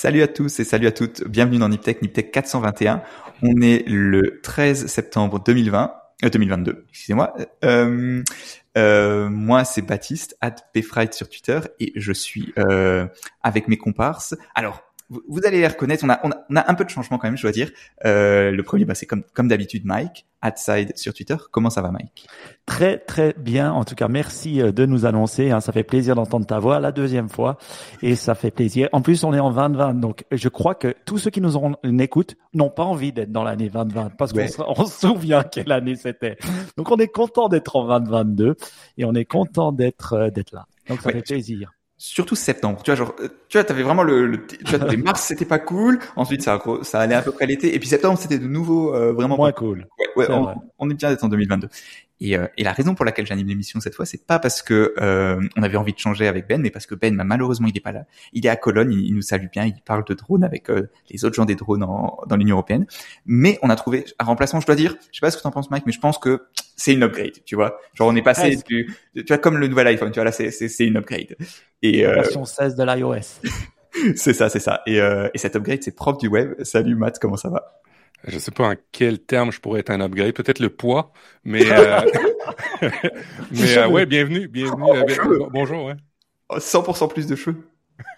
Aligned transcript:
Salut 0.00 0.22
à 0.22 0.28
tous 0.28 0.60
et 0.60 0.64
salut 0.64 0.86
à 0.86 0.92
toutes. 0.92 1.26
Bienvenue 1.26 1.58
dans 1.58 1.68
Niptech, 1.68 2.02
Niptech 2.02 2.30
421. 2.30 3.02
On 3.42 3.60
est 3.60 3.82
le 3.88 4.38
13 4.44 4.86
septembre 4.86 5.42
2020, 5.44 5.92
euh, 6.24 6.30
2022, 6.30 6.86
excusez-moi. 6.88 7.34
Euh, 7.64 8.22
euh, 8.76 9.28
moi, 9.28 9.64
c'est 9.64 9.82
Baptiste, 9.82 10.36
at 10.40 10.54
sur 11.10 11.28
Twitter, 11.28 11.58
et 11.80 11.92
je 11.96 12.12
suis 12.12 12.54
euh, 12.58 13.08
avec 13.42 13.66
mes 13.66 13.76
comparses. 13.76 14.36
Alors, 14.54 14.84
vous, 15.10 15.22
vous 15.28 15.40
allez 15.46 15.58
les 15.58 15.66
reconnaître. 15.66 16.04
On 16.04 16.10
a, 16.10 16.20
on 16.24 16.30
a, 16.30 16.36
on 16.50 16.56
a 16.56 16.70
un 16.70 16.74
peu 16.74 16.84
de 16.84 16.90
changement 16.90 17.18
quand 17.18 17.28
même, 17.28 17.36
je 17.36 17.42
dois 17.42 17.52
dire. 17.52 17.70
Euh, 18.04 18.50
le 18.50 18.62
premier, 18.62 18.84
bah, 18.84 18.94
c'est 18.94 19.06
comme, 19.06 19.22
comme 19.34 19.48
d'habitude, 19.48 19.84
Mike, 19.84 20.26
side 20.56 20.96
sur 20.96 21.14
Twitter. 21.14 21.36
Comment 21.50 21.70
ça 21.70 21.82
va, 21.82 21.90
Mike? 21.90 22.26
Très 22.66 22.98
très 22.98 23.34
bien. 23.38 23.72
En 23.72 23.84
tout 23.84 23.94
cas, 23.94 24.08
merci 24.08 24.60
euh, 24.60 24.72
de 24.72 24.86
nous 24.86 25.06
annoncer. 25.06 25.50
Hein. 25.50 25.60
Ça 25.60 25.72
fait 25.72 25.82
plaisir 25.82 26.14
d'entendre 26.14 26.46
ta 26.46 26.58
voix 26.58 26.78
la 26.80 26.92
deuxième 26.92 27.28
fois, 27.28 27.58
et 28.02 28.14
ça 28.14 28.34
fait 28.34 28.50
plaisir. 28.50 28.88
En 28.92 29.00
plus, 29.02 29.24
on 29.24 29.32
est 29.32 29.40
en 29.40 29.50
2020, 29.50 29.94
donc 29.94 30.24
je 30.30 30.48
crois 30.48 30.74
que 30.74 30.94
tous 31.04 31.18
ceux 31.18 31.30
qui 31.30 31.40
nous 31.40 31.56
ont 31.56 31.74
écoutent 31.98 32.36
n'ont 32.54 32.70
pas 32.70 32.84
envie 32.84 33.12
d'être 33.12 33.32
dans 33.32 33.44
l'année 33.44 33.68
2020 33.68 34.16
parce 34.16 34.32
qu'on 34.32 34.86
se, 34.86 35.00
souvient 35.00 35.42
quelle 35.42 35.72
année 35.72 35.96
c'était. 35.96 36.36
Donc, 36.76 36.90
on 36.90 36.96
est 36.96 37.08
content 37.08 37.48
d'être 37.48 37.76
en 37.76 37.98
2022 37.98 38.56
et 38.98 39.04
on 39.04 39.14
est 39.14 39.24
content 39.24 39.72
d'être 39.72 40.12
euh, 40.12 40.30
d'être 40.30 40.52
là. 40.52 40.66
Donc, 40.88 41.00
ça 41.00 41.08
Ouais. 41.08 41.14
fait 41.14 41.22
plaisir. 41.22 41.72
Surtout 41.98 42.36
septembre. 42.36 42.80
Tu 42.82 42.90
vois, 42.90 42.96
genre, 42.96 43.14
euh, 43.20 43.28
tu 43.48 43.58
vois, 43.58 43.64
t'avais 43.64 43.82
vraiment 43.82 44.04
le, 44.04 44.26
le 44.26 44.46
tu 44.46 44.64
vois, 44.64 44.78
t'avais 44.78 44.96
mars, 44.96 45.22
c'était 45.22 45.44
pas 45.44 45.58
cool. 45.58 45.98
Ensuite, 46.16 46.42
ça, 46.42 46.62
ça 46.82 47.00
allait 47.00 47.16
à 47.16 47.22
peu 47.22 47.32
près 47.32 47.46
l'été. 47.46 47.74
Et 47.74 47.78
puis 47.78 47.88
septembre, 47.88 48.18
c'était 48.18 48.38
de 48.38 48.46
nouveau 48.46 48.94
euh, 48.94 49.12
vraiment 49.12 49.36
Moins 49.36 49.48
pas 49.50 49.58
cool. 49.58 49.86
Ouais, 50.16 50.30
ouais, 50.30 50.54
on 50.78 50.88
est 50.88 50.94
bien 50.94 51.10
d'être 51.10 51.24
en 51.24 51.28
2022. 51.28 51.68
Et, 52.20 52.36
euh, 52.36 52.46
et 52.56 52.64
la 52.64 52.72
raison 52.72 52.94
pour 52.96 53.04
laquelle 53.04 53.26
j'anime 53.26 53.46
l'émission 53.46 53.78
cette 53.80 53.94
fois, 53.94 54.04
c'est 54.04 54.26
pas 54.26 54.38
parce 54.40 54.60
que 54.62 54.92
euh, 55.00 55.40
on 55.56 55.62
avait 55.62 55.76
envie 55.76 55.92
de 55.92 55.98
changer 55.98 56.26
avec 56.26 56.48
Ben, 56.48 56.60
mais 56.60 56.70
parce 56.70 56.84
que 56.86 56.94
Ben, 56.96 57.16
bah, 57.16 57.22
malheureusement, 57.24 57.68
il 57.68 57.76
est 57.76 57.80
pas 57.80 57.92
là. 57.92 58.06
Il 58.32 58.44
est 58.44 58.48
à 58.48 58.56
Cologne, 58.56 58.92
il, 58.92 59.06
il 59.06 59.14
nous 59.14 59.22
salue 59.22 59.46
bien, 59.52 59.64
il 59.66 59.80
parle 59.84 60.04
de 60.04 60.14
drones 60.14 60.42
avec 60.42 60.68
euh, 60.68 60.90
les 61.10 61.24
autres 61.24 61.36
gens 61.36 61.44
des 61.44 61.54
drones 61.54 61.84
en- 61.84 62.18
dans 62.26 62.36
l'Union 62.36 62.56
européenne. 62.56 62.86
Mais 63.24 63.58
on 63.62 63.70
a 63.70 63.76
trouvé 63.76 64.04
un 64.18 64.24
remplaçant. 64.24 64.58
Je 64.60 64.66
dois 64.66 64.74
dire, 64.74 64.96
je 65.12 65.18
sais 65.18 65.20
pas 65.20 65.30
ce 65.30 65.36
que 65.36 65.42
t'en 65.42 65.50
penses, 65.52 65.70
Mike, 65.70 65.84
mais 65.86 65.92
je 65.92 66.00
pense 66.00 66.18
que 66.18 66.42
c'est 66.74 66.94
une 66.94 67.02
upgrade. 67.04 67.44
Tu 67.44 67.54
vois, 67.54 67.78
genre 67.94 68.08
on 68.08 68.16
est 68.16 68.22
passé 68.22 68.56
du, 68.68 68.92
tu 69.14 69.22
vois, 69.28 69.38
comme 69.38 69.58
le 69.58 69.68
nouvel 69.68 69.86
iPhone. 69.86 70.10
Tu 70.10 70.16
vois 70.20 70.24
là, 70.24 70.32
c'est 70.32 70.86
une 70.86 70.96
upgrade. 70.96 71.36
Et 71.82 72.04
euh, 72.04 72.14
Version 72.14 72.44
16 72.44 72.74
de 72.74 72.82
l'iOS. 72.84 73.40
c'est 74.16 74.32
ça, 74.32 74.48
c'est 74.48 74.60
ça. 74.60 74.82
Et, 74.86 75.00
euh, 75.00 75.28
et 75.34 75.38
cette 75.38 75.54
upgrade, 75.56 75.82
c'est 75.82 75.94
propre 75.94 76.18
du 76.18 76.26
web. 76.28 76.54
Salut 76.64 76.94
Matt, 76.96 77.18
comment 77.20 77.36
ça 77.36 77.48
va? 77.48 77.80
Je 78.26 78.38
sais 78.38 78.50
pas 78.50 78.70
en 78.72 78.74
quel 78.92 79.20
terme 79.24 79.52
je 79.52 79.60
pourrais 79.60 79.80
être 79.80 79.90
un 79.90 80.00
upgrade, 80.00 80.34
peut-être 80.34 80.58
le 80.58 80.70
poids, 80.70 81.12
mais 81.44 81.70
euh, 81.70 82.00
mais 83.50 83.78
euh, 83.78 83.88
ouais, 83.88 84.06
bienvenue, 84.06 84.48
bienvenue. 84.48 84.94
euh, 84.94 85.04
bien- 85.04 85.18
bonjour, 85.50 85.84
ouais. 85.84 85.96
Oh, 86.48 86.58
100% 86.60 87.08
plus 87.08 87.26
de 87.26 87.36
cheveux. 87.36 87.68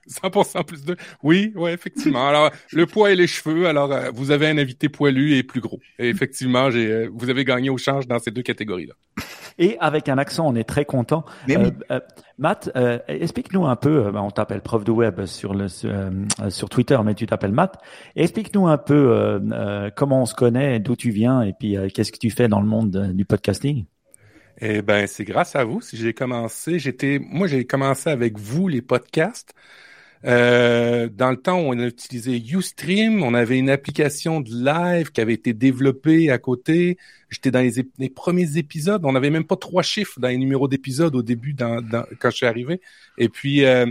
100% 0.09 0.65
plus 0.65 0.85
de. 0.85 0.97
Oui, 1.23 1.53
ouais, 1.57 1.73
effectivement. 1.73 2.29
Alors 2.29 2.51
le 2.73 2.87
poids 2.87 3.11
et 3.13 3.17
les 3.17 3.27
cheveux. 3.27 3.67
Alors 3.67 3.93
euh, 3.93 4.11
vous 4.13 4.31
avez 4.31 4.49
un 4.49 4.59
invité 4.59 4.89
poilu 4.89 5.35
et 5.37 5.43
plus 5.43 5.61
gros. 5.61 5.81
Et 5.99 6.09
effectivement, 6.09 6.71
j'ai 6.71 6.91
euh, 6.91 7.09
vous 7.13 7.31
avez 7.31 7.45
gagné 7.45 7.71
au 7.71 7.79
change 7.79 8.07
dans 8.07 8.19
ces 8.19 8.31
deux 8.31 8.43
catégories-là. 8.43 8.95
Et 9.59 9.77
avec 9.81 10.09
un 10.09 10.17
accent, 10.17 10.47
on 10.49 10.55
est 10.55 10.65
très 10.65 10.85
content. 10.85 11.25
Mais 11.47 11.57
Euh, 11.57 11.65
oui. 11.65 11.71
euh, 11.91 12.01
Matt, 12.39 12.71
euh, 12.77 12.99
explique-nous 13.09 13.67
un 13.67 13.77
peu. 13.77 14.07
euh, 14.07 14.13
bah, 14.13 14.23
on 14.23 14.31
t'appelle 14.31 14.63
prof 14.63 14.85
de 14.85 14.91
web 14.91 15.27
sur 15.27 15.53
le 15.53 15.69
sur, 15.69 15.91
euh, 15.93 16.11
sur 16.49 16.69
Twitter, 16.71 16.99
mais 17.05 17.15
tu 17.15 17.27
t'appelles 17.27 17.53
Matt. 17.53 17.77
Explique-nous 18.17 18.67
un 18.69 18.79
peu 18.79 18.95
euh, 18.95 19.39
euh, 19.53 19.91
comment 19.95 20.23
on 20.23 20.27
se 20.27 20.35
connaît, 20.35 20.79
d'où 20.81 20.97
tu 20.97 21.11
viens, 21.11 21.43
et 21.43 21.53
puis 21.53 21.77
euh, 21.77 21.89
qu'est-ce 21.93 22.13
que 22.13 22.19
tu 22.19 22.31
fais 22.31 22.49
dans 22.49 22.61
le 22.61 22.67
monde 22.67 22.97
euh, 22.97 23.13
du 23.13 23.25
podcasting? 23.27 23.85
Eh 24.63 24.83
ben, 24.83 25.07
c'est 25.07 25.25
grâce 25.25 25.57
à 25.57 25.65
vous 25.65 25.81
si 25.81 25.97
j'ai 25.97 26.13
commencé. 26.15 26.79
J'étais, 26.79 27.19
moi, 27.19 27.47
j'ai 27.47 27.67
commencé 27.67 28.11
avec 28.11 28.39
vous 28.39 28.69
les 28.69 28.83
podcasts. 28.83 29.55
Euh, 30.27 31.09
dans 31.09 31.31
le 31.31 31.39
temps 31.39 31.57
on 31.59 31.79
a 31.79 31.87
utilisé 31.87 32.37
Ustream, 32.37 33.23
on 33.23 33.33
avait 33.33 33.59
une 33.59 33.71
application 33.71 34.43
de 34.43 34.51
live 34.51 35.13
qui 35.13 35.21
avait 35.23 35.33
été 35.33 35.55
développée 35.55 36.31
à 36.31 36.39
côté. 36.39 36.99
J'étais 37.31 37.51
dans 37.51 37.61
les, 37.61 38.11
premiers 38.11 38.59
épisodes. 38.59 39.05
On 39.05 39.13
n'avait 39.13 39.31
même 39.31 39.47
pas 39.47 39.57
trois 39.57 39.83
chiffres 39.83 40.21
dans 40.21 40.29
les 40.29 40.37
numéros 40.37 40.69
d'épisodes 40.69 41.15
au 41.15 41.23
début 41.23 41.55
quand 41.57 42.31
je 42.31 42.37
suis 42.37 42.47
arrivé. 42.47 42.81
Et 43.19 43.29
puis, 43.29 43.65
euh, 43.65 43.87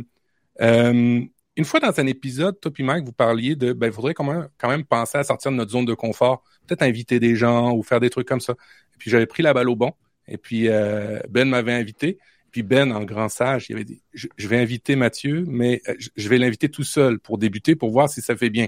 euh, 0.61 1.21
une 1.55 1.65
fois 1.65 1.79
dans 1.79 1.99
un 1.99 2.07
épisode, 2.07 2.59
toi 2.59 2.71
puis 2.71 2.83
Mike, 2.83 3.05
vous 3.05 3.11
parliez 3.11 3.55
de, 3.55 3.73
ben, 3.73 3.87
il 3.87 3.93
faudrait 3.93 4.13
quand 4.13 4.23
même, 4.23 4.47
quand 4.57 4.69
même 4.69 4.85
penser 4.85 5.17
à 5.17 5.23
sortir 5.23 5.51
de 5.51 5.57
notre 5.57 5.71
zone 5.71 5.85
de 5.85 5.93
confort, 5.93 6.43
peut-être 6.67 6.83
inviter 6.83 7.19
des 7.19 7.35
gens 7.35 7.73
ou 7.73 7.83
faire 7.83 7.99
des 7.99 8.09
trucs 8.09 8.27
comme 8.27 8.39
ça. 8.41 8.53
Et 8.53 8.97
puis 8.97 9.09
j'avais 9.09 9.25
pris 9.25 9.43
la 9.43 9.53
balle 9.53 9.69
au 9.69 9.75
bon. 9.75 9.93
Et 10.27 10.37
puis 10.37 10.69
euh, 10.69 11.19
Ben 11.29 11.49
m'avait 11.49 11.73
invité. 11.73 12.19
Puis 12.51 12.63
Ben, 12.63 12.91
en 12.91 13.03
grand 13.03 13.29
sage, 13.29 13.67
il 13.69 13.75
avait 13.75 13.85
dit 13.85 14.01
je, 14.13 14.27
je 14.37 14.47
vais 14.47 14.57
inviter 14.57 14.95
Mathieu, 14.95 15.45
mais 15.47 15.81
euh, 15.87 15.95
je, 15.99 16.09
je 16.15 16.29
vais 16.29 16.37
l'inviter 16.37 16.69
tout 16.69 16.83
seul 16.83 17.19
pour 17.19 17.37
débuter, 17.37 17.75
pour 17.75 17.91
voir 17.91 18.09
si 18.09 18.21
ça 18.21 18.35
fait 18.35 18.49
bien. 18.49 18.67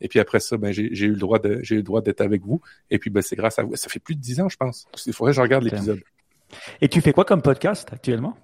Et 0.00 0.08
puis 0.08 0.18
après 0.18 0.40
ça, 0.40 0.56
ben 0.56 0.72
j'ai 0.72 0.90
j'ai 0.92 1.06
eu 1.06 1.12
le 1.12 1.18
droit 1.18 1.38
de 1.38 1.60
j'ai 1.62 1.76
eu 1.76 1.78
le 1.78 1.84
droit 1.84 2.02
d'être 2.02 2.20
avec 2.20 2.42
vous. 2.42 2.60
Et 2.90 2.98
puis 2.98 3.10
ben 3.10 3.22
c'est 3.22 3.36
grâce 3.36 3.58
à 3.58 3.62
vous. 3.62 3.76
Ça 3.76 3.88
fait 3.88 4.00
plus 4.00 4.14
de 4.14 4.20
dix 4.20 4.40
ans, 4.40 4.48
je 4.48 4.56
pense. 4.56 4.86
Il 5.06 5.12
faudrait 5.12 5.32
que 5.32 5.36
je 5.36 5.40
regarde 5.40 5.64
l'épisode. 5.64 6.00
Et 6.80 6.88
tu 6.88 7.00
fais 7.00 7.12
quoi 7.12 7.24
comme 7.24 7.42
podcast 7.42 7.88
actuellement? 7.92 8.36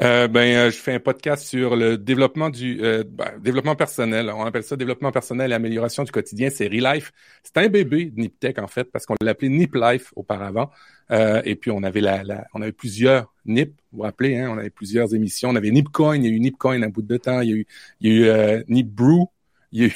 Euh, 0.00 0.26
ben, 0.26 0.56
euh, 0.56 0.70
je 0.72 0.76
fais 0.76 0.92
un 0.94 0.98
podcast 0.98 1.46
sur 1.46 1.76
le 1.76 1.96
développement 1.96 2.50
du 2.50 2.80
euh, 2.82 3.04
ben, 3.06 3.38
développement 3.40 3.76
personnel. 3.76 4.28
On 4.34 4.44
appelle 4.44 4.64
ça 4.64 4.74
développement 4.76 5.12
personnel 5.12 5.52
et 5.52 5.54
amélioration 5.54 6.02
du 6.02 6.10
quotidien. 6.10 6.50
C'est 6.50 6.66
Relife. 6.66 7.12
C'est 7.44 7.56
un 7.58 7.68
bébé 7.68 8.06
de 8.06 8.20
Niptech 8.20 8.58
en 8.58 8.66
fait 8.66 8.90
parce 8.90 9.06
qu'on 9.06 9.14
l'appelait 9.20 9.50
Nip 9.50 9.74
Life 9.76 10.12
auparavant. 10.16 10.70
Euh, 11.12 11.42
et 11.44 11.54
puis 11.54 11.70
on 11.70 11.82
avait 11.84 12.00
la, 12.00 12.24
la- 12.24 12.46
on 12.54 12.62
avait 12.62 12.72
plusieurs 12.72 13.32
Nip. 13.46 13.70
Vous 13.92 13.98
vous 13.98 14.02
rappelez 14.02 14.36
hein, 14.36 14.50
On 14.52 14.58
avait 14.58 14.70
plusieurs 14.70 15.14
émissions. 15.14 15.50
On 15.50 15.56
avait 15.56 15.70
Nipcoin. 15.70 16.16
Il 16.16 16.24
y 16.24 16.26
a 16.26 16.30
eu 16.30 16.40
Nipcoin 16.40 16.82
un 16.82 16.88
bout 16.88 17.02
de 17.02 17.16
temps. 17.16 17.40
Il 17.40 17.50
y 17.50 17.52
a 17.52 17.56
eu, 17.56 17.66
il 18.00 18.12
y 18.12 18.14
a 18.14 18.16
eu 18.16 18.28
euh, 18.28 18.62
Nip 18.68 18.88
Brew. 18.88 19.26
Il 19.70 19.92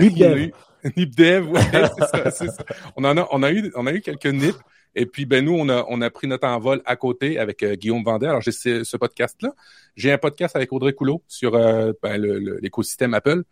y 0.00 0.24
a 0.24 0.36
eu 0.36 0.52
Nip 0.96 1.16
Dev. 1.16 1.48
Ouais, 1.52 1.60
c'est 1.72 2.06
ça, 2.06 2.30
c'est 2.30 2.48
ça. 2.50 2.64
On 2.96 3.04
en 3.04 3.16
a, 3.16 3.26
on 3.30 3.42
a 3.42 3.50
eu, 3.50 3.72
on 3.76 3.86
a 3.86 3.92
eu 3.92 4.00
quelques 4.02 4.26
Nip. 4.26 4.54
Et 4.98 5.04
puis, 5.04 5.26
ben 5.26 5.44
nous, 5.44 5.52
on 5.52 5.68
a, 5.68 5.84
on 5.90 6.00
a 6.00 6.08
pris 6.08 6.26
notre 6.26 6.48
envol 6.48 6.80
à 6.86 6.96
côté 6.96 7.38
avec 7.38 7.62
euh, 7.62 7.74
Guillaume 7.74 8.02
Vendée. 8.02 8.26
Alors, 8.26 8.40
j'ai 8.40 8.50
ce, 8.50 8.96
podcast-là. 8.96 9.54
J'ai 9.94 10.10
un 10.10 10.16
podcast 10.16 10.56
avec 10.56 10.72
Audrey 10.72 10.94
Coulot 10.94 11.22
sur 11.28 11.54
euh, 11.54 11.92
ben, 12.02 12.16
l'écosystème 12.62 13.12
Apple, 13.12 13.42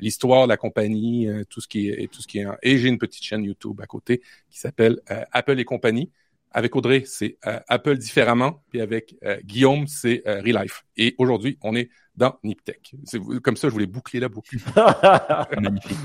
l'histoire 0.00 0.44
de 0.44 0.48
la 0.50 0.56
compagnie, 0.56 1.28
euh, 1.28 1.42
tout 1.50 1.60
ce 1.60 1.66
qui 1.66 1.88
est, 1.88 2.06
tout 2.06 2.22
ce 2.22 2.28
qui 2.28 2.38
est. 2.38 2.46
Et 2.62 2.78
j'ai 2.78 2.88
une 2.88 2.98
petite 2.98 3.24
chaîne 3.24 3.42
YouTube 3.42 3.80
à 3.82 3.86
côté 3.86 4.22
qui 4.48 4.60
s'appelle 4.60 5.00
Apple 5.32 5.58
et 5.58 5.64
compagnie. 5.64 6.08
Avec 6.54 6.76
Audrey, 6.76 7.04
c'est 7.06 7.38
euh, 7.46 7.58
Apple 7.68 7.96
différemment. 7.98 8.62
Puis 8.70 8.80
avec 8.80 9.16
euh, 9.24 9.38
Guillaume, 9.44 9.86
c'est 9.86 10.22
euh, 10.26 10.40
Relife. 10.40 10.84
Et 10.96 11.14
aujourd'hui, 11.18 11.58
on 11.62 11.74
est 11.74 11.88
dans 12.14 12.38
Niptech. 12.44 12.94
C'est 13.04 13.18
comme 13.42 13.56
ça, 13.56 13.68
je 13.68 13.72
voulais 13.72 13.86
boucler 13.86 14.20
la 14.20 14.28
boucle. 14.28 14.56
Magnifique. 15.60 15.96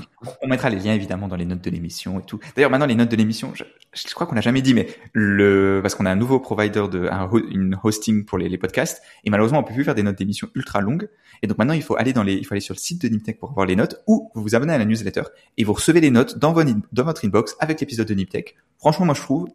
On 0.42 0.48
mettra 0.48 0.70
les 0.70 0.78
liens 0.78 0.94
évidemment 0.94 1.28
dans 1.28 1.36
les 1.36 1.44
notes 1.44 1.60
de 1.62 1.70
l'émission 1.70 2.18
et 2.20 2.22
tout. 2.22 2.40
D'ailleurs, 2.56 2.70
maintenant 2.70 2.86
les 2.86 2.94
notes 2.94 3.10
de 3.10 3.16
l'émission, 3.16 3.52
je, 3.54 3.64
je 3.94 4.14
crois 4.14 4.26
qu'on 4.26 4.34
n'a 4.34 4.40
jamais 4.40 4.62
dit, 4.62 4.72
mais 4.72 4.86
le 5.12 5.80
parce 5.82 5.94
qu'on 5.94 6.06
a 6.06 6.10
un 6.10 6.16
nouveau 6.16 6.40
provider 6.40 6.84
de 6.90 7.08
un, 7.10 7.28
une 7.50 7.78
hosting 7.82 8.24
pour 8.24 8.38
les, 8.38 8.48
les 8.48 8.56
podcasts 8.56 9.02
et 9.24 9.30
malheureusement 9.30 9.58
on 9.58 9.64
peut 9.64 9.74
plus 9.74 9.84
faire 9.84 9.94
des 9.94 10.02
notes 10.02 10.16
d'émission 10.16 10.48
ultra 10.54 10.80
longues. 10.80 11.08
Et 11.42 11.46
donc 11.46 11.58
maintenant 11.58 11.74
il 11.74 11.82
faut 11.82 11.96
aller 11.96 12.14
dans 12.14 12.22
les, 12.22 12.34
il 12.34 12.44
faut 12.46 12.54
aller 12.54 12.60
sur 12.62 12.74
le 12.74 12.78
site 12.80 13.02
de 13.02 13.08
Niptech 13.08 13.38
pour 13.38 13.52
voir 13.52 13.66
les 13.66 13.76
notes 13.76 14.02
ou 14.06 14.30
vous 14.34 14.42
vous 14.42 14.54
abonnez 14.54 14.72
à 14.72 14.78
la 14.78 14.86
newsletter 14.86 15.22
et 15.58 15.64
vous 15.64 15.74
recevez 15.74 16.00
les 16.00 16.10
notes 16.10 16.38
dans 16.38 16.52
votre 16.54 16.70
in- 16.70 16.80
dans 16.92 17.04
votre 17.04 17.24
inbox 17.26 17.54
avec 17.60 17.80
l'épisode 17.80 18.08
de 18.08 18.14
Niptech. 18.14 18.56
Franchement, 18.78 19.04
moi 19.04 19.14
je 19.14 19.20
trouve 19.20 19.48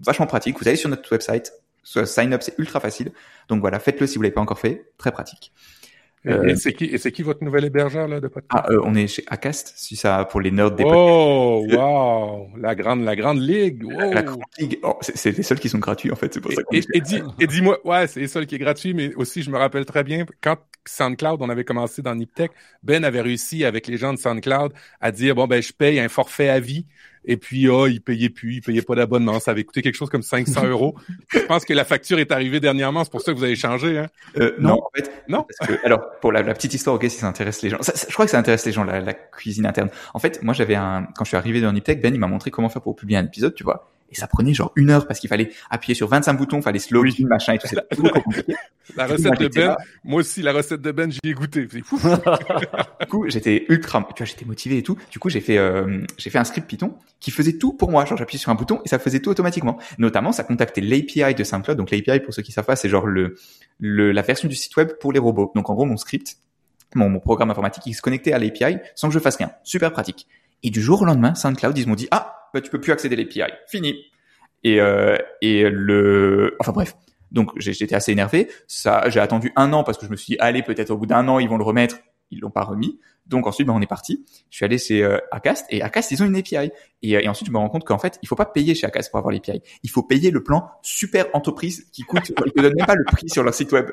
vachement 0.00 0.26
pratique. 0.26 0.58
Vous 0.60 0.66
allez 0.68 0.76
sur 0.76 0.88
notre 0.90 1.10
website, 1.12 1.52
sign 1.82 2.32
up 2.32 2.42
c'est 2.42 2.58
ultra 2.58 2.80
facile. 2.80 3.12
Donc 3.48 3.60
voilà, 3.60 3.78
faites-le 3.78 4.06
si 4.06 4.16
vous 4.16 4.22
l'avez 4.22 4.34
pas 4.34 4.40
encore 4.40 4.58
fait, 4.58 4.86
très 4.98 5.12
pratique. 5.12 5.52
Et- 6.26 6.30
Euh, 6.30 6.42
Et 6.48 6.56
c'est 6.56 6.72
qui, 6.72 6.86
et 6.86 6.96
c'est 6.96 7.12
qui 7.12 7.22
votre 7.22 7.44
nouvel 7.44 7.66
hébergeur 7.66 8.08
là, 8.08 8.18
de 8.18 8.28
podcast? 8.28 8.48
Ah, 8.50 8.64
euh, 8.72 8.80
on 8.84 8.94
est 8.94 9.06
chez 9.08 9.24
Acast, 9.26 9.74
si 9.76 9.94
ça 9.94 10.24
pour 10.24 10.40
les 10.40 10.50
nerds 10.50 10.70
des 10.70 10.82
podcasts. 10.82 10.98
Oh, 11.06 11.66
wow! 11.70 12.48
La 12.58 12.74
grande, 12.74 13.04
la 13.04 13.14
grande 13.14 13.42
ligue! 13.42 13.84
Wow. 13.84 14.10
La 14.14 14.22
Grande 14.22 14.40
Ligue, 14.58 14.78
oh, 14.84 14.96
c'est 15.02 15.36
les 15.36 15.42
seuls 15.42 15.60
qui 15.60 15.68
sont 15.68 15.80
gratuits 15.80 16.10
en 16.10 16.16
fait, 16.16 16.32
c'est 16.32 16.40
pour 16.40 16.50
ça 16.52 16.62
qu'on 16.62 16.74
Et, 16.74 16.80
dit- 17.02 17.20
dis-moi, 17.46 17.78
ouais, 17.86 18.06
c'est 18.06 18.20
le 18.20 18.28
seul 18.28 18.46
qui 18.46 18.54
est 18.54 18.58
gratuit, 18.58 18.94
mais 18.94 19.14
aussi, 19.16 19.42
je 19.42 19.50
me 19.50 19.58
rappelle 19.58 19.84
très 19.84 20.02
bien, 20.02 20.24
quand 20.40 20.56
SoundCloud, 20.86 21.42
on 21.42 21.50
avait 21.50 21.64
commencé 21.64 22.00
dans 22.00 22.14
Niptech, 22.14 22.52
Ben 22.82 23.04
avait 23.04 23.20
réussi 23.20 23.66
avec 23.66 23.86
les 23.86 23.98
gens 23.98 24.14
de 24.14 24.18
SoundCloud 24.18 24.72
à 25.02 25.12
dire, 25.12 25.34
bon, 25.34 25.46
ben, 25.46 25.62
je 25.62 25.74
paye 25.74 26.00
un 26.00 26.08
forfait 26.08 26.48
à 26.48 26.58
vie, 26.58 26.86
et 27.26 27.36
puis, 27.36 27.68
oh, 27.68 27.86
il 27.86 28.00
payait 28.00 28.28
plus, 28.30 28.54
il 28.56 28.60
payait 28.60 28.82
pas 28.82 28.94
d'abonnement, 28.94 29.40
ça 29.40 29.50
avait 29.52 29.64
coûté 29.64 29.82
quelque 29.82 29.94
chose 29.96 30.10
comme 30.10 30.22
500 30.22 30.64
euros. 30.66 30.94
Je 31.32 31.38
pense 31.40 31.64
que 31.64 31.72
la 31.72 31.84
facture 31.84 32.18
est 32.18 32.30
arrivée 32.32 32.60
dernièrement, 32.60 33.04
c'est 33.04 33.10
pour 33.10 33.22
ça 33.22 33.32
que 33.32 33.38
vous 33.38 33.44
avez 33.44 33.56
changé, 33.56 33.98
hein? 33.98 34.06
Euh, 34.38 34.52
non, 34.58 34.68
Non. 34.70 34.74
en 34.82 34.90
fait, 34.94 35.10
Non? 35.28 35.46
parce 35.58 35.70
que, 35.70 35.86
alors 35.86 36.00
pour 36.20 36.32
la, 36.32 36.42
la 36.42 36.54
petite 36.54 36.74
histoire, 36.74 36.96
ok, 36.96 37.04
si 37.04 37.18
ça 37.18 37.26
intéresse 37.28 37.62
les 37.62 37.70
gens, 37.70 37.78
ça- 37.82 37.94
ça- 37.96 38.06
je 38.08 38.12
crois 38.12 38.24
que 38.26 38.30
ça 38.30 38.38
intéresse 38.38 38.64
les 38.66 38.72
gens 38.72 38.84
la, 38.84 39.00
la 39.00 39.14
cuisine 39.14 39.66
interne. 39.66 39.90
En 40.12 40.18
fait, 40.18 40.42
moi 40.42 40.54
j'avais 40.54 40.74
un, 40.74 41.06
quand 41.16 41.24
je 41.24 41.28
suis 41.28 41.36
arrivé 41.36 41.60
dans 41.60 41.72
Niptech, 41.72 42.00
Ben 42.02 42.12
il 42.14 42.18
m'a 42.20 42.26
montré 42.26 42.50
comment 42.50 42.68
faire 42.68 42.82
pour 42.82 42.96
publier 42.96 43.18
un 43.18 43.24
épisode, 43.26 43.54
tu 43.54 43.64
vois, 43.64 43.93
et 44.14 44.20
ça 44.20 44.26
prenait 44.26 44.54
genre 44.54 44.72
une 44.76 44.90
heure 44.90 45.06
parce 45.06 45.20
qu'il 45.20 45.28
fallait 45.28 45.50
appuyer 45.70 45.94
sur 45.94 46.08
25 46.08 46.34
boutons, 46.34 46.62
fallait 46.62 46.78
slow, 46.78 47.02
Oui. 47.02 47.16
machin 47.28 47.54
et 47.54 47.58
tout, 47.58 47.66
c'est 47.68 47.76
beaucoup 47.96 48.08
trop 48.08 48.20
compliqué. 48.22 48.54
La 48.96 49.06
Moi, 49.06 49.16
recette 49.16 49.40
de 49.40 49.48
Ben, 49.48 49.66
là. 49.68 49.76
moi 50.04 50.20
aussi, 50.20 50.42
la 50.42 50.52
recette 50.52 50.80
de 50.82 50.92
Ben, 50.92 51.10
j'y 51.10 51.18
ai 51.24 51.32
goûté. 51.32 51.66
Du 53.00 53.06
coup, 53.08 53.24
j'étais 53.28 53.64
ultra, 53.68 54.06
tu 54.14 54.22
vois, 54.22 54.26
j'étais 54.26 54.44
motivé 54.44 54.78
et 54.78 54.82
tout. 54.82 54.96
Du 55.10 55.18
coup, 55.18 55.28
j'ai 55.30 55.40
fait, 55.40 55.58
euh, 55.58 56.02
j'ai 56.18 56.30
fait 56.30 56.38
un 56.38 56.44
script 56.44 56.66
Python 56.68 56.94
qui 57.20 57.30
faisait 57.30 57.54
tout 57.58 57.72
pour 57.72 57.90
moi. 57.90 58.04
Genre, 58.04 58.18
j'appuyais 58.18 58.38
sur 58.38 58.50
un 58.50 58.54
bouton 58.54 58.80
et 58.84 58.88
ça 58.88 58.98
faisait 58.98 59.20
tout 59.20 59.30
automatiquement. 59.30 59.78
Notamment, 59.98 60.32
ça 60.32 60.44
contactait 60.44 60.80
l'API 60.80 61.34
de 61.34 61.44
SoundCloud. 61.44 61.76
Donc, 61.76 61.90
l'API, 61.90 62.20
pour 62.20 62.34
ceux 62.34 62.42
qui 62.42 62.52
savent 62.52 62.64
pas, 62.66 62.76
c'est 62.76 62.88
genre 62.88 63.06
le, 63.06 63.36
le, 63.80 64.12
la 64.12 64.22
version 64.22 64.48
du 64.48 64.54
site 64.54 64.76
web 64.76 64.92
pour 65.00 65.12
les 65.12 65.18
robots. 65.18 65.50
Donc, 65.54 65.70
en 65.70 65.74
gros, 65.74 65.84
mon 65.86 65.96
script, 65.96 66.36
mon, 66.94 67.08
mon 67.08 67.20
programme 67.20 67.50
informatique, 67.50 67.84
il 67.86 67.94
se 67.94 68.02
connectait 68.02 68.32
à 68.32 68.38
l'API 68.38 68.78
sans 68.94 69.08
que 69.08 69.14
je 69.14 69.18
fasse 69.18 69.36
rien. 69.36 69.50
Super 69.64 69.92
pratique. 69.92 70.26
Et 70.62 70.70
du 70.70 70.80
jour 70.80 71.02
au 71.02 71.04
lendemain, 71.04 71.34
SoundCloud, 71.34 71.76
ils 71.76 71.88
m'ont 71.88 71.94
dit, 71.94 72.08
ah, 72.10 72.48
bah, 72.54 72.60
tu 72.60 72.70
peux 72.70 72.80
plus 72.80 72.92
accéder 72.92 73.16
à 73.16 73.18
l'API. 73.18 73.52
Fini. 73.66 73.94
Et, 74.62 74.80
euh, 74.80 75.16
et 75.42 75.68
le, 75.68 76.56
enfin 76.60 76.72
bref. 76.72 76.96
Donc 77.32 77.50
j'étais 77.56 77.94
assez 77.94 78.12
énervé. 78.12 78.48
Ça, 78.68 79.08
j'ai 79.10 79.20
attendu 79.20 79.52
un 79.56 79.72
an 79.72 79.82
parce 79.82 79.98
que 79.98 80.06
je 80.06 80.10
me 80.10 80.16
suis 80.16 80.34
dit, 80.34 80.36
allez, 80.40 80.62
peut-être 80.62 80.90
au 80.90 80.96
bout 80.96 81.06
d'un 81.06 81.26
an, 81.28 81.38
ils 81.38 81.48
vont 81.48 81.58
le 81.58 81.64
remettre. 81.64 81.98
Ils 82.30 82.40
l'ont 82.40 82.50
pas 82.50 82.62
remis. 82.62 82.98
Donc 83.26 83.46
ensuite, 83.46 83.66
ben, 83.66 83.74
on 83.74 83.80
est 83.80 83.86
parti. 83.86 84.24
Je 84.50 84.56
suis 84.56 84.64
allé 84.64 84.78
chez 84.78 85.02
euh, 85.02 85.18
Acast 85.30 85.66
et 85.70 85.82
Acast, 85.82 86.10
ils 86.10 86.22
ont 86.22 86.26
une 86.26 86.36
API. 86.36 86.70
Et, 87.02 87.16
euh, 87.16 87.20
et 87.20 87.28
ensuite, 87.28 87.48
je 87.48 87.52
me 87.52 87.58
rends 87.58 87.68
compte 87.68 87.84
qu'en 87.84 87.98
fait, 87.98 88.18
il 88.22 88.28
faut 88.28 88.36
pas 88.36 88.46
payer 88.46 88.74
chez 88.74 88.86
Acast 88.86 89.10
pour 89.10 89.18
avoir 89.18 89.32
l'API. 89.32 89.62
Il 89.82 89.90
faut 89.90 90.02
payer 90.02 90.30
le 90.30 90.42
plan 90.42 90.68
super 90.82 91.26
entreprise 91.34 91.88
qui 91.92 92.02
coûte, 92.02 92.32
ils 92.46 92.52
te 92.52 92.60
donnent 92.60 92.74
même 92.76 92.86
pas 92.86 92.94
le 92.94 93.04
prix 93.04 93.28
sur 93.28 93.42
leur 93.42 93.54
site 93.54 93.72
web. 93.72 93.90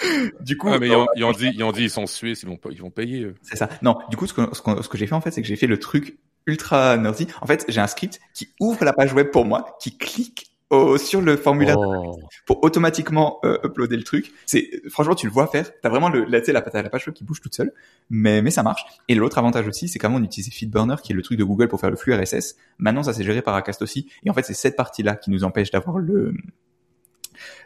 Du 0.40 0.56
coup, 0.56 0.68
ah, 0.70 0.78
mais 0.78 0.88
ils, 0.88 0.94
ont, 0.94 1.06
ils, 1.16 1.24
ont, 1.24 1.32
dit, 1.32 1.50
ils 1.54 1.62
ont 1.62 1.72
dit, 1.72 1.84
ils 1.84 1.90
sont 1.90 2.06
suisses, 2.06 2.42
ils 2.42 2.48
vont, 2.48 2.58
ils 2.70 2.80
vont 2.80 2.90
payer. 2.90 3.32
C'est 3.42 3.56
ça. 3.56 3.68
Non, 3.82 3.98
du 4.08 4.16
coup, 4.16 4.26
ce 4.26 4.34
que, 4.34 4.54
ce 4.54 4.62
que, 4.62 4.82
ce 4.82 4.88
que 4.88 4.98
j'ai 4.98 5.06
fait 5.06 5.14
en 5.14 5.20
fait, 5.20 5.30
c'est 5.30 5.42
que 5.42 5.48
j'ai 5.48 5.56
fait 5.56 5.66
le 5.66 5.78
truc 5.78 6.18
ultra 6.46 6.96
nerdy. 6.96 7.26
En 7.40 7.46
fait, 7.46 7.64
j'ai 7.68 7.80
un 7.80 7.86
script 7.86 8.20
qui 8.34 8.48
ouvre 8.60 8.84
la 8.84 8.92
page 8.92 9.12
web 9.12 9.30
pour 9.30 9.44
moi, 9.44 9.76
qui 9.80 9.96
clique 9.96 10.50
au, 10.70 10.98
sur 10.98 11.20
le 11.20 11.36
formulaire 11.36 11.76
oh. 11.78 12.18
pour 12.46 12.62
automatiquement 12.62 13.40
euh, 13.44 13.58
uploader 13.64 13.96
le 13.96 14.04
truc. 14.04 14.32
C'est 14.46 14.70
franchement 14.88 15.14
tu 15.14 15.26
le 15.26 15.32
vois 15.32 15.48
faire. 15.48 15.70
T'as 15.80 15.88
vraiment 15.88 16.08
le 16.08 16.24
la, 16.24 16.40
la, 16.46 16.82
la 16.82 16.90
page 16.90 17.06
web 17.06 17.14
qui 17.14 17.24
bouge 17.24 17.40
toute 17.40 17.54
seule, 17.54 17.72
mais 18.08 18.40
mais 18.40 18.50
ça 18.50 18.62
marche. 18.62 18.84
Et 19.08 19.14
l'autre 19.14 19.38
avantage 19.38 19.66
aussi, 19.66 19.88
c'est 19.88 19.98
qu'avant 19.98 20.16
on 20.16 20.22
utilisait 20.22 20.52
Feedburner, 20.52 20.96
qui 21.02 21.12
est 21.12 21.16
le 21.16 21.22
truc 21.22 21.38
de 21.38 21.44
Google 21.44 21.68
pour 21.68 21.80
faire 21.80 21.90
le 21.90 21.96
flux 21.96 22.14
RSS. 22.14 22.56
Maintenant 22.78 23.02
ça 23.02 23.12
c'est 23.12 23.24
géré 23.24 23.42
par 23.42 23.54
Acast 23.54 23.82
aussi. 23.82 24.08
Et 24.24 24.30
en 24.30 24.32
fait 24.32 24.44
c'est 24.44 24.54
cette 24.54 24.76
partie 24.76 25.02
là 25.02 25.16
qui 25.16 25.30
nous 25.30 25.44
empêche 25.44 25.70
d'avoir 25.70 25.98
le 25.98 26.34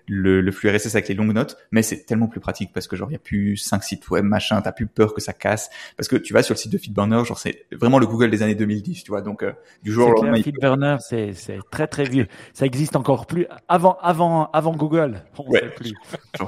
le, 0.07 0.41
le, 0.41 0.53
flux 0.53 0.71
RSS 0.71 0.95
avec 0.95 1.09
les 1.09 1.15
longues 1.15 1.33
notes, 1.33 1.57
mais 1.71 1.83
c'est 1.83 2.05
tellement 2.05 2.27
plus 2.27 2.41
pratique 2.41 2.73
parce 2.73 2.87
que 2.87 2.97
genre 2.97 3.11
il 3.11 3.15
y 3.15 3.17
a 3.17 3.21
plus 3.21 3.57
cinq 3.57 3.83
sites 3.83 4.09
web 4.11 4.25
machin, 4.25 4.61
t'as 4.63 4.73
plus 4.73 4.87
peur 4.87 5.15
que 5.15 5.21
ça 5.21 5.33
casse 5.33 5.71
parce 5.97 6.09
que 6.09 6.17
tu 6.17 6.33
vas 6.33 6.43
sur 6.43 6.55
le 6.55 6.59
site 6.59 6.73
de 6.73 6.79
Feedburner, 6.79 7.25
genre 7.25 7.39
c'est 7.39 7.67
vraiment 7.73 7.99
le 7.99 8.07
Google 8.07 8.31
des 8.31 8.43
années 8.43 8.55
2010, 8.55 9.05
tu 9.05 9.11
vois. 9.11 9.23
Donc 9.23 9.43
euh, 9.43 9.53
du 9.83 9.93
jour 9.93 10.09
au 10.09 10.13
lendemain, 10.13 10.43
Feedburner 10.43 10.97
c'est 11.01 11.33
c'est 11.33 11.59
très 11.71 11.87
très 11.87 12.05
vieux. 12.05 12.27
Ça 12.53 12.67
existe 12.67 12.97
encore 12.97 13.27
plus 13.27 13.47
avant 13.69 13.97
avant 14.03 14.51
avant 14.53 14.73
Google. 14.75 15.23
On 15.39 15.51
ouais. 15.51 15.61
sait 15.61 15.71
plus. 15.71 15.93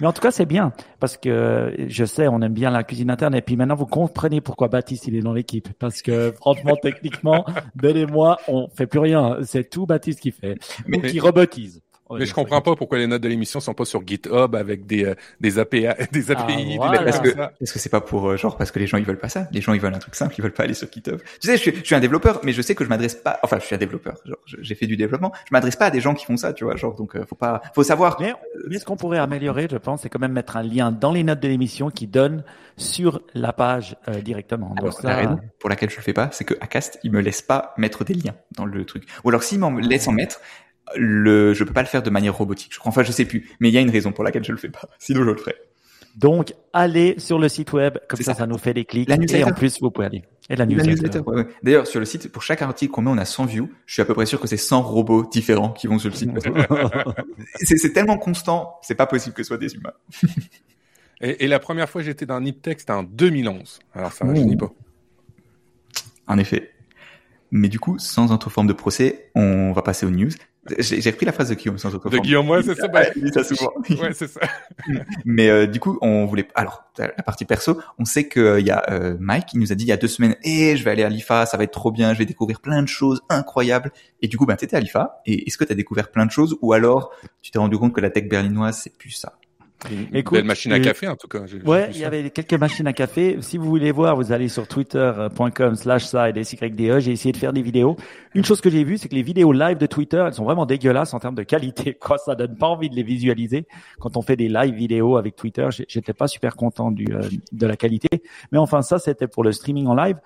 Mais 0.00 0.06
en 0.06 0.12
tout 0.12 0.22
cas, 0.22 0.30
c'est 0.30 0.46
bien 0.46 0.72
parce 1.00 1.16
que 1.16 1.74
je 1.88 2.04
sais, 2.04 2.28
on 2.28 2.40
aime 2.40 2.52
bien 2.52 2.70
la 2.70 2.84
cuisine 2.84 3.10
interne 3.10 3.34
et 3.34 3.42
puis 3.42 3.56
maintenant 3.56 3.74
vous 3.74 3.86
comprenez 3.86 4.40
pourquoi 4.40 4.68
Baptiste 4.68 5.06
il 5.06 5.16
est 5.16 5.20
dans 5.20 5.32
l'équipe 5.32 5.68
parce 5.78 6.02
que 6.02 6.32
franchement, 6.32 6.76
techniquement, 6.80 7.44
Ben 7.74 7.96
et 7.96 8.06
moi, 8.06 8.38
on 8.48 8.68
fait 8.68 8.86
plus 8.86 9.00
rien. 9.00 9.38
C'est 9.42 9.68
tout 9.68 9.86
Baptiste 9.86 10.20
qui 10.20 10.30
fait 10.30 10.58
ou 10.92 11.00
qui 11.00 11.20
robotise 11.20 11.82
mais 12.10 12.26
je 12.26 12.34
comprends 12.34 12.60
pas 12.60 12.74
pourquoi 12.76 12.98
les 12.98 13.06
notes 13.06 13.22
de 13.22 13.28
l'émission 13.28 13.60
sont 13.60 13.74
pas 13.74 13.84
sur 13.84 14.06
GitHub 14.06 14.54
avec 14.54 14.86
des 14.86 15.04
euh, 15.04 15.14
des 15.40 15.58
API 15.58 15.86
des 16.12 16.30
API. 16.30 16.78
Ah, 16.80 16.92
parce 17.04 17.20
que 17.20 17.28
est-ce 17.60 17.72
que 17.72 17.78
c'est 17.78 17.88
pas 17.88 18.00
pour 18.00 18.30
euh, 18.30 18.36
genre 18.36 18.56
parce 18.56 18.70
que 18.70 18.78
les 18.78 18.86
gens 18.86 18.96
ils 18.96 19.04
veulent 19.04 19.18
pas 19.18 19.28
ça. 19.28 19.48
Les 19.52 19.60
gens 19.60 19.72
ils 19.72 19.80
veulent 19.80 19.94
un 19.94 19.98
truc 19.98 20.14
simple, 20.14 20.34
ils 20.38 20.42
veulent 20.42 20.52
pas 20.52 20.64
aller 20.64 20.74
sur 20.74 20.90
GitHub. 20.90 21.20
Tu 21.40 21.48
sais, 21.48 21.56
je 21.56 21.62
suis, 21.62 21.74
je 21.74 21.84
suis 21.84 21.94
un 21.94 22.00
développeur, 22.00 22.40
mais 22.42 22.52
je 22.52 22.62
sais 22.62 22.74
que 22.74 22.84
je 22.84 22.88
m'adresse 22.88 23.14
pas. 23.14 23.38
Enfin, 23.42 23.58
je 23.58 23.66
suis 23.66 23.74
un 23.74 23.78
développeur. 23.78 24.16
Genre, 24.24 24.38
j'ai 24.46 24.74
fait 24.74 24.86
du 24.86 24.96
développement. 24.96 25.32
Je 25.46 25.52
m'adresse 25.52 25.76
pas 25.76 25.86
à 25.86 25.90
des 25.90 26.00
gens 26.00 26.14
qui 26.14 26.24
font 26.24 26.36
ça, 26.36 26.52
tu 26.52 26.64
vois. 26.64 26.76
Genre, 26.76 26.94
donc 26.94 27.16
euh, 27.16 27.24
faut 27.26 27.34
pas, 27.34 27.62
faut 27.74 27.82
savoir. 27.82 28.16
Mais, 28.20 28.34
mais 28.68 28.78
ce 28.78 28.84
qu'on 28.84 28.96
pourrait 28.96 29.18
améliorer, 29.18 29.68
je 29.70 29.76
pense, 29.76 30.02
c'est 30.02 30.08
quand 30.08 30.20
même 30.20 30.32
mettre 30.32 30.56
un 30.56 30.62
lien 30.62 30.92
dans 30.92 31.12
les 31.12 31.24
notes 31.24 31.40
de 31.40 31.48
l'émission 31.48 31.90
qui 31.90 32.06
donne 32.06 32.44
sur 32.76 33.22
la 33.34 33.52
page 33.52 33.96
directement. 34.22 34.74
Alors, 34.78 34.92
ça... 34.92 35.08
la 35.08 35.16
raison 35.16 35.40
pour 35.58 35.70
laquelle 35.70 35.90
je 35.90 35.96
le 35.96 36.02
fais 36.02 36.12
pas, 36.12 36.28
c'est 36.32 36.44
que 36.44 36.54
Acast 36.60 36.98
il 37.02 37.10
me 37.10 37.20
laisse 37.20 37.42
pas 37.42 37.74
mettre 37.78 38.04
des 38.04 38.14
liens 38.14 38.34
dans 38.54 38.66
le 38.66 38.84
truc. 38.84 39.04
Ou 39.24 39.30
alors 39.30 39.42
s'il 39.42 39.58
m'en 39.58 39.70
laisse 39.70 40.08
en 40.08 40.12
mettre, 40.12 40.40
le, 40.94 41.54
je 41.54 41.64
peux 41.64 41.72
pas 41.72 41.82
le 41.82 41.88
faire 41.88 42.02
de 42.02 42.10
manière 42.10 42.36
robotique. 42.36 42.72
Je 42.72 42.78
crois, 42.78 42.90
enfin, 42.90 43.02
je 43.02 43.12
sais 43.12 43.24
plus, 43.24 43.50
mais 43.60 43.68
il 43.68 43.74
y 43.74 43.78
a 43.78 43.80
une 43.80 43.90
raison 43.90 44.12
pour 44.12 44.24
laquelle 44.24 44.44
je 44.44 44.52
le 44.52 44.58
fais 44.58 44.68
pas. 44.68 44.88
Sinon, 44.98 45.24
je 45.24 45.30
le 45.30 45.36
ferai. 45.36 45.54
Donc, 46.16 46.54
allez 46.72 47.16
sur 47.18 47.38
le 47.38 47.48
site 47.48 47.72
web, 47.74 47.98
comme 48.08 48.20
ça, 48.20 48.32
ça, 48.32 48.46
nous 48.46 48.56
fait 48.56 48.72
des 48.72 48.86
clics. 48.86 49.08
La 49.08 49.16
et 49.16 49.44
en 49.44 49.52
plus, 49.52 49.78
vous 49.82 49.90
pouvez 49.90 50.06
aller. 50.06 50.22
Et 50.48 50.56
la 50.56 50.64
newsletter. 50.64 51.20
ouais, 51.26 51.46
D'ailleurs, 51.62 51.86
sur 51.86 52.00
le 52.00 52.06
site, 52.06 52.32
pour 52.32 52.42
chaque 52.42 52.62
article 52.62 52.90
qu'on 52.90 53.02
met, 53.02 53.10
on 53.10 53.18
a 53.18 53.26
100 53.26 53.44
views. 53.44 53.70
Je 53.84 53.92
suis 53.92 54.02
à 54.02 54.06
peu 54.06 54.14
près 54.14 54.24
sûr 54.24 54.40
que 54.40 54.46
c'est 54.46 54.56
100 54.56 54.80
robots 54.80 55.28
différents 55.30 55.72
qui 55.72 55.88
vont 55.88 55.98
sur 55.98 56.08
le 56.08 56.16
site. 56.16 56.30
c'est 57.56 57.92
tellement 57.92 58.16
constant, 58.16 58.78
c'est 58.80 58.94
pas 58.94 59.06
possible 59.06 59.34
que 59.34 59.42
ce 59.42 59.48
soit 59.48 59.58
des 59.58 59.74
humains. 59.74 59.92
et, 61.20 61.44
et, 61.44 61.48
la 61.48 61.58
première 61.58 61.90
fois 61.90 62.00
que 62.00 62.06
j'étais 62.06 62.24
dans 62.24 62.40
Niptech, 62.40 62.80
c'était 62.80 62.92
en 62.92 63.02
2011. 63.02 63.80
Alors, 63.92 64.12
ça 64.12 64.24
rajeunit 64.24 64.56
pas. 64.56 64.72
En 66.28 66.38
effet. 66.38 66.75
Mais 67.50 67.68
du 67.68 67.78
coup, 67.78 67.98
sans 67.98 68.32
autre 68.32 68.50
forme 68.50 68.66
de 68.66 68.72
procès, 68.72 69.30
on 69.34 69.72
va 69.72 69.82
passer 69.82 70.06
aux 70.06 70.10
news. 70.10 70.30
J'ai 70.78 71.10
repris 71.10 71.26
la 71.26 71.32
phrase 71.32 71.48
de 71.48 71.54
Guillaume 71.54 71.78
sans 71.78 71.94
autre 71.94 72.10
De 72.10 72.18
Guillaume, 72.18 72.48
ouais, 72.50 72.62
c'est 72.62 72.74
ça. 72.74 72.88
Bah... 72.88 73.04
Il 73.14 73.24
dit 73.24 73.32
ça 73.32 73.44
souvent. 73.44 73.72
ouais, 73.90 74.12
c'est 74.12 74.26
ça. 74.26 74.40
Mais 75.24 75.48
euh, 75.48 75.66
du 75.66 75.80
coup, 75.80 75.98
on 76.00 76.26
voulait. 76.26 76.48
Alors, 76.54 76.84
la 76.98 77.08
partie 77.08 77.44
perso, 77.44 77.80
on 77.98 78.04
sait 78.04 78.28
qu'il 78.28 78.42
euh, 78.42 78.60
y 78.60 78.70
a 78.70 78.82
euh, 78.90 79.16
Mike 79.20 79.46
qui 79.46 79.58
nous 79.58 79.72
a 79.72 79.74
dit 79.74 79.84
il 79.84 79.88
y 79.88 79.92
a 79.92 79.96
deux 79.96 80.08
semaines, 80.08 80.34
eh, 80.42 80.76
je 80.76 80.84
vais 80.84 80.90
aller 80.90 81.04
à 81.04 81.08
l'IFA, 81.08 81.46
ça 81.46 81.56
va 81.56 81.64
être 81.64 81.72
trop 81.72 81.92
bien, 81.92 82.14
je 82.14 82.18
vais 82.18 82.26
découvrir 82.26 82.60
plein 82.60 82.82
de 82.82 82.88
choses 82.88 83.22
incroyables. 83.28 83.92
Et 84.22 84.28
du 84.28 84.36
coup, 84.36 84.46
ben, 84.46 84.56
t'étais 84.56 84.76
à 84.76 84.80
l'IFA. 84.80 85.20
Et 85.26 85.46
est-ce 85.46 85.56
que 85.56 85.64
t'as 85.64 85.74
découvert 85.74 86.10
plein 86.10 86.26
de 86.26 86.30
choses, 86.30 86.56
ou 86.62 86.72
alors 86.72 87.12
tu 87.42 87.50
t'es 87.50 87.58
rendu 87.58 87.78
compte 87.78 87.92
que 87.92 88.00
la 88.00 88.10
tech 88.10 88.28
berlinoise, 88.28 88.80
c'est 88.82 88.96
plus 88.96 89.10
ça? 89.10 89.38
Une 89.90 90.16
Écoute, 90.16 90.38
belle 90.38 90.44
machine 90.44 90.72
à 90.72 90.80
café 90.80 91.06
en 91.06 91.16
tout 91.16 91.28
cas. 91.28 91.40
Ouais, 91.64 91.90
il 91.92 91.98
y 91.98 92.04
avait 92.04 92.30
quelques 92.30 92.54
machines 92.54 92.86
à 92.86 92.92
café. 92.92 93.38
Si 93.40 93.58
vous 93.58 93.66
voulez 93.66 93.92
voir, 93.92 94.16
vous 94.16 94.32
allez 94.32 94.48
sur 94.48 94.66
twitter.com 94.66 95.76
slash 95.76 96.04
side 96.06 96.42
SYDE. 96.42 96.98
J'ai 96.98 97.12
essayé 97.12 97.32
de 97.32 97.36
faire 97.36 97.52
des 97.52 97.62
vidéos. 97.62 97.96
Une 98.34 98.44
chose 98.44 98.60
que 98.60 98.70
j'ai 98.70 98.84
vue, 98.84 98.98
c'est 98.98 99.08
que 99.08 99.14
les 99.14 99.22
vidéos 99.22 99.52
live 99.52 99.76
de 99.76 99.86
Twitter, 99.86 100.22
elles 100.26 100.34
sont 100.34 100.44
vraiment 100.44 100.66
dégueulasses 100.66 101.14
en 101.14 101.20
termes 101.20 101.34
de 101.34 101.42
qualité. 101.42 101.94
Quoi, 102.00 102.18
ça 102.18 102.34
donne 102.34 102.56
pas 102.56 102.66
envie 102.66 102.88
de 102.88 102.96
les 102.96 103.02
visualiser. 103.02 103.66
Quand 104.00 104.16
on 104.16 104.22
fait 104.22 104.36
des 104.36 104.48
live 104.48 104.74
vidéos 104.74 105.16
avec 105.16 105.36
Twitter, 105.36 105.68
j'étais 105.70 106.14
pas 106.14 106.26
super 106.26 106.56
content 106.56 106.90
du, 106.90 107.06
euh, 107.12 107.28
de 107.52 107.66
la 107.66 107.76
qualité. 107.76 108.22
Mais 108.52 108.58
enfin, 108.58 108.82
ça, 108.82 108.98
c'était 108.98 109.28
pour 109.28 109.44
le 109.44 109.52
streaming 109.52 109.86
en 109.86 109.94
live. 109.94 110.16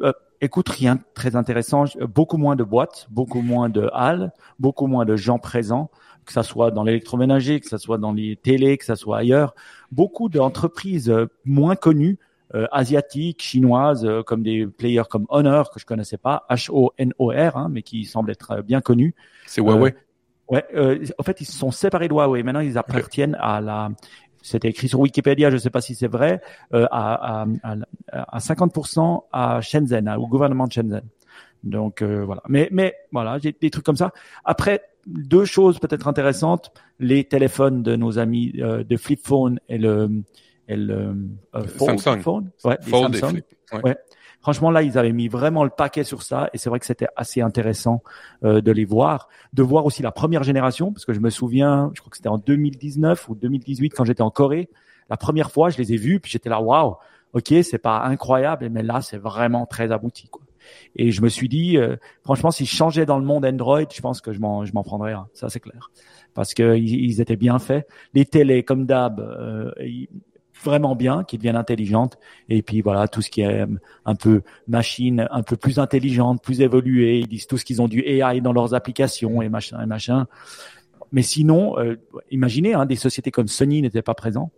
Euh, 0.00 0.12
écoute, 0.40 0.68
rien 0.68 0.96
de 0.96 1.00
très 1.14 1.36
intéressant. 1.36 1.84
Beaucoup 2.00 2.38
moins 2.38 2.56
de 2.56 2.64
boîtes, 2.64 3.06
beaucoup 3.10 3.42
moins 3.42 3.68
de 3.68 3.88
halles, 3.92 4.32
beaucoup 4.58 4.86
moins 4.86 5.04
de 5.04 5.14
gens 5.16 5.38
présents 5.38 5.90
que 6.24 6.32
ça 6.32 6.42
soit 6.42 6.70
dans 6.70 6.82
l'électroménager, 6.82 7.60
que 7.60 7.68
ça 7.68 7.78
soit 7.78 7.98
dans 7.98 8.12
les 8.12 8.36
télés, 8.36 8.78
que 8.78 8.84
ça 8.84 8.96
soit 8.96 9.18
ailleurs, 9.18 9.54
beaucoup 9.92 10.28
d'entreprises 10.28 11.10
euh, 11.10 11.26
moins 11.44 11.76
connues, 11.76 12.18
euh, 12.54 12.66
asiatiques, 12.72 13.42
chinoises, 13.42 14.04
euh, 14.04 14.22
comme 14.22 14.42
des 14.42 14.66
players 14.66 15.04
comme 15.08 15.26
Honor 15.28 15.70
que 15.70 15.80
je 15.80 15.86
connaissais 15.86 16.18
pas, 16.18 16.44
H-O-N-O-R, 16.50 17.56
hein, 17.56 17.68
mais 17.70 17.82
qui 17.82 18.04
semblent 18.04 18.30
être 18.30 18.62
bien 18.62 18.80
connus. 18.80 19.14
C'est 19.46 19.60
Huawei. 19.60 19.94
ouais, 20.48 20.64
en 21.18 21.22
fait, 21.22 21.40
ils 21.40 21.46
se 21.46 21.56
sont 21.56 21.70
séparés 21.70 22.08
de 22.08 22.14
Huawei. 22.14 22.42
Maintenant, 22.42 22.60
ils 22.60 22.78
appartiennent 22.78 23.36
à 23.40 23.60
la. 23.60 23.90
C'était 24.42 24.68
écrit 24.68 24.88
sur 24.88 25.00
Wikipédia, 25.00 25.48
je 25.48 25.54
ne 25.54 25.58
sais 25.58 25.70
pas 25.70 25.80
si 25.80 25.94
c'est 25.94 26.06
vrai, 26.06 26.42
à, 26.70 26.84
à, 26.90 27.46
à, 28.12 28.38
50% 28.38 29.22
à 29.32 29.62
Shenzhen, 29.62 30.06
au 30.18 30.26
gouvernement 30.26 30.66
de 30.66 30.72
Shenzhen. 30.72 31.02
Donc 31.62 32.02
voilà. 32.02 32.42
Mais 32.46 32.68
mais 32.70 32.94
voilà, 33.10 33.38
j'ai 33.38 33.56
des 33.58 33.70
trucs 33.70 33.86
comme 33.86 33.96
ça. 33.96 34.12
Après, 34.44 34.82
deux 35.06 35.44
choses 35.44 35.78
peut-être 35.78 36.08
intéressantes 36.08 36.72
les 36.98 37.24
téléphones 37.24 37.82
de 37.82 37.96
nos 37.96 38.18
amis 38.18 38.52
euh, 38.58 38.84
de 38.84 38.96
Flip 38.96 39.20
Phone 39.24 39.60
et 39.68 39.78
le, 39.78 40.22
et 40.68 40.76
le 40.76 41.16
euh, 41.54 41.66
Samsung. 41.78 42.20
Phone. 42.20 42.50
Ouais, 42.64 42.78
Samsung. 42.82 43.42
ouais. 43.82 43.96
Franchement, 44.40 44.70
là, 44.70 44.82
ils 44.82 44.98
avaient 44.98 45.12
mis 45.12 45.28
vraiment 45.28 45.64
le 45.64 45.70
paquet 45.70 46.04
sur 46.04 46.22
ça, 46.22 46.50
et 46.52 46.58
c'est 46.58 46.68
vrai 46.68 46.78
que 46.78 46.84
c'était 46.84 47.06
assez 47.16 47.40
intéressant 47.40 48.02
euh, 48.44 48.60
de 48.60 48.72
les 48.72 48.84
voir, 48.84 49.30
de 49.54 49.62
voir 49.62 49.86
aussi 49.86 50.02
la 50.02 50.12
première 50.12 50.42
génération, 50.42 50.92
parce 50.92 51.06
que 51.06 51.14
je 51.14 51.20
me 51.20 51.30
souviens, 51.30 51.90
je 51.94 52.00
crois 52.00 52.10
que 52.10 52.18
c'était 52.18 52.28
en 52.28 52.36
2019 52.36 53.30
ou 53.30 53.34
2018 53.36 53.90
quand 53.90 54.04
j'étais 54.04 54.20
en 54.20 54.30
Corée, 54.30 54.68
la 55.08 55.16
première 55.16 55.50
fois, 55.50 55.70
je 55.70 55.78
les 55.78 55.94
ai 55.94 55.96
vus, 55.96 56.20
puis 56.20 56.30
j'étais 56.30 56.50
là, 56.50 56.60
waouh, 56.60 56.96
ok, 57.32 57.54
c'est 57.62 57.78
pas 57.78 58.02
incroyable, 58.04 58.68
mais 58.68 58.82
là, 58.82 59.00
c'est 59.00 59.16
vraiment 59.16 59.64
très 59.64 59.90
abouti, 59.90 60.28
quoi. 60.28 60.43
Et 60.96 61.10
je 61.10 61.22
me 61.22 61.28
suis 61.28 61.48
dit, 61.48 61.76
euh, 61.76 61.96
franchement, 62.22 62.50
si 62.50 62.64
je 62.64 62.74
changeais 62.74 63.06
dans 63.06 63.18
le 63.18 63.24
monde 63.24 63.44
Android, 63.44 63.82
je 63.92 64.00
pense 64.00 64.20
que 64.20 64.32
je 64.32 64.40
m'en, 64.40 64.64
je 64.64 64.72
m'en 64.72 64.82
prendrais 64.82 65.12
un. 65.12 65.28
Ça, 65.32 65.48
c'est 65.48 65.60
clair. 65.60 65.90
Parce 66.34 66.54
que 66.54 66.76
ils, 66.76 67.20
étaient 67.20 67.36
bien 67.36 67.58
faits. 67.58 67.86
Les 68.12 68.24
télés, 68.24 68.62
comme 68.62 68.86
d'hab, 68.86 69.20
euh, 69.20 69.70
vraiment 70.64 70.96
bien, 70.96 71.24
qui 71.24 71.36
deviennent 71.38 71.56
intelligentes. 71.56 72.18
Et 72.48 72.62
puis 72.62 72.80
voilà, 72.80 73.08
tout 73.08 73.22
ce 73.22 73.30
qui 73.30 73.42
est 73.42 73.62
euh, 73.62 73.66
un 74.04 74.14
peu 74.14 74.42
machine, 74.66 75.28
un 75.30 75.42
peu 75.42 75.56
plus 75.56 75.78
intelligente, 75.78 76.42
plus 76.42 76.60
évoluée. 76.60 77.20
Ils 77.20 77.28
disent 77.28 77.46
tout 77.46 77.58
ce 77.58 77.64
qu'ils 77.64 77.82
ont 77.82 77.88
du 77.88 78.00
AI 78.00 78.40
dans 78.40 78.52
leurs 78.52 78.74
applications 78.74 79.42
et 79.42 79.48
machin 79.48 79.80
et 79.82 79.86
machin. 79.86 80.26
Mais 81.12 81.22
sinon, 81.22 81.76
imaginez, 82.32 82.74
hein, 82.74 82.86
des 82.86 82.96
sociétés 82.96 83.30
comme 83.30 83.46
Sony 83.46 83.82
n'étaient 83.82 84.02
pas 84.02 84.14
présents. 84.14 84.50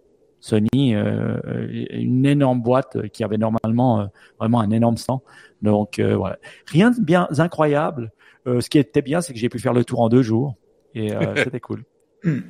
Sony, 0.47 0.95
euh, 0.95 1.67
une 1.91 2.25
énorme 2.25 2.63
boîte 2.63 3.09
qui 3.09 3.25
avait 3.25 3.37
normalement 3.37 4.01
euh, 4.01 4.07
vraiment 4.39 4.61
un 4.61 4.71
énorme 4.71 4.97
stand. 4.97 5.19
Donc 5.61 5.99
euh, 5.99 6.17
voilà, 6.17 6.39
rien 6.67 6.93
de 6.93 7.01
bien 7.01 7.27
incroyable. 7.39 8.13
ce 8.47 8.69
qui 8.71 8.79
était 8.79 9.03
bien, 9.03 9.21
c'est 9.21 9.33
que 9.33 9.41
j'ai 9.41 9.49
pu 9.49 9.59
faire 9.59 9.73
le 9.73 9.85
tour 9.85 10.01
en 10.01 10.09
deux 10.09 10.23
jours 10.23 10.55
et 10.95 11.11
c'était 11.37 11.61
cool. 11.61 11.83
Hmm. 12.23 12.41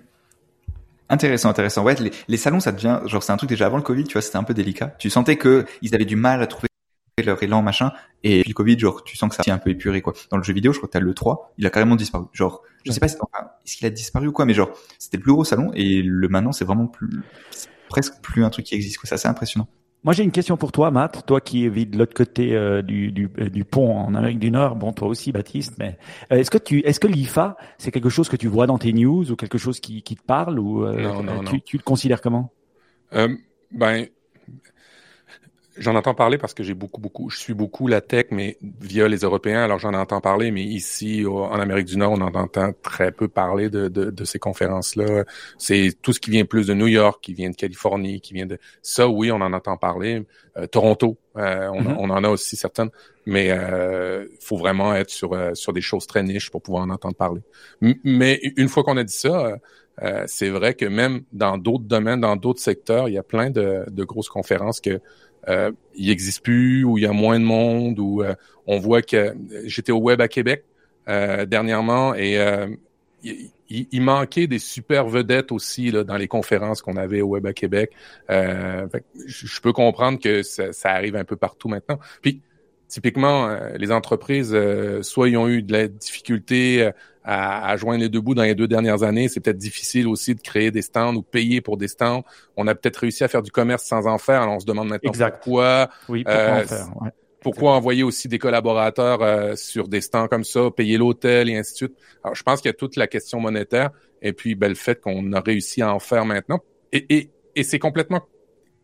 Intéressant, 1.09 1.49
intéressant. 1.49 1.85
Ouais, 1.85 1.95
les, 2.29 2.37
salons, 2.37 2.61
ça 2.61 2.73
devient 2.73 3.01
genre 3.07 3.23
c'est 3.23 3.33
un 3.33 3.37
truc 3.37 3.49
déjà 3.49 3.67
avant 3.67 3.77
le 3.79 3.83
Covid, 3.83 4.05
tu 4.05 4.13
vois, 4.13 4.23
c'était 4.23 4.37
un 4.37 4.45
peu 4.45 4.55
délicat. 4.55 4.95
Tu 4.99 5.09
sentais 5.09 5.37
que 5.37 5.65
ils 5.81 5.95
avaient 5.95 6.05
du 6.05 6.17
mal 6.17 6.43
à 6.43 6.47
trouver 6.47 6.69
leur 7.25 7.43
élan 7.43 7.63
machin 7.63 7.93
et 8.23 8.43
puis 8.43 8.51
le 8.51 8.55
Covid 8.55 8.79
genre 8.79 9.03
tu 9.03 9.17
sens 9.17 9.31
que 9.31 9.37
ça 9.37 9.43
s'est 9.43 9.51
un 9.51 9.57
peu 9.57 9.71
épuré 9.71 10.03
quoi 10.03 10.13
dans 10.31 10.37
le 10.37 10.43
jeu 10.43 10.53
vidéo 10.53 10.75
je 10.75 10.79
crois 10.79 10.87
que 10.87 10.93
t'as 10.93 11.01
le 11.01 11.15
3 11.15 11.55
il 11.57 11.67
a 11.67 11.71
carrément 11.71 11.97
disparu 11.97 12.27
genre 12.35 12.63
je 12.85 12.93
sais 12.93 13.01
pas 13.01 13.09
si, 13.09 13.17
est-ce 13.17 13.79
qu'il 13.79 13.87
a 13.87 13.91
disparu 13.91 14.27
ou 14.27 14.33
quoi 14.33 14.45
mais 14.45 14.53
genre 14.53 14.69
c'était 14.99 15.17
le 15.17 15.23
plus 15.23 15.33
gros 15.33 15.43
salon 15.43 15.71
et 15.73 16.03
le 16.03 16.29
maintenant 16.29 16.53
c'est 16.53 16.67
vraiment 16.67 16.87
plus 16.87 17.09
presque 17.89 18.21
plus 18.23 18.45
un 18.45 18.51
truc 18.51 18.67
qui 18.67 18.75
existe. 18.75 18.99
C'est 19.03 19.15
assez 19.15 19.29
impressionnant. 19.29 19.69
Moi, 20.05 20.13
j'ai 20.13 20.23
une 20.23 20.31
question 20.31 20.57
pour 20.57 20.71
toi, 20.71 20.93
Matt. 20.93 21.27
Toi 21.27 21.41
qui 21.41 21.69
vis 21.69 21.85
de 21.85 21.99
l'autre 21.99 22.15
côté 22.15 22.55
euh, 22.55 22.81
du, 22.81 23.11
du, 23.11 23.29
euh, 23.41 23.49
du, 23.49 23.65
pont 23.65 23.99
en 23.99 24.15
Amérique 24.15 24.39
du 24.39 24.53
Nord. 24.53 24.77
Bon, 24.77 24.93
toi 24.93 25.09
aussi, 25.09 25.33
Baptiste. 25.33 25.75
Mais 25.79 25.99
euh, 26.31 26.37
est-ce 26.37 26.51
que 26.51 26.59
tu, 26.59 26.79
est-ce 26.81 27.01
que 27.01 27.09
l'IFA, 27.09 27.57
c'est 27.77 27.91
quelque 27.91 28.09
chose 28.09 28.29
que 28.29 28.37
tu 28.37 28.47
vois 28.47 28.69
dans 28.69 28.79
tes 28.79 28.93
news 28.93 29.33
ou 29.33 29.35
quelque 29.35 29.59
chose 29.59 29.81
qui, 29.81 30.03
qui 30.03 30.15
te 30.15 30.23
parle 30.23 30.61
ou 30.61 30.87
non, 30.87 31.25
non, 31.25 31.41
tu, 31.41 31.55
non. 31.55 31.61
tu, 31.65 31.77
le 31.77 31.83
considères 31.83 32.21
comment? 32.21 32.53
Ben, 33.73 34.07
J'en 35.79 35.95
entends 35.95 36.15
parler 36.15 36.39
parce 36.39 36.55
que 36.55 36.63
j'ai 36.63 36.75
beaucoup, 36.75 37.01
beaucoup, 37.01 37.29
je 37.29 37.39
suis 37.39 37.55
beaucoup 37.55 37.87
la 37.87 38.01
tech, 38.01 38.27
mais 38.31 38.57
via 38.81 39.09
les 39.09 39.19
Européens, 39.19 39.63
alors 39.63 39.79
j'en 39.79 39.95
entends 39.95 40.21
parler, 40.21 40.51
mais 40.51 40.63
ici, 40.63 41.25
en 41.27 41.59
Amérique 41.61 41.87
du 41.87 41.97
Nord, 41.97 42.13
on 42.13 42.21
en 42.21 42.35
entend 42.35 42.73
très 42.83 43.13
peu 43.13 43.29
parler 43.29 43.69
de, 43.69 43.89
de, 43.89 44.11
de 44.11 44.25
ces 44.25 44.39
conférences-là. 44.39 45.25
C'est 45.59 45.93
tout 46.01 46.13
ce 46.13 46.21
qui 46.21 46.31
vient 46.31 46.45
plus 46.45 46.67
de 46.67 46.75
New 46.75 46.87
York, 46.87 47.23
qui 47.23 47.35
vient 47.35 47.51
de 47.51 47.57
Californie, 47.57 48.21
qui 48.21 48.33
vient 48.35 48.47
de... 48.47 48.59
Ça, 48.83 49.09
oui, 49.09 49.31
on 49.31 49.37
en 49.37 49.53
entend 49.53 49.77
parler. 49.77 50.25
Euh, 50.57 50.67
Toronto, 50.67 51.19
euh, 51.37 51.69
on, 51.69 51.83
mm-hmm. 51.83 51.97
on, 51.99 52.11
en 52.11 52.25
a 52.25 52.29
aussi 52.31 52.57
certaines, 52.57 52.91
mais 53.27 53.51
euh, 53.51 54.27
faut 54.41 54.57
vraiment 54.57 54.95
être 54.95 55.11
sur, 55.11 55.35
euh, 55.35 55.55
sur 55.55 55.73
des 55.73 55.83
choses 55.83 56.07
très 56.07 56.23
niches 56.23 56.51
pour 56.51 56.63
pouvoir 56.63 56.85
en 56.85 56.91
entendre 56.91 57.17
parler. 57.17 57.43
M 57.83 57.95
mais 58.05 58.41
une 58.57 58.69
fois 58.69 58.83
qu'on 58.83 58.97
a 58.97 59.05
dit 59.05 59.13
ça, 59.13 59.59
euh, 60.03 60.25
c'est 60.27 60.51
vrai 60.51 60.75
que 60.75 60.85
même 60.85 61.23
dans 61.33 61.59
d'autres 61.59 61.85
domaines, 61.85 62.21
dans 62.21 62.37
d'autres 62.37 62.61
secteurs, 62.61 63.09
il 63.09 63.15
y 63.15 63.19
a 63.19 63.23
plein 63.23 63.51
de, 63.51 63.85
de 63.89 64.05
grosses 64.05 64.29
conférences 64.29 64.81
que 64.81 65.01
euh, 65.49 65.73
il 65.95 66.09
n'existe 66.09 66.43
plus, 66.43 66.85
ou 66.85 66.99
il 66.99 67.05
y 67.05 67.07
a 67.07 67.13
moins 67.13 67.39
de 67.39 67.45
monde, 67.45 67.99
ou 67.99 68.23
euh, 68.23 68.35
on 68.67 68.79
voit 68.79 69.03
que 69.03 69.35
j'étais 69.65 69.93
au 69.93 70.01
web 70.01 70.21
à 70.21 70.29
Québec 70.29 70.65
euh, 71.09 71.47
dernièrement 71.47 72.17
et 72.17 72.37
euh, 72.37 72.67
il, 73.23 73.53
il, 73.69 74.03
manquait 74.03 74.49
des 74.49 74.59
super 74.59 75.07
vedettes 75.07 75.53
aussi 75.53 75.93
là, 75.93 76.03
dans 76.03 76.17
les 76.17 76.27
conférences 76.27 76.83
qu'on 76.83 76.97
avait 76.97 77.21
au 77.21 77.29
web 77.29 77.47
à 77.47 77.53
Québec. 77.53 77.93
Euh, 78.29 78.89
je 79.25 79.61
peux 79.61 79.73
comprendre 79.73 80.19
que 80.19 80.43
ça, 80.43 80.73
ça, 80.73 80.91
arrive 80.91 81.15
un 81.15 81.23
peu 81.23 81.37
partout 81.37 81.69
maintenant. 81.69 82.01
Puis 82.23 82.43
typiquement, 82.89 83.57
les 83.77 83.93
entreprises, 83.93 84.57
soit 85.03 85.29
ils 85.29 85.37
ont 85.37 85.49
eu 85.49 85.63
de 85.63 85.73
la 85.73 85.89
difficulté 85.89 86.91
à, 87.27 87.69
à, 87.69 87.77
joindre 87.77 88.01
les 88.01 88.09
deux 88.09 88.21
bouts 88.21 88.35
dans 88.35 88.45
les 88.45 88.55
deux 88.55 88.69
dernières 88.69 89.03
années. 89.03 89.29
C'est 89.29 89.41
peut-être 89.41 89.59
difficile 89.59 90.07
aussi 90.07 90.35
de 90.35 90.41
créer 90.41 90.71
des 90.71 90.83
stands 90.83 91.15
ou 91.15 91.23
payer 91.23 91.61
pour 91.61 91.77
des 91.77 91.89
stands. 91.89 92.25
On 92.57 92.69
a 92.69 92.75
peut-être 92.75 92.99
réussi 92.99 93.25
à 93.25 93.29
faire 93.29 93.43
du 93.43 93.51
commerce 93.51 93.85
sans 93.85 94.07
en 94.07 94.17
faire. 94.17 94.43
Alors 94.43 94.55
on 94.55 94.61
se 94.61 94.67
demande 94.67 94.89
maintenant 94.89 95.11
exact. 95.11 95.43
pourquoi. 95.43 95.91
Oui, 96.09 96.23
pourquoi 96.23 96.41
euh, 96.41 96.63
en 96.63 96.67
faire. 96.67 97.03
Ouais. 97.03 97.11
Pourquoi 97.41 97.73
envoyer 97.73 98.03
aussi 98.03 98.29
des 98.29 98.39
collaborateurs 98.39 99.23
euh, 99.23 99.57
sur 99.57 99.89
des 99.89 100.01
stands 100.01 100.29
comme 100.29 100.45
ça, 100.45 100.71
payer 100.71 100.99
l'hôtel 100.99 101.49
et 101.49 101.57
ainsi 101.57 101.73
de 101.73 101.77
suite. 101.77 101.95
Alors 102.23 102.35
je 102.37 102.43
pense 102.43 102.61
qu'il 102.61 102.69
y 102.69 102.71
a 102.71 102.75
toute 102.75 102.97
la 102.97 103.09
question 103.09 103.41
monétaire 103.41 103.91
et 104.23 104.33
puis 104.33 104.55
ben, 104.55 104.69
le 104.69 104.75
fait 104.75 105.01
qu'on 105.01 105.33
a 105.33 105.41
réussi 105.41 105.83
à 105.83 105.93
en 105.93 105.99
faire 105.99 106.25
maintenant. 106.25 106.61
Et, 106.93 107.07
et, 107.11 107.31
et 107.57 107.65
c'est 107.65 107.79
complètement 107.81 108.23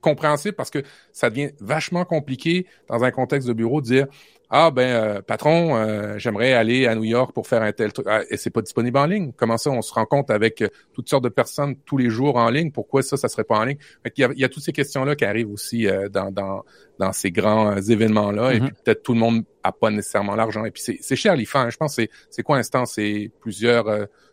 compréhensible 0.00 0.54
parce 0.54 0.70
que 0.70 0.80
ça 1.12 1.30
devient 1.30 1.52
vachement 1.60 2.04
compliqué 2.04 2.66
dans 2.88 3.04
un 3.04 3.10
contexte 3.10 3.48
de 3.48 3.52
bureau 3.52 3.80
de 3.80 3.86
dire 3.86 4.06
ah 4.54 4.70
ben 4.70 4.82
euh, 4.82 5.22
patron, 5.22 5.74
euh, 5.76 6.18
j'aimerais 6.18 6.52
aller 6.52 6.86
à 6.86 6.94
New 6.94 7.04
York 7.04 7.32
pour 7.32 7.46
faire 7.46 7.62
un 7.62 7.72
tel 7.72 7.90
truc. 7.92 8.06
Ah, 8.08 8.20
et 8.30 8.36
c'est 8.36 8.50
pas 8.50 8.60
disponible 8.60 8.98
en 8.98 9.06
ligne. 9.06 9.32
Comment 9.34 9.56
ça, 9.56 9.70
on 9.70 9.80
se 9.80 9.92
rend 9.94 10.04
compte 10.04 10.30
avec 10.30 10.60
euh, 10.60 10.68
toutes 10.92 11.08
sortes 11.08 11.24
de 11.24 11.30
personnes 11.30 11.74
tous 11.86 11.96
les 11.96 12.10
jours 12.10 12.36
en 12.36 12.50
ligne? 12.50 12.70
Pourquoi 12.70 13.02
ça, 13.02 13.16
ça 13.16 13.28
serait 13.28 13.44
pas 13.44 13.58
en 13.58 13.64
ligne? 13.64 13.78
Il 14.04 14.20
y, 14.20 14.24
a, 14.24 14.28
il 14.34 14.40
y 14.40 14.44
a 14.44 14.50
toutes 14.50 14.62
ces 14.62 14.72
questions-là 14.72 15.16
qui 15.16 15.24
arrivent 15.24 15.50
aussi 15.50 15.88
euh, 15.88 16.10
dans, 16.10 16.30
dans 16.30 16.64
dans 16.98 17.12
ces 17.12 17.30
grands 17.32 17.74
événements-là. 17.94 18.50
Mm 18.50 18.52
-hmm. 18.52 18.56
Et 18.56 18.60
Mm-hmm. 18.60 18.66
puis 18.66 18.82
peut-être 18.84 19.02
tout 19.02 19.14
le 19.14 19.20
monde 19.20 19.38
a 19.62 19.72
pas 19.72 19.90
nécessairement 19.90 20.36
l'argent. 20.36 20.64
Et 20.66 20.70
puis 20.70 20.82
c'est 21.00 21.16
cher 21.16 21.34
l'IFA. 21.34 21.60
Hein. 21.62 21.70
Je 21.70 21.78
pense 21.78 21.94
c'est 21.98 22.10
c'est 22.34 22.42
quoi 22.46 22.56
instant? 22.58 22.84
C'est 22.84 23.30
plusieurs 23.40 23.86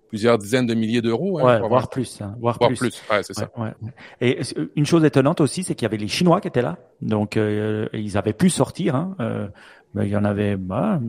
plusieurs 0.10 0.38
dizaines 0.40 0.66
de 0.66 0.76
milliers 0.76 1.02
d'euros. 1.08 1.38
Hein, 1.40 1.62
ouais, 1.62 1.68
voire 1.70 1.88
plus. 1.88 2.20
Hein, 2.22 2.36
voire, 2.44 2.58
voire 2.58 2.72
plus. 2.72 2.80
plus. 2.80 2.96
Ouais, 3.12 3.22
c'est 3.24 3.34
ça. 3.42 3.48
Ouais, 3.56 3.72
ouais. 3.84 3.94
Et 4.22 4.40
une 4.76 4.86
chose 4.92 5.04
étonnante 5.06 5.40
aussi, 5.40 5.64
c'est 5.64 5.76
qu'il 5.76 5.86
y 5.86 5.90
avait 5.92 5.98
les 5.98 6.08
Chinois 6.08 6.42
qui 6.42 6.48
étaient 6.48 6.64
là. 6.64 6.78
Donc, 7.02 7.38
euh, 7.38 7.88
ils 7.94 8.18
avaient 8.18 8.34
pu 8.34 8.50
sortir. 8.50 8.96
Hein. 8.96 9.16
Euh, 9.20 9.48
ben, 9.94 10.04
il 10.04 10.10
y 10.10 10.16
en 10.16 10.24
avait 10.24 10.56
bah, 10.56 11.00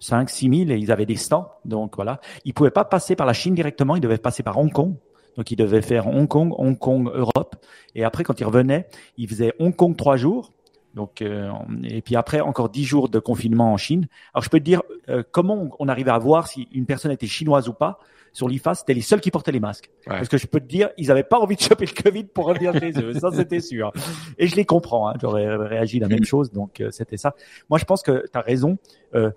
5 0.00 0.30
6 0.30 0.66
000 0.66 0.70
et 0.70 0.78
ils 0.78 0.90
avaient 0.90 1.06
des 1.06 1.16
stands. 1.16 1.50
Donc, 1.64 1.96
voilà. 1.96 2.20
Ils 2.44 2.54
pouvaient 2.54 2.70
pas 2.70 2.84
passer 2.84 3.16
par 3.16 3.26
la 3.26 3.32
Chine 3.32 3.54
directement. 3.54 3.96
Ils 3.96 4.00
devaient 4.00 4.18
passer 4.18 4.42
par 4.42 4.58
Hong 4.58 4.72
Kong. 4.72 4.94
Donc, 5.36 5.50
ils 5.50 5.56
devaient 5.56 5.82
faire 5.82 6.06
Hong 6.06 6.28
Kong, 6.28 6.54
Hong 6.56 6.78
Kong, 6.78 7.10
Europe. 7.12 7.56
Et 7.94 8.04
après, 8.04 8.24
quand 8.24 8.40
ils 8.40 8.44
revenaient, 8.44 8.86
ils 9.16 9.28
faisaient 9.28 9.52
Hong 9.58 9.74
Kong 9.74 9.96
trois 9.96 10.16
jours. 10.16 10.52
Donc, 10.94 11.22
euh, 11.22 11.50
et 11.82 12.02
puis 12.02 12.16
après, 12.16 12.40
encore 12.40 12.68
dix 12.68 12.84
jours 12.84 13.08
de 13.08 13.18
confinement 13.18 13.72
en 13.72 13.76
Chine. 13.76 14.06
Alors, 14.32 14.44
je 14.44 14.48
peux 14.48 14.60
te 14.60 14.64
dire 14.64 14.82
euh, 15.08 15.22
comment 15.30 15.68
on 15.78 15.88
arrivait 15.88 16.12
à 16.12 16.18
voir 16.18 16.46
si 16.46 16.68
une 16.72 16.86
personne 16.86 17.10
était 17.10 17.26
chinoise 17.26 17.68
ou 17.68 17.72
pas 17.72 17.98
sur 18.34 18.48
l'IFA, 18.48 18.74
c'était 18.74 18.94
les 18.94 19.00
seuls 19.00 19.20
qui 19.20 19.30
portaient 19.30 19.52
les 19.52 19.60
masques. 19.60 19.90
Ouais. 20.08 20.16
Parce 20.16 20.28
que 20.28 20.36
je 20.36 20.48
peux 20.48 20.58
te 20.58 20.66
dire, 20.66 20.90
ils 20.98 21.06
n'avaient 21.06 21.22
pas 21.22 21.38
envie 21.38 21.54
de 21.54 21.60
choper 21.60 21.86
le 21.86 22.02
Covid 22.02 22.24
pour 22.24 22.46
revenir 22.46 22.74
chez 22.78 22.92
eux. 23.00 23.14
Ça, 23.14 23.30
c'était 23.32 23.60
sûr. 23.60 23.92
Et 24.38 24.48
je 24.48 24.56
les 24.56 24.64
comprends. 24.64 25.08
Hein. 25.08 25.14
J'aurais 25.22 25.54
réagi 25.54 26.00
la 26.00 26.08
même 26.08 26.24
chose. 26.24 26.50
Donc, 26.50 26.80
euh, 26.80 26.90
c'était 26.90 27.16
ça. 27.16 27.36
Moi, 27.70 27.78
je 27.78 27.84
pense 27.84 28.02
que 28.02 28.24
tu 28.30 28.36
as 28.36 28.40
raison. 28.40 28.76
Euh, 29.14 29.30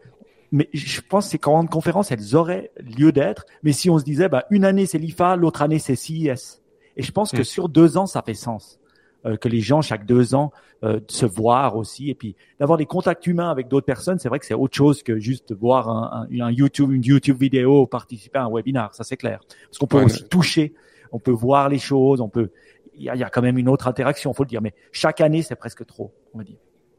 mais 0.51 0.68
je 0.74 1.00
pense 1.01 1.25
que 1.25 1.32
ces 1.32 1.38
grandes 1.38 1.70
conférences, 1.70 2.12
elles 2.12 2.36
auraient 2.36 2.72
lieu 2.80 3.12
d'être. 3.12 3.46
Mais 3.62 3.72
si 3.72 3.89
on 3.92 4.00
se 4.00 4.04
disait, 4.04 4.30
bah, 4.30 4.46
une 4.50 4.66
année, 4.66 4.88
c'est 4.88 4.98
l'IFA, 4.98 5.36
l'autre 5.36 5.62
année, 5.62 5.77
c'est 5.77 5.96
CIS. 5.96 6.62
Et 6.96 7.04
je 7.04 7.12
pense 7.12 7.32
que 7.32 7.42
mmh. 7.42 7.46
sur 7.46 7.70
deux 7.70 7.98
ans, 7.98 8.08
ça 8.08 8.24
fait 8.24 8.34
sens. 8.34 8.80
Euh, 9.26 9.36
que 9.36 9.50
les 9.50 9.62
gens, 9.62 9.82
chaque 9.82 10.06
deux 10.06 10.36
ans, 10.36 10.52
euh, 10.84 11.00
se 11.08 11.26
voir 11.26 11.76
aussi. 11.76 12.10
Et 12.10 12.16
puis, 12.16 12.36
d'avoir 12.60 12.78
des 12.78 12.86
contacts 12.86 13.26
humains 13.26 13.50
avec 13.50 13.68
d'autres 13.68 13.86
personnes, 13.86 14.20
c'est 14.20 14.30
vrai 14.30 14.38
que 14.38 14.46
c'est 14.46 14.54
autre 14.54 14.76
chose 14.76 15.02
que 15.02 15.18
juste 15.18 15.54
voir 15.54 15.90
un, 15.90 16.28
un, 16.32 16.42
un, 16.42 16.52
YouTube, 16.52 16.92
une 16.92 17.04
YouTube 17.04 17.38
vidéo, 17.40 17.88
participer 17.88 18.38
à 18.38 18.44
un 18.44 18.52
webinar. 18.52 18.94
Ça, 18.94 19.04
c'est 19.04 19.18
clair. 19.18 19.40
Parce 19.66 19.80
qu'on 19.80 19.88
peut 19.88 19.98
ouais, 19.98 20.06
aussi 20.06 20.24
toucher, 20.26 20.76
on 21.12 21.20
peut 21.20 21.32
voir 21.32 21.68
les 21.68 21.80
choses, 21.80 22.22
on 22.22 22.30
peut. 22.30 22.52
Il 22.96 23.04
y, 23.04 23.10
a, 23.10 23.16
il 23.16 23.20
y 23.20 23.24
a 23.24 23.30
quand 23.30 23.42
même 23.42 23.58
une 23.58 23.70
autre 23.70 23.88
interaction, 23.88 24.34
faut 24.34 24.44
le 24.44 24.50
dire. 24.50 24.62
Mais 24.62 24.74
chaque 24.92 25.20
année, 25.20 25.42
c'est 25.42 25.56
presque 25.56 25.86
trop, 25.86 26.14
on 26.34 26.38
va 26.38 26.44
dire. 26.44 26.58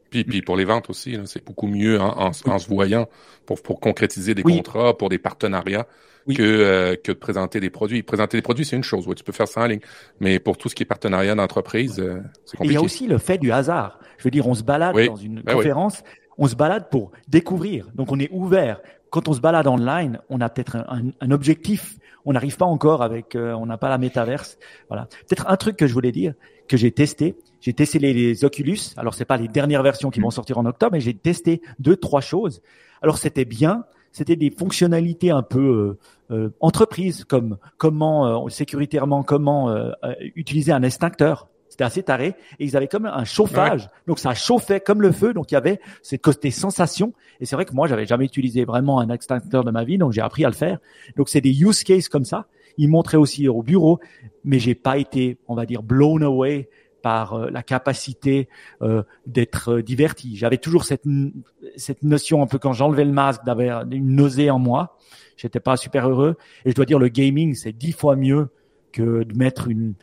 Puis, 0.09 0.25
puis 0.25 0.41
pour 0.41 0.57
les 0.57 0.65
ventes 0.65 0.89
aussi, 0.89 1.17
c'est 1.25 1.45
beaucoup 1.45 1.67
mieux 1.67 2.01
en, 2.01 2.27
en, 2.27 2.27
en, 2.27 2.59
se 2.59 2.67
voyant 2.67 3.07
pour, 3.45 3.61
pour 3.61 3.79
concrétiser 3.79 4.35
des 4.35 4.41
oui. 4.43 4.57
contrats, 4.57 4.97
pour 4.97 5.07
des 5.07 5.19
partenariats, 5.19 5.87
oui. 6.27 6.35
que, 6.35 6.43
euh, 6.43 6.95
que 6.95 7.11
de 7.11 7.17
présenter 7.17 7.59
des 7.59 7.69
produits. 7.69 8.03
Présenter 8.03 8.37
des 8.37 8.41
produits, 8.41 8.65
c'est 8.65 8.75
une 8.75 8.83
chose, 8.83 9.07
ouais, 9.07 9.15
tu 9.15 9.23
peux 9.23 9.31
faire 9.31 9.47
ça 9.47 9.61
en 9.61 9.65
ligne. 9.65 9.79
Mais 10.19 10.39
pour 10.39 10.57
tout 10.57 10.69
ce 10.69 10.75
qui 10.75 10.83
est 10.83 10.85
partenariat 10.85 11.35
d'entreprise, 11.35 11.99
euh, 11.99 12.21
c'est 12.45 12.57
compliqué. 12.57 12.73
il 12.73 12.75
y 12.75 12.77
a 12.77 12.81
aussi 12.81 13.07
le 13.07 13.17
fait 13.17 13.37
du 13.37 13.51
hasard. 13.51 13.99
Je 14.17 14.23
veux 14.23 14.31
dire, 14.31 14.47
on 14.47 14.53
se 14.53 14.63
balade 14.63 14.95
oui. 14.95 15.07
dans 15.07 15.15
une 15.15 15.41
ben 15.41 15.55
conférence, 15.55 16.03
on 16.37 16.47
se 16.47 16.55
balade 16.55 16.89
pour 16.89 17.11
découvrir. 17.27 17.87
Donc 17.95 18.11
on 18.11 18.19
est 18.19 18.29
ouvert. 18.31 18.81
Quand 19.09 19.27
on 19.27 19.33
se 19.33 19.41
balade 19.41 19.67
online, 19.67 20.19
on 20.29 20.39
a 20.41 20.49
peut-être 20.49 20.75
un, 20.75 20.85
un, 20.87 21.01
un, 21.19 21.31
objectif. 21.31 21.97
On 22.25 22.33
n'arrive 22.33 22.57
pas 22.57 22.65
encore 22.65 23.01
avec, 23.01 23.35
euh, 23.35 23.53
on 23.53 23.65
n'a 23.65 23.77
pas 23.77 23.89
la 23.89 23.97
métaverse. 23.97 24.57
Voilà. 24.87 25.07
Peut-être 25.27 25.47
un 25.47 25.57
truc 25.57 25.77
que 25.77 25.87
je 25.87 25.93
voulais 25.93 26.11
dire, 26.11 26.33
que 26.67 26.77
j'ai 26.77 26.91
testé. 26.91 27.35
J'ai 27.59 27.73
testé 27.73 27.99
les, 27.99 28.13
les, 28.13 28.45
Oculus. 28.45 28.79
Alors 28.97 29.15
c'est 29.15 29.25
pas 29.25 29.37
les 29.37 29.47
dernières 29.47 29.83
versions 29.83 30.11
qui 30.11 30.21
vont 30.21 30.31
sortir 30.31 30.57
en 30.57 30.65
octobre, 30.65 30.93
mais 30.93 31.01
j'ai 31.01 31.13
testé 31.13 31.61
deux 31.79 31.97
trois 31.97 32.21
choses. 32.21 32.61
Alors 33.01 33.17
c'était 33.17 33.45
bien. 33.45 33.85
C'était 34.11 34.35
des 34.35 34.49
fonctionnalités 34.49 35.31
un 35.31 35.43
peu 35.43 35.97
euh, 36.31 36.35
euh, 36.35 36.49
entreprise, 36.59 37.23
comme 37.25 37.57
comment 37.77 38.45
euh, 38.45 38.49
sécuritairement 38.49 39.23
comment 39.23 39.69
euh, 39.69 39.91
utiliser 40.35 40.71
un 40.71 40.83
extincteur. 40.83 41.47
C'était 41.69 41.83
assez 41.83 42.03
taré 42.03 42.35
et 42.59 42.65
ils 42.65 42.75
avaient 42.75 42.87
comme 42.87 43.05
un 43.05 43.23
chauffage, 43.23 43.83
ouais. 43.83 43.89
donc 44.07 44.19
ça 44.19 44.33
chauffait 44.33 44.79
comme 44.79 45.01
le 45.01 45.11
feu. 45.11 45.33
Donc 45.33 45.51
il 45.51 45.53
y 45.53 45.57
avait 45.57 45.79
cette 46.01 46.21
côté 46.21 46.51
sensation. 46.51 47.13
Et 47.39 47.45
c'est 47.45 47.55
vrai 47.55 47.65
que 47.65 47.73
moi 47.73 47.87
j'avais 47.87 48.05
jamais 48.05 48.25
utilisé 48.25 48.65
vraiment 48.65 48.99
un 48.99 49.09
extincteur 49.09 49.63
de 49.63 49.71
ma 49.71 49.83
vie, 49.83 49.97
donc 49.97 50.11
j'ai 50.11 50.21
appris 50.21 50.43
à 50.45 50.49
le 50.49 50.55
faire. 50.55 50.79
Donc 51.15 51.29
c'est 51.29 51.41
des 51.41 51.61
use 51.61 51.83
cases 51.83 52.09
comme 52.09 52.25
ça 52.25 52.47
il 52.79 52.87
montrait 52.87 53.17
aussi 53.17 53.47
au 53.49 53.61
bureau, 53.61 53.99
mais 54.45 54.57
j'ai 54.57 54.73
pas 54.73 54.97
été, 54.97 55.37
on 55.49 55.55
va 55.55 55.65
dire, 55.65 55.83
blown 55.83 56.23
away 56.23 56.69
par 57.01 57.33
euh, 57.33 57.49
la 57.49 57.63
capacité 57.63 58.49
euh, 58.81 59.03
d'être 59.25 59.75
euh, 59.75 59.83
diverti. 59.83 60.35
J'avais 60.35 60.57
toujours 60.57 60.83
cette 60.83 61.03
cette 61.75 62.03
notion 62.03 62.41
un 62.41 62.47
peu 62.47 62.59
quand 62.59 62.73
j'enlevais 62.73 63.05
le 63.05 63.11
masque 63.11 63.43
d'avoir 63.45 63.85
une 63.89 64.15
nausée 64.15 64.49
en 64.49 64.59
moi. 64.59 64.97
J'étais 65.37 65.59
pas 65.59 65.77
super 65.77 66.09
heureux 66.09 66.37
et 66.65 66.71
je 66.71 66.75
dois 66.75 66.85
dire 66.85 66.99
le 66.99 67.07
gaming 67.07 67.55
c'est 67.55 67.71
dix 67.71 67.91
fois 67.91 68.15
mieux 68.15 68.49
que 68.91 69.23
de 69.23 69.37
mettre 69.37 69.67
une 69.67 69.93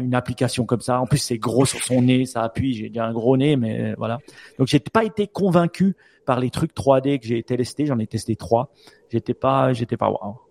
une 0.00 0.14
application 0.14 0.64
comme 0.64 0.80
ça. 0.80 1.00
En 1.00 1.06
plus, 1.06 1.18
c'est 1.18 1.36
gros 1.36 1.66
sur 1.66 1.82
son 1.82 2.00
nez, 2.00 2.24
ça 2.24 2.42
appuie. 2.42 2.72
J'ai 2.72 3.00
un 3.00 3.12
gros 3.12 3.36
nez, 3.36 3.56
mais 3.56 3.94
voilà. 3.98 4.20
Donc, 4.58 4.68
j'ai 4.68 4.78
pas 4.78 5.04
été 5.04 5.26
convaincu 5.26 5.96
par 6.24 6.40
les 6.40 6.50
trucs 6.50 6.72
3D 6.74 7.18
que 7.18 7.26
j'ai 7.26 7.42
testé. 7.42 7.84
J'en 7.84 7.98
ai 7.98 8.06
testé 8.06 8.36
trois. 8.36 8.72
J'étais 9.10 9.34
pas, 9.34 9.74
j'étais 9.74 9.98
pas 9.98 10.08
wow. 10.08 10.45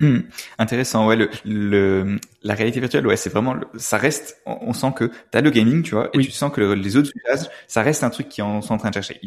Mmh, 0.00 0.18
intéressant, 0.58 1.06
ouais. 1.06 1.16
Le, 1.16 1.30
le, 1.44 2.18
la 2.42 2.54
réalité 2.54 2.80
virtuelle, 2.80 3.06
ouais, 3.06 3.16
c'est 3.16 3.30
vraiment, 3.30 3.54
ça 3.76 3.96
reste. 3.96 4.40
On, 4.44 4.58
on 4.62 4.72
sent 4.72 4.92
que 4.96 5.10
t'as 5.30 5.40
le 5.40 5.50
gaming, 5.50 5.82
tu 5.82 5.94
vois, 5.94 6.08
et 6.12 6.18
oui. 6.18 6.24
tu 6.24 6.32
sens 6.32 6.52
que 6.52 6.60
le, 6.60 6.74
les 6.74 6.96
autres 6.96 7.10
usages, 7.14 7.48
ça 7.68 7.82
reste 7.82 8.02
un 8.02 8.10
truc 8.10 8.28
qui 8.28 8.42
en 8.42 8.60
sont 8.60 8.74
en 8.74 8.78
train 8.78 8.90
de 8.90 8.94
chercher. 8.94 9.20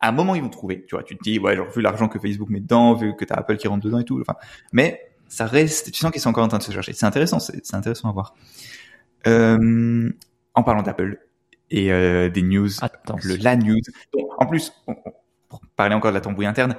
À 0.00 0.08
un 0.08 0.12
moment, 0.12 0.34
ils 0.34 0.42
vont 0.42 0.50
trouver, 0.50 0.84
tu 0.86 0.94
vois. 0.96 1.02
Tu 1.02 1.16
te 1.16 1.22
dis, 1.22 1.38
ouais, 1.38 1.56
genre 1.56 1.70
vu 1.70 1.80
l'argent 1.80 2.08
que 2.08 2.18
Facebook 2.18 2.50
met 2.50 2.60
dedans, 2.60 2.94
vu 2.94 3.14
que 3.16 3.24
t'as 3.24 3.36
Apple 3.36 3.56
qui 3.56 3.68
rentre 3.68 3.84
dedans 3.84 4.00
et 4.00 4.04
tout. 4.04 4.20
Enfin, 4.20 4.36
mais 4.72 5.00
ça 5.28 5.46
reste. 5.46 5.92
Tu 5.92 5.98
sens 6.00 6.10
qu'ils 6.10 6.20
sont 6.20 6.30
encore 6.30 6.44
en 6.44 6.48
train 6.48 6.58
de 6.58 6.62
se 6.62 6.72
chercher. 6.72 6.92
C'est 6.92 7.06
intéressant, 7.06 7.38
c'est 7.38 7.74
intéressant 7.74 8.10
à 8.10 8.12
voir. 8.12 8.34
Euh, 9.26 10.10
en 10.54 10.62
parlant 10.62 10.82
d'Apple 10.82 11.18
et 11.70 11.92
euh, 11.92 12.28
des 12.28 12.42
news, 12.42 12.68
le 13.24 13.36
la 13.36 13.56
news. 13.56 13.80
Donc, 14.12 14.28
en 14.38 14.46
plus, 14.46 14.72
on, 14.86 14.92
on, 15.04 15.12
pour 15.48 15.60
parler 15.76 15.94
encore 15.94 16.10
de 16.10 16.16
la 16.16 16.20
tambouille 16.20 16.46
interne, 16.46 16.76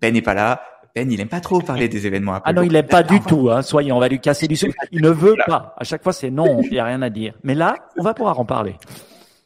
Ben 0.00 0.12
n'est 0.12 0.22
pas 0.22 0.34
là 0.34 0.62
Ben, 0.94 1.10
il 1.10 1.20
aime 1.20 1.28
pas 1.28 1.40
trop 1.40 1.60
parler 1.60 1.88
des 1.88 2.06
événements 2.06 2.34
Apple. 2.34 2.44
Ah 2.48 2.52
non, 2.52 2.62
il 2.62 2.74
aime 2.74 2.86
pas 2.86 3.02
du 3.02 3.20
tout. 3.20 3.50
Hein. 3.50 3.62
Soyez, 3.62 3.92
on 3.92 4.00
va 4.00 4.08
lui 4.08 4.20
casser 4.20 4.48
du 4.48 4.56
souffle. 4.56 4.74
Il 4.90 5.02
ne 5.02 5.10
veut 5.10 5.36
pas. 5.46 5.74
À 5.76 5.84
chaque 5.84 6.02
fois, 6.02 6.12
c'est 6.12 6.30
non. 6.30 6.60
Il 6.62 6.74
y 6.74 6.78
a 6.78 6.84
rien 6.84 7.02
à 7.02 7.10
dire. 7.10 7.34
Mais 7.44 7.54
là, 7.54 7.76
on 7.96 8.02
va 8.02 8.14
pouvoir 8.14 8.40
en 8.40 8.44
parler. 8.44 8.76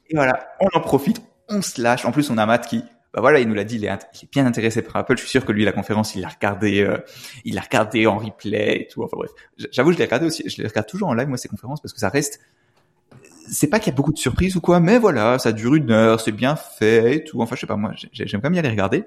Et 0.08 0.16
voilà, 0.16 0.38
on 0.60 0.68
en 0.76 0.80
profite, 0.80 1.22
on 1.48 1.62
se 1.62 1.80
lâche. 1.80 2.04
En 2.04 2.12
plus, 2.12 2.30
on 2.30 2.38
a 2.38 2.46
Matt 2.46 2.66
qui, 2.66 2.82
bah 3.14 3.20
voilà, 3.20 3.40
il 3.40 3.48
nous 3.48 3.54
l'a 3.54 3.64
dit, 3.64 3.76
il 3.76 3.84
est, 3.84 3.88
il 3.88 4.24
est, 4.24 4.30
bien 4.32 4.44
intéressé 4.44 4.82
par 4.82 4.96
Apple. 4.96 5.16
Je 5.16 5.22
suis 5.22 5.30
sûr 5.30 5.44
que 5.44 5.52
lui, 5.52 5.64
la 5.64 5.72
conférence, 5.72 6.14
il 6.14 6.22
l'a 6.22 6.28
regardé, 6.28 6.80
euh, 6.80 6.98
il 7.44 7.54
l'a 7.54 7.60
regardé 7.60 8.06
en 8.06 8.18
replay 8.18 8.82
et 8.82 8.88
tout. 8.88 9.04
Enfin 9.04 9.16
bref, 9.16 9.30
j'avoue, 9.70 9.92
je 9.92 9.98
l'ai 9.98 10.04
regardé 10.04 10.26
aussi. 10.26 10.42
Je 10.48 10.60
les 10.60 10.68
regarde 10.68 10.88
toujours 10.88 11.08
en 11.08 11.14
live 11.14 11.28
moi 11.28 11.38
ces 11.38 11.48
conférences 11.48 11.80
parce 11.80 11.92
que 11.92 12.00
ça 12.00 12.08
reste. 12.08 12.40
C'est 13.48 13.68
pas 13.68 13.78
qu'il 13.78 13.92
y 13.92 13.94
a 13.94 13.96
beaucoup 13.96 14.12
de 14.12 14.18
surprises 14.18 14.56
ou 14.56 14.60
quoi, 14.60 14.80
mais 14.80 14.98
voilà, 14.98 15.38
ça 15.38 15.52
dure 15.52 15.74
une 15.74 15.90
heure, 15.90 16.18
c'est 16.18 16.32
bien 16.32 16.56
fait 16.56 17.16
et 17.16 17.24
tout. 17.24 17.40
Enfin, 17.42 17.54
je 17.56 17.60
sais 17.60 17.66
pas, 17.66 17.76
moi, 17.76 17.92
j'aime 18.12 18.26
quand 18.40 18.44
même 18.44 18.52
bien 18.54 18.62
les 18.62 18.70
regarder. 18.70 19.04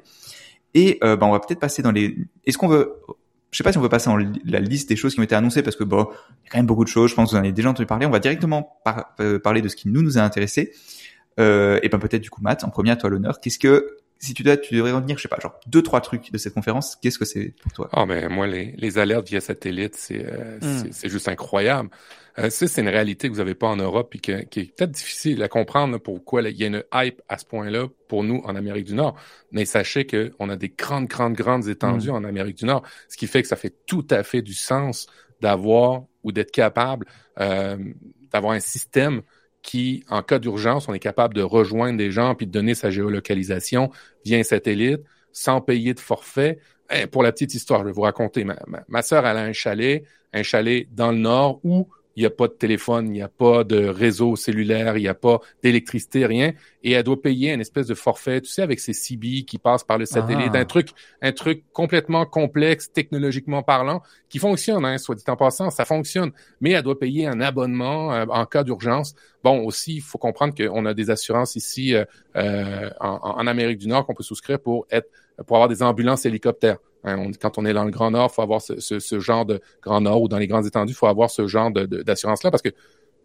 Et 0.74 0.98
euh, 1.04 1.16
bah, 1.16 1.26
on 1.26 1.32
va 1.32 1.40
peut-être 1.40 1.60
passer 1.60 1.82
dans 1.82 1.92
les. 1.92 2.18
Est-ce 2.46 2.58
qu'on 2.58 2.68
veut 2.68 2.94
je 3.52 3.58
sais 3.58 3.64
pas 3.64 3.72
si 3.72 3.78
on 3.78 3.82
veut 3.82 3.90
passer 3.90 4.10
en 4.10 4.18
la 4.18 4.60
liste 4.60 4.90
des 4.90 4.96
choses 4.96 5.14
qui 5.14 5.20
ont 5.20 5.24
été 5.24 5.36
annoncées 5.36 5.64
parce 5.64 5.76
que 5.76 5.84
bon, 5.84 6.08
il 6.10 6.46
y 6.46 6.48
a 6.48 6.52
quand 6.52 6.58
même 6.58 6.66
beaucoup 6.66 6.84
de 6.84 6.90
choses. 6.90 7.10
Je 7.10 7.16
pense 7.16 7.30
que 7.30 7.32
vous 7.32 7.38
en 7.38 7.44
avez 7.44 7.54
déjà 7.54 7.70
entendu 7.70 7.86
parler. 7.86 8.06
On 8.06 8.12
va 8.12 8.20
directement 8.20 8.78
par, 8.84 9.16
euh, 9.20 9.40
parler 9.40 9.62
de 9.62 9.70
ce 9.70 9.76
qui 9.76 9.88
nous 9.88 10.02
nous 10.02 10.18
a 10.18 10.22
intéressé. 10.22 10.74
Euh, 11.40 11.80
et 11.84 11.90
ben 11.90 12.00
peut-être 12.00 12.22
du 12.22 12.30
coup 12.30 12.42
Matt, 12.42 12.64
en 12.64 12.70
premier 12.70 12.92
à 12.92 12.98
toi 12.98 13.10
l'honneur. 13.10 13.40
Qu'est-ce 13.40 13.60
que 13.60 13.98
si 14.20 14.34
tu 14.34 14.44
dois, 14.44 14.58
tu 14.58 14.76
devrais 14.76 14.92
retenir, 14.92 15.18
je 15.18 15.24
sais 15.24 15.28
pas, 15.28 15.40
genre 15.40 15.60
deux 15.68 15.82
trois 15.82 16.02
trucs 16.02 16.32
de 16.32 16.38
cette 16.38 16.54
conférence. 16.54 16.96
Qu'est-ce 16.96 17.20
que 17.20 17.26
c'est 17.26 17.54
pour 17.62 17.72
toi? 17.72 17.90
Ah 17.94 18.06
mais 18.06 18.28
moi 18.30 18.48
les, 18.48 18.74
les 18.78 18.98
alertes 18.98 19.28
via 19.30 19.42
satellite, 19.42 19.96
c'est 19.96 20.26
euh, 20.26 20.60
mm. 20.62 20.92
c'est 20.92 21.10
juste 21.10 21.28
incroyable. 21.28 21.90
Euh, 22.40 22.50
ça 22.50 22.68
c'est 22.68 22.82
une 22.82 22.90
réalité 22.90 23.28
que 23.28 23.34
vous 23.34 23.40
avez 23.40 23.56
pas 23.56 23.68
en 23.68 23.78
Europe 23.78 24.14
et 24.16 24.20
qui 24.20 24.32
est 24.32 24.76
peut-être 24.76 24.92
difficile 24.92 25.42
à 25.44 25.48
comprendre 25.48 25.98
pourquoi 25.98 26.42
il 26.44 26.58
y 26.58 26.64
a 26.64 26.68
une 26.68 26.84
hype 26.94 27.22
à 27.30 27.38
ce 27.38 27.46
point-là 27.46 27.88
pour 28.08 28.24
nous 28.24 28.42
en 28.46 28.56
Amérique 28.56 28.86
du 28.86 28.94
Nord. 28.94 29.16
Mais 29.52 29.66
sachez 29.66 30.06
que 30.06 30.34
on 30.40 30.50
a 30.50 30.56
des 30.56 30.70
grandes 30.70 31.08
grandes 31.08 31.34
grandes 31.34 31.68
étendues 31.68 32.12
mm. 32.12 32.16
en 32.16 32.24
Amérique 32.24 32.58
du 32.58 32.66
Nord, 32.66 32.84
ce 33.10 33.18
qui 33.18 33.28
fait 33.28 33.42
que 33.42 33.48
ça 33.48 33.56
fait 33.56 33.76
tout 33.86 34.06
à 34.10 34.24
fait 34.24 34.42
du 34.42 34.54
sens 34.54 35.08
d'avoir 35.42 36.04
ou 36.24 36.32
d'être 36.32 36.52
capable 36.52 37.06
euh, 37.40 37.78
d'avoir 38.32 38.54
un 38.54 38.60
système 38.60 39.22
qui, 39.68 40.06
en 40.10 40.24
cas 40.24 40.40
d'urgence, 40.40 40.88
on 40.88 40.94
est 40.94 41.00
capable 41.00 41.34
de 41.34 41.42
rejoindre 41.42 41.98
des 41.98 42.10
gens 42.10 42.36
puis 42.36 42.48
de 42.48 42.52
donner 42.52 42.74
sa 42.74 42.90
géolocalisation 42.90 43.92
via 44.24 44.38
un 44.40 44.44
satellite 44.44 45.02
sans 45.34 45.60
payer 45.60 45.94
de 45.94 46.00
forfait. 46.00 46.60
Eh, 46.90 47.06
pour 47.06 47.22
la 47.22 47.34
petite 47.34 47.54
histoire, 47.54 47.82
je 47.82 47.88
vais 47.88 47.92
vous 47.92 48.02
raconter. 48.02 48.46
Ma, 48.46 49.02
sœur, 49.02 49.28
elle 49.28 49.36
a 49.36 49.42
un 49.42 49.52
chalet, 49.52 50.06
un 50.32 50.42
chalet 50.42 50.88
dans 50.96 51.12
le 51.12 51.18
nord 51.18 51.60
où 51.66 51.90
il 52.18 52.22
n'y 52.22 52.26
a 52.26 52.32
pas 52.32 52.48
de 52.48 52.54
téléphone, 52.54 53.06
il 53.10 53.12
n'y 53.12 53.22
a 53.22 53.28
pas 53.28 53.64
de 53.64 53.86
réseau 53.86 54.36
cellulaire, 54.36 54.98
il 54.98 55.02
n'y 55.02 55.08
a 55.08 55.14
pas 55.14 55.40
d'électricité, 55.62 56.26
rien. 56.26 56.54
Et 56.82 56.94
elle 56.94 57.04
doit 57.04 57.22
payer 57.22 57.54
une 57.54 57.62
espèce 57.62 57.86
de 57.86 57.94
forfait, 57.94 58.42
tu 58.42 58.50
sais, 58.50 58.64
avec 58.64 58.80
ses 58.80 58.94
CB 58.94 59.44
qui 59.44 59.60
passent 59.60 59.84
par 59.84 60.00
le 60.00 60.08
satellite, 60.08 60.50
ah. 60.56 60.58
un 60.58 60.66
truc, 60.66 60.90
un 61.22 61.32
truc 61.32 61.64
complètement 61.74 62.26
complexe, 62.26 62.92
technologiquement 62.92 63.62
parlant, 63.62 64.02
qui 64.30 64.40
fonctionne, 64.40 64.84
hein, 64.84 64.98
soit 64.98 65.14
dit 65.14 65.24
en 65.28 65.36
passant, 65.36 65.70
ça 65.70 65.86
fonctionne. 65.86 66.32
Mais 66.60 66.72
elle 66.72 66.82
doit 66.82 66.98
payer 66.98 67.28
un 67.28 67.40
abonnement 67.40 68.12
euh, 68.12 68.26
en 68.30 68.48
cas 68.48 68.64
d'urgence. 68.64 69.14
Bon, 69.44 69.64
aussi, 69.64 69.98
il 69.98 70.02
faut 70.02 70.18
comprendre 70.18 70.56
qu'on 70.56 70.88
a 70.88 70.96
des 70.96 71.12
assurances 71.12 71.56
ici 71.56 71.94
euh, 71.94 72.04
euh, 72.36 72.90
en, 73.00 73.20
en 73.38 73.46
Amérique 73.46 73.78
du 73.78 73.88
Nord 73.88 74.08
qu'on 74.08 74.16
peut 74.16 74.24
souscrire 74.24 74.60
pour 74.60 74.88
être, 74.90 75.08
pour 75.46 75.58
avoir 75.58 75.70
des 75.70 75.84
ambulances 75.84 76.26
hélicoptères. 76.26 76.78
Hein, 77.08 77.32
quand 77.40 77.58
on 77.58 77.66
est 77.66 77.74
dans 77.74 77.86
le 77.86 77.92
Grand 77.92 78.12
Nord, 78.12 78.30
il 78.32 78.36
faut 78.36 78.42
avoir 78.42 78.62
ce, 78.62 79.20
genre 79.20 79.46
de 79.46 79.62
Grand 79.82 80.02
Nord 80.02 80.24
ou 80.24 80.28
dans 80.28 80.38
les 80.38 80.48
grandes 80.48 80.66
étendues, 80.66 80.92
il 80.92 80.96
faut 80.96 81.08
avoir 81.08 81.30
ce 81.30 81.48
genre 81.48 81.72
d'assurance-là 81.72 82.52
parce 82.52 82.62
que 82.62 82.70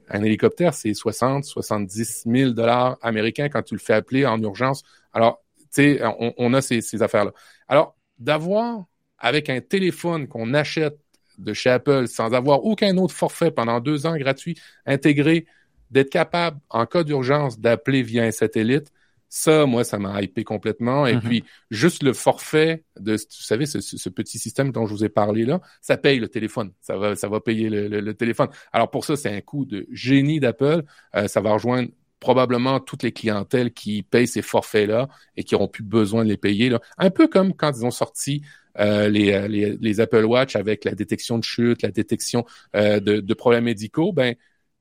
un 0.08 0.22
hélicoptère, 0.22 0.74
c'est 0.74 0.94
60, 0.94 1.44
70 1.44 2.24
000 2.26 2.50
dollars 2.50 2.98
américains 3.02 3.48
quand 3.48 3.62
tu 3.62 3.74
le 3.74 3.80
fais 3.80 3.94
appeler 3.94 4.26
en 4.26 4.40
urgence. 4.42 4.82
Alors, 5.12 5.42
tu 5.56 5.96
sais, 5.96 6.00
on, 6.18 6.52
a 6.54 6.60
ces, 6.60 7.02
affaires-là. 7.02 7.32
Alors, 7.66 7.96
d'avoir 8.18 8.84
avec 9.18 9.48
un 9.48 9.60
téléphone 9.60 10.28
qu'on 10.28 10.52
achète 10.54 10.98
de 11.38 11.54
chez 11.54 11.70
Apple 11.70 12.08
sans 12.08 12.34
avoir 12.34 12.64
aucun 12.64 12.96
autre 12.98 13.14
forfait 13.14 13.50
pendant 13.50 13.80
deux 13.80 14.06
ans 14.06 14.16
gratuit 14.16 14.58
intégré, 14.84 15.46
d'être 15.90 16.10
capable, 16.10 16.58
en 16.68 16.84
cas 16.86 17.04
d'urgence, 17.04 17.58
d'appeler 17.58 18.02
via 18.02 18.24
un 18.24 18.30
satellite, 18.32 18.92
ça, 19.34 19.64
moi, 19.64 19.82
ça 19.82 19.98
m'a 19.98 20.20
hypé 20.20 20.44
complètement. 20.44 21.06
Et 21.06 21.14
mm-hmm. 21.14 21.20
puis, 21.20 21.44
juste 21.70 22.02
le 22.02 22.12
forfait 22.12 22.84
de, 23.00 23.12
vous 23.12 23.18
savez, 23.30 23.64
ce, 23.64 24.08
petit 24.10 24.38
système 24.38 24.72
dont 24.72 24.84
je 24.84 24.92
vous 24.92 25.04
ai 25.04 25.08
parlé 25.08 25.46
là, 25.46 25.62
ça 25.80 25.96
paye 25.96 26.18
le 26.18 26.28
téléphone. 26.28 26.72
Ça 26.82 26.98
va, 26.98 27.16
ça 27.16 27.28
va 27.28 27.40
payer 27.40 27.70
le, 27.70 28.12
téléphone. 28.12 28.48
Alors 28.74 28.90
pour 28.90 29.06
ça, 29.06 29.16
c'est 29.16 29.34
un 29.34 29.40
coup 29.40 29.64
de 29.64 29.86
génie 29.90 30.38
d'Apple. 30.38 30.82
Euh, 31.16 31.28
ça 31.28 31.40
va 31.40 31.54
rejoindre 31.54 31.88
probablement 32.20 32.78
toutes 32.78 33.04
les 33.04 33.12
clientèles 33.12 33.72
qui 33.72 34.02
payent 34.02 34.28
ces 34.28 34.42
forfaits-là 34.42 35.08
et 35.38 35.44
qui 35.44 35.54
auront 35.54 35.66
plus 35.66 35.82
besoin 35.82 36.24
de 36.24 36.28
les 36.28 36.36
payer. 36.36 36.68
Là. 36.68 36.82
Un 36.98 37.08
peu 37.08 37.26
comme 37.26 37.54
quand 37.54 37.72
ils 37.74 37.86
ont 37.86 37.90
sorti 37.90 38.42
euh, 38.80 39.08
les, 39.08 39.32
euh, 39.32 39.48
les, 39.48 39.78
les, 39.80 40.00
Apple 40.00 40.26
Watch 40.26 40.56
avec 40.56 40.84
la 40.84 40.94
détection 40.94 41.38
de 41.38 41.44
chute, 41.44 41.80
la 41.80 41.90
détection 41.90 42.44
de, 42.74 42.98
de, 42.98 43.34
problèmes 43.34 43.64
médicaux. 43.64 44.12
Ben, 44.12 44.34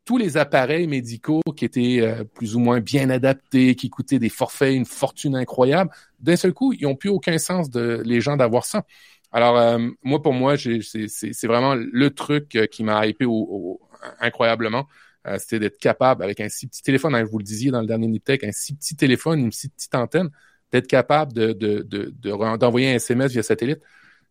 tous 0.06 0.18
les 0.18 0.38
appareils 0.38 0.88
médicaux 0.88 1.42
qui 1.56 1.66
étaient 1.66 2.00
euh, 2.02 2.24
plus 2.24 2.56
ou 2.56 2.60
moins 2.60 2.80
bien 2.80 3.10
adaptés, 3.10 3.76
qui 3.76 3.90
coûtaient 3.90 4.20
des 4.20 4.30
forfaits, 4.30 4.74
une 4.74 4.86
fortune 4.86 5.36
incroyable, 5.36 5.92
d'un 6.20 6.36
seul 6.36 6.54
coup, 6.54 6.74
ils 6.74 6.84
n'ont 6.84 6.96
plus 6.96 7.10
aucun 7.10 7.38
sens 7.38 7.70
de 7.70 8.02
les 8.06 8.22
gens 8.22 8.38
d'avoir 8.38 8.66
ça. 8.66 8.86
Alors, 9.32 9.58
euh, 9.58 9.88
moi, 10.04 10.22
pour 10.22 10.34
moi, 10.34 10.56
c'est 10.58 11.48
vraiment 11.48 11.76
le 11.76 12.10
truc 12.10 12.56
euh, 12.56 12.66
qui 12.66 12.84
m'a 12.84 13.06
hypé 13.06 13.26
incroyablement. 14.20 14.88
C'était 15.38 15.60
d'être 15.60 15.78
capable, 15.78 16.24
avec 16.24 16.40
un 16.40 16.50
si 16.50 16.66
petit 16.66 16.82
téléphone, 16.82 17.14
hein, 17.14 17.24
je 17.24 17.30
vous 17.30 17.38
le 17.38 17.44
disiez 17.44 17.70
dans 17.70 17.82
le 17.82 17.86
dernier 17.86 18.08
Niptech, 18.08 18.44
un 18.44 18.52
si 18.52 18.74
petit 18.74 18.96
téléphone, 18.96 19.40
une 19.40 19.52
si 19.52 19.70
petite 19.70 19.94
antenne, 19.94 20.32
d'être 20.72 20.88
capable 20.88 21.32
de 21.34 21.54
d'envoyer 21.54 22.88
de, 22.88 22.92
de, 22.92 22.94
un 22.94 22.96
SMS 22.96 23.32
via 23.32 23.44
satellite. 23.44 23.84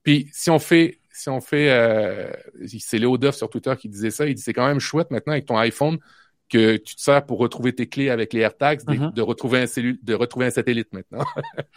Puis, 0.02 0.28
si 0.32 0.50
on 0.50 0.58
fait 0.58 0.99
si 1.20 1.28
on 1.28 1.40
fait, 1.40 1.70
euh, 1.70 2.30
c'est 2.78 2.98
Léo 2.98 3.18
Duff 3.18 3.34
sur 3.34 3.50
Twitter 3.50 3.74
qui 3.78 3.88
disait 3.88 4.10
ça, 4.10 4.26
il 4.26 4.34
dit 4.34 4.42
c'est 4.42 4.52
quand 4.52 4.66
même 4.66 4.80
chouette 4.80 5.10
maintenant 5.10 5.32
avec 5.32 5.46
ton 5.46 5.58
iPhone 5.58 5.98
que 6.50 6.76
tu 6.78 6.96
te 6.96 7.00
sers 7.00 7.24
pour 7.24 7.38
retrouver 7.38 7.72
tes 7.72 7.86
clés 7.86 8.10
avec 8.10 8.32
les 8.32 8.40
AirTags, 8.40 8.80
mm-hmm. 8.80 9.14
de, 9.14 9.22
retrouver 9.22 9.60
un 9.60 9.66
de 10.02 10.14
retrouver 10.14 10.46
un 10.46 10.50
satellite 10.50 10.92
maintenant. 10.92 11.24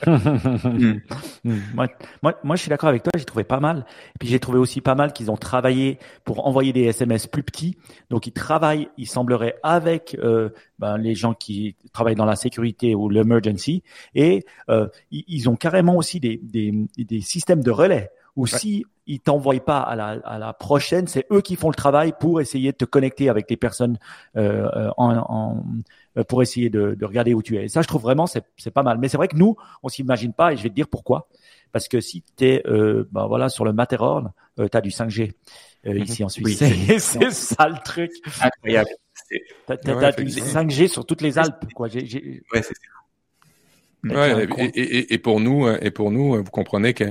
Mm. 0.07 0.99
moi, 1.75 1.87
moi, 2.23 2.39
moi, 2.43 2.55
je 2.55 2.61
suis 2.61 2.69
d'accord 2.69 2.89
avec 2.89 3.03
toi, 3.03 3.11
j'ai 3.15 3.25
trouvé 3.25 3.43
pas 3.43 3.59
mal. 3.59 3.85
Et 4.15 4.19
puis 4.19 4.27
j'ai 4.27 4.39
trouvé 4.39 4.57
aussi 4.57 4.81
pas 4.81 4.95
mal 4.95 5.13
qu'ils 5.13 5.29
ont 5.29 5.37
travaillé 5.37 5.99
pour 6.25 6.47
envoyer 6.47 6.73
des 6.73 6.85
SMS 6.85 7.27
plus 7.27 7.43
petits. 7.43 7.77
Donc 8.09 8.25
ils 8.25 8.33
travaillent, 8.33 8.89
il 8.97 9.07
semblerait, 9.07 9.55
avec 9.61 10.17
euh, 10.19 10.49
ben, 10.79 10.97
les 10.97 11.13
gens 11.13 11.35
qui 11.35 11.75
travaillent 11.93 12.15
dans 12.15 12.25
la 12.25 12.35
sécurité 12.35 12.95
ou 12.95 13.09
l'emergency. 13.09 13.83
Et 14.15 14.43
euh, 14.69 14.87
ils, 15.11 15.47
ont 15.49 15.55
carrément 15.55 15.97
aussi 15.97 16.19
des, 16.19 16.39
des, 16.41 16.73
des 16.97 17.21
systèmes 17.21 17.61
de 17.61 17.71
relais 17.71 18.09
ou 18.35 18.47
si 18.47 18.85
ils 19.05 19.19
t'envoient 19.19 19.59
pas 19.59 19.79
à 19.79 19.95
la, 19.95 20.09
à 20.23 20.37
la 20.37 20.53
prochaine, 20.53 21.07
c'est 21.07 21.25
eux 21.31 21.41
qui 21.41 21.55
font 21.55 21.69
le 21.69 21.75
travail 21.75 22.13
pour 22.19 22.41
essayer 22.41 22.71
de 22.71 22.77
te 22.77 22.85
connecter 22.85 23.29
avec 23.29 23.47
des 23.47 23.57
personnes 23.57 23.97
euh, 24.37 24.69
euh 24.75 24.89
en, 24.97 25.17
en, 25.17 25.63
euh, 26.17 26.23
pour 26.23 26.41
essayer 26.41 26.69
de, 26.69 26.95
de, 26.95 27.05
regarder 27.05 27.33
où 27.33 27.41
tu 27.41 27.57
es. 27.57 27.65
Et 27.65 27.67
ça, 27.67 27.81
je 27.81 27.87
trouve 27.87 28.01
vraiment 28.01 28.27
c'est 28.27 28.71
pas 28.73 28.83
mal. 28.83 28.97
Mais 28.99 29.09
c'est 29.09 29.17
vrai 29.17 29.27
que 29.27 29.35
nous, 29.35 29.55
on 29.81 29.89
s'imagine 29.89 30.33
pas, 30.33 30.53
et 30.53 30.57
je 30.57 30.63
vais 30.63 30.69
te 30.69 30.75
dire 30.75 30.87
pourquoi. 30.87 31.27
Parce 31.73 31.87
que 31.87 31.99
si 31.99 32.23
tu 32.37 32.45
es 32.45 32.63
euh, 32.67 33.09
ben 33.11 33.25
voilà 33.25 33.49
sur 33.49 33.65
le 33.65 33.73
Matterhorn, 33.73 34.31
euh, 34.59 34.67
tu 34.71 34.77
as 34.77 34.81
du 34.81 34.91
5G 34.91 35.33
euh, 35.85 35.93
mhm. 35.93 36.03
ici 36.03 36.23
en 36.23 36.29
Suisse. 36.29 36.61
Oui, 36.61 36.99
c'est 36.99 36.99
ça 37.31 37.67
le 37.67 37.83
truc. 37.83 38.11
Incroyable. 38.39 38.89
T'as 39.65 39.75
as, 39.75 40.11
du 40.11 40.25
5G 40.25 40.87
sur 40.87 41.05
toutes 41.05 41.21
les 41.21 41.39
Alpes, 41.39 41.65
quoi. 41.73 41.87
J'ai, 41.87 42.05
j'ai... 42.05 42.43
Ouais, 42.53 42.61
c'est 42.61 42.75
Ouais, 44.03 44.47
et, 44.57 44.79
et, 44.79 45.13
et, 45.13 45.17
pour 45.17 45.39
nous, 45.39 45.67
et 45.69 45.91
pour 45.91 46.11
nous, 46.11 46.35
vous 46.35 46.51
comprenez 46.51 46.93
que 46.93 47.05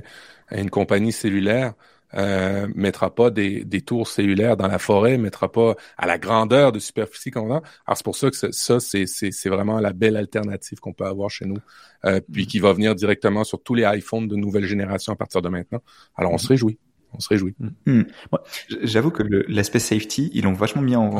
une 0.50 0.70
compagnie 0.70 1.12
cellulaire 1.12 1.74
euh, 2.14 2.68
mettra 2.74 3.14
pas 3.14 3.30
des, 3.30 3.64
des, 3.64 3.80
tours 3.80 4.06
cellulaires 4.06 4.56
dans 4.56 4.66
la 4.66 4.78
forêt, 4.78 5.16
mettra 5.16 5.50
pas 5.50 5.76
à 5.96 6.06
la 6.06 6.18
grandeur 6.18 6.70
de 6.70 6.78
superficie 6.78 7.30
qu'on 7.30 7.50
a. 7.50 7.62
Alors 7.86 7.96
c'est 7.96 8.04
pour 8.04 8.16
ça 8.16 8.30
que 8.30 8.36
ça, 8.36 8.80
c'est, 8.80 9.06
c'est, 9.06 9.48
vraiment 9.48 9.80
la 9.80 9.94
belle 9.94 10.16
alternative 10.16 10.78
qu'on 10.78 10.92
peut 10.92 11.06
avoir 11.06 11.30
chez 11.30 11.46
nous, 11.46 11.56
euh, 12.04 12.20
puis 12.30 12.42
mm-hmm. 12.42 12.46
qui 12.46 12.58
va 12.58 12.72
venir 12.74 12.94
directement 12.94 13.44
sur 13.44 13.62
tous 13.62 13.74
les 13.74 13.84
iPhones 13.84 14.28
de 14.28 14.36
nouvelle 14.36 14.66
génération 14.66 15.14
à 15.14 15.16
partir 15.16 15.40
de 15.40 15.48
maintenant. 15.48 15.80
Alors 16.14 16.32
on 16.32 16.38
se 16.38 16.44
mm-hmm. 16.44 16.48
réjouit 16.50 16.78
on 17.14 17.20
se 17.20 17.28
réjouit. 17.28 17.54
Hmm. 17.58 17.70
Hmm. 17.86 18.02
J'avoue 18.82 19.10
que 19.10 19.22
l'aspect 19.48 19.78
safety, 19.78 20.30
ils 20.34 20.44
l'ont 20.44 20.52
vachement 20.52 20.82
mis 20.82 20.96
en, 20.96 21.10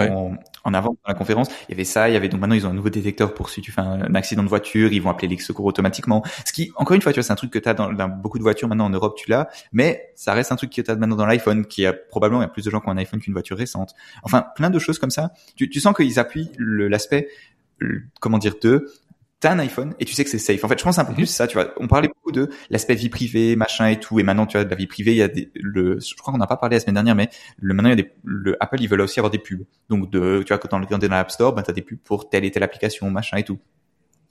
en, 0.65 0.75
avant 0.75 0.91
dans 0.91 1.09
la 1.09 1.15
conférence. 1.15 1.49
Il 1.69 1.73
y 1.73 1.75
avait 1.75 1.85
ça, 1.85 2.09
il 2.09 2.13
y 2.13 2.17
avait 2.17 2.29
donc 2.29 2.41
maintenant 2.41 2.55
ils 2.57 2.67
ont 2.67 2.71
un 2.71 2.75
nouveau 2.75 2.91
détecteur 2.91 3.35
pour 3.35 3.51
si 3.51 3.61
tu 3.61 3.73
fais 3.73 3.81
un, 3.81 4.15
accident 4.15 4.43
de 4.43 4.49
voiture, 4.49 4.93
ils 4.93 5.01
vont 5.01 5.11
appeler 5.11 5.29
les 5.29 5.39
secours 5.39 5.65
automatiquement. 5.65 6.23
Ce 6.45 6.53
qui, 6.53 6.73
encore 6.77 6.95
une 6.95 7.03
fois, 7.03 7.13
tu 7.13 7.17
vois, 7.17 7.25
c'est 7.25 7.33
un 7.33 7.37
truc 7.37 7.51
que 7.51 7.59
tu 7.59 7.69
as 7.69 7.75
dans, 7.75 7.93
dans, 7.93 8.09
beaucoup 8.09 8.39
de 8.39 8.43
voitures 8.43 8.69
maintenant 8.69 8.87
en 8.87 8.91
Europe, 8.91 9.17
tu 9.17 9.31
l'as, 9.31 9.49
mais 9.73 10.13
ça 10.15 10.33
reste 10.33 10.53
un 10.53 10.57
truc 10.57 10.71
que 10.73 10.81
tu 10.81 10.91
as 10.91 10.97
maintenant 10.97 11.17
dans 11.17 11.27
l'iPhone, 11.27 11.67
qui 11.67 11.87
a 11.87 11.93
probablement 11.93 12.43
il 12.43 12.45
y 12.45 12.47
a 12.47 12.51
plus 12.51 12.65
de 12.65 12.71
gens 12.71 12.81
qui 12.81 12.89
ont 12.89 12.93
un 12.93 12.99
iPhone 12.99 13.21
qu'une 13.21 13.33
voiture 13.33 13.57
récente. 13.57 13.95
Enfin, 14.23 14.47
plein 14.57 14.71
de 14.71 14.79
choses 14.79 14.99
comme 14.99 15.11
ça. 15.11 15.33
Tu, 15.57 15.69
tu 15.69 15.81
sens 15.81 15.95
qu'ils 15.95 16.19
appuient 16.19 16.51
l'aspect 16.59 17.29
comment 18.21 18.39
dire 18.39 18.55
de 18.61 18.89
t'as 19.43 19.53
un 19.53 19.59
iPhone 19.59 19.95
et 19.99 20.05
tu 20.05 20.15
sais 20.15 20.23
que 20.23 20.31
c'est 20.31 20.39
safe. 20.39 20.63
En 20.65 20.69
fait, 20.69 20.79
je 20.79 20.85
pense 20.85 20.99
un 20.99 21.05
peu 21.05 21.11
mhm. 21.11 21.17
plus 21.17 21.27
ça, 21.27 21.49
tu 21.49 21.55
vois. 21.55 21.75
On 21.79 21.89
parlait 21.89 22.09
beaucoup 22.09 22.31
de 22.31 22.49
l'aspect 22.71 22.95
vie 22.95 23.09
privée, 23.09 23.57
machin 23.57 23.89
et 23.89 23.99
tout, 23.99 24.21
et 24.21 24.23
maintenant, 24.23 24.47
tu 24.47 24.57
vois, 24.57 24.65
de 24.65 24.71
la 24.71 24.77
vie 24.77 24.87
privée, 24.87 25.11
il 25.13 25.17
y 25.19 25.23
a 25.23 25.29
des, 25.29 25.51
le, 25.57 25.99
je 25.99 26.15
crois 26.15 26.33
qu'on 26.33 26.39
n'a 26.39 26.47
pas 26.47 26.57
parlé 26.57 26.77
la 26.77 26.81
semaine 26.81 26.95
dernière, 26.95 27.17
mais 27.17 27.29
le, 27.59 27.75
maintenant, 27.75 27.91
il 27.91 27.99
y 27.99 28.01
a 28.01 28.03
des, 28.03 28.13
le 28.25 28.57
Apple, 28.63 28.81
ils 28.81 28.89
veulent 28.89 29.01
aussi 29.01 29.19
avoir 29.19 29.33
des 29.33 29.39
pubs. 29.39 29.65
Donc, 29.91 30.11
de, 30.11 30.43
tu 30.47 30.55
vois, 30.55 30.59
quand 30.59 30.73
on 30.73 30.83
est 30.83 30.91
dans 30.91 31.09
l'App 31.09 31.31
Store, 31.33 31.53
ben, 31.53 31.63
t'as 31.63 31.73
des 31.73 31.83
pubs 31.83 31.99
pour 31.99 32.31
telle 32.31 32.45
et 32.45 32.53
telle 32.53 32.63
application, 32.63 33.11
machin 33.11 33.37
et 33.37 33.43
tout. 33.43 33.59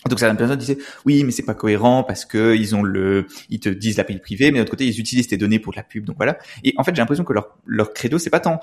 Donc 0.10 0.20
certaines 0.20 0.38
personnes 0.38 0.58
disaient 0.58 0.78
oui 1.06 1.24
mais 1.24 1.32
c'est 1.32 1.46
pas 1.46 1.54
cohérent 1.54 2.04
parce 2.04 2.26
que 2.26 2.56
ils 2.56 2.76
ont 2.76 2.84
le 2.84 3.28
ils 3.50 3.60
te 3.60 3.70
disent 3.70 3.98
la 3.98 4.04
vie 4.04 4.18
privée 4.18 4.52
mais 4.52 4.58
de 4.58 4.60
l'autre 4.60 4.72
côté 4.72 4.86
ils 4.86 5.00
utilisent 5.00 5.28
tes 5.28 5.38
données 5.38 5.60
pour 5.60 5.74
de 5.74 5.78
la 5.78 5.84
pub. 5.84 6.06
Donc 6.06 6.18
voilà. 6.18 6.38
Et 6.64 6.74
en 6.78 6.84
fait 6.84 6.96
j'ai 6.96 7.02
l'impression 7.02 7.24
que 7.24 7.34
leur 7.34 7.58
leur 7.66 7.94
credo 7.94 8.18
c'est 8.18 8.30
pas 8.30 8.40
tant 8.40 8.60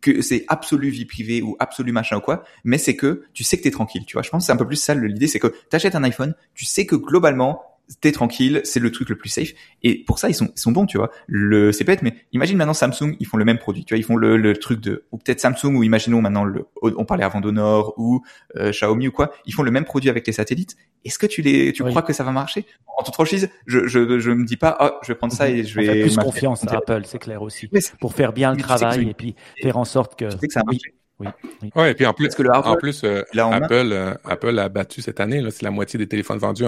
que 0.00 0.20
c'est 0.22 0.44
absolu 0.48 0.90
vie 0.90 1.04
privée 1.04 1.42
ou 1.42 1.56
absolu 1.58 1.92
machin 1.92 2.16
ou 2.16 2.20
quoi 2.20 2.44
mais 2.64 2.78
c'est 2.78 2.96
que 2.96 3.24
tu 3.34 3.44
sais 3.44 3.56
que 3.56 3.62
t'es 3.62 3.70
tranquille 3.70 4.04
tu 4.04 4.14
vois. 4.14 4.22
Je 4.22 4.30
pense 4.30 4.42
que 4.42 4.46
c'est 4.46 4.52
un 4.52 4.56
peu 4.56 4.66
plus 4.66 4.76
ça 4.76 4.94
l'idée 4.94 5.28
c'est 5.28 5.38
que 5.40 5.54
t'achètes 5.68 5.94
un 5.94 6.04
iPhone 6.04 6.34
tu 6.54 6.64
sais 6.64 6.86
que 6.86 6.96
globalement 6.96 7.62
t'es 8.00 8.12
tranquille, 8.12 8.60
c'est 8.64 8.80
le 8.80 8.90
truc 8.90 9.08
le 9.08 9.16
plus 9.16 9.28
safe. 9.28 9.52
Et 9.82 10.04
pour 10.04 10.18
ça, 10.18 10.28
ils 10.28 10.34
sont, 10.34 10.50
ils 10.54 10.60
sont 10.60 10.72
bons, 10.72 10.86
tu 10.86 10.98
vois. 10.98 11.10
Le, 11.26 11.72
c'est 11.72 11.84
bête, 11.84 12.02
mais 12.02 12.14
imagine 12.32 12.56
maintenant 12.56 12.74
Samsung, 12.74 13.16
ils 13.18 13.26
font 13.26 13.36
le 13.36 13.44
même 13.44 13.58
produit, 13.58 13.84
tu 13.84 13.94
vois, 13.94 13.98
ils 13.98 14.04
font 14.04 14.16
le, 14.16 14.36
le 14.36 14.56
truc 14.56 14.80
de, 14.80 15.04
ou 15.12 15.18
peut-être 15.18 15.40
Samsung, 15.40 15.74
ou 15.74 15.82
imaginons 15.82 16.20
maintenant 16.20 16.44
le, 16.44 16.66
on 16.82 17.04
parlait 17.04 17.24
avant 17.24 17.40
d'Honor, 17.40 17.94
ou 17.96 18.22
euh, 18.56 18.70
Xiaomi 18.70 19.08
ou 19.08 19.12
quoi, 19.12 19.32
ils 19.46 19.52
font 19.52 19.62
le 19.62 19.70
même 19.70 19.84
produit 19.84 20.10
avec 20.10 20.26
les 20.26 20.32
satellites. 20.32 20.76
Est-ce 21.04 21.18
que 21.18 21.26
tu 21.26 21.42
les, 21.42 21.72
tu 21.72 21.82
crois 21.82 22.02
que 22.02 22.12
ça 22.12 22.24
va 22.24 22.30
marcher? 22.30 22.66
En 22.98 23.02
toute 23.02 23.14
franchise, 23.14 23.48
je, 23.66 23.86
je, 23.86 24.18
je 24.18 24.30
me 24.30 24.44
dis 24.44 24.56
pas, 24.56 24.76
oh, 24.80 24.98
je 25.02 25.12
vais 25.12 25.16
prendre 25.16 25.32
ça 25.32 25.48
et 25.48 25.64
je 25.64 25.74
vais. 25.74 25.86
Faire 25.86 26.02
plus 26.02 26.16
confiance 26.16 26.66
à 26.66 26.76
Apple, 26.76 27.02
c'est 27.06 27.18
clair 27.18 27.42
aussi, 27.42 27.68
pour 28.00 28.12
faire 28.14 28.32
bien 28.32 28.54
le 28.54 28.60
travail 28.60 29.08
et 29.08 29.14
puis 29.14 29.34
faire 29.62 29.78
en 29.78 29.84
sorte 29.84 30.18
que. 30.18 30.26
Tu 30.26 30.38
sais 30.38 30.46
que 30.46 30.52
ça 30.52 30.62
marche 30.64 30.78
oui, 31.20 31.28
oui. 31.62 31.70
Ouais, 31.76 31.90
et 31.92 31.94
puis 31.94 32.06
en 32.06 32.14
plus, 32.14 32.34
que 32.34 32.42
le 32.42 32.50
en 32.50 32.76
plus 32.76 33.04
euh, 33.04 33.22
Apple, 33.34 33.90
euh, 33.92 34.14
Apple 34.24 34.58
a 34.58 34.68
battu 34.68 35.02
cette 35.02 35.20
année, 35.20 35.42
c'est 35.50 35.62
la 35.62 35.70
moitié 35.70 35.98
des 35.98 36.08
téléphones 36.08 36.38
vendus 36.38 36.64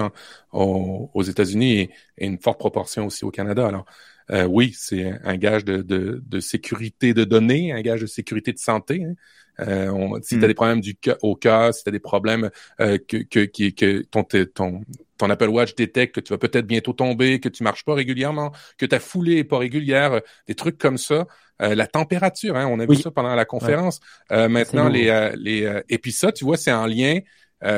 aux 0.51 1.23
États-Unis 1.23 1.89
et, 2.17 2.25
une 2.25 2.39
forte 2.39 2.59
proportion 2.59 3.07
aussi 3.07 3.25
au 3.25 3.31
Canada. 3.31 3.67
Alors, 3.67 3.85
euh, 4.31 4.45
oui, 4.45 4.73
c'est 4.77 5.13
un 5.23 5.37
gage 5.37 5.65
de, 5.65 5.81
de, 5.81 6.21
de, 6.25 6.39
sécurité 6.39 7.13
de 7.13 7.23
données, 7.23 7.71
un 7.71 7.81
gage 7.81 8.01
de 8.01 8.05
sécurité 8.05 8.53
de 8.53 8.59
santé. 8.59 9.03
Hein. 9.03 9.13
Euh, 9.59 9.89
on, 9.89 10.19
si 10.21 10.39
tu 10.39 10.43
as 10.43 10.47
des 10.47 10.53
problèmes 10.53 10.81
du 10.81 10.95
au 11.21 11.35
cœur, 11.35 11.73
si 11.73 11.83
tu 11.83 11.89
as 11.89 11.91
des 11.91 11.99
problèmes 11.99 12.49
euh, 12.79 12.97
que, 12.97 13.17
que, 13.17 13.45
que, 13.45 13.69
que 13.69 14.01
ton, 14.03 14.23
ton, 14.23 14.81
ton 15.17 15.29
Apple 15.29 15.49
Watch 15.49 15.75
détecte 15.75 16.15
que 16.15 16.21
tu 16.21 16.33
vas 16.33 16.39
peut-être 16.39 16.65
bientôt 16.65 16.93
tomber, 16.93 17.39
que 17.39 17.49
tu 17.49 17.63
marches 17.63 17.85
pas 17.85 17.93
régulièrement, 17.93 18.51
que 18.77 18.85
ta 18.85 18.99
foulée 18.99 19.37
est 19.37 19.43
pas 19.43 19.59
régulière, 19.59 20.21
des 20.47 20.55
trucs 20.55 20.77
comme 20.79 20.97
ça, 20.97 21.27
euh, 21.61 21.75
la 21.75 21.87
température, 21.87 22.55
hein, 22.55 22.67
on 22.67 22.79
a 22.79 22.85
vu 22.85 22.95
ça 22.95 23.11
pendant 23.11 23.35
la 23.35 23.45
conférence. 23.45 23.99
Euh, 24.31 24.49
maintenant, 24.49 24.89
les, 24.89 25.09
euh, 25.09 25.33
les 25.37 25.81
et 25.87 25.97
puis 25.97 26.11
ça, 26.11 26.31
tu 26.31 26.45
vois, 26.45 26.57
c'est 26.57 26.71
en 26.71 26.87
lien. 26.87 27.19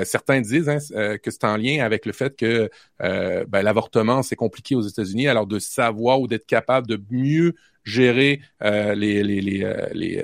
Certains 0.03 0.41
disent 0.41 0.69
hein, 0.69 0.77
que 1.17 1.31
c'est 1.31 1.43
en 1.43 1.57
lien 1.57 1.83
avec 1.83 2.05
le 2.05 2.13
fait 2.13 2.35
que 2.35 2.69
ben, 2.99 3.61
l'avortement 3.61 4.23
c'est 4.23 4.35
compliqué 4.35 4.75
aux 4.75 4.81
États-Unis, 4.81 5.27
alors 5.27 5.47
de 5.47 5.59
savoir 5.59 6.19
ou 6.21 6.27
d'être 6.27 6.45
capable 6.45 6.87
de 6.87 7.01
mieux 7.09 7.53
gérer 7.83 8.41
les, 8.61 9.23
les, 9.23 9.41
les, 9.41 9.73
les 9.93 10.23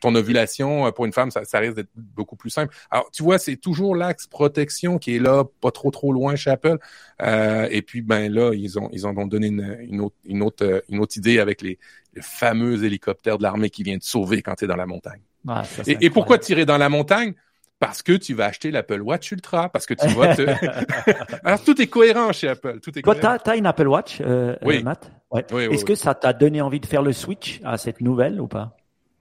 ton 0.00 0.14
ovulation 0.14 0.90
pour 0.92 1.04
une 1.04 1.12
femme, 1.12 1.30
ça, 1.30 1.44
ça 1.44 1.58
risque 1.58 1.76
d'être 1.76 1.90
beaucoup 1.94 2.36
plus 2.36 2.50
simple. 2.50 2.74
Alors, 2.90 3.10
tu 3.12 3.22
vois, 3.22 3.38
c'est 3.38 3.56
toujours 3.56 3.94
l'axe 3.96 4.26
protection 4.26 4.98
qui 4.98 5.16
est 5.16 5.18
là, 5.18 5.44
pas 5.60 5.70
trop 5.70 5.90
trop 5.90 6.12
loin 6.12 6.36
chez 6.36 6.50
Apple. 6.50 6.78
Euh, 7.22 7.68
et 7.70 7.82
puis, 7.82 8.02
ben 8.02 8.32
là, 8.32 8.52
ils 8.54 8.78
ont 8.78 8.88
ils 8.92 9.06
ont 9.06 9.12
donné 9.26 9.48
une, 9.48 9.78
une, 9.80 10.00
autre, 10.00 10.16
une 10.24 10.42
autre 10.42 10.84
une 10.88 11.00
autre 11.00 11.16
idée 11.16 11.38
avec 11.38 11.62
les, 11.62 11.78
le 12.14 12.22
fameux 12.22 12.84
hélicoptère 12.84 13.38
de 13.38 13.42
l'armée 13.42 13.70
qui 13.70 13.82
vient 13.82 13.98
te 13.98 14.04
sauver 14.04 14.42
quand 14.42 14.54
tu 14.54 14.64
es 14.64 14.68
dans 14.68 14.76
la 14.76 14.86
montagne. 14.86 15.20
Ah, 15.46 15.62
et, 15.86 16.08
pourquoi 16.08 16.38
tirer 16.38 16.64
dans 16.64 16.78
la 16.78 16.88
montagne? 16.88 17.34
Parce 17.80 18.02
que 18.02 18.12
tu 18.12 18.34
vas 18.34 18.46
acheter 18.46 18.70
l'Apple 18.70 19.00
Watch 19.02 19.32
Ultra, 19.32 19.68
parce 19.68 19.84
que 19.86 19.94
tu 19.94 20.06
vas 20.08 20.34
te... 20.34 20.42
Alors, 21.44 21.62
tout 21.62 21.80
est 21.80 21.86
cohérent 21.86 22.32
chez 22.32 22.48
Apple. 22.48 22.80
Tout 22.80 22.96
est 22.98 23.02
Toi, 23.02 23.14
tu 23.16 23.50
as, 23.50 23.56
une 23.56 23.66
Apple 23.66 23.88
Watch, 23.88 24.20
euh, 24.20 24.56
oui. 24.62 24.82
Matt 24.82 25.10
ouais. 25.30 25.44
oui, 25.52 25.64
Est-ce 25.64 25.84
que 25.84 25.94
ça 25.94 26.14
t'a 26.14 26.32
donné 26.32 26.60
envie 26.60 26.80
de 26.80 26.86
faire 26.86 27.02
le 27.02 27.12
switch 27.12 27.60
à 27.64 27.76
cette 27.76 28.00
nouvelle 28.00 28.40
ou 28.40 28.46
pas? 28.46 28.76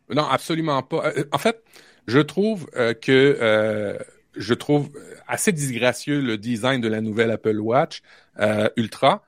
Non, 0.09 0.25
absolument 0.25 0.81
pas. 0.83 1.07
Euh, 1.07 1.23
en 1.31 1.37
fait, 1.39 1.63
je 2.07 2.19
trouve 2.19 2.67
euh, 2.75 2.93
que 2.93 3.97
je 4.35 4.53
trouve 4.53 4.89
assez 5.27 5.51
disgracieux 5.51 6.21
le 6.21 6.37
design 6.37 6.81
de 6.81 6.87
la 6.87 7.01
nouvelle 7.01 7.31
Apple 7.31 7.59
Watch 7.59 8.01
Ultra 8.77 9.23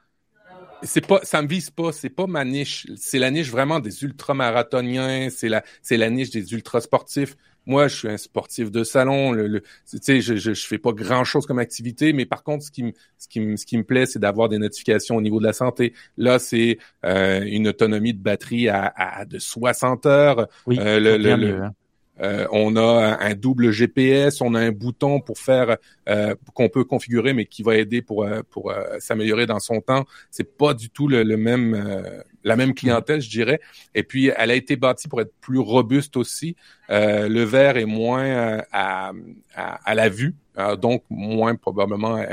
c'est 0.86 1.06
pas, 1.06 1.20
ça 1.24 1.42
me 1.42 1.48
vise 1.48 1.70
pas, 1.70 1.92
c'est 1.92 2.10
pas 2.10 2.28
ma 2.28 2.46
niche. 2.46 2.88
C'est 2.96 3.20
la 3.20 3.32
niche 3.32 3.50
vraiment 3.50 3.80
des 3.80 4.04
ultramarathoniens, 4.04 5.30
c'est 5.30 5.50
la, 5.50 5.64
c'est 5.82 5.98
la 5.98 6.10
niche 6.10 6.30
des 6.32 6.54
ultra 6.54 6.82
sportifs. 6.82 7.36
Moi, 7.66 7.88
je 7.88 7.96
suis 7.96 8.08
un 8.08 8.18
sportif 8.18 8.72
de 8.72 8.84
salon. 8.84 9.32
Le, 9.32 9.62
tu 9.62 9.98
sais, 10.02 10.22
je, 10.22 10.36
je, 10.36 10.54
je, 10.54 10.68
fais 10.68 10.78
pas 10.78 10.92
grand 10.92 11.24
chose 11.24 11.46
comme 11.46 11.60
activité, 11.60 12.14
mais 12.14 12.26
par 12.26 12.44
contre, 12.44 12.64
ce 12.64 12.72
qui 12.72 12.84
me, 12.84 12.92
ce 13.18 13.28
qui 13.28 13.40
me, 13.40 13.56
ce 13.56 13.66
qui 13.66 13.78
me 13.78 13.84
plaît, 13.84 14.06
c'est 14.06 14.20
d'avoir 14.20 14.50
des 14.50 14.58
notifications 14.58 15.16
au 15.16 15.22
niveau 15.22 15.40
de 15.40 15.46
la 15.46 15.54
santé. 15.54 15.94
Là, 16.18 16.40
c'est 16.40 16.78
euh, 17.06 17.42
une 17.46 17.68
autonomie 17.68 18.14
de 18.14 18.22
batterie 18.22 18.70
à, 18.70 18.94
à 18.96 19.26
de 19.26 19.40
60 19.40 20.06
heures. 20.06 20.48
Oui, 20.68 20.78
euh, 20.80 21.00
le, 21.00 21.18
le, 21.18 21.64
hein. 21.64 21.74
Euh, 22.22 22.48
on 22.52 22.76
a 22.78 23.18
un 23.20 23.34
double 23.34 23.72
GPS, 23.72 24.42
on 24.42 24.54
a 24.56 24.60
un 24.60 24.72
bouton 24.72 25.20
pour 25.20 25.38
faire 25.38 25.78
euh, 26.08 26.36
qu'on 26.54 26.70
peut 26.70 26.84
configurer, 26.84 27.34
mais 27.34 27.46
qui 27.46 27.62
va 27.62 27.76
aider 27.76 28.02
pour 28.02 28.24
euh, 28.24 28.42
pour 28.50 28.74
s'améliorer 29.00 29.46
dans 29.46 29.60
son 29.60 29.82
temps. 29.82 30.06
C'est 30.32 30.58
pas 30.58 30.74
du 30.74 30.90
tout 30.90 31.08
le, 31.08 31.24
même 31.36 32.24
la 32.44 32.56
même 32.56 32.74
clientèle, 32.74 33.22
je 33.22 33.30
dirais. 33.30 33.60
Et 33.94 34.04
puis, 34.04 34.32
elle 34.36 34.52
a 34.52 34.56
été 34.56 34.76
bâtie 34.76 35.08
pour 35.08 35.22
être 35.22 35.34
plus 35.42 35.60
robuste 35.60 36.18
aussi. 36.18 36.56
le 36.90 37.44
verre 37.44 37.78
est 37.78 37.86
moins 37.86 38.62
à, 38.72 39.12
à, 39.54 39.96
la 39.96 40.10
vue, 40.10 40.36
donc 40.80 41.04
moins 41.10 41.56
probablement 41.56 42.24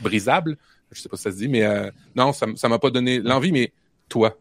brisable. 0.00 0.56
Je 0.92 1.02
sais 1.02 1.08
pas 1.08 1.16
si 1.16 1.24
ça 1.24 1.32
se 1.32 1.36
dit, 1.36 1.48
mais 1.48 1.66
non, 2.14 2.32
ça 2.32 2.46
ça 2.56 2.68
m'a 2.68 2.78
pas 2.78 2.90
donné 2.90 3.20
l'envie. 3.20 3.52
Mais 3.52 3.72
toi, 4.08 4.38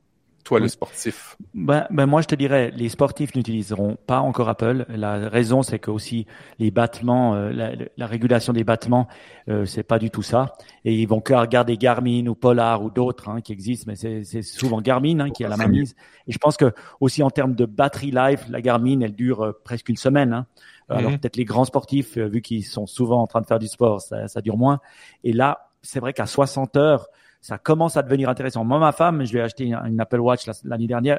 toi, 0.48 0.62
le 0.62 0.70
sportif 0.70 1.36
ben, 1.54 1.86
ben, 1.90 2.06
Moi, 2.06 2.22
je 2.22 2.28
te 2.28 2.36
dirais, 2.36 2.72
les 2.74 2.88
sportifs 2.88 3.36
n'utiliseront 3.36 3.98
pas 4.08 4.22
encore 4.22 4.48
Apple. 4.48 4.86
La 4.88 5.28
raison, 5.28 5.62
c'est 5.62 5.78
que 5.78 5.92
aussi 5.92 6.26
les 6.58 6.72
battements, 6.72 7.36
euh, 7.36 7.52
la, 7.52 7.72
la, 7.98 8.08
régulation 8.08 8.54
des 8.54 8.64
battements, 8.64 9.10
euh, 9.50 9.66
c'est 9.66 9.84
pas 9.84 10.00
du 10.00 10.10
tout 10.10 10.22
ça. 10.22 10.54
Et 10.86 10.96
ils 10.96 11.06
vont 11.06 11.20
que 11.20 11.34
regarder 11.34 11.76
Garmin 11.76 12.28
ou 12.28 12.36
Polar 12.36 12.82
ou 12.82 12.90
d'autres 12.90 13.28
hein, 13.28 13.42
qui 13.42 13.52
existent, 13.52 13.92
mais 13.92 14.24
c'est 14.24 14.42
souvent 14.42 14.80
Garmin 14.80 15.20
hein, 15.20 15.30
qui 15.32 15.44
a 15.44 15.50
la 15.50 15.58
main 15.58 15.68
mise. 15.68 15.96
Et 16.28 16.32
je 16.32 16.38
pense 16.38 16.56
que 16.56 16.72
aussi 17.02 17.22
en 17.24 17.30
termes 17.30 17.54
de 17.54 17.66
batterie 17.66 18.12
life, 18.12 18.46
la 18.50 18.62
Garmin, 18.62 19.02
elle 19.02 19.16
dure 19.16 19.44
euh, 19.44 19.52
presque 19.66 19.90
une 19.90 19.98
semaine. 19.98 20.32
Hein. 20.32 20.46
Alors 20.88 21.12
mhm. 21.12 21.20
peut-être 21.20 21.36
les 21.36 21.44
grands 21.44 21.66
sportifs, 21.66 22.18
euh, 22.18 22.30
vu 22.30 22.42
qu'ils 22.42 22.64
sont 22.64 22.88
souvent 22.88 23.22
en 23.22 23.28
train 23.28 23.42
de 23.42 23.48
faire 23.48 23.60
du 23.60 23.68
sport, 23.68 24.00
ça, 24.00 24.30
ça 24.30 24.40
dure 24.40 24.56
moins. 24.56 24.80
Et 25.26 25.34
là, 25.34 25.72
c'est 25.82 26.00
vrai 26.00 26.14
qu'à 26.14 26.26
60 26.26 26.78
heures, 26.78 27.08
ça 27.48 27.58
commence 27.58 27.96
à 27.96 28.04
devenir 28.04 28.28
intéressant. 28.28 28.66
Moi, 28.66 28.78
ma 28.78 28.92
femme, 28.92 29.26
je 29.26 29.32
lui 29.32 29.40
ai 29.40 29.42
acheté 29.42 29.72
une 29.72 30.02
Apple 30.02 30.20
Watch 30.20 30.42
l'année 30.66 30.86
dernière. 30.86 31.18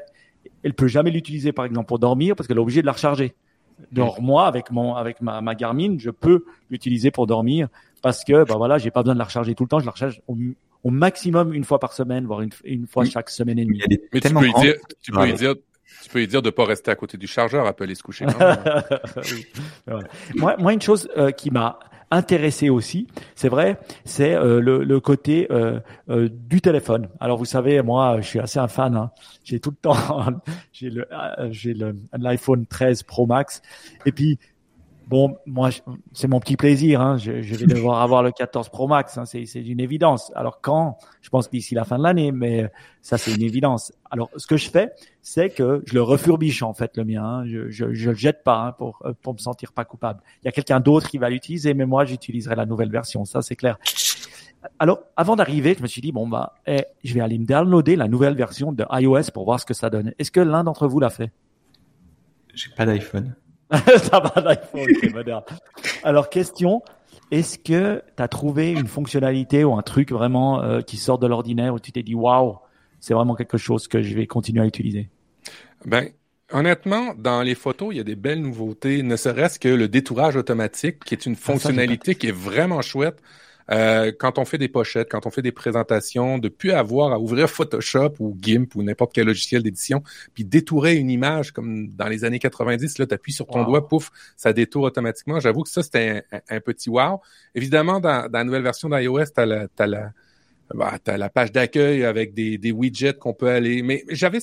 Elle 0.62 0.74
peut 0.74 0.86
jamais 0.86 1.10
l'utiliser, 1.10 1.52
par 1.52 1.64
exemple, 1.64 1.86
pour 1.86 1.98
dormir 1.98 2.36
parce 2.36 2.46
qu'elle 2.46 2.58
est 2.58 2.60
obligée 2.60 2.82
de 2.82 2.86
la 2.86 2.92
recharger. 2.92 3.34
Donc 3.92 4.20
moi, 4.20 4.46
avec 4.46 4.70
mon, 4.70 4.94
avec 4.94 5.22
ma, 5.22 5.40
ma 5.40 5.54
Garmin, 5.54 5.96
je 5.98 6.10
peux 6.10 6.44
l'utiliser 6.68 7.10
pour 7.10 7.26
dormir 7.26 7.68
parce 8.02 8.24
que, 8.24 8.44
bah 8.44 8.56
voilà, 8.58 8.76
j'ai 8.76 8.90
pas 8.90 9.02
besoin 9.02 9.14
de 9.14 9.20
la 9.20 9.24
recharger 9.24 9.54
tout 9.54 9.64
le 9.64 9.70
temps. 9.70 9.80
Je 9.80 9.86
la 9.86 9.92
recharge 9.92 10.20
au, 10.28 10.90
maximum 10.90 11.54
une 11.54 11.64
fois 11.64 11.78
par 11.78 11.94
semaine, 11.94 12.26
voire 12.26 12.42
une, 12.42 12.50
une 12.64 12.86
fois 12.86 13.06
chaque 13.06 13.30
semaine 13.30 13.58
et 13.58 13.64
demie. 13.64 13.80
Mais 14.12 14.20
tu 14.20 14.30
peux, 14.30 14.44
lui 14.44 14.52
dire, 14.52 14.74
tu 15.00 15.12
peux 15.12 15.24
lui 15.24 15.32
dire, 15.32 15.54
tu 16.02 16.10
peux 16.10 16.18
lui 16.18 16.28
dire 16.28 16.42
de 16.42 16.50
pas 16.50 16.66
rester 16.66 16.90
à 16.90 16.94
côté 16.94 17.16
du 17.16 17.26
chargeur, 17.26 17.66
appeler 17.66 17.94
se 17.94 18.02
coucher. 18.02 18.26
moi, 20.36 20.56
moi, 20.58 20.74
une 20.74 20.82
chose 20.82 21.08
euh, 21.16 21.30
qui 21.30 21.50
m'a 21.50 21.78
intéressé 22.10 22.70
aussi, 22.70 23.06
c'est 23.34 23.48
vrai, 23.48 23.78
c'est 24.04 24.34
euh, 24.34 24.60
le, 24.60 25.00
côté 25.00 25.46
euh, 25.50 25.80
euh, 26.08 26.28
du 26.30 26.60
téléphone. 26.60 27.08
Alors 27.20 27.38
vous 27.38 27.44
savez, 27.44 27.82
moi, 27.82 28.20
je 28.20 28.26
suis 28.26 28.40
assez 28.40 28.58
un 28.58 28.68
fan. 28.68 28.96
Hein. 28.96 29.10
J'ai 29.44 29.60
tout 29.60 29.70
le 29.70 29.76
temps, 29.76 29.96
j'ai 30.72 30.90
le, 30.90 31.06
j'ai 31.50 31.74
l'iPhone 32.16 32.66
13 32.66 33.02
Pro 33.02 33.26
Max, 33.26 33.62
et 34.06 34.12
puis 34.12 34.38
Bon, 35.08 35.38
moi, 35.46 35.70
c'est 36.12 36.28
mon 36.28 36.38
petit 36.38 36.58
plaisir. 36.58 37.00
Hein. 37.00 37.16
Je, 37.16 37.40
je, 37.40 37.54
vais 37.54 37.66
devoir 37.74 38.02
avoir 38.02 38.22
le 38.22 38.30
14 38.30 38.68
Pro 38.68 38.86
Max. 38.86 39.16
Hein. 39.16 39.24
C'est, 39.24 39.42
une 39.54 39.80
évidence. 39.80 40.30
Alors 40.34 40.60
quand? 40.60 40.98
Je 41.22 41.30
pense 41.30 41.50
d'ici 41.50 41.74
la 41.74 41.84
fin 41.84 41.96
de 41.96 42.02
l'année, 42.02 42.30
mais 42.30 42.70
ça, 43.00 43.16
c'est 43.16 43.34
une 43.34 43.42
évidence. 43.42 43.90
Alors, 44.10 44.28
ce 44.36 44.46
que 44.46 44.58
je 44.58 44.68
fais, 44.68 44.92
c'est 45.22 45.48
que 45.48 45.82
je 45.86 45.94
le 45.94 46.02
refurbiche 46.02 46.62
en 46.62 46.74
fait 46.74 46.98
le 46.98 47.04
mien. 47.06 47.24
Hein. 47.24 47.46
Je, 47.46 47.70
je, 47.70 47.94
je 47.94 48.10
le 48.10 48.16
jette 48.16 48.44
pas 48.44 48.66
hein, 48.66 48.72
pour 48.72 49.00
euh, 49.06 49.14
pour 49.22 49.32
me 49.32 49.38
sentir 49.38 49.72
pas 49.72 49.86
coupable. 49.86 50.20
Il 50.42 50.44
y 50.44 50.48
a 50.48 50.52
quelqu'un 50.52 50.78
d'autre 50.78 51.08
qui 51.08 51.16
va 51.16 51.30
l'utiliser, 51.30 51.72
mais 51.72 51.86
moi, 51.86 52.04
j'utiliserai 52.04 52.54
la 52.54 52.66
nouvelle 52.66 52.90
version. 52.90 53.24
Ça, 53.24 53.40
c'est 53.40 53.56
clair. 53.56 53.78
Alors, 54.78 55.00
avant 55.16 55.36
d'arriver, 55.36 55.74
je 55.74 55.82
me 55.82 55.86
suis 55.86 56.02
dit 56.02 56.12
bon 56.12 56.28
bah, 56.28 56.54
eh, 56.66 56.84
je 57.02 57.14
vais 57.14 57.20
aller 57.20 57.38
me 57.38 57.46
downloader 57.46 57.96
la 57.96 58.08
nouvelle 58.08 58.34
version 58.34 58.72
de 58.72 58.84
iOS 58.92 59.30
pour 59.32 59.46
voir 59.46 59.58
ce 59.58 59.64
que 59.64 59.74
ça 59.74 59.88
donne. 59.88 60.12
Est-ce 60.18 60.30
que 60.30 60.40
l'un 60.40 60.64
d'entre 60.64 60.86
vous 60.86 61.00
l'a 61.00 61.08
fait? 61.08 61.32
J'ai 62.52 62.70
pas 62.76 62.84
d'iPhone. 62.84 63.34
Alors, 66.02 66.30
question, 66.30 66.82
est-ce 67.30 67.58
que 67.58 68.02
tu 68.16 68.22
as 68.22 68.28
trouvé 68.28 68.72
une 68.72 68.86
fonctionnalité 68.86 69.64
ou 69.64 69.74
un 69.74 69.82
truc 69.82 70.12
vraiment 70.12 70.62
euh, 70.62 70.80
qui 70.80 70.96
sort 70.96 71.18
de 71.18 71.26
l'ordinaire 71.26 71.74
où 71.74 71.80
tu 71.80 71.92
t'es 71.92 72.02
dit, 72.02 72.14
waouh, 72.14 72.58
c'est 73.00 73.14
vraiment 73.14 73.34
quelque 73.34 73.58
chose 73.58 73.88
que 73.88 74.02
je 74.02 74.14
vais 74.14 74.26
continuer 74.26 74.62
à 74.62 74.66
utiliser? 74.66 75.08
Ben, 75.84 76.08
honnêtement, 76.52 77.14
dans 77.16 77.42
les 77.42 77.54
photos, 77.54 77.88
il 77.92 77.98
y 77.98 78.00
a 78.00 78.04
des 78.04 78.16
belles 78.16 78.40
nouveautés, 78.40 79.02
ne 79.02 79.16
serait-ce 79.16 79.58
que 79.58 79.68
le 79.68 79.88
détourage 79.88 80.36
automatique, 80.36 81.04
qui 81.04 81.14
est 81.14 81.26
une 81.26 81.34
ah, 81.34 81.44
fonctionnalité 81.44 82.14
qui 82.14 82.28
est 82.28 82.36
vraiment 82.36 82.82
chouette. 82.82 83.20
Euh, 83.70 84.12
quand 84.18 84.38
on 84.38 84.44
fait 84.44 84.58
des 84.58 84.68
pochettes, 84.68 85.08
quand 85.10 85.26
on 85.26 85.30
fait 85.30 85.42
des 85.42 85.52
présentations, 85.52 86.38
de 86.38 86.48
plus 86.48 86.72
avoir 86.72 87.12
à 87.12 87.18
ouvrir 87.18 87.48
Photoshop 87.50 88.14
ou 88.18 88.36
GIMP 88.40 88.74
ou 88.74 88.82
n'importe 88.82 89.12
quel 89.12 89.26
logiciel 89.26 89.62
d'édition, 89.62 90.02
puis 90.34 90.44
détourer 90.44 90.96
une 90.96 91.10
image 91.10 91.52
comme 91.52 91.88
dans 91.88 92.08
les 92.08 92.24
années 92.24 92.38
90, 92.38 92.98
là, 92.98 93.06
tu 93.06 93.14
appuies 93.14 93.32
sur 93.32 93.46
ton 93.46 93.64
doigt, 93.64 93.88
pouf, 93.88 94.10
ça 94.36 94.52
détourne 94.52 94.86
automatiquement. 94.86 95.40
J'avoue 95.40 95.62
que 95.62 95.70
ça, 95.70 95.82
c'était 95.82 96.22
un, 96.48 96.60
petit 96.60 96.90
wow. 96.90 97.20
Évidemment, 97.54 98.00
dans, 98.00 98.28
la 98.32 98.44
nouvelle 98.44 98.62
version 98.62 98.88
d'iOS, 98.88 99.26
tu 99.26 99.40
as 99.40 99.46
la, 99.46 99.66
as 99.78 99.86
la 99.86 100.12
bah, 100.74 100.98
as 101.06 101.16
la 101.16 101.30
page 101.30 101.50
d'accueil 101.50 102.04
avec 102.04 102.34
des, 102.34 102.58
des 102.58 102.72
widgets 102.72 103.14
qu'on 103.14 103.32
peut 103.32 103.48
aller. 103.48 103.82
Mais 103.82 104.04
j'avais 104.08 104.38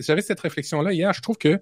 j'avais 0.00 0.22
cette 0.22 0.40
réflexion-là 0.40 0.92
hier. 0.92 1.12
Je 1.12 1.22
trouve 1.22 1.38
que 1.38 1.60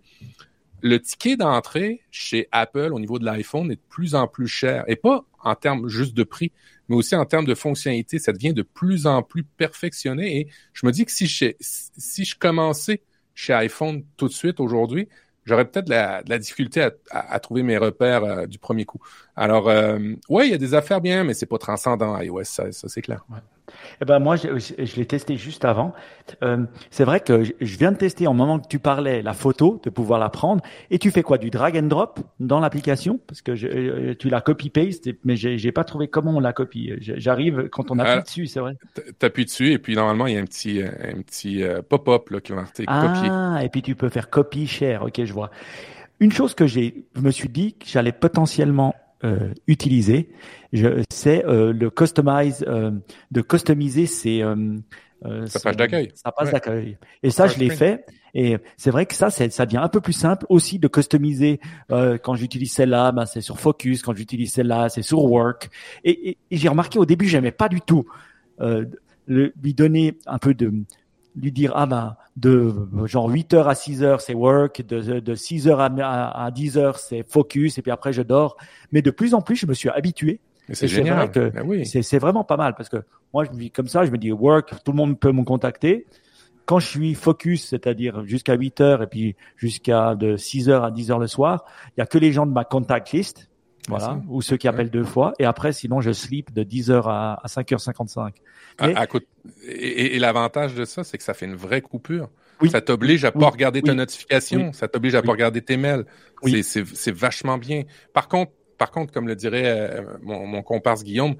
le 0.82 1.00
ticket 1.00 1.36
d'entrée 1.36 2.00
chez 2.10 2.48
Apple 2.52 2.90
au 2.92 3.00
niveau 3.00 3.18
de 3.18 3.24
l'iPhone 3.24 3.70
est 3.70 3.76
de 3.76 3.80
plus 3.88 4.14
en 4.14 4.26
plus 4.26 4.48
cher. 4.48 4.84
Et 4.86 4.96
pas 4.96 5.24
en 5.42 5.54
termes 5.54 5.88
juste 5.88 6.14
de 6.14 6.24
prix, 6.24 6.50
mais 6.88 6.96
aussi 6.96 7.14
en 7.16 7.24
termes 7.24 7.46
de 7.46 7.54
fonctionnalité. 7.54 8.18
Ça 8.18 8.32
devient 8.32 8.54
de 8.54 8.62
plus 8.62 9.06
en 9.06 9.22
plus 9.22 9.44
perfectionné. 9.44 10.38
Et 10.38 10.48
je 10.72 10.86
me 10.86 10.92
dis 10.92 11.04
que 11.04 11.12
si 11.12 11.26
je, 11.26 11.52
si 11.60 12.24
je 12.24 12.38
commençais 12.38 13.02
chez 13.34 13.52
iPhone 13.52 14.04
tout 14.16 14.28
de 14.28 14.32
suite 14.32 14.60
aujourd'hui, 14.60 15.08
j'aurais 15.44 15.64
peut-être 15.64 15.88
la, 15.88 16.22
la 16.26 16.38
difficulté 16.38 16.88
à, 17.10 17.40
trouver 17.40 17.62
mes 17.62 17.78
repères 17.78 18.24
euh, 18.24 18.46
du 18.46 18.58
premier 18.58 18.84
coup. 18.84 19.00
Alors, 19.36 19.68
euh, 19.68 19.98
ouais, 20.28 20.46
il 20.46 20.50
y 20.50 20.54
a 20.54 20.58
des 20.58 20.74
affaires 20.74 21.00
bien, 21.00 21.24
mais 21.24 21.34
c'est 21.34 21.46
pas 21.46 21.58
transcendant 21.58 22.20
iOS, 22.20 22.44
ça, 22.44 22.72
ça 22.72 22.88
c'est 22.88 23.02
clair. 23.02 23.24
Eh 24.00 24.04
ben 24.04 24.18
moi, 24.18 24.36
je, 24.36 24.48
je 24.58 24.96
l'ai 24.96 25.06
testé 25.06 25.36
juste 25.36 25.64
avant. 25.64 25.92
Euh, 26.42 26.64
c'est 26.90 27.04
vrai 27.04 27.20
que 27.20 27.42
je 27.44 27.78
viens 27.78 27.92
de 27.92 27.96
tester 27.96 28.26
en 28.26 28.34
moment 28.34 28.58
que 28.58 28.68
tu 28.68 28.78
parlais 28.78 29.22
la 29.22 29.32
photo, 29.32 29.80
de 29.82 29.90
pouvoir 29.90 30.18
la 30.18 30.28
prendre. 30.28 30.62
Et 30.90 30.98
tu 30.98 31.10
fais 31.10 31.22
quoi 31.22 31.38
Du 31.38 31.50
drag 31.50 31.76
and 31.76 31.88
drop 31.88 32.20
dans 32.40 32.60
l'application? 32.60 33.20
Parce 33.26 33.42
que 33.42 33.54
je, 33.54 33.66
euh, 33.66 34.14
tu 34.18 34.28
la 34.28 34.40
copy 34.40 34.70
paste, 34.70 35.08
mais 35.24 35.36
j'ai, 35.36 35.72
pas 35.72 35.84
trouvé 35.84 36.08
comment 36.08 36.36
on 36.36 36.40
la 36.40 36.52
copie. 36.52 36.92
J'arrive 37.00 37.68
quand 37.70 37.90
on 37.90 37.98
appuie 37.98 38.22
dessus, 38.22 38.46
c'est 38.46 38.60
vrai. 38.60 38.76
T'appuies 39.18 39.44
dessus 39.44 39.72
et 39.72 39.78
puis 39.78 39.94
normalement 39.94 40.26
il 40.26 40.34
y 40.34 40.36
a 40.38 40.40
un 40.40 40.44
petit 40.44 40.80
un 40.82 41.20
petit 41.22 41.62
euh, 41.62 41.82
pop-up 41.82 42.30
là 42.30 42.40
qui 42.40 42.52
va 42.52 42.62
marquer 42.62 42.84
copier. 42.84 43.28
Ah, 43.28 43.60
et 43.62 43.68
puis 43.68 43.82
tu 43.82 43.94
peux 43.94 44.08
faire 44.08 44.30
copy 44.30 44.66
share. 44.66 45.02
Ok, 45.02 45.22
je 45.24 45.32
vois. 45.32 45.50
Une 46.20 46.32
chose 46.32 46.54
que 46.54 46.66
j'ai, 46.66 47.04
je 47.14 47.20
me 47.20 47.30
suis 47.30 47.48
dit 47.48 47.74
que 47.74 47.86
j'allais 47.86 48.12
potentiellement 48.12 48.94
euh, 49.24 49.54
utiliser, 49.66 50.30
c'est 51.10 51.44
euh, 51.46 51.72
le 51.72 51.88
customize, 51.88 52.64
euh, 52.68 52.90
de 53.30 53.40
customiser 53.40 54.06
ses 54.06 54.44
sa 55.46 55.60
page 55.60 55.76
d'accueil. 55.76 56.12
Sa 56.14 56.30
page 56.30 56.52
d'accueil. 56.52 56.98
Et 57.22 57.30
ça, 57.30 57.46
je 57.46 57.58
l'ai 57.58 57.70
fait. 57.70 58.04
Et 58.34 58.58
c'est 58.76 58.90
vrai 58.90 59.06
que 59.06 59.14
ça, 59.14 59.30
ça 59.30 59.64
devient 59.64 59.78
un 59.78 59.88
peu 59.88 60.02
plus 60.02 60.12
simple 60.12 60.44
aussi 60.50 60.78
de 60.78 60.86
customiser. 60.88 61.60
quand 61.88 62.34
j'utilise 62.34 62.72
celle-là, 62.72 63.12
ben, 63.12 63.24
c'est 63.24 63.40
sur 63.40 63.58
Focus. 63.58 64.02
Quand 64.02 64.14
j'utilise 64.14 64.52
celle-là, 64.52 64.90
c'est 64.90 65.02
sur 65.02 65.24
Work. 65.24 65.70
Et, 66.04 66.30
et, 66.30 66.38
et 66.50 66.56
j'ai 66.58 66.68
remarqué 66.68 66.98
au 66.98 67.06
début, 67.06 67.26
j'aimais 67.26 67.52
pas 67.52 67.68
du 67.68 67.80
tout 67.80 68.06
le, 68.58 69.52
lui 69.62 69.74
donner 69.74 70.18
un 70.26 70.38
peu 70.38 70.54
de 70.54 70.72
lui 71.36 71.52
dire 71.52 71.72
ah 71.74 71.86
ben 71.86 72.16
de 72.36 72.72
genre 73.04 73.28
8 73.28 73.54
heures 73.54 73.68
à 73.68 73.74
6 73.74 74.02
heures 74.02 74.20
c'est 74.20 74.34
work, 74.34 74.84
de, 74.86 75.20
de 75.20 75.34
6 75.34 75.68
heures 75.68 75.80
à, 75.80 76.44
à 76.44 76.50
10 76.50 76.78
heures 76.78 76.98
c'est 76.98 77.22
focus 77.22 77.78
et 77.78 77.82
puis 77.82 77.90
après 77.90 78.12
je 78.12 78.22
dors. 78.22 78.56
Mais 78.92 79.02
de 79.02 79.10
plus 79.10 79.34
en 79.34 79.42
plus 79.42 79.56
je 79.56 79.66
me 79.66 79.74
suis 79.74 79.88
habitué. 79.88 80.40
C'est 80.72 80.88
génial. 80.88 81.30
Que 81.30 81.50
ben 81.50 81.62
oui. 81.64 81.86
C'est 81.86 82.18
vraiment 82.18 82.44
pas 82.44 82.56
mal 82.56 82.74
parce 82.74 82.88
que 82.88 82.98
moi 83.32 83.44
je 83.44 83.50
me 83.50 83.56
dis 83.56 83.70
comme 83.70 83.88
ça, 83.88 84.04
je 84.04 84.10
me 84.10 84.18
dis 84.18 84.32
work, 84.32 84.70
tout 84.84 84.92
le 84.92 84.96
monde 84.96 85.18
peut 85.18 85.32
me 85.32 85.44
contacter. 85.44 86.06
Quand 86.64 86.80
je 86.80 86.88
suis 86.88 87.14
focus, 87.14 87.68
c'est-à-dire 87.68 88.24
jusqu'à 88.26 88.54
8 88.54 88.80
heures 88.80 89.02
et 89.02 89.06
puis 89.06 89.36
jusqu'à 89.56 90.16
de 90.16 90.36
6 90.36 90.68
heures 90.68 90.82
à 90.82 90.90
10 90.90 91.12
heures 91.12 91.18
le 91.20 91.28
soir, 91.28 91.64
il 91.96 92.00
y 92.00 92.02
a 92.02 92.06
que 92.06 92.18
les 92.18 92.32
gens 92.32 92.46
de 92.46 92.52
ma 92.52 92.64
contact 92.64 93.12
list 93.12 93.48
voilà, 93.88 94.20
ou 94.28 94.42
ceux 94.42 94.56
qui 94.56 94.68
appellent 94.68 94.90
deux 94.90 95.04
fois. 95.04 95.32
Et 95.38 95.44
après, 95.44 95.72
sinon, 95.72 96.00
je 96.00 96.12
sleep 96.12 96.52
de 96.52 96.62
10h 96.64 97.02
à, 97.06 97.40
à 97.42 97.46
5h55. 97.46 98.32
Mais... 98.80 98.94
Ah, 98.96 99.06
et, 99.66 100.18
l'avantage 100.18 100.74
de 100.74 100.84
ça, 100.84 101.04
c'est 101.04 101.18
que 101.18 101.24
ça 101.24 101.34
fait 101.34 101.46
une 101.46 101.54
vraie 101.54 101.80
coupure. 101.80 102.28
Oui. 102.60 102.70
Ça 102.70 102.80
t'oblige 102.80 103.24
à 103.24 103.32
pas 103.32 103.48
regarder 103.48 103.82
ta 103.82 103.92
notification, 103.94 104.72
ça 104.72 104.88
t'oblige 104.88 105.14
à 105.14 105.22
pas 105.22 105.32
regarder 105.32 105.60
tes 105.62 105.76
mails. 105.76 106.06
C'est 106.62 107.12
vachement 107.12 107.58
bien. 107.58 107.82
Par 108.12 108.28
contre, 108.28 108.52
par 108.78 108.90
contre, 108.90 109.12
comme 109.12 109.26
le 109.26 109.34
dirait 109.34 109.64
euh, 109.66 110.02
mon, 110.22 110.46
mon 110.46 110.62
comparse 110.62 111.02
Guillaume, 111.02 111.36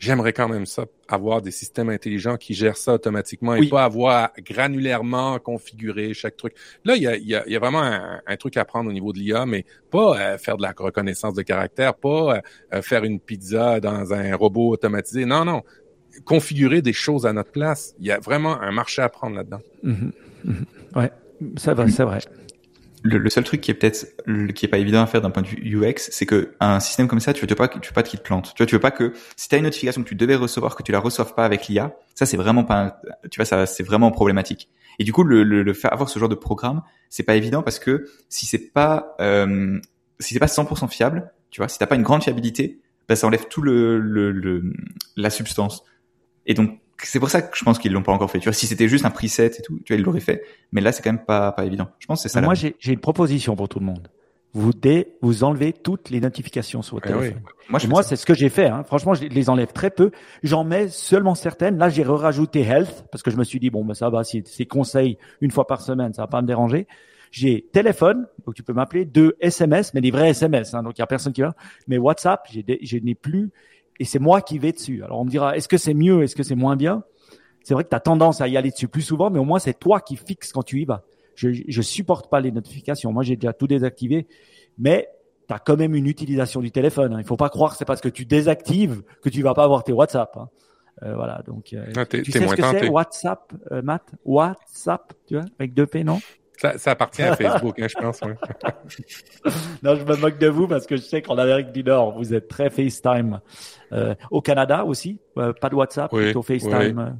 j'aimerais 0.00 0.32
quand 0.32 0.48
même 0.48 0.66
ça, 0.66 0.86
avoir 1.06 1.42
des 1.42 1.50
systèmes 1.50 1.90
intelligents 1.90 2.36
qui 2.36 2.54
gèrent 2.54 2.76
ça 2.76 2.94
automatiquement 2.94 3.54
et 3.54 3.68
pas 3.68 3.84
avoir 3.84 4.30
granulairement 4.38 5.38
configuré 5.38 6.14
chaque 6.14 6.36
truc. 6.36 6.54
Là, 6.84 6.96
il 6.96 7.02
y 7.02 7.06
a, 7.06 7.16
y 7.16 7.34
a, 7.34 7.46
y 7.46 7.54
a 7.54 7.58
vraiment 7.58 7.82
un, 7.82 8.36
truc 8.38 8.56
à 8.56 8.64
prendre 8.64 8.88
au 8.88 8.92
niveau 8.92 9.12
de 9.12 9.18
l'IA, 9.18 9.44
mais 9.44 9.66
pas 9.90 10.18
euh, 10.18 10.38
faire 10.38 10.56
de 10.56 10.62
la 10.62 10.72
reconnaissance 10.76 11.34
de 11.34 11.42
caractère, 11.42 11.94
pas 11.94 12.36
euh, 12.36 12.40
euh, 12.72 12.82
faire 12.82 13.04
une 13.04 13.20
pizza 13.20 13.78
dans 13.78 14.12
un 14.14 14.34
robot 14.34 14.70
automatisé. 14.70 15.26
Non, 15.26 15.44
non. 15.44 15.62
Configurer 16.24 16.80
des 16.80 16.94
choses 16.94 17.26
à 17.26 17.32
notre 17.34 17.52
place. 17.52 17.94
Il 18.00 18.06
y 18.06 18.10
a 18.10 18.18
vraiment 18.18 18.60
un 18.60 18.72
marché 18.72 19.02
à 19.02 19.10
prendre 19.10 19.36
là-dedans. 19.36 19.60
Mm-hmm. 19.84 20.96
Ouais, 20.96 21.10
ça 21.56 21.74
va, 21.74 21.86
c'est 21.88 22.04
vrai 22.04 22.20
le, 23.02 23.30
seul 23.30 23.44
truc 23.44 23.60
qui 23.60 23.70
est 23.70 23.74
peut-être 23.74 24.14
qui 24.54 24.66
est 24.66 24.68
pas 24.68 24.78
évident 24.78 25.02
à 25.02 25.06
faire 25.06 25.20
d'un 25.20 25.30
point 25.30 25.42
de 25.42 25.48
vue 25.48 25.76
UX, 25.76 25.94
c'est 26.10 26.26
que 26.26 26.54
un 26.60 26.80
système 26.80 27.08
comme 27.08 27.20
ça, 27.20 27.32
tu 27.32 27.46
veux 27.46 27.54
pas, 27.54 27.68
tu 27.68 27.88
veux 27.88 27.94
pas 27.94 28.02
qu'il 28.02 28.18
te 28.18 28.24
plante. 28.24 28.52
Tu 28.54 28.62
vois, 28.62 28.66
tu 28.66 28.74
veux 28.74 28.80
pas 28.80 28.90
que 28.90 29.12
si 29.36 29.48
tu 29.48 29.54
as 29.54 29.58
une 29.58 29.64
notification 29.64 30.02
que 30.02 30.08
tu 30.08 30.14
devais 30.14 30.34
recevoir, 30.34 30.76
que 30.76 30.82
tu 30.82 30.92
la 30.92 31.00
reçoives 31.00 31.34
pas 31.34 31.44
avec 31.44 31.68
l'IA, 31.68 31.96
ça 32.14 32.26
c'est 32.26 32.36
vraiment 32.36 32.64
pas, 32.64 33.00
tu 33.30 33.38
vois, 33.38 33.44
ça 33.44 33.66
c'est 33.66 33.82
vraiment 33.82 34.10
problématique. 34.10 34.68
Et 34.98 35.04
du 35.04 35.12
coup, 35.12 35.22
le, 35.22 35.42
le, 35.44 35.72
faire 35.72 35.92
avoir 35.92 36.08
ce 36.08 36.18
genre 36.18 36.28
de 36.28 36.34
programme, 36.34 36.82
c'est 37.08 37.22
pas 37.22 37.36
évident 37.36 37.62
parce 37.62 37.78
que 37.78 38.06
si 38.28 38.44
c'est 38.46 38.72
pas 38.72 39.14
euh, 39.20 39.80
si 40.18 40.34
c'est 40.34 40.40
pas 40.40 40.46
100% 40.46 40.88
fiable, 40.88 41.32
tu 41.50 41.60
vois, 41.60 41.68
si 41.68 41.78
t'as 41.78 41.86
pas 41.86 41.96
une 41.96 42.02
grande 42.02 42.22
fiabilité, 42.22 42.80
bah, 43.08 43.16
ça 43.16 43.26
enlève 43.26 43.46
tout 43.48 43.62
le, 43.62 43.98
le, 43.98 44.72
la 45.16 45.30
substance. 45.30 45.82
Et 46.46 46.54
donc 46.54 46.78
c'est 47.02 47.20
pour 47.20 47.30
ça 47.30 47.42
que 47.42 47.56
je 47.56 47.64
pense 47.64 47.78
qu'ils 47.78 47.92
l'ont 47.92 48.02
pas 48.02 48.12
encore 48.12 48.30
fait. 48.30 48.38
Tu 48.38 48.44
vois, 48.44 48.52
si 48.52 48.66
c'était 48.66 48.88
juste 48.88 49.04
un 49.04 49.10
preset 49.10 49.46
et 49.46 49.62
tout, 49.62 49.78
tu 49.84 49.92
vois, 49.92 50.00
ils 50.00 50.04
l'auraient 50.04 50.20
fait. 50.20 50.44
Mais 50.72 50.80
là, 50.80 50.92
c'est 50.92 51.02
quand 51.02 51.12
même 51.12 51.24
pas, 51.24 51.52
pas 51.52 51.64
évident. 51.64 51.88
Je 51.98 52.06
pense 52.06 52.22
que 52.22 52.28
c'est 52.28 52.32
ça. 52.32 52.40
Moi, 52.40 52.54
j'ai 52.54 52.74
une 52.86 53.00
proposition 53.00 53.56
pour 53.56 53.68
tout 53.68 53.78
le 53.78 53.86
monde. 53.86 54.08
Vous 54.52 54.72
dé, 54.72 55.14
vous 55.22 55.44
enlevez 55.44 55.72
toutes 55.72 56.10
les 56.10 56.20
notifications 56.20 56.82
sur 56.82 56.96
votre 56.96 57.08
eh 57.08 57.12
téléphone. 57.12 57.42
Moi, 57.88 58.02
c'est 58.02 58.16
ce 58.16 58.26
que 58.26 58.34
j'ai 58.34 58.48
fait. 58.48 58.66
Hein. 58.66 58.82
Franchement, 58.82 59.14
je 59.14 59.24
les 59.24 59.48
enlève 59.48 59.72
très 59.72 59.90
peu. 59.90 60.10
J'en 60.42 60.64
mets 60.64 60.88
seulement 60.88 61.36
certaines. 61.36 61.78
Là, 61.78 61.88
j'ai 61.88 62.02
rajouté 62.02 62.62
health 62.62 63.04
parce 63.12 63.22
que 63.22 63.30
je 63.30 63.36
me 63.36 63.44
suis 63.44 63.60
dit 63.60 63.70
bon, 63.70 63.84
ben 63.84 63.94
ça 63.94 64.10
va. 64.10 64.24
Si 64.24 64.42
c'est 64.46 64.66
conseils 64.66 65.18
une 65.40 65.52
fois 65.52 65.68
par 65.68 65.80
semaine, 65.82 66.12
ça 66.14 66.22
va 66.22 66.26
pas 66.26 66.42
me 66.42 66.48
déranger. 66.48 66.88
J'ai 67.30 67.68
téléphone, 67.72 68.26
donc 68.44 68.56
tu 68.56 68.64
peux 68.64 68.72
m'appeler. 68.72 69.04
Deux 69.04 69.36
SMS, 69.40 69.94
mais 69.94 70.00
des 70.00 70.10
vrais 70.10 70.30
SMS. 70.30 70.74
Hein, 70.74 70.82
donc 70.82 70.98
il 70.98 71.00
y 71.00 71.02
a 71.02 71.06
personne 71.06 71.32
qui 71.32 71.42
va. 71.42 71.54
Mais 71.86 71.96
WhatsApp, 71.96 72.48
je 72.50 72.96
n'ai 72.98 73.14
plus 73.14 73.52
et 74.00 74.04
c'est 74.04 74.18
moi 74.18 74.40
qui 74.40 74.58
vais 74.58 74.72
dessus. 74.72 75.04
Alors 75.04 75.20
on 75.20 75.24
me 75.24 75.30
dira, 75.30 75.56
est-ce 75.56 75.68
que 75.68 75.76
c'est 75.76 75.94
mieux, 75.94 76.24
est-ce 76.24 76.34
que 76.34 76.42
c'est 76.42 76.56
moins 76.56 76.74
bien? 76.74 77.04
C'est 77.62 77.74
vrai 77.74 77.84
que 77.84 77.90
tu 77.90 77.94
as 77.94 78.00
tendance 78.00 78.40
à 78.40 78.48
y 78.48 78.56
aller 78.56 78.70
dessus 78.70 78.88
plus 78.88 79.02
souvent, 79.02 79.30
mais 79.30 79.38
au 79.38 79.44
moins 79.44 79.60
c'est 79.60 79.78
toi 79.78 80.00
qui 80.00 80.16
fixes 80.16 80.52
quand 80.52 80.62
tu 80.62 80.80
y 80.80 80.84
vas. 80.84 81.04
Je, 81.36 81.50
je 81.68 81.82
supporte 81.82 82.28
pas 82.28 82.40
les 82.40 82.50
notifications. 82.50 83.12
Moi, 83.12 83.22
j'ai 83.22 83.36
déjà 83.36 83.52
tout 83.52 83.66
désactivé, 83.66 84.26
mais 84.78 85.08
tu 85.48 85.54
as 85.54 85.58
quand 85.58 85.76
même 85.76 85.94
une 85.94 86.06
utilisation 86.06 86.60
du 86.60 86.70
téléphone. 86.70 87.12
Hein. 87.14 87.18
Il 87.20 87.26
faut 87.26 87.36
pas 87.36 87.48
croire 87.48 87.72
que 87.72 87.78
c'est 87.78 87.84
parce 87.84 88.00
que 88.00 88.08
tu 88.08 88.24
désactives 88.24 89.02
que 89.22 89.28
tu 89.28 89.42
vas 89.42 89.54
pas 89.54 89.64
avoir 89.64 89.84
tes 89.84 89.92
WhatsApp. 89.92 90.36
Hein. 90.36 90.48
Euh, 91.02 91.14
voilà, 91.14 91.42
donc 91.46 91.72
euh, 91.72 91.92
ah, 91.96 92.04
tu 92.04 92.30
sais 92.30 92.46
ce 92.46 92.54
que 92.54 92.62
c'est 92.62 92.88
WhatsApp, 92.88 93.52
euh, 93.72 93.80
Matt? 93.80 94.02
WhatsApp, 94.24 95.14
tu 95.26 95.34
vois, 95.34 95.44
avec 95.58 95.72
deux 95.72 95.86
P, 95.86 96.04
non? 96.04 96.20
Ça, 96.60 96.90
appartient 96.90 97.22
à 97.22 97.36
Facebook, 97.36 97.78
hein, 97.78 97.86
je 97.88 97.94
pense. 97.94 98.20
non, 99.82 99.96
je 99.96 100.04
me 100.04 100.16
moque 100.16 100.38
de 100.38 100.48
vous 100.48 100.68
parce 100.68 100.86
que 100.86 100.96
je 100.96 101.02
sais 101.02 101.22
qu'en 101.22 101.38
Amérique 101.38 101.72
du 101.72 101.82
Nord, 101.82 102.12
vous 102.12 102.34
êtes 102.34 102.48
très 102.48 102.70
FaceTime. 102.70 103.40
Euh, 103.92 104.14
au 104.30 104.40
Canada 104.40 104.84
aussi, 104.84 105.18
euh, 105.38 105.52
pas 105.52 105.68
de 105.68 105.74
WhatsApp, 105.74 106.10
plutôt 106.10 106.42
FaceTime. 106.42 107.18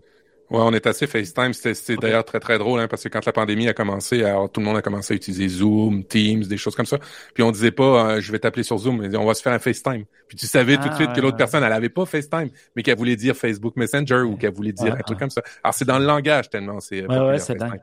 Ouais, 0.51 0.59
on 0.61 0.73
est 0.73 0.85
assez 0.89 1.07
FaceTime. 1.07 1.53
C'était 1.53 1.97
d'ailleurs 1.97 2.25
très, 2.25 2.41
très 2.41 2.59
drôle, 2.59 2.81
hein, 2.81 2.89
parce 2.89 3.05
que 3.05 3.09
quand 3.09 3.25
la 3.25 3.33
pandémie 3.33 3.69
a 3.69 3.73
commencé, 3.73 4.25
alors 4.25 4.51
tout 4.51 4.59
le 4.59 4.67
monde 4.67 4.77
a 4.77 4.83
commencé 4.83 5.15
à 5.15 5.17
utiliser 5.17 5.47
Zoom, 5.47 6.03
Teams, 6.03 6.43
des 6.43 6.57
choses 6.57 6.75
comme 6.75 6.87
ça. 6.87 6.99
Puis 7.35 7.45
on 7.45 7.53
disait 7.53 7.71
pas, 7.71 7.85
euh, 8.15 8.21
je 8.21 8.33
vais 8.33 8.41
t'appeler 8.41 8.65
sur 8.65 8.77
Zoom, 8.77 9.01
mais 9.01 9.17
on 9.17 9.25
va 9.25 9.35
se 9.35 9.43
faire 9.43 9.53
un 9.53 9.61
FaceTime. 9.61 10.05
Puis 10.27 10.37
tu 10.37 10.47
savais 10.47 10.77
tout 10.77 10.89
de 10.89 10.95
suite 10.95 11.13
que 11.13 11.21
l'autre 11.21 11.37
personne, 11.37 11.63
elle 11.63 11.73
avait 11.73 11.89
pas 11.89 12.05
FaceTime, 12.05 12.49
mais 12.75 12.83
qu'elle 12.83 12.99
voulait 12.99 13.15
dire 13.15 13.37
Facebook 13.37 13.77
Messenger 13.77 14.23
ou 14.23 14.37
qu'elle 14.37 14.53
voulait 14.53 14.73
dire 14.73 14.95
un 14.95 15.03
truc 15.03 15.21
comme 15.21 15.31
ça. 15.31 15.43
Alors 15.63 15.75
c'est 15.75 15.85
dans 15.85 16.01
le 16.01 16.07
langage 16.07 16.51
tellement 16.51 16.81
c'est. 16.81 17.07
Ouais, 17.07 17.21
ouais, 17.21 17.39
c'est 17.39 17.55
dingue. 17.55 17.81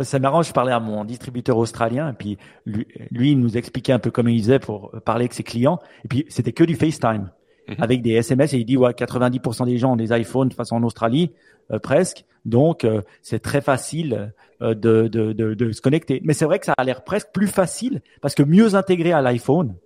C'est 0.00 0.18
marrant, 0.18 0.40
je 0.40 0.52
parlais 0.52 0.72
à 0.72 0.80
mon 0.80 1.04
distributeur 1.04 1.58
australien, 1.58 2.10
et 2.10 2.14
puis 2.14 2.38
lui, 2.64 2.86
lui, 3.10 3.32
il 3.32 3.40
nous 3.40 3.58
expliquait 3.58 3.92
un 3.92 3.98
peu 3.98 4.10
comment 4.10 4.30
il 4.30 4.40
faisait 4.40 4.58
pour 4.58 4.90
parler 5.04 5.24
avec 5.24 5.34
ses 5.34 5.42
clients, 5.42 5.80
et 6.04 6.08
puis 6.08 6.26
c'était 6.28 6.52
que 6.52 6.64
du 6.64 6.76
FaceTime. 6.76 7.30
Mhm. 7.68 7.76
avec 7.78 8.02
des 8.02 8.12
SMS 8.12 8.54
et 8.54 8.58
il 8.58 8.64
dit 8.64 8.76
ouais 8.76 8.92
90% 8.92 9.66
des 9.66 9.76
gens 9.76 9.94
ont 9.94 9.96
des 9.96 10.16
iPhones 10.16 10.48
de 10.48 10.54
façon 10.54 10.76
en 10.76 10.82
Australie 10.84 11.32
euh, 11.32 11.55
presque. 11.82 12.24
Donc 12.46 12.84
euh, 12.84 13.02
c'est 13.22 13.40
très 13.40 13.60
facile 13.60 14.32
euh, 14.62 14.74
de, 14.74 15.08
de, 15.08 15.32
de, 15.32 15.54
de, 15.54 15.72
se 15.72 15.80
connecter. 15.80 16.20
Mais 16.24 16.32
c'est 16.32 16.44
vrai 16.44 16.58
que 16.58 16.66
ça 16.66 16.74
a 16.78 16.84
l'air 16.84 17.04
presque 17.04 17.28
plus 17.32 17.48
facile 17.48 18.00
parce 18.22 18.34
que 18.34 18.42
mieux 18.42 18.74
intégré 18.74 19.12
à 19.12 19.20
l'iPhone 19.20 19.76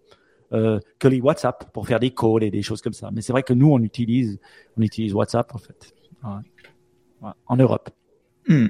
que 0.52 1.06
les 1.06 1.20
WhatsApp 1.20 1.72
pour 1.72 1.86
faire 1.86 2.00
des 2.00 2.10
calls 2.10 2.42
et 2.42 2.50
des 2.50 2.62
choses 2.62 2.82
comme 2.82 2.92
ça. 2.92 3.10
Mais 3.12 3.20
c'est 3.20 3.30
vrai 3.30 3.44
que 3.44 3.52
nous 3.52 3.70
on 3.70 3.78
utilise 3.78 4.40
on 4.76 4.82
utilise 4.82 5.14
WhatsApp 5.14 5.54
en 5.54 5.58
fait. 5.58 5.94
En 7.46 7.56
Europe. 7.56 7.90
Hmm. 8.48 8.66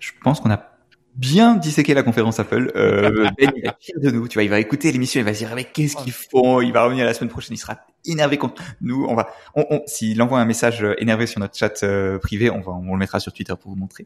je 0.00 0.12
pense 0.22 0.40
qu'on 0.40 0.50
a 0.50 0.77
bien 1.18 1.56
disséqué 1.56 1.92
la 1.92 2.02
conférence 2.02 2.40
Apple. 2.40 2.72
Euh, 2.76 3.28
ben, 3.38 3.52
il 3.56 3.62
va 3.62 3.76
de 4.00 4.10
nous. 4.10 4.28
Tu 4.28 4.34
vois, 4.34 4.44
il 4.44 4.50
va 4.50 4.60
écouter 4.60 4.90
l'émission, 4.92 5.20
il 5.20 5.24
va 5.24 5.34
se 5.34 5.38
dire, 5.40 5.54
mais 5.54 5.64
qu'est-ce 5.64 5.96
qu'ils 5.96 6.12
font? 6.12 6.60
Il 6.60 6.72
va 6.72 6.84
revenir 6.84 7.04
la 7.04 7.12
semaine 7.12 7.28
prochaine, 7.28 7.54
il 7.54 7.58
sera 7.58 7.78
énervé 8.06 8.38
contre 8.38 8.62
nous. 8.80 9.04
On 9.08 9.14
va, 9.14 9.28
on, 9.54 9.66
on, 9.70 9.82
s'il 9.86 10.22
envoie 10.22 10.40
un 10.40 10.44
message 10.44 10.82
euh, 10.82 10.94
énervé 10.98 11.26
sur 11.26 11.40
notre 11.40 11.56
chat 11.56 11.82
euh, 11.82 12.18
privé, 12.18 12.50
on 12.50 12.60
va, 12.60 12.72
on 12.72 12.92
le 12.92 12.98
mettra 12.98 13.20
sur 13.20 13.32
Twitter 13.32 13.54
pour 13.60 13.72
vous 13.72 13.76
montrer. 13.76 14.04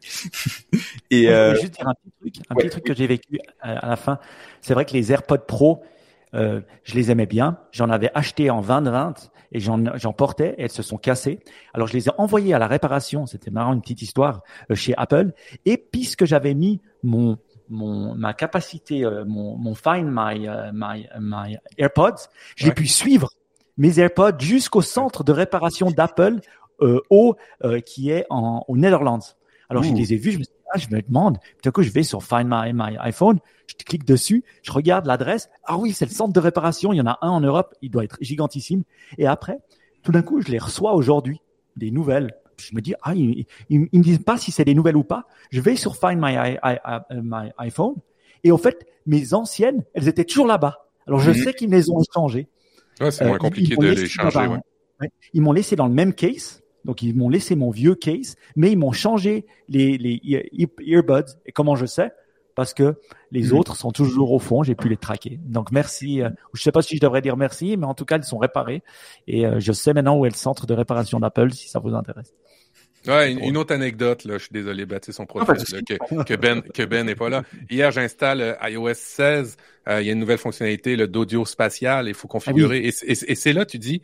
Et 1.11 1.29
euh, 1.29 1.55
juste 1.55 1.75
dire 1.75 1.87
un 1.87 1.93
petit 1.93 2.11
truc, 2.19 2.45
un 2.49 2.55
petit 2.55 2.69
truc 2.69 2.83
que 2.83 2.93
j'ai 2.93 3.07
vécu 3.07 3.39
à, 3.61 3.87
la 3.87 3.95
fin. 3.95 4.19
C'est 4.61 4.73
vrai 4.73 4.85
que 4.85 4.93
les 4.93 5.11
AirPods 5.11 5.45
Pro, 5.47 5.83
euh, 6.33 6.61
je 6.83 6.95
les 6.95 7.11
aimais 7.11 7.25
bien. 7.25 7.57
J'en 7.71 7.89
avais 7.89 8.11
acheté 8.13 8.49
en 8.49 8.61
2020 8.61 9.31
et 9.53 9.59
j'en 9.59 10.13
portais 10.13 10.55
elles 10.57 10.71
se 10.71 10.83
sont 10.83 10.97
cassées. 10.97 11.39
Alors 11.73 11.87
je 11.87 11.93
les 11.93 12.07
ai 12.07 12.11
envoyées 12.17 12.53
à 12.53 12.59
la 12.59 12.67
réparation, 12.67 13.25
c'était 13.25 13.51
marrant 13.51 13.73
une 13.73 13.81
petite 13.81 14.01
histoire 14.01 14.41
euh, 14.71 14.75
chez 14.75 14.93
Apple 14.97 15.31
et 15.65 15.77
puisque 15.77 16.25
j'avais 16.25 16.53
mis 16.53 16.81
mon 17.03 17.37
mon 17.69 18.15
ma 18.15 18.33
capacité 18.33 19.05
euh, 19.05 19.23
mon, 19.25 19.55
mon 19.57 19.75
Find 19.75 20.09
My 20.11 20.47
euh, 20.47 20.71
my 20.73 21.07
my 21.19 21.57
AirPods, 21.77 22.27
j'ai 22.55 22.71
pu 22.71 22.87
suivre 22.87 23.29
mes 23.77 23.99
AirPods 23.99 24.39
jusqu'au 24.39 24.81
centre 24.81 25.23
de 25.23 25.31
réparation 25.31 25.91
d'Apple 25.91 26.39
au 27.09 27.37
qui 27.85 28.09
est 28.09 28.25
en 28.29 28.65
aux 28.67 28.75
Netherlands. 28.75 29.35
Alors 29.69 29.83
je 29.83 29.93
les 29.93 30.13
ai 30.13 30.17
vus, 30.17 30.31
je 30.31 30.39
me, 30.39 30.43
ah, 30.43 30.62
je 30.77 30.87
me 30.89 31.01
demande, 31.01 31.37
tout 31.61 31.69
à 31.69 31.71
coup 31.71 31.83
je 31.83 31.91
vais 31.91 32.03
sur 32.03 32.23
Find 32.23 32.47
My, 32.47 32.73
my 32.73 32.97
iPhone, 32.99 33.39
je 33.67 33.75
clique 33.85 34.05
dessus, 34.05 34.43
je 34.61 34.71
regarde 34.71 35.05
l'adresse. 35.05 35.49
Ah 35.65 35.77
oui, 35.77 35.93
c'est 35.93 36.05
le 36.05 36.11
centre 36.11 36.33
de 36.33 36.39
réparation. 36.39 36.93
Il 36.93 36.97
y 36.97 37.01
en 37.01 37.07
a 37.07 37.17
un 37.21 37.29
en 37.29 37.41
Europe. 37.41 37.73
Il 37.81 37.91
doit 37.91 38.03
être 38.03 38.17
gigantissime. 38.21 38.83
Et 39.17 39.27
après, 39.27 39.59
tout 40.03 40.11
d'un 40.11 40.21
coup, 40.21 40.41
je 40.41 40.51
les 40.51 40.59
reçois 40.59 40.93
aujourd'hui, 40.93 41.41
des 41.75 41.91
nouvelles. 41.91 42.33
Je 42.57 42.75
me 42.75 42.81
dis, 42.81 42.93
ah, 43.01 43.15
ils, 43.15 43.45
ils, 43.69 43.79
me 43.79 44.03
disent 44.03 44.23
pas 44.23 44.37
si 44.37 44.51
c'est 44.51 44.65
des 44.65 44.75
nouvelles 44.75 44.97
ou 44.97 45.03
pas. 45.03 45.27
Je 45.51 45.59
vais 45.61 45.75
sur 45.75 45.95
Find 45.95 46.21
My, 46.21 46.57
my 47.11 47.51
iPhone. 47.57 47.95
Et 48.43 48.51
en 48.51 48.57
fait, 48.57 48.85
mes 49.05 49.33
anciennes, 49.33 49.83
elles 49.93 50.07
étaient 50.07 50.25
toujours 50.25 50.47
là-bas. 50.47 50.87
Alors, 51.07 51.19
je 51.19 51.31
mhm. 51.31 51.37
sais 51.37 51.53
qu'ils 51.53 51.69
les 51.69 51.89
ont 51.89 52.01
échangées. 52.01 52.47
Ouais, 52.99 53.11
c'est 53.11 53.25
moins 53.25 53.35
euh, 53.35 53.39
compliqué 53.39 53.75
de 53.75 53.85
les 53.85 54.07
changer. 54.07 54.47
Ouais. 54.47 55.09
Ils 55.33 55.41
m'ont 55.41 55.51
laissé 55.51 55.75
dans 55.75 55.87
le 55.87 55.93
même 55.93 56.13
case. 56.13 56.61
Donc, 56.85 57.01
ils 57.01 57.15
m'ont 57.15 57.29
laissé 57.29 57.55
mon 57.55 57.69
vieux 57.69 57.95
case, 57.95 58.35
mais 58.55 58.71
ils 58.71 58.77
m'ont 58.77 58.91
changé 58.91 59.45
les, 59.69 59.97
les 59.97 60.21
earbuds. 60.81 61.33
Et 61.45 61.51
comment 61.51 61.75
je 61.75 61.85
sais? 61.85 62.11
Parce 62.55 62.73
que 62.73 62.95
les 63.31 63.47
mhm. 63.47 63.57
autres 63.57 63.75
sont 63.75 63.91
toujours 63.91 64.31
au 64.31 64.39
fond, 64.39 64.63
j'ai 64.63 64.75
pu 64.75 64.89
les 64.89 64.97
traquer. 64.97 65.39
Donc 65.43 65.71
merci. 65.71 66.21
Euh, 66.21 66.29
je 66.53 66.61
sais 66.61 66.71
pas 66.71 66.81
si 66.81 66.95
je 66.95 67.01
devrais 67.01 67.21
dire 67.21 67.37
merci, 67.37 67.77
mais 67.77 67.85
en 67.85 67.93
tout 67.93 68.05
cas 68.05 68.17
ils 68.17 68.23
sont 68.23 68.37
réparés 68.37 68.83
et 69.27 69.45
euh, 69.45 69.59
je 69.59 69.71
sais 69.71 69.93
maintenant 69.93 70.17
où 70.17 70.25
est 70.25 70.29
le 70.29 70.35
centre 70.35 70.67
de 70.67 70.73
réparation 70.73 71.19
d'Apple 71.19 71.51
si 71.53 71.69
ça 71.69 71.79
vous 71.79 71.93
intéresse. 71.95 72.33
Ouais, 73.05 73.33
une, 73.33 73.57
autre 73.57 73.73
anecdote, 73.73 74.23
là, 74.23 74.37
je 74.37 74.43
suis 74.43 74.53
désolé, 74.53 74.85
Baptiste, 74.85 75.17
son 75.17 75.25
profil, 75.25 75.55
que, 75.83 76.23
que, 76.23 76.35
Ben 76.35 76.61
que 76.61 76.83
Ben 76.83 77.05
n'est 77.05 77.15
pas 77.15 77.27
là. 77.27 77.43
Hier, 77.69 77.91
j'installe 77.91 78.39
euh, 78.39 78.69
iOS 78.69 78.93
16, 78.93 79.57
il 79.87 80.03
y 80.05 80.09
a 80.09 80.13
une 80.13 80.19
nouvelle 80.19 80.37
fonctionnalité, 80.37 80.95
le 80.95 81.09
d'audio 81.09 81.43
spatial, 81.43 82.07
il 82.07 82.13
faut 82.13 82.29
configurer. 82.29 82.81
Ah 82.81 83.03
et, 83.05 83.11
et, 83.11 83.31
et 83.31 83.35
c'est 83.35 83.51
là, 83.51 83.65
tu 83.65 83.77
dis, 83.77 84.01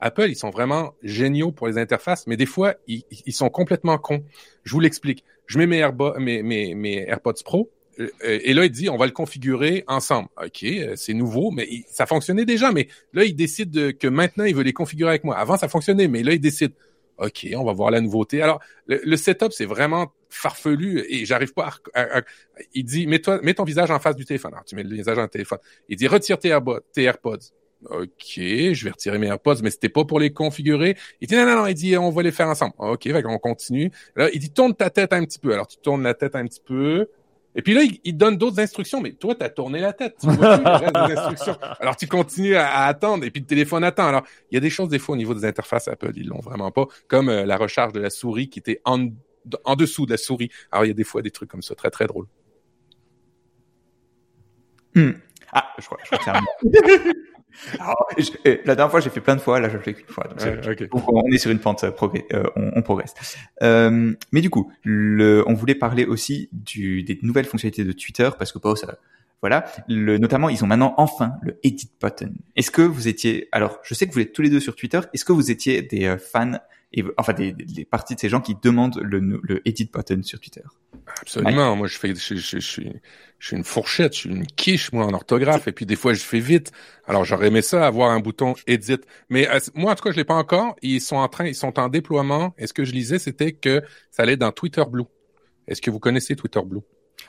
Apple, 0.00 0.28
ils 0.28 0.36
sont 0.36 0.50
vraiment 0.50 0.94
géniaux 1.02 1.52
pour 1.52 1.66
les 1.68 1.78
interfaces, 1.78 2.26
mais 2.26 2.36
des 2.36 2.46
fois, 2.46 2.74
ils, 2.86 3.04
sont 3.32 3.48
complètement 3.48 3.98
cons. 3.98 4.24
Je 4.64 4.72
vous 4.72 4.80
l'explique. 4.80 5.24
Je 5.46 5.58
mets 5.58 5.66
mes, 5.66 7.04
AirPods 7.08 7.42
Pro, 7.44 7.70
euh, 7.98 8.08
et 8.22 8.52
là, 8.52 8.64
il 8.64 8.70
dit, 8.70 8.90
on 8.90 8.96
va 8.96 9.06
le 9.06 9.12
configurer 9.12 9.84
ensemble. 9.86 10.28
OK, 10.42 10.64
euh, 10.64 10.94
c'est 10.96 11.14
nouveau, 11.14 11.50
mais 11.50 11.66
ça 11.88 12.04
fonctionnait 12.06 12.44
déjà. 12.44 12.72
Mais 12.72 12.88
là, 13.14 13.24
il 13.24 13.34
décide 13.34 13.96
que 13.96 14.08
maintenant, 14.08 14.44
il 14.44 14.54
veut 14.54 14.64
les 14.64 14.74
configurer 14.74 15.10
avec 15.10 15.24
moi. 15.24 15.36
Avant, 15.36 15.56
ça 15.56 15.68
fonctionnait, 15.68 16.08
mais 16.08 16.22
là, 16.22 16.34
il 16.34 16.40
décide, 16.40 16.72
OK, 17.18 17.46
on 17.54 17.64
va 17.64 17.72
voir 17.72 17.90
la 17.90 18.02
nouveauté. 18.02 18.42
Alors, 18.42 18.60
le, 18.86 19.16
setup, 19.16 19.52
c'est 19.52 19.64
vraiment 19.64 20.12
farfelu 20.28 21.06
et 21.08 21.24
j'arrive 21.24 21.54
pas 21.54 21.70
à, 21.94 22.20
Il 22.74 22.84
dit, 22.84 23.06
mets-toi, 23.06 23.40
mets 23.42 23.54
ton 23.54 23.64
visage 23.64 23.90
en 23.90 23.98
face 23.98 24.16
du 24.16 24.26
téléphone. 24.26 24.52
Alors, 24.52 24.64
tu 24.64 24.76
mets 24.76 24.82
le 24.82 24.94
visage 24.94 25.16
le 25.16 25.26
téléphone. 25.28 25.58
Il 25.88 25.96
dit, 25.96 26.06
retire 26.06 26.38
tes 26.38 26.50
AirPods. 26.50 27.38
OK, 27.84 28.36
je 28.36 28.84
vais 28.84 28.90
retirer 28.90 29.18
mes 29.18 29.26
AirPods, 29.26 29.62
mais 29.62 29.70
c'était 29.70 29.88
pas 29.88 30.04
pour 30.04 30.18
les 30.18 30.32
configurer. 30.32 30.96
Il 31.20 31.28
dit 31.28 31.36
non, 31.36 31.46
non, 31.46 31.56
non, 31.56 31.66
il 31.66 31.74
dit 31.74 31.96
on 31.96 32.10
va 32.10 32.22
les 32.22 32.32
faire 32.32 32.48
ensemble. 32.48 32.74
OK, 32.78 33.08
on 33.24 33.38
continue. 33.38 33.90
Là, 34.16 34.28
il 34.32 34.40
dit 34.40 34.50
tourne 34.50 34.74
ta 34.74 34.90
tête 34.90 35.12
un 35.12 35.24
petit 35.24 35.38
peu. 35.38 35.52
Alors 35.52 35.66
tu 35.66 35.76
tournes 35.78 36.02
la 36.02 36.14
tête 36.14 36.34
un 36.34 36.46
petit 36.46 36.62
peu. 36.64 37.08
Et 37.58 37.62
puis 37.62 37.72
là, 37.72 37.82
il, 38.04 38.16
donne 38.16 38.36
d'autres 38.36 38.60
instructions, 38.60 39.00
mais 39.00 39.12
toi, 39.12 39.34
tu 39.34 39.42
as 39.42 39.48
tourné 39.48 39.80
la 39.80 39.94
tête. 39.94 40.16
Tu 40.20 40.28
vois 40.28 40.58
le 40.58 40.62
reste 40.62 40.94
des 40.94 41.18
instructions. 41.18 41.56
Alors, 41.80 41.96
tu 41.96 42.06
continues 42.06 42.54
à, 42.54 42.84
attendre, 42.84 43.24
et 43.24 43.30
puis 43.30 43.40
le 43.40 43.46
téléphone 43.46 43.82
attend. 43.82 44.06
Alors, 44.06 44.24
il 44.50 44.56
y 44.56 44.58
a 44.58 44.60
des 44.60 44.68
choses, 44.68 44.90
des 44.90 44.98
fois, 44.98 45.14
au 45.14 45.16
niveau 45.16 45.32
des 45.32 45.46
interfaces 45.46 45.88
Apple, 45.88 46.12
ils 46.16 46.28
l'ont 46.28 46.40
vraiment 46.40 46.70
pas, 46.70 46.86
comme 47.08 47.30
euh, 47.30 47.46
la 47.46 47.56
recharge 47.56 47.94
de 47.94 48.00
la 48.00 48.10
souris 48.10 48.50
qui 48.50 48.58
était 48.58 48.82
en, 48.84 49.08
en 49.64 49.74
dessous 49.74 50.04
de 50.04 50.10
la 50.10 50.18
souris. 50.18 50.50
Alors, 50.70 50.84
il 50.84 50.88
y 50.88 50.90
a 50.90 50.94
des 50.94 51.04
fois 51.04 51.22
des 51.22 51.30
trucs 51.30 51.50
comme 51.50 51.62
ça, 51.62 51.74
très, 51.74 51.88
très 51.88 52.06
drôles. 52.06 52.26
Hmm. 54.94 55.12
Ah, 55.50 55.72
je 55.78 55.86
crois, 55.86 55.98
je 56.04 56.14
crois 56.14 56.34
que 56.34 57.12
euh, 58.46 58.56
la 58.64 58.74
dernière 58.74 58.90
fois, 58.90 59.00
j'ai 59.00 59.10
fait 59.10 59.20
plein 59.20 59.36
de 59.36 59.40
fois. 59.40 59.60
Là, 59.60 59.68
je 59.68 59.76
le 59.76 59.82
fais 59.82 59.94
qu'une 59.94 60.06
fois. 60.06 60.24
Donc, 60.24 61.08
on 61.08 61.32
est 61.32 61.38
sur 61.38 61.50
une 61.50 61.58
pente 61.58 61.84
euh, 61.84 61.90
euh, 62.32 62.44
on, 62.56 62.82
progresse. 62.82 63.14
Euh, 63.62 64.14
mais 64.32 64.40
du 64.40 64.50
coup, 64.50 64.70
le, 64.82 65.44
on 65.46 65.54
voulait 65.54 65.74
parler 65.74 66.04
aussi 66.04 66.48
du, 66.52 67.02
des 67.02 67.18
nouvelles 67.22 67.46
fonctionnalités 67.46 67.84
de 67.84 67.92
Twitter 67.92 68.30
parce 68.38 68.52
que 68.52 68.58
pas 68.58 68.74
ça. 68.76 68.98
Voilà, 69.42 69.66
le, 69.86 70.16
notamment 70.16 70.48
ils 70.48 70.64
ont 70.64 70.66
maintenant 70.66 70.94
enfin 70.96 71.34
le 71.42 71.58
edit 71.62 71.90
button. 72.00 72.32
Est-ce 72.56 72.70
que 72.70 72.80
vous 72.80 73.06
étiez 73.06 73.48
alors 73.52 73.78
je 73.82 73.92
sais 73.92 74.06
que 74.06 74.14
vous 74.14 74.20
êtes 74.20 74.32
tous 74.32 74.40
les 74.40 74.48
deux 74.48 74.60
sur 74.60 74.74
Twitter. 74.74 75.00
Est-ce 75.12 75.26
que 75.26 75.32
vous 75.32 75.50
étiez 75.50 75.82
des 75.82 76.16
fans 76.18 76.58
et 76.92 77.04
enfin 77.16 77.32
des, 77.32 77.52
des, 77.52 77.84
parties 77.84 78.14
de 78.14 78.20
ces 78.20 78.28
gens 78.28 78.40
qui 78.40 78.54
demandent 78.62 79.00
le, 79.02 79.18
le 79.20 79.68
edit 79.68 79.90
button 79.92 80.22
sur 80.22 80.40
Twitter 80.40 80.62
Absolument. 81.20 81.76
Moi, 81.76 81.86
je 81.86 81.98
fais, 81.98 82.14
je, 82.14 82.34
je, 82.34 82.58
je, 82.58 82.58
suis, 82.58 82.92
je 83.38 83.46
suis 83.46 83.56
une 83.56 83.64
fourchette, 83.64 84.14
je 84.14 84.18
suis 84.20 84.30
une 84.30 84.46
quiche, 84.46 84.92
moi, 84.92 85.04
en 85.04 85.12
orthographe. 85.12 85.68
Et 85.68 85.72
puis, 85.72 85.86
des 85.86 85.96
fois, 85.96 86.14
je 86.14 86.22
fais 86.22 86.40
vite. 86.40 86.72
Alors, 87.06 87.24
j'aurais 87.24 87.48
aimé 87.48 87.62
ça, 87.62 87.86
avoir 87.86 88.10
un 88.10 88.20
bouton 88.20 88.54
edit. 88.66 88.98
Mais 89.28 89.48
euh, 89.48 89.58
moi, 89.74 89.92
en 89.92 89.94
tout 89.94 90.04
cas, 90.04 90.10
je 90.10 90.16
l'ai 90.16 90.24
pas 90.24 90.34
encore. 90.34 90.74
Ils 90.82 91.00
sont 91.00 91.16
en 91.16 91.28
train, 91.28 91.46
ils 91.46 91.54
sont 91.54 91.78
en 91.78 91.88
déploiement. 91.88 92.54
Et 92.58 92.66
ce 92.66 92.72
que 92.72 92.84
je 92.84 92.92
lisais, 92.92 93.18
c'était 93.18 93.52
que 93.52 93.82
ça 94.10 94.24
allait 94.24 94.36
dans 94.36 94.52
Twitter 94.52 94.82
Blue. 94.90 95.04
Est-ce 95.68 95.80
que 95.80 95.90
vous 95.90 96.00
connaissez 96.00 96.36
Twitter 96.36 96.60
Blue? 96.64 96.80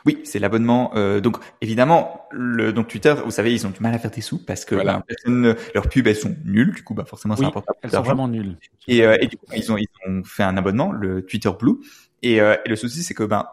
Oui, 0.05 0.19
c'est 0.23 0.39
l'abonnement. 0.39 0.91
Euh, 0.95 1.19
donc 1.19 1.37
évidemment, 1.61 2.27
le 2.31 2.73
donc 2.73 2.87
Twitter, 2.87 3.15
vous 3.23 3.31
savez, 3.31 3.53
ils 3.53 3.65
ont 3.67 3.69
du 3.69 3.81
mal 3.81 3.93
à 3.93 3.99
faire 3.99 4.11
des 4.11 4.21
sous 4.21 4.43
parce 4.43 4.65
que 4.65 4.75
voilà. 4.75 5.03
ben, 5.25 5.55
leurs 5.75 5.89
pubs 5.89 6.07
elles 6.07 6.15
sont 6.15 6.35
nulles. 6.45 6.73
Du 6.73 6.83
coup, 6.83 6.93
bah 6.93 7.05
forcément, 7.05 7.35
c'est 7.35 7.45
important. 7.45 7.73
Elles 7.81 7.91
sont 7.91 8.01
vraiment 8.01 8.27
nulles. 8.27 8.57
Et, 8.87 9.05
euh, 9.05 9.17
et, 9.19 9.27
du 9.27 9.37
coup, 9.37 9.45
ils 9.55 9.71
ont 9.71 9.77
ils 9.77 9.87
ont 10.07 10.23
fait 10.23 10.43
un 10.43 10.55
abonnement, 10.57 10.91
le 10.91 11.25
Twitter 11.25 11.51
Blue. 11.57 11.77
Et, 12.21 12.41
euh, 12.41 12.55
et 12.65 12.69
le 12.69 12.75
souci, 12.75 13.03
c'est 13.03 13.13
que 13.13 13.23
ben 13.23 13.45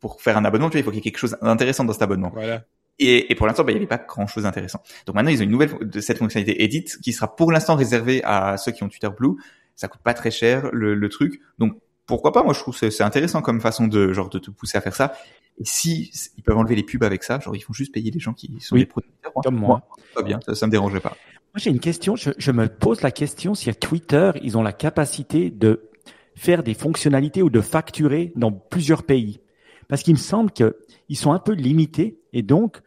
pour 0.00 0.20
faire 0.20 0.36
un 0.36 0.44
abonnement, 0.44 0.68
tu 0.68 0.72
vois, 0.74 0.80
il 0.80 0.84
faut 0.84 0.90
qu'il 0.90 0.98
y 0.98 1.00
ait 1.00 1.10
quelque 1.10 1.18
chose 1.18 1.36
d'intéressant 1.42 1.84
dans 1.84 1.92
cet 1.92 2.02
abonnement. 2.02 2.30
Voilà. 2.32 2.64
Et, 2.98 3.30
et 3.30 3.34
pour 3.34 3.46
l'instant, 3.46 3.64
bah, 3.64 3.72
il 3.72 3.74
n'y 3.74 3.80
avait 3.80 3.86
pas 3.86 3.98
grand 3.98 4.26
chose 4.26 4.44
d'intéressant. 4.44 4.82
Donc 5.06 5.16
maintenant, 5.16 5.30
ils 5.30 5.40
ont 5.40 5.44
une 5.44 5.50
nouvelle 5.50 5.76
de 5.80 6.00
cette 6.00 6.18
fonctionnalité 6.18 6.62
Edit 6.62 6.84
qui 7.02 7.12
sera 7.12 7.34
pour 7.34 7.52
l'instant 7.52 7.76
réservée 7.76 8.22
à 8.24 8.56
ceux 8.56 8.72
qui 8.72 8.82
ont 8.84 8.88
Twitter 8.88 9.10
Blue. 9.16 9.36
Ça 9.74 9.88
coûte 9.88 10.00
pas 10.02 10.14
très 10.14 10.30
cher 10.30 10.70
le, 10.72 10.94
le 10.94 11.08
truc. 11.10 11.40
Donc 11.58 11.76
pourquoi 12.06 12.32
pas 12.32 12.42
Moi, 12.42 12.54
je 12.54 12.60
trouve 12.60 12.78
que 12.78 12.90
c'est 12.90 13.02
intéressant 13.02 13.42
comme 13.42 13.60
façon 13.60 13.88
de 13.88 14.12
genre 14.12 14.28
de 14.28 14.38
te 14.38 14.50
pousser 14.50 14.78
à 14.78 14.80
faire 14.80 14.94
ça. 14.94 15.14
Et 15.58 15.64
si 15.64 16.10
ils 16.36 16.42
peuvent 16.42 16.56
enlever 16.56 16.76
les 16.76 16.82
pubs 16.82 17.02
avec 17.02 17.22
ça, 17.22 17.40
genre 17.40 17.56
ils 17.56 17.60
font 17.60 17.72
juste 17.72 17.92
payer 17.92 18.10
les 18.10 18.20
gens 18.20 18.32
qui 18.32 18.58
sont 18.60 18.76
des 18.76 18.86
producteurs. 18.86 19.32
Comme 19.42 19.56
moi. 19.56 19.82
Pas 20.14 20.22
bien, 20.22 20.38
ça, 20.44 20.54
ça 20.54 20.66
me 20.66 20.70
dérangerait 20.70 21.00
pas. 21.00 21.16
Moi, 21.54 21.58
j'ai 21.58 21.70
une 21.70 21.80
question. 21.80 22.16
Je, 22.16 22.30
je 22.36 22.52
me 22.52 22.68
pose 22.68 23.00
la 23.02 23.10
question 23.10 23.54
si 23.54 23.70
à 23.70 23.74
Twitter, 23.74 24.32
ils 24.42 24.56
ont 24.56 24.62
la 24.62 24.72
capacité 24.72 25.50
de 25.50 25.88
faire 26.34 26.62
des 26.62 26.74
fonctionnalités 26.74 27.42
ou 27.42 27.50
de 27.50 27.60
facturer 27.60 28.32
dans 28.36 28.52
plusieurs 28.52 29.02
pays 29.02 29.40
parce 29.88 30.02
qu'il 30.02 30.14
me 30.14 30.18
semble 30.18 30.50
qu'ils 30.50 31.16
sont 31.16 31.32
un 31.32 31.38
peu 31.38 31.52
limités 31.52 32.20
et 32.32 32.42
donc 32.42 32.82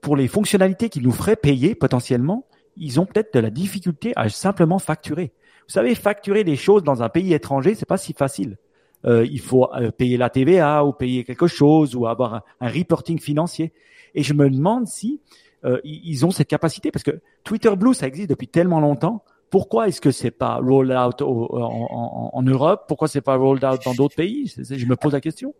pour 0.00 0.16
les 0.16 0.28
fonctionnalités 0.28 0.88
qu'ils 0.88 1.02
nous 1.02 1.12
feraient 1.12 1.36
payer 1.36 1.74
potentiellement, 1.74 2.46
ils 2.76 2.98
ont 2.98 3.06
peut-être 3.06 3.34
de 3.34 3.40
la 3.40 3.50
difficulté 3.50 4.12
à 4.16 4.28
simplement 4.28 4.78
facturer. 4.78 5.32
Vous 5.70 5.74
savez, 5.74 5.94
facturer 5.94 6.42
des 6.42 6.56
choses 6.56 6.82
dans 6.82 7.04
un 7.04 7.08
pays 7.08 7.32
étranger, 7.32 7.76
c'est 7.76 7.86
pas 7.86 7.96
si 7.96 8.12
facile. 8.12 8.58
Euh, 9.04 9.24
il 9.30 9.38
faut 9.38 9.72
euh, 9.72 9.92
payer 9.92 10.16
la 10.16 10.28
TVA 10.28 10.84
ou 10.84 10.92
payer 10.92 11.22
quelque 11.22 11.46
chose 11.46 11.94
ou 11.94 12.08
avoir 12.08 12.42
un, 12.60 12.68
reporting 12.68 13.20
financier. 13.20 13.72
Et 14.16 14.24
je 14.24 14.34
me 14.34 14.50
demande 14.50 14.88
si 14.88 15.20
euh, 15.64 15.78
ils 15.84 16.26
ont 16.26 16.32
cette 16.32 16.48
capacité 16.48 16.90
parce 16.90 17.04
que 17.04 17.20
Twitter 17.44 17.70
Blue, 17.76 17.94
ça 17.94 18.08
existe 18.08 18.30
depuis 18.30 18.48
tellement 18.48 18.80
longtemps. 18.80 19.22
Pourquoi 19.48 19.86
est-ce 19.86 20.00
que 20.00 20.10
c'est 20.10 20.32
pas 20.32 20.56
rolled 20.56 20.90
out 20.90 21.22
en, 21.22 22.30
en, 22.32 22.42
Europe? 22.42 22.86
Pourquoi 22.88 23.06
c'est 23.06 23.20
pas 23.20 23.36
rolled 23.36 23.64
out 23.64 23.80
dans 23.84 23.94
d'autres 23.94 24.16
pays? 24.16 24.52
Je 24.58 24.86
me 24.86 24.96
pose 24.96 25.12
la 25.12 25.20
question 25.20 25.54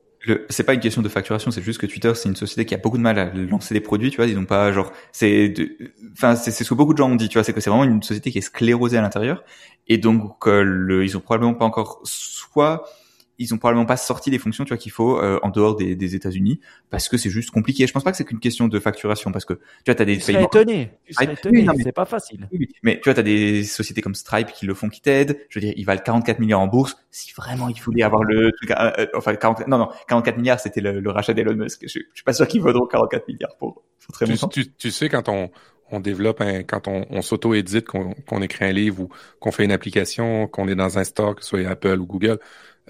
c'est 0.49 0.65
pas 0.65 0.75
une 0.75 0.81
question 0.81 1.03
de 1.03 1.09
facturation, 1.09 1.51
c'est 1.51 1.63
juste 1.63 1.81
que 1.81 1.87
Twitter 1.87 2.13
c'est 2.15 2.29
une 2.29 2.37
société 2.37 2.67
qui 2.67 2.75
a 2.75 2.79
beaucoup 2.79 2.99
de 2.99 3.03
mal 3.03 3.19
à 3.19 3.33
lancer 3.33 3.75
des 3.75 3.81
produits, 3.81 4.11
tu 4.11 4.17
vois, 4.17 4.27
ils 4.27 4.39
ont 4.39 4.45
pas 4.45 4.71
genre 4.73 4.93
c'est 5.13 5.55
enfin 6.13 6.37
c'est 6.37 6.51
ce 6.51 6.69
que 6.69 6.75
beaucoup 6.75 6.93
de 6.93 6.99
gens 6.99 7.11
ont 7.11 7.17
dit, 7.17 7.29
tu 7.29 7.39
vois, 7.39 7.45
c'est 7.45 7.53
que 7.53 7.61
c'est 7.61 7.71
vraiment 7.71 7.85
une 7.85 8.03
société 8.03 8.31
qui 8.31 8.39
est 8.39 8.43
sclérosée 8.43 8.99
à 8.99 9.03
l'intérieur 9.03 9.43
et 9.89 9.99
donc 9.99 10.47
euh, 10.47 10.63
le, 10.63 11.05
ils 11.05 11.17
ont 11.17 11.21
probablement 11.21 11.55
pas 11.55 11.65
encore 11.65 12.01
soit 12.05 12.85
ils 13.41 13.55
ont 13.55 13.59
probablement 13.59 13.87
pas 13.87 13.97
sorti 13.97 14.31
les 14.31 14.39
fonctions, 14.39 14.65
tu 14.65 14.69
vois, 14.69 14.77
qu'il 14.77 14.93
faut 14.93 15.19
euh, 15.19 15.41
en 15.43 15.49
dehors 15.49 15.75
des, 15.75 15.97
des 15.97 16.15
États-Unis, 16.15 16.61
parce 16.91 17.09
que 17.09 17.17
c'est 17.17 17.31
juste 17.31 17.51
compliqué. 17.51 17.87
Je 17.87 17.93
pense 17.93 18.05
pas 18.05 18.11
que 18.11 18.19
c'est 18.19 18.27
qu'une 18.27 18.39
question 18.39 18.69
de 18.69 18.79
facturation, 18.79 19.33
parce 19.33 19.47
que 19.47 19.55
tu 19.55 19.61
vois, 19.87 19.95
t'as 19.95 20.05
des 20.05 20.19
tu 20.19 20.25
serais 20.25 20.45
étonné, 20.45 20.91
tu 21.07 21.15
serais 21.15 21.33
étonné, 21.33 21.67
c'est 21.83 21.91
pas 21.91 22.05
facile. 22.05 22.47
Mais 22.83 22.97
tu 22.97 23.05
vois, 23.05 23.15
t'as 23.15 23.23
des 23.23 23.65
sociétés 23.65 24.03
comme 24.03 24.15
Stripe 24.15 24.53
qui 24.53 24.67
le 24.67 24.75
font, 24.75 24.91
qui 24.91 25.01
t'aident. 25.01 25.39
Je 25.49 25.59
veux 25.59 25.65
dire, 25.65 25.73
ils 25.75 25.87
valent 25.87 26.03
44 26.05 26.39
milliards 26.39 26.61
en 26.61 26.67
bourse. 26.67 26.99
Si 27.11 27.33
vraiment 27.33 27.69
il 27.71 27.81
voulait 27.81 28.03
avoir 28.03 28.25
le 28.25 28.53
truc, 28.53 28.73
euh, 28.73 28.93
euh, 28.99 29.07
enfin 29.15 29.35
40, 29.35 29.67
non 29.69 29.79
non, 29.79 29.89
44 30.07 30.37
milliards, 30.37 30.61
c'était 30.61 30.83
le, 30.83 31.01
le, 31.01 31.11
rachat 31.11 31.33
d'Elon 31.33 31.55
Musk. 31.55 31.81
Je, 31.83 31.89
je, 31.89 31.99
suis 32.13 32.25
pas 32.25 32.35
sûr 32.35 32.47
qu'ils 32.47 32.61
vaudront 32.61 32.87
44 32.87 33.27
milliards 33.27 33.57
pour, 33.57 33.83
pour 34.05 34.13
très 34.13 34.27
longtemps. 34.27 34.49
Tu, 34.49 34.71
tu, 34.71 34.91
sais 34.91 35.09
quand 35.09 35.31
on 35.31 35.51
on 35.93 35.99
développe 35.99 36.41
un, 36.41 36.63
quand 36.63 36.89
on, 36.89 37.07
on 37.11 37.23
s'auto-édite, 37.23 37.87
qu'on 37.89 38.15
qu'on 38.27 38.43
écrit 38.43 38.67
un 38.67 38.73
livre 38.73 39.01
ou 39.01 39.09
qu'on 39.41 39.51
fait 39.51 39.65
une 39.65 39.73
application, 39.73 40.47
qu'on 40.47 40.69
est 40.69 40.75
dans 40.75 40.99
un 40.99 41.05
store, 41.05 41.35
que 41.35 41.43
ce 41.43 41.49
soit 41.49 41.67
Apple 41.67 41.99
ou 41.99 42.07
Google, 42.07 42.39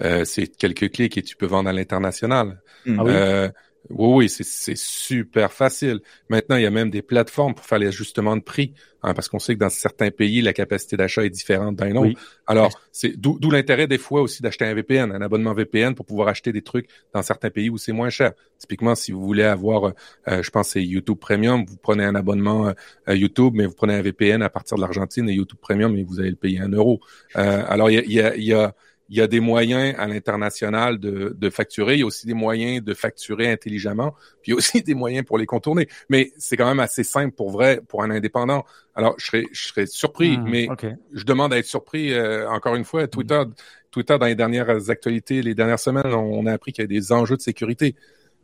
euh, 0.01 0.25
c'est 0.25 0.47
quelques 0.47 0.91
clics 0.91 1.17
et 1.17 1.21
tu 1.21 1.35
peux 1.35 1.45
vendre 1.45 1.69
à 1.69 1.73
l'international. 1.73 2.61
Mm. 2.85 2.99
Ah 2.99 3.03
oui? 3.03 3.11
Euh, 3.13 3.49
oui, 3.89 4.13
oui, 4.15 4.29
c'est 4.29 4.77
super 4.77 5.51
facile. 5.51 6.01
Maintenant, 6.29 6.55
il 6.55 6.63
y 6.63 6.65
a 6.65 6.71
même 6.71 6.89
des 6.89 7.01
plateformes 7.01 7.55
pour 7.55 7.65
faire 7.65 7.79
les 7.79 7.87
ajustements 7.87 8.37
de 8.37 8.41
prix, 8.41 8.73
hein, 9.01 9.13
parce 9.13 9.27
qu'on 9.27 9.39
sait 9.39 9.55
que 9.55 9.59
dans 9.59 9.69
certains 9.69 10.11
pays, 10.11 10.41
la 10.41 10.53
capacité 10.53 10.97
d'achat 10.97 11.25
est 11.25 11.29
différente 11.29 11.75
d'un 11.75 11.95
autre. 11.95 12.07
Oui. 12.07 12.17
Alors, 12.45 12.69
c'est 12.91 13.19
d'où 13.19 13.49
l'intérêt 13.49 13.87
des 13.87 13.97
fois 13.97 14.21
aussi 14.21 14.41
d'acheter 14.43 14.65
un 14.65 14.73
VPN, 14.73 15.11
un 15.11 15.21
abonnement 15.21 15.53
VPN 15.53 15.95
pour 15.95 16.05
pouvoir 16.05 16.27
acheter 16.27 16.51
des 16.51 16.61
trucs 16.61 16.87
dans 17.13 17.21
certains 17.21 17.49
pays 17.49 17.69
où 17.69 17.77
c'est 17.77 17.91
moins 17.91 18.09
cher. 18.09 18.33
Typiquement, 18.59 18.93
si 18.93 19.11
vous 19.11 19.21
voulez 19.21 19.43
avoir, 19.43 19.93
euh, 20.27 20.43
je 20.43 20.49
pense 20.51 20.69
c'est 20.69 20.83
YouTube 20.83 21.17
Premium, 21.17 21.65
vous 21.65 21.77
prenez 21.77 22.03
un 22.03 22.15
abonnement 22.15 22.73
euh, 23.07 23.15
YouTube, 23.15 23.53
mais 23.55 23.65
vous 23.65 23.73
prenez 23.73 23.95
un 23.95 24.01
VPN 24.01 24.41
à 24.43 24.49
partir 24.49 24.77
de 24.77 24.81
l'Argentine 24.81 25.27
et 25.29 25.33
YouTube 25.33 25.59
Premium, 25.59 25.97
et 25.97 26.03
vous 26.03 26.19
allez 26.19 26.29
le 26.29 26.35
payer 26.35 26.59
un 26.59 26.69
euro. 26.69 26.99
Euh, 27.35 27.63
alors, 27.67 27.89
il 27.89 27.95
y 27.95 27.97
a, 27.97 28.03
il 28.03 28.13
y 28.13 28.21
a, 28.21 28.35
il 28.35 28.43
y 28.43 28.53
a 28.53 28.75
il 29.11 29.17
y 29.17 29.21
a 29.21 29.27
des 29.27 29.41
moyens 29.41 29.93
à 29.99 30.07
l'international 30.07 30.97
de, 30.97 31.35
de, 31.37 31.49
facturer. 31.49 31.95
Il 31.95 31.99
y 31.99 32.03
a 32.03 32.05
aussi 32.05 32.25
des 32.25 32.33
moyens 32.33 32.81
de 32.81 32.93
facturer 32.93 33.51
intelligemment. 33.51 34.15
Puis 34.41 34.47
il 34.47 34.49
y 34.51 34.53
a 34.53 34.55
aussi 34.55 34.81
des 34.83 34.93
moyens 34.95 35.25
pour 35.25 35.37
les 35.37 35.45
contourner. 35.45 35.89
Mais 36.09 36.31
c'est 36.37 36.55
quand 36.55 36.65
même 36.65 36.79
assez 36.79 37.03
simple 37.03 37.35
pour 37.35 37.51
vrai, 37.51 37.81
pour 37.89 38.03
un 38.03 38.09
indépendant. 38.09 38.63
Alors, 38.95 39.15
je 39.17 39.25
serais, 39.25 39.43
je 39.51 39.67
serais 39.67 39.85
surpris, 39.85 40.37
Mmh, 40.37 40.49
mais 40.49 40.67
je 41.13 41.25
demande 41.25 41.51
à 41.53 41.57
être 41.57 41.65
surpris. 41.65 42.13
euh, 42.13 42.49
encore 42.49 42.75
une 42.75 42.85
fois, 42.85 43.05
Twitter, 43.09 43.43
Twitter, 43.91 44.17
dans 44.17 44.27
les 44.27 44.35
dernières 44.35 44.89
actualités, 44.89 45.41
les 45.41 45.55
dernières 45.55 45.79
semaines, 45.79 46.13
on 46.13 46.45
a 46.45 46.53
appris 46.53 46.71
qu'il 46.71 46.83
y 46.83 46.85
a 46.85 46.87
des 46.87 47.11
enjeux 47.11 47.35
de 47.35 47.41
sécurité. 47.41 47.95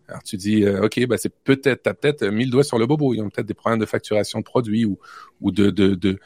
Alors 0.09 0.23
tu 0.23 0.35
dis, 0.35 0.65
euh, 0.65 0.83
ok, 0.83 1.05
ben 1.07 1.17
c'est 1.17 1.33
peut-être, 1.45 1.83
t'as 1.83 1.93
peut-être 1.93 2.25
mis 2.27 2.43
le 2.43 2.51
doigt 2.51 2.63
sur 2.65 2.77
le 2.77 2.85
bobo. 2.85 3.13
Ils 3.13 3.21
ont 3.21 3.29
peut-être 3.29 3.47
des 3.47 3.53
problèmes 3.53 3.79
de 3.79 3.85
facturation 3.85 4.39
de 4.39 4.43
produits 4.43 4.83
ou, 4.85 4.99
ou 5.39 5.51
de, 5.51 5.69
de, 5.69 5.95
de 5.95 6.19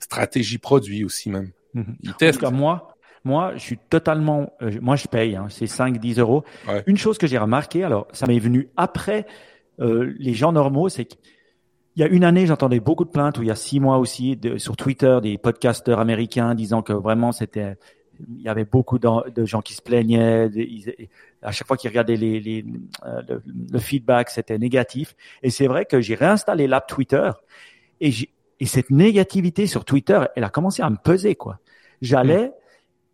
stratégie 0.00 0.58
produit 0.58 1.04
aussi 1.04 1.30
même. 1.30 1.52
Mhm. 1.74 1.96
Ils 2.02 2.10
En 2.10 2.12
tout 2.12 2.18
testent. 2.18 2.40
cas, 2.40 2.50
moi, 2.50 2.95
moi, 3.26 3.52
je 3.56 3.60
suis 3.60 3.78
totalement, 3.90 4.52
euh, 4.62 4.70
moi, 4.80 4.94
je 4.96 5.08
paye, 5.08 5.34
hein, 5.36 5.46
c'est 5.50 5.66
5, 5.66 5.98
10 5.98 6.18
euros. 6.20 6.44
Ouais. 6.68 6.82
Une 6.86 6.96
chose 6.96 7.18
que 7.18 7.26
j'ai 7.26 7.38
remarqué, 7.38 7.82
alors, 7.82 8.06
ça 8.12 8.26
m'est 8.26 8.38
venu 8.38 8.68
après 8.76 9.26
euh, 9.80 10.14
les 10.18 10.32
gens 10.32 10.52
normaux, 10.52 10.88
c'est 10.88 11.04
qu'il 11.06 11.18
y 11.96 12.02
a 12.04 12.06
une 12.06 12.22
année, 12.24 12.46
j'entendais 12.46 12.78
beaucoup 12.80 13.04
de 13.04 13.10
plaintes, 13.10 13.38
ou 13.38 13.42
il 13.42 13.48
y 13.48 13.50
a 13.50 13.56
six 13.56 13.80
mois 13.80 13.98
aussi, 13.98 14.36
de, 14.36 14.58
sur 14.58 14.76
Twitter, 14.76 15.18
des 15.22 15.38
podcasteurs 15.38 15.98
américains 15.98 16.54
disant 16.54 16.82
que 16.82 16.92
vraiment 16.92 17.32
c'était, 17.32 17.76
il 18.30 18.42
y 18.42 18.48
avait 18.48 18.64
beaucoup 18.64 18.98
de, 19.00 19.44
gens 19.44 19.60
qui 19.60 19.74
se 19.74 19.82
plaignaient, 19.82 20.46
ils- 20.54 21.08
à 21.42 21.50
chaque 21.52 21.66
fois 21.66 21.76
qu'ils 21.76 21.90
regardaient 21.90 22.16
les, 22.16 22.40
les, 22.40 22.64
euh, 23.04 23.22
le, 23.28 23.42
le 23.72 23.78
feedback, 23.78 24.30
c'était 24.30 24.56
négatif. 24.58 25.14
Et 25.42 25.50
c'est 25.50 25.66
vrai 25.66 25.84
que 25.84 26.00
j'ai 26.00 26.14
réinstallé 26.14 26.66
l'app 26.68 26.86
Twitter 26.86 27.30
et, 28.00 28.10
j'ai- 28.12 28.30
et 28.60 28.66
cette 28.66 28.90
négativité 28.90 29.66
sur 29.66 29.84
Twitter, 29.84 30.20
elle 30.36 30.44
a 30.44 30.48
commencé 30.48 30.80
à 30.82 30.88
me 30.90 30.96
peser, 30.96 31.34
quoi. 31.34 31.58
J'allais, 32.02 32.52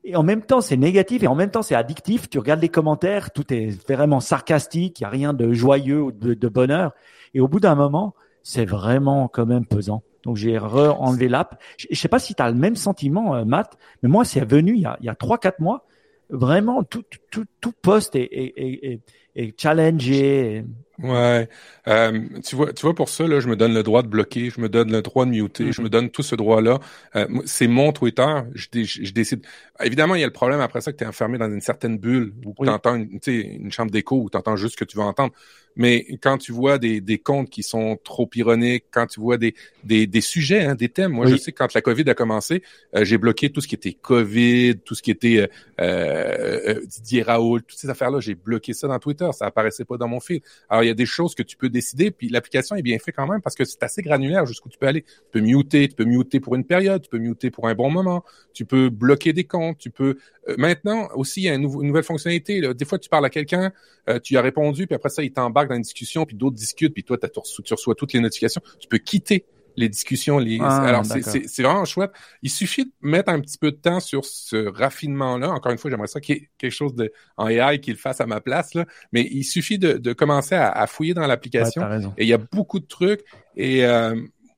et 0.05 0.17
en 0.17 0.23
même 0.23 0.43
temps, 0.43 0.61
c'est 0.61 0.77
négatif 0.77 1.23
et 1.23 1.27
en 1.27 1.35
même 1.35 1.51
temps, 1.51 1.63
c'est 1.63 1.75
addictif. 1.75 2.29
Tu 2.29 2.39
regardes 2.39 2.61
les 2.61 2.69
commentaires, 2.69 3.31
tout 3.31 3.53
est 3.53 3.71
vraiment 3.89 4.21
sarcastique, 4.21 5.01
il 5.01 5.03
n'y 5.03 5.07
a 5.07 5.11
rien 5.11 5.33
de 5.33 5.53
joyeux 5.53 6.03
ou 6.03 6.13
de, 6.13 6.35
de 6.35 6.49
bonheur. 6.49 6.93
Et 7.35 7.41
au 7.41 7.49
bout 7.49 7.61
d'un 7.61 7.77
moment, 7.77 8.15
c'est 8.43 8.65
vraiment 8.65 9.29
quand 9.29 9.47
même 9.47 9.65
pesant. 9.65 10.03
Donc, 10.25 10.37
j'ai 10.37 10.59
re-enlevé 10.59 11.29
l'app. 11.29 11.61
Je 11.79 11.87
ne 11.91 11.97
sais 11.97 12.09
pas 12.09 12.19
si 12.19 12.35
tu 12.35 12.43
as 12.43 12.51
le 12.51 12.57
même 12.57 12.77
sentiment, 12.77 13.35
euh, 13.35 13.45
Matt, 13.45 13.77
mais 14.03 14.09
moi, 14.09 14.25
c'est 14.25 14.45
venu 14.45 14.75
il 14.75 14.81
y 14.81 14.87
a, 14.87 14.97
il 15.01 15.07
y 15.07 15.09
a 15.09 15.15
3-4 15.15 15.55
mois. 15.61 15.87
Vraiment, 16.31 16.83
tout, 16.83 17.05
tout, 17.33 17.47
tout 17.61 17.73
poste 17.83 18.15
est, 18.15 18.29
est, 18.31 18.55
est, 18.57 19.01
est, 19.35 19.61
challengé. 19.61 20.65
Ouais. 21.03 21.49
Euh, 21.89 22.21
tu 22.45 22.55
vois, 22.55 22.73
tu 22.73 22.83
vois, 22.83 22.95
pour 22.95 23.09
ça, 23.09 23.27
là, 23.27 23.41
je 23.41 23.49
me 23.49 23.57
donne 23.57 23.75
le 23.75 23.83
droit 23.83 24.03
de 24.03 24.07
bloquer, 24.09 24.51
je 24.51 24.61
me 24.61 24.69
donne 24.69 24.93
le 24.93 25.03
droit 25.03 25.25
de 25.25 25.31
muter, 25.31 25.73
je 25.73 25.81
Mhm. 25.81 25.85
me 25.87 25.89
donne 25.91 26.11
tout 26.11 26.23
ce 26.23 26.37
droit-là. 26.37 26.79
Euh, 27.17 27.27
c'est 27.47 27.67
mon 27.67 27.91
Twitter. 27.93 28.27
Je, 28.55 28.67
je, 28.85 29.05
je 29.05 29.13
décide. 29.13 29.45
Évidemment, 29.83 30.15
il 30.15 30.21
y 30.21 30.25
a 30.25 30.27
le 30.29 30.33
problème 30.33 30.61
après 30.61 30.81
ça 30.81 30.93
que 30.93 30.99
tu 30.99 31.05
es 31.05 31.07
enfermé 31.09 31.39
dans 31.39 31.51
une 31.51 31.63
certaine 31.63 31.99
bulle 31.99 32.35
où 32.45 32.55
Oui. 32.59 32.69
tu 32.69 32.73
entends 32.73 32.95
une, 32.95 33.73
chambre 33.73 33.91
d'écho 33.91 34.21
où 34.23 34.31
tu 34.31 34.37
entends 34.37 34.55
juste 34.57 34.75
ce 34.75 34.77
que 34.77 34.85
tu 34.85 34.97
veux 34.99 35.03
entendre. 35.03 35.33
Mais 35.75 36.05
quand 36.23 36.37
tu 36.37 36.53
vois 36.53 36.77
des, 36.77 37.01
des 37.01 37.17
comptes 37.17 37.49
qui 37.49 37.63
sont 37.63 37.99
trop 38.05 38.29
ironiques, 38.35 38.85
quand 38.91 39.07
tu 39.07 39.19
vois 39.21 39.39
des, 39.39 39.55
des, 39.85 40.07
des 40.07 40.21
sujets, 40.21 40.67
hein, 40.67 40.75
des 40.75 40.91
thèmes, 40.91 41.13
moi 41.13 41.25
Oui. 41.25 41.33
je 41.33 41.37
sais 41.39 41.51
que 41.51 41.57
quand 41.57 41.73
la 41.73 41.81
COVID 41.81 42.09
a 42.11 42.15
commencé, 42.15 42.63
euh, 42.95 43.07
j'ai 43.07 43.17
bloqué 43.17 43.49
tout 43.51 43.63
ce 43.63 43.67
qui 43.69 43.75
était 43.75 43.95
COVID, 43.95 44.77
tout 44.85 44.95
ce 44.95 45.01
qui 45.03 45.11
était 45.11 45.49
euh, 45.81 46.79
Raoult, 47.23 47.61
toutes 47.61 47.79
ces 47.79 47.91
affaires-là, 47.91 48.21
j'ai 48.21 48.35
bloqué 48.35 48.73
ça 48.73 48.89
dans 48.89 48.99
Twitter, 48.99 49.29
ça 49.33 49.47
apparaissait 49.47 49.85
pas 49.85 49.97
dans 49.97 50.09
mon 50.09 50.21
fil. 50.21 50.41
Alors 50.69 50.85
il 50.85 50.87
y 50.87 50.91
a 50.91 50.95
des 50.95 51.07
choses 51.07 51.35
que 51.35 51.43
tu 51.43 51.57
peux 51.57 51.69
décider, 51.69 52.11
puis 52.11 52.29
l'application 52.29 52.77
est 52.77 52.83
bien 52.83 52.99
faite 52.99 53.15
quand 53.17 53.27
même 53.27 53.41
parce 53.41 53.55
que 53.55 53.65
c'est 53.65 53.83
assez 53.83 54.03
granulaire 54.03 54.47
jusqu'où 54.47 54.69
tu 54.69 54.79
peux 54.79 54.87
aller. 54.87 55.03
Tu 55.03 55.31
peux 55.33 55.41
muter, 55.41 55.89
tu 55.89 55.95
peux 55.95 56.05
muter 56.05 56.41
pour 56.41 56.55
une 56.55 56.65
période, 56.65 57.03
tu 57.03 57.09
peux 57.09 57.19
muter 57.19 57.51
pour 57.51 57.69
un 57.69 57.75
bon 57.75 57.91
moment, 57.91 58.25
tu 58.55 58.65
peux 58.65 58.91
bloquer 58.91 59.33
des 59.33 59.45
comptes, 59.45 59.79
tu 59.79 59.91
peux. 59.91 60.17
euh, 60.49 60.55
maintenant 60.59 61.09
aussi 61.15 61.43
il 61.43 61.45
y 61.45 61.49
a 61.49 61.55
une 61.55 61.63
nouvelle 61.63 62.03
fonctionnalité. 62.05 62.61
Là. 62.61 62.75
Des 62.75 62.85
fois 62.85 62.99
tu 62.99 63.09
parles 63.09 63.27
à 63.27 63.31
quelqu'un, 63.31 63.73
euh, 64.09 64.19
tu 64.19 64.37
as 64.37 64.43
répondu, 64.43 64.87
puis 64.87 64.95
après 64.95 65.09
ça 65.11 65.23
il 65.23 65.33
t'embarque 65.33 65.69
dans 65.69 65.77
une 65.77 65.83
discussion, 65.83 66.25
puis 66.27 66.37
d'autres 66.37 66.57
discutent, 66.57 66.95
puis 66.95 67.05
toi 67.05 67.19
tu 67.19 67.73
reçois 67.75 67.95
toutes 67.95 68.13
les 68.13 68.21
notifications. 68.21 68.63
Tu 68.79 68.89
peux 68.89 68.99
quitter 68.99 69.45
les 69.77 69.89
discussions. 69.89 70.39
Les... 70.39 70.59
Ah, 70.61 70.83
Alors 70.83 71.05
c'est 71.05 71.63
vraiment 71.63 71.85
chouette. 71.85 72.13
Il 72.43 72.51
suffit 72.51 72.87
de 72.87 72.93
mettre 73.01 73.31
un 73.33 73.41
petit 73.41 73.59
peu 73.59 73.71
de 73.71 73.77
temps 73.77 74.01
sur 74.01 74.25
ce 74.25 74.69
raffinement-là. 74.69 75.51
Encore 75.51 75.73
une 75.73 75.79
fois, 75.79 75.91
j'aimerais 75.91 76.09
ça 76.09 76.21
qu'il 76.21 76.37
y 76.37 76.39
ait 76.39 76.51
quelque 76.59 76.73
chose 76.73 76.95
de 76.95 77.13
en 77.37 77.49
AI 77.49 77.81
qui 77.81 77.91
le 77.91 77.99
fasse 77.99 78.21
à 78.21 78.27
ma 78.27 78.41
place, 78.41 78.75
là. 78.75 78.87
mais 79.13 79.23
il 79.31 79.45
suffit 79.45 79.79
de, 79.79 79.95
de 79.95 80.13
commencer 80.13 80.55
à, 80.55 80.71
à 80.71 80.87
fouiller 80.87 81.15
dans 81.15 81.27
l'application. 81.27 81.83
Et 82.19 82.25
il 82.25 82.29
y 82.29 82.35
a 82.35 82.39
beaucoup 82.39 82.81
de 82.81 82.87
trucs. 82.87 83.25
Et 83.57 83.85
euh, 83.85 84.15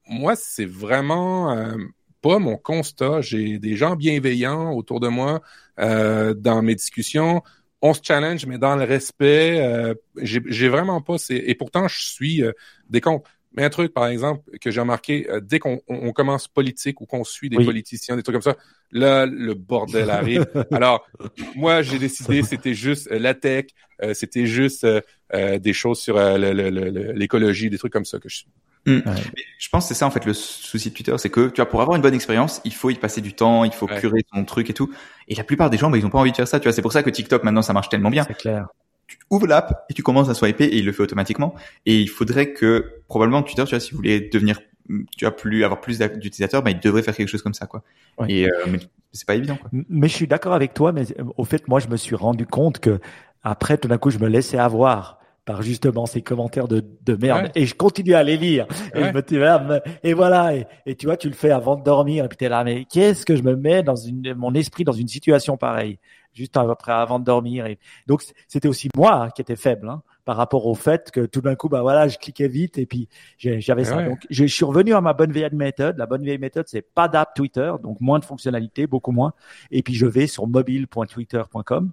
moi, 0.08 0.34
c'est 0.36 0.66
vraiment 0.66 1.52
euh, 1.52 1.76
pas 2.24 2.38
mon 2.38 2.56
constat. 2.56 3.20
J'ai 3.20 3.58
des 3.58 3.76
gens 3.76 3.96
bienveillants 3.96 4.72
autour 4.72 4.98
de 5.00 5.08
moi 5.08 5.42
euh, 5.78 6.32
dans 6.34 6.62
mes 6.62 6.74
discussions. 6.74 7.42
On 7.82 7.92
se 7.92 8.00
challenge, 8.02 8.46
mais 8.46 8.56
dans 8.56 8.76
le 8.76 8.84
respect. 8.84 9.60
Euh, 9.60 9.94
j'ai 10.16 10.68
vraiment 10.68 11.02
pas. 11.02 11.16
Et 11.28 11.54
pourtant, 11.54 11.86
je 11.86 12.02
suis 12.02 12.42
euh, 12.42 12.52
des 12.88 13.02
comptes. 13.02 13.24
Mais 13.56 13.64
un 13.64 13.70
truc, 13.70 13.94
par 13.94 14.06
exemple, 14.08 14.42
que 14.60 14.70
j'ai 14.70 14.80
remarqué, 14.80 15.30
euh, 15.30 15.40
dès 15.40 15.58
qu'on 15.60 15.80
on- 15.88 16.08
on 16.08 16.12
commence 16.12 16.48
politique 16.48 17.00
ou 17.00 17.06
qu'on 17.06 17.22
suit 17.24 17.48
des 17.48 17.56
Oui. 17.58 17.64
politiciens, 17.64 18.16
des 18.16 18.22
trucs 18.22 18.34
comme 18.34 18.42
ça, 18.42 18.56
là, 18.90 19.26
le 19.26 19.54
bordel 19.54 20.10
arrive. 20.10 20.44
Alors, 20.72 21.06
moi, 21.54 21.82
j'ai 21.82 21.98
décidé, 21.98 22.42
c'était 22.42 22.74
juste 22.74 23.08
euh, 23.12 23.18
la 23.18 23.34
tech, 23.34 23.66
euh, 24.02 24.12
c'était 24.12 24.46
juste 24.46 24.82
euh, 24.84 25.00
euh, 25.34 25.58
des 25.58 25.72
choses 25.72 26.00
sur 26.00 26.16
euh, 26.16 26.36
l'écologie, 27.14 27.70
des 27.70 27.78
trucs 27.78 27.92
comme 27.92 28.04
ça 28.04 28.18
que 28.18 28.28
je 28.28 28.36
suis. 28.38 28.46
Hmm. 28.86 29.00
Je 29.58 29.68
pense 29.70 29.84
que 29.84 29.88
c'est 29.94 29.98
ça 29.98 30.06
en 30.06 30.10
fait 30.10 30.26
le 30.26 30.34
souci 30.34 30.90
de 30.90 30.94
Twitter, 30.94 31.14
c'est 31.16 31.30
que 31.30 31.48
tu 31.48 31.56
vois 31.56 31.70
pour 31.70 31.80
avoir 31.80 31.96
une 31.96 32.02
bonne 32.02 32.12
expérience, 32.12 32.60
il 32.66 32.74
faut 32.74 32.90
y 32.90 32.96
passer 32.96 33.22
du 33.22 33.32
temps, 33.32 33.64
il 33.64 33.72
faut 33.72 33.88
Ouais. 33.88 33.98
curer 33.98 34.20
son 34.34 34.44
truc 34.44 34.68
et 34.68 34.74
tout. 34.74 34.92
Et 35.26 35.34
la 35.34 35.42
plupart 35.44 35.70
des 35.70 35.78
gens, 35.78 35.88
bah, 35.88 35.96
ils 35.96 36.04
ont 36.04 36.10
pas 36.10 36.18
envie 36.18 36.32
de 36.32 36.36
faire 36.36 36.46
ça. 36.46 36.60
Tu 36.60 36.64
vois, 36.64 36.72
c'est 36.74 36.82
pour 36.82 36.92
ça 36.92 37.02
que 37.02 37.08
TikTok 37.08 37.44
maintenant 37.44 37.62
ça 37.62 37.72
marche 37.72 37.88
tellement 37.88 38.10
bien. 38.10 38.24
C'est 38.28 38.36
clair. 38.36 38.66
Tu 39.06 39.18
ouvres 39.30 39.46
l'app 39.46 39.84
et 39.90 39.94
tu 39.94 40.02
commences 40.02 40.28
à 40.28 40.34
swiper 40.34 40.64
et 40.64 40.76
il 40.78 40.84
le 40.86 40.92
fait 40.92 41.02
automatiquement. 41.02 41.54
Et 41.86 42.00
il 42.00 42.08
faudrait 42.08 42.52
que 42.52 43.02
probablement 43.08 43.42
Twitter, 43.42 43.64
tu 43.64 43.70
vois, 43.70 43.80
si 43.80 43.90
vous 43.90 43.98
voulez 43.98 44.20
devenir, 44.32 44.60
tu 45.16 45.24
vois, 45.24 45.34
plus 45.36 45.64
avoir 45.64 45.80
plus 45.80 45.98
d'utilisateurs, 45.98 46.62
bah, 46.62 46.70
il 46.70 46.80
devrait 46.80 47.02
faire 47.02 47.14
quelque 47.16 47.28
chose 47.28 47.42
comme 47.42 47.54
ça, 47.54 47.66
quoi. 47.66 47.82
Ouais. 48.18 48.26
Et 48.30 48.46
euh, 48.46 48.50
mais 48.70 48.78
c'est 49.12 49.26
pas 49.26 49.34
évident, 49.34 49.56
quoi. 49.56 49.70
Mais 49.72 50.08
je 50.08 50.14
suis 50.14 50.26
d'accord 50.26 50.54
avec 50.54 50.74
toi, 50.74 50.92
mais 50.92 51.02
euh, 51.18 51.24
au 51.36 51.44
fait, 51.44 51.68
moi, 51.68 51.80
je 51.80 51.88
me 51.88 51.96
suis 51.96 52.16
rendu 52.16 52.46
compte 52.46 52.78
que 52.80 52.98
après, 53.42 53.76
tout 53.78 53.88
d'un 53.88 53.98
coup, 53.98 54.10
je 54.10 54.18
me 54.18 54.28
laissais 54.28 54.58
avoir 54.58 55.18
par 55.44 55.60
justement 55.60 56.06
ces 56.06 56.22
commentaires 56.22 56.68
de, 56.68 56.82
de 57.04 57.16
merde 57.16 57.42
Ouais. 57.44 57.50
et 57.54 57.66
je 57.66 57.74
continue 57.74 58.14
à 58.14 58.22
les 58.22 58.38
lire 58.38 58.66
et 58.94 59.04
je 59.04 59.10
me 59.10 59.20
dis 59.20 59.36
ah, 59.44 59.82
et 60.02 60.14
voilà 60.14 60.56
et, 60.56 60.66
et 60.86 60.94
tu 60.94 61.04
vois 61.04 61.18
tu 61.18 61.28
le 61.28 61.34
fais 61.34 61.50
avant 61.50 61.76
de 61.76 61.84
dormir 61.84 62.24
et 62.24 62.28
puis 62.28 62.38
t'es 62.38 62.48
là 62.48 62.64
mais 62.64 62.86
qu'est-ce 62.86 63.26
que 63.26 63.36
je 63.36 63.42
me 63.42 63.54
mets 63.54 63.82
dans 63.82 63.94
une 63.94 64.32
mon 64.32 64.54
esprit 64.54 64.84
dans 64.84 64.92
une 64.92 65.06
situation 65.08 65.58
pareille? 65.58 65.98
Juste 66.34 66.56
après 66.56 66.92
avant 66.92 67.18
de 67.18 67.24
dormir 67.24 67.66
et 67.66 67.78
donc 68.06 68.24
c'était 68.48 68.68
aussi 68.68 68.88
moi 68.96 69.30
qui 69.34 69.40
était 69.42 69.56
faible 69.56 69.88
hein, 69.88 70.02
par 70.24 70.36
rapport 70.36 70.66
au 70.66 70.74
fait 70.74 71.10
que 71.10 71.26
tout 71.26 71.40
d'un 71.40 71.54
coup 71.54 71.68
bah 71.68 71.82
voilà 71.82 72.08
je 72.08 72.18
cliquais 72.18 72.48
vite 72.48 72.78
et 72.78 72.86
puis 72.86 73.08
j'avais 73.38 73.84
ça. 73.84 73.96
Ouais. 73.96 74.06
donc 74.06 74.26
je, 74.30 74.46
je 74.46 74.54
suis 74.54 74.64
revenu 74.64 74.94
à 74.94 75.00
ma 75.00 75.12
bonne 75.12 75.32
vieille 75.32 75.54
méthode. 75.54 75.96
La 75.96 76.06
bonne 76.06 76.22
vieille 76.22 76.38
méthode 76.38 76.66
c'est 76.68 76.82
pas 76.82 77.08
d'app 77.08 77.34
Twitter 77.34 77.72
donc 77.82 78.00
moins 78.00 78.18
de 78.18 78.24
fonctionnalités 78.24 78.86
beaucoup 78.86 79.12
moins. 79.12 79.32
Et 79.70 79.82
puis 79.82 79.94
je 79.94 80.06
vais 80.06 80.26
sur 80.26 80.46
mobile.twitter.com 80.46 81.90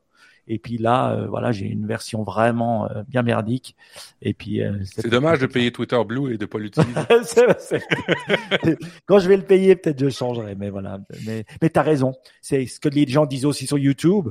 Et 0.53 0.59
puis 0.59 0.77
là, 0.77 1.13
euh, 1.13 1.27
voilà, 1.27 1.53
j'ai 1.53 1.65
une 1.65 1.87
version 1.87 2.23
vraiment 2.23 2.85
euh, 2.91 3.03
bien 3.07 3.21
merdique. 3.21 3.77
Et 4.21 4.33
puis 4.33 4.61
euh, 4.61 4.73
c'est 4.83 5.07
dommage 5.07 5.39
de 5.39 5.45
payer 5.45 5.71
Twitter 5.71 5.97
Blue 6.05 6.33
et 6.33 6.37
de 6.37 6.45
pas 6.45 6.59
l'utiliser. 6.59 6.91
Quand 9.05 9.19
je 9.19 9.29
vais 9.29 9.37
le 9.37 9.43
payer, 9.43 9.77
peut-être 9.77 9.97
je 9.97 10.09
changerai. 10.09 10.55
Mais 10.55 10.69
voilà. 10.69 10.99
Mais 11.25 11.45
mais 11.61 11.69
t'as 11.69 11.83
raison. 11.83 12.15
C'est 12.41 12.65
ce 12.65 12.81
que 12.81 12.89
les 12.89 13.07
gens 13.07 13.25
disent 13.25 13.45
aussi 13.45 13.65
sur 13.65 13.77
YouTube 13.77 14.27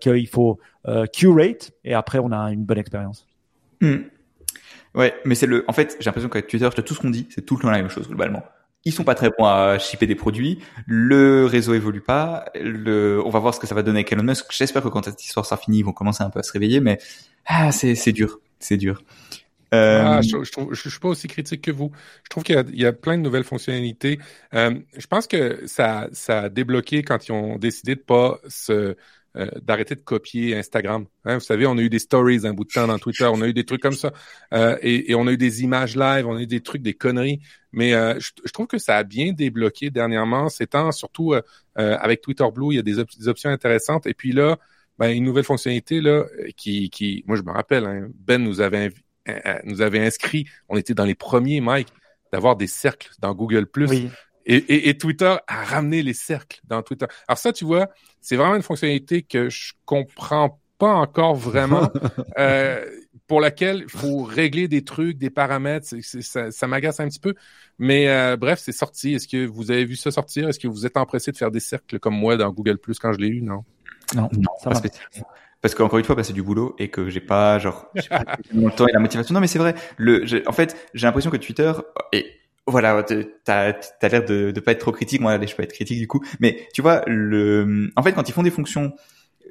qu'il 0.00 0.26
faut 0.26 0.58
curate 1.12 1.72
et 1.84 1.92
après 1.92 2.18
on 2.18 2.32
a 2.32 2.50
une 2.50 2.64
bonne 2.64 2.78
expérience. 2.78 3.26
Hmm. 3.82 4.04
Ouais, 4.94 5.14
mais 5.26 5.34
c'est 5.34 5.46
le. 5.46 5.66
En 5.68 5.74
fait, 5.74 5.98
j'ai 6.00 6.06
l'impression 6.06 6.30
qu'avec 6.30 6.46
Twitter, 6.46 6.68
tout 6.82 6.94
ce 6.94 7.00
qu'on 7.00 7.10
dit, 7.10 7.28
c'est 7.28 7.44
tout 7.44 7.56
le 7.56 7.62
temps 7.62 7.70
la 7.70 7.76
même 7.76 7.90
chose 7.90 8.08
globalement 8.08 8.42
ils 8.84 8.92
sont 8.92 9.04
pas 9.04 9.14
très 9.14 9.30
bons 9.30 9.44
à 9.44 9.78
shipper 9.78 10.06
des 10.06 10.14
produits. 10.14 10.58
Le 10.86 11.46
réseau 11.46 11.74
évolue 11.74 12.00
pas. 12.00 12.46
Le, 12.54 13.22
on 13.24 13.30
va 13.30 13.38
voir 13.38 13.54
ce 13.54 13.60
que 13.60 13.66
ça 13.66 13.74
va 13.74 13.82
donner 13.82 14.00
avec 14.00 14.12
Elon 14.12 14.24
Musk. 14.24 14.46
J'espère 14.50 14.82
que 14.82 14.88
quand 14.88 15.04
cette 15.04 15.24
histoire 15.24 15.46
sera 15.46 15.56
finie, 15.56 15.78
ils 15.78 15.84
vont 15.84 15.92
commencer 15.92 16.22
un 16.22 16.30
peu 16.30 16.40
à 16.40 16.42
se 16.42 16.52
réveiller, 16.52 16.80
mais 16.80 16.98
ah, 17.46 17.72
c'est 17.72 17.94
c'est 17.94 18.12
dur, 18.12 18.40
c'est 18.58 18.76
dur. 18.76 19.02
Euh... 19.74 20.02
Ah, 20.04 20.20
je, 20.20 20.44
je, 20.44 20.74
je, 20.74 20.88
suis 20.88 21.00
pas 21.00 21.08
aussi 21.08 21.28
critique 21.28 21.62
que 21.62 21.70
vous. 21.70 21.92
Je 22.24 22.28
trouve 22.28 22.42
qu'il 22.42 22.62
y, 22.74 22.82
y, 22.82 22.86
a 22.86 22.92
plein 22.92 23.16
de 23.16 23.22
nouvelles 23.22 23.44
fonctionnalités. 23.44 24.18
Euh, 24.52 24.78
je 24.96 25.06
pense 25.06 25.26
que 25.26 25.66
ça, 25.66 26.08
ça 26.12 26.40
a 26.40 26.48
débloqué 26.50 27.02
quand 27.02 27.26
ils 27.26 27.32
ont 27.32 27.56
décidé 27.56 27.94
de 27.94 28.00
pas 28.00 28.38
se 28.48 28.96
euh, 29.34 29.48
d'arrêter 29.62 29.94
de 29.94 30.02
copier 30.02 30.54
Instagram. 30.54 31.06
Hein, 31.24 31.34
vous 31.34 31.44
savez, 31.44 31.64
on 31.64 31.78
a 31.78 31.80
eu 31.80 31.88
des 31.88 31.98
stories 31.98 32.46
un 32.46 32.52
bout 32.52 32.64
de 32.64 32.68
temps 32.68 32.86
dans 32.86 32.98
Twitter, 32.98 33.24
on 33.24 33.40
a 33.40 33.48
eu 33.48 33.54
des 33.54 33.64
trucs 33.64 33.80
comme 33.80 33.94
ça, 33.94 34.12
euh, 34.52 34.76
et, 34.82 35.14
on 35.14 35.26
a 35.26 35.32
eu 35.32 35.38
des 35.38 35.62
images 35.62 35.96
live, 35.96 36.26
on 36.26 36.36
a 36.36 36.42
eu 36.42 36.46
des 36.46 36.60
trucs, 36.60 36.82
des 36.82 36.92
conneries. 36.92 37.40
Mais 37.72 37.94
euh, 37.94 38.18
je, 38.20 38.52
trouve 38.52 38.66
que 38.66 38.76
ça 38.76 38.98
a 38.98 39.04
bien 39.04 39.32
débloqué 39.32 39.88
dernièrement, 39.88 40.50
c'est 40.50 40.66
temps 40.66 40.92
surtout 40.92 41.34
avec 41.74 42.20
Twitter 42.20 42.44
Blue, 42.52 42.74
il 42.74 42.76
y 42.76 42.78
a 42.78 42.82
des, 42.82 42.98
options 43.26 43.48
intéressantes. 43.48 44.06
Et 44.06 44.12
puis 44.12 44.32
là, 44.32 44.58
ben, 44.98 45.08
une 45.08 45.24
nouvelle 45.24 45.44
fonctionnalité 45.44 46.02
là 46.02 46.26
qui, 46.54 47.24
moi 47.26 47.38
je 47.38 47.42
me 47.42 47.52
rappelle, 47.52 47.86
hein, 47.86 48.08
Ben 48.14 48.42
nous 48.42 48.60
avait 48.60 48.92
nous 49.64 49.80
avait 49.80 50.04
inscrit, 50.04 50.46
on 50.68 50.76
était 50.76 50.92
dans 50.94 51.06
les 51.06 51.14
premiers, 51.14 51.62
Mike, 51.62 51.88
d'avoir 52.34 52.56
des 52.56 52.66
cercles 52.66 53.12
dans 53.18 53.34
Google. 53.34 53.66
Et, 54.46 54.56
et, 54.56 54.88
et, 54.88 54.98
Twitter 54.98 55.36
a 55.46 55.64
ramené 55.64 56.02
les 56.02 56.14
cercles 56.14 56.60
dans 56.64 56.82
Twitter. 56.82 57.06
Alors 57.28 57.38
ça, 57.38 57.52
tu 57.52 57.64
vois, 57.64 57.88
c'est 58.20 58.36
vraiment 58.36 58.56
une 58.56 58.62
fonctionnalité 58.62 59.22
que 59.22 59.48
je 59.48 59.72
comprends 59.84 60.60
pas 60.78 60.92
encore 60.92 61.36
vraiment, 61.36 61.90
euh, 62.38 62.84
pour 63.28 63.40
laquelle 63.40 63.84
il 63.84 63.88
faut 63.88 64.24
régler 64.24 64.66
des 64.66 64.82
trucs, 64.82 65.16
des 65.16 65.30
paramètres. 65.30 65.86
ça, 66.00 66.50
ça 66.50 66.66
m'agace 66.66 66.98
un 67.00 67.08
petit 67.08 67.20
peu. 67.20 67.34
Mais 67.78 68.08
euh, 68.08 68.36
bref, 68.36 68.60
c'est 68.60 68.72
sorti. 68.72 69.14
Est-ce 69.14 69.28
que 69.28 69.46
vous 69.46 69.70
avez 69.70 69.84
vu 69.84 69.96
ça 69.96 70.10
sortir? 70.10 70.48
Est-ce 70.48 70.58
que 70.58 70.68
vous 70.68 70.86
êtes 70.86 70.96
empressé 70.96 71.30
de 71.30 71.36
faire 71.36 71.50
des 71.50 71.60
cercles 71.60 71.98
comme 71.98 72.14
moi 72.14 72.36
dans 72.36 72.50
Google 72.50 72.78
Plus 72.78 72.98
quand 72.98 73.12
je 73.12 73.18
l'ai 73.18 73.28
eu? 73.28 73.42
Non. 73.42 73.64
Non, 74.14 74.28
non 74.32 74.50
ça 74.62 74.70
pas 74.70 74.80
parce 75.62 75.76
qu'encore 75.76 76.00
une 76.00 76.04
fois, 76.04 76.16
bah, 76.16 76.24
c'est 76.24 76.32
du 76.32 76.42
boulot 76.42 76.74
et 76.78 76.88
que 76.88 77.08
j'ai 77.08 77.20
pas 77.20 77.60
genre 77.60 77.86
pas 78.10 78.24
le 78.52 78.68
temps 78.70 78.88
et 78.88 78.92
la 78.92 78.98
motivation. 78.98 79.32
Non, 79.32 79.40
mais 79.40 79.46
c'est 79.46 79.60
vrai. 79.60 79.76
Le, 79.96 80.42
en 80.48 80.52
fait, 80.52 80.76
j'ai 80.92 81.06
l'impression 81.06 81.30
que 81.30 81.36
Twitter 81.36 81.72
et 82.12 82.26
voilà, 82.66 83.02
t'as 83.44 83.72
as, 84.02 84.08
l'air 84.08 84.24
de, 84.24 84.50
de 84.50 84.60
pas 84.60 84.72
être 84.72 84.78
trop 84.78 84.92
critique. 84.92 85.20
Moi, 85.20 85.38
je 85.44 85.54
peux 85.54 85.62
être 85.62 85.72
critique 85.72 85.98
du 85.98 86.06
coup. 86.06 86.24
Mais 86.40 86.68
tu 86.72 86.82
vois, 86.82 87.02
le, 87.06 87.90
en 87.96 88.02
fait, 88.02 88.12
quand 88.12 88.28
ils 88.28 88.32
font 88.32 88.42
des 88.42 88.50
fonctions 88.50 88.92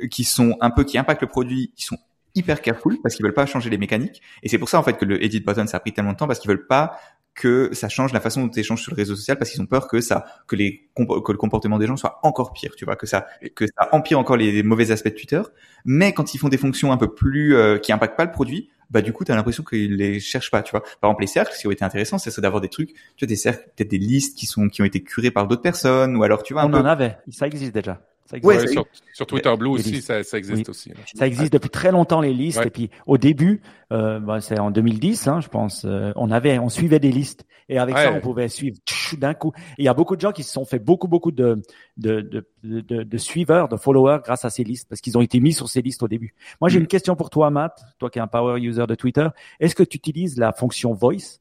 qui 0.09 0.23
sont 0.23 0.57
un 0.61 0.71
peu 0.71 0.83
qui 0.83 0.97
impactent 0.97 1.21
le 1.21 1.27
produit, 1.27 1.73
ils 1.77 1.83
sont 1.83 1.97
hyper 2.35 2.61
careful 2.61 2.97
parce 3.01 3.15
qu'ils 3.15 3.25
veulent 3.25 3.33
pas 3.33 3.45
changer 3.45 3.69
les 3.69 3.77
mécaniques. 3.77 4.21
Et 4.43 4.49
c'est 4.49 4.57
pour 4.57 4.69
ça 4.69 4.79
en 4.79 4.83
fait 4.83 4.93
que 4.93 5.05
le 5.05 5.23
edit 5.23 5.41
button 5.41 5.67
ça 5.67 5.77
a 5.77 5.79
pris 5.79 5.93
tellement 5.93 6.13
de 6.13 6.17
temps 6.17 6.27
parce 6.27 6.39
qu'ils 6.39 6.49
veulent 6.49 6.67
pas 6.67 6.97
que 7.33 7.69
ça 7.73 7.87
change 7.87 8.11
la 8.13 8.19
façon 8.19 8.41
dont 8.41 8.49
tu 8.49 8.59
échanges 8.59 8.81
sur 8.81 8.91
le 8.91 8.97
réseau 8.97 9.15
social 9.15 9.37
parce 9.37 9.51
qu'ils 9.51 9.61
ont 9.61 9.65
peur 9.65 9.87
que 9.87 10.01
ça 10.01 10.25
que 10.47 10.55
les 10.55 10.89
que 10.95 11.31
le 11.31 11.37
comportement 11.37 11.79
des 11.79 11.87
gens 11.87 11.95
soit 11.95 12.19
encore 12.23 12.51
pire 12.51 12.73
tu 12.75 12.83
vois 12.83 12.97
que 12.97 13.05
ça 13.05 13.25
que 13.55 13.65
ça 13.67 13.87
empire 13.93 14.19
encore 14.19 14.35
les, 14.35 14.63
mauvais 14.63 14.91
aspects 14.91 15.07
de 15.07 15.13
Twitter 15.13 15.41
mais 15.85 16.13
quand 16.13 16.33
ils 16.33 16.37
font 16.39 16.49
des 16.49 16.57
fonctions 16.57 16.91
un 16.91 16.97
peu 16.97 17.13
plus 17.13 17.55
euh, 17.55 17.77
qui 17.77 17.93
impactent 17.93 18.17
pas 18.17 18.25
le 18.25 18.31
produit 18.31 18.69
bah 18.91 19.01
du 19.01 19.13
coup 19.13 19.25
tu 19.25 19.31
as 19.31 19.35
l'impression 19.35 19.63
qu'ils 19.63 19.95
les 19.95 20.19
cherchent 20.19 20.51
pas 20.51 20.61
tu 20.61 20.71
vois. 20.71 20.81
Par 20.81 21.09
exemple 21.09 21.21
les 21.21 21.27
cercles 21.27 21.53
ce 21.53 21.61
qui 21.61 21.67
aurait 21.67 21.73
été 21.73 21.85
intéressant 21.85 22.17
c'est 22.17 22.39
d'avoir 22.39 22.61
des 22.61 22.69
trucs 22.69 22.89
tu 23.15 23.25
vois 23.25 23.27
des 23.27 23.35
cercles 23.35 23.63
peut-être 23.75 23.89
des 23.89 23.97
listes 23.97 24.37
qui 24.37 24.45
sont 24.45 24.69
qui 24.69 24.81
ont 24.81 24.85
été 24.85 25.01
curées 25.01 25.31
par 25.31 25.47
d'autres 25.47 25.61
personnes 25.61 26.15
ou 26.15 26.23
alors 26.23 26.43
tu 26.43 26.53
vois 26.53 26.65
on 26.65 26.73
en 26.73 26.85
avait. 26.85 27.17
Ça 27.31 27.47
existe 27.47 27.73
déjà 27.73 28.01
Ouais, 28.43 28.65
sur, 29.13 29.25
Twitter 29.27 29.53
Blue 29.57 29.69
aussi, 29.69 30.01
ça, 30.01 30.23
ça, 30.23 30.37
existe 30.37 30.69
aussi. 30.69 30.91
Ça 31.15 31.27
existe 31.27 31.51
depuis 31.51 31.69
très 31.69 31.91
longtemps 31.91 32.21
les 32.21 32.33
listes. 32.33 32.65
Et 32.65 32.69
puis 32.69 32.89
au 33.05 33.17
début, 33.17 33.61
euh, 33.91 34.19
bah, 34.19 34.39
c'est 34.39 34.59
en 34.59 34.71
2010, 34.71 35.27
hein, 35.27 35.41
je 35.41 35.49
pense, 35.49 35.83
euh, 35.85 36.13
on 36.15 36.31
avait, 36.31 36.57
on 36.59 36.69
suivait 36.69 36.99
des 36.99 37.11
listes 37.11 37.45
et 37.67 37.77
avec 37.77 37.97
ça, 37.97 38.13
on 38.13 38.21
pouvait 38.21 38.47
suivre 38.47 38.77
d'un 39.17 39.33
coup. 39.33 39.51
il 39.77 39.85
y 39.85 39.89
a 39.89 39.93
beaucoup 39.93 40.15
de 40.15 40.21
gens 40.21 40.31
qui 40.31 40.43
se 40.43 40.51
sont 40.51 40.65
fait 40.65 40.79
beaucoup, 40.79 41.07
beaucoup 41.07 41.31
de 41.31 41.61
de, 41.97 42.21
de, 42.21 42.45
de, 42.63 43.03
de 43.03 43.17
suiveurs, 43.17 43.67
de 43.67 43.75
followers 43.75 44.19
grâce 44.23 44.45
à 44.45 44.49
ces 44.49 44.63
listes 44.63 44.87
parce 44.87 45.01
qu'ils 45.01 45.17
ont 45.17 45.21
été 45.21 45.39
mis 45.39 45.53
sur 45.53 45.67
ces 45.67 45.81
listes 45.81 46.03
au 46.03 46.07
début. 46.07 46.33
Moi, 46.61 46.69
j'ai 46.69 46.79
mm. 46.79 46.83
une 46.83 46.87
question 46.87 47.15
pour 47.15 47.29
toi, 47.29 47.49
Matt, 47.49 47.81
toi 47.99 48.09
qui 48.09 48.19
es 48.19 48.21
un 48.21 48.27
power 48.27 48.59
user 48.61 48.87
de 48.87 48.95
Twitter. 48.95 49.27
Est-ce 49.59 49.75
que 49.75 49.83
tu 49.83 49.97
utilises 49.97 50.37
la 50.37 50.53
fonction 50.53 50.93
Voice 50.93 51.40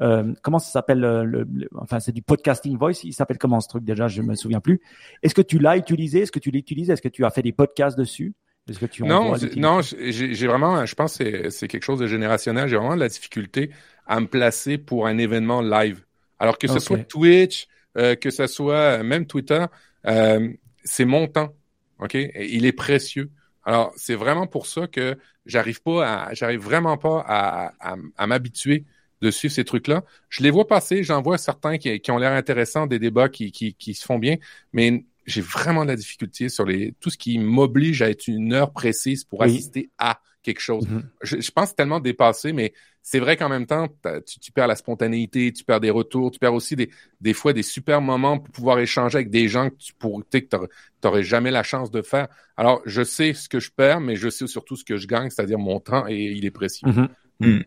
euh, 0.00 0.32
comment 0.42 0.58
ça 0.58 0.70
s'appelle 0.70 1.04
euh, 1.04 1.24
le, 1.24 1.46
Enfin, 1.76 2.00
c'est 2.00 2.12
du 2.12 2.22
podcasting 2.22 2.76
voice. 2.76 3.04
Il 3.04 3.12
s'appelle 3.12 3.38
comment 3.38 3.60
ce 3.60 3.68
truc 3.68 3.84
déjà 3.84 4.08
Je 4.08 4.22
me 4.22 4.34
souviens 4.34 4.60
plus. 4.60 4.80
Est-ce 5.22 5.34
que 5.34 5.42
tu 5.42 5.58
l'as 5.58 5.76
utilisé? 5.76 6.20
Est-ce 6.20 6.32
que 6.32 6.38
tu 6.38 6.50
l'utilises? 6.50 6.90
Est-ce 6.90 7.02
que 7.02 7.08
tu 7.08 7.24
as 7.24 7.30
fait 7.30 7.42
des 7.42 7.52
podcasts 7.52 7.96
dessus? 7.98 8.34
Est-ce 8.68 8.78
que 8.78 8.86
tu 8.86 9.04
non, 9.04 9.34
non, 9.56 9.80
j'ai 9.82 10.46
vraiment. 10.46 10.86
Je 10.86 10.94
pense 10.94 11.18
que 11.18 11.50
c'est 11.50 11.68
quelque 11.68 11.82
chose 11.82 11.98
de 11.98 12.06
générationnel. 12.06 12.66
J'ai 12.66 12.76
vraiment 12.76 12.94
de 12.94 13.00
la 13.00 13.08
difficulté 13.08 13.70
à 14.06 14.20
me 14.20 14.26
placer 14.26 14.78
pour 14.78 15.06
un 15.06 15.18
événement 15.18 15.60
live. 15.60 16.04
Alors 16.38 16.56
que 16.58 16.66
ce 16.66 16.78
soit 16.78 16.98
Twitch, 16.98 17.68
euh, 17.98 18.14
que 18.14 18.30
ce 18.30 18.46
soit 18.46 19.02
même 19.02 19.26
Twitter, 19.26 19.64
euh, 20.06 20.48
c'est 20.82 21.04
mon 21.04 21.26
temps. 21.26 21.54
Ok, 21.98 22.14
il 22.14 22.64
est 22.64 22.72
précieux. 22.72 23.30
Alors 23.64 23.92
c'est 23.96 24.14
vraiment 24.14 24.46
pour 24.46 24.66
ça 24.66 24.86
que 24.86 25.16
j'arrive 25.46 25.82
pas 25.82 26.24
à, 26.24 26.34
j'arrive 26.34 26.60
vraiment 26.60 26.96
pas 26.96 27.22
à, 27.26 27.72
à, 27.80 27.96
à 28.16 28.26
m'habituer 28.26 28.84
de 29.20 29.30
suivre 29.30 29.54
ces 29.54 29.64
trucs-là. 29.64 30.04
Je 30.28 30.42
les 30.42 30.50
vois 30.50 30.66
passer, 30.66 31.02
j'en 31.02 31.22
vois 31.22 31.38
certains 31.38 31.78
qui, 31.78 32.00
qui 32.00 32.10
ont 32.10 32.18
l'air 32.18 32.32
intéressants, 32.32 32.86
des 32.86 32.98
débats 32.98 33.28
qui, 33.28 33.52
qui, 33.52 33.74
qui 33.74 33.94
se 33.94 34.04
font 34.04 34.18
bien, 34.18 34.36
mais 34.72 35.04
j'ai 35.26 35.40
vraiment 35.40 35.84
de 35.84 35.90
la 35.90 35.96
difficulté 35.96 36.48
sur 36.48 36.64
les 36.64 36.94
tout 37.00 37.10
ce 37.10 37.16
qui 37.16 37.38
m'oblige 37.38 38.02
à 38.02 38.10
être 38.10 38.28
une 38.28 38.52
heure 38.52 38.72
précise 38.72 39.24
pour 39.24 39.42
assister 39.42 39.90
à 39.98 40.20
quelque 40.42 40.60
chose. 40.60 40.86
Mm-hmm. 40.86 41.02
je, 41.22 41.40
je, 41.40 41.50
pense 41.50 41.74
tellement 41.74 42.00
dépassé, 42.00 42.52
mais 42.52 42.74
c'est 43.02 43.18
vrai 43.18 43.36
qu'en 43.36 43.48
même 43.48 43.66
temps, 43.66 43.88
tu, 44.26 44.38
tu, 44.38 44.52
perds 44.52 44.66
la 44.66 44.76
spontanéité, 44.76 45.52
tu 45.52 45.64
perds 45.64 45.80
des 45.80 45.90
retours, 45.90 46.30
tu 46.30 46.38
perds 46.38 46.54
aussi 46.54 46.76
des, 46.76 46.90
des 47.20 47.32
fois 47.32 47.52
des 47.52 47.62
super 47.62 48.00
moments 48.00 48.38
pour 48.38 48.52
pouvoir 48.52 48.78
échanger 48.78 49.16
avec 49.16 49.30
des 49.30 49.48
gens 49.48 49.70
que 49.70 49.76
tu 49.76 49.94
pourrais 49.94 50.22
que 50.30 50.68
t'aurais 51.00 51.22
jamais 51.22 51.50
la 51.50 51.62
chance 51.62 51.90
de 51.90 52.02
faire. 52.02 52.28
Alors, 52.56 52.82
je 52.84 53.02
sais 53.02 53.32
ce 53.32 53.48
que 53.48 53.58
je 53.58 53.70
perds, 53.70 54.00
mais 54.00 54.16
je 54.16 54.28
sais 54.28 54.46
surtout 54.46 54.76
ce 54.76 54.84
que 54.84 54.98
je 54.98 55.06
gagne, 55.06 55.30
c'est-à-dire 55.30 55.58
mon 55.58 55.80
temps 55.80 56.06
et 56.06 56.16
il 56.16 56.44
est 56.44 56.50
précieux. 56.50 56.88
Mm-hmm. 56.88 57.08
Mm. 57.40 57.62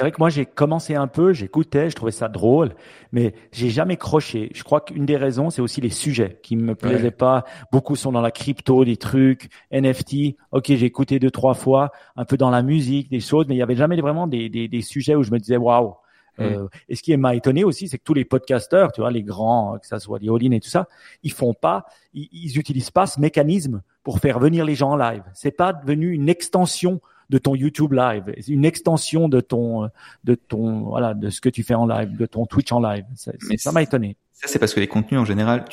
C'est 0.00 0.04
vrai 0.04 0.12
que 0.12 0.18
moi, 0.18 0.30
j'ai 0.30 0.46
commencé 0.46 0.94
un 0.94 1.08
peu, 1.08 1.34
j'écoutais, 1.34 1.90
je 1.90 1.94
trouvais 1.94 2.10
ça 2.10 2.28
drôle, 2.28 2.70
mais 3.12 3.34
j'ai 3.52 3.68
jamais 3.68 3.98
croché. 3.98 4.48
Je 4.54 4.64
crois 4.64 4.80
qu'une 4.80 5.04
des 5.04 5.18
raisons, 5.18 5.50
c'est 5.50 5.60
aussi 5.60 5.82
les 5.82 5.90
sujets 5.90 6.38
qui 6.42 6.56
me 6.56 6.74
plaisaient 6.74 7.10
pas. 7.10 7.44
Beaucoup 7.70 7.96
sont 7.96 8.10
dans 8.10 8.22
la 8.22 8.30
crypto, 8.30 8.86
des 8.86 8.96
trucs, 8.96 9.50
NFT. 9.70 10.36
Ok, 10.52 10.68
j'ai 10.68 10.86
écouté 10.86 11.18
deux, 11.18 11.30
trois 11.30 11.52
fois, 11.52 11.92
un 12.16 12.24
peu 12.24 12.38
dans 12.38 12.48
la 12.48 12.62
musique, 12.62 13.10
des 13.10 13.20
choses, 13.20 13.44
mais 13.46 13.56
il 13.56 13.58
y 13.58 13.62
avait 13.62 13.76
jamais 13.76 14.00
vraiment 14.00 14.26
des, 14.26 14.48
des, 14.48 14.68
des 14.68 14.80
sujets 14.80 15.16
où 15.16 15.22
je 15.22 15.32
me 15.32 15.38
disais, 15.38 15.58
waouh. 15.58 15.96
Mm. 16.38 16.42
Euh, 16.44 16.68
et 16.88 16.96
ce 16.96 17.02
qui 17.02 17.14
m'a 17.18 17.34
étonné 17.34 17.62
aussi, 17.62 17.86
c'est 17.86 17.98
que 17.98 18.04
tous 18.04 18.14
les 18.14 18.24
podcasteurs, 18.24 18.92
tu 18.92 19.02
vois, 19.02 19.10
les 19.10 19.22
grands, 19.22 19.78
que 19.78 19.86
ça 19.86 19.98
soit 19.98 20.18
Lioline 20.18 20.54
et 20.54 20.60
tout 20.60 20.70
ça, 20.70 20.88
ils 21.22 21.32
font 21.32 21.52
pas, 21.52 21.84
ils, 22.14 22.30
ils 22.32 22.58
utilisent 22.58 22.90
pas 22.90 23.06
ce 23.06 23.20
mécanisme 23.20 23.82
pour 24.02 24.18
faire 24.18 24.38
venir 24.38 24.64
les 24.64 24.76
gens 24.76 24.92
en 24.92 24.96
live. 24.96 25.24
C'est 25.34 25.50
pas 25.50 25.74
devenu 25.74 26.10
une 26.12 26.30
extension 26.30 27.02
de 27.30 27.38
ton 27.38 27.54
YouTube 27.54 27.92
live, 27.92 28.24
une 28.48 28.64
extension 28.64 29.28
de 29.28 29.40
ton, 29.40 29.88
de 30.24 30.34
ton, 30.34 30.80
voilà, 30.80 31.14
de 31.14 31.30
ce 31.30 31.40
que 31.40 31.48
tu 31.48 31.62
fais 31.62 31.74
en 31.74 31.86
live, 31.86 32.16
de 32.16 32.26
ton 32.26 32.44
Twitch 32.44 32.70
en 32.72 32.80
live. 32.80 33.04
Ça, 33.14 33.32
ça 33.56 33.72
m'a 33.72 33.82
étonné. 33.82 34.16
Ça, 34.32 34.48
c'est 34.48 34.58
parce 34.58 34.74
que 34.74 34.80
les 34.80 34.88
contenus 34.88 35.20
en 35.20 35.24
général, 35.24 35.64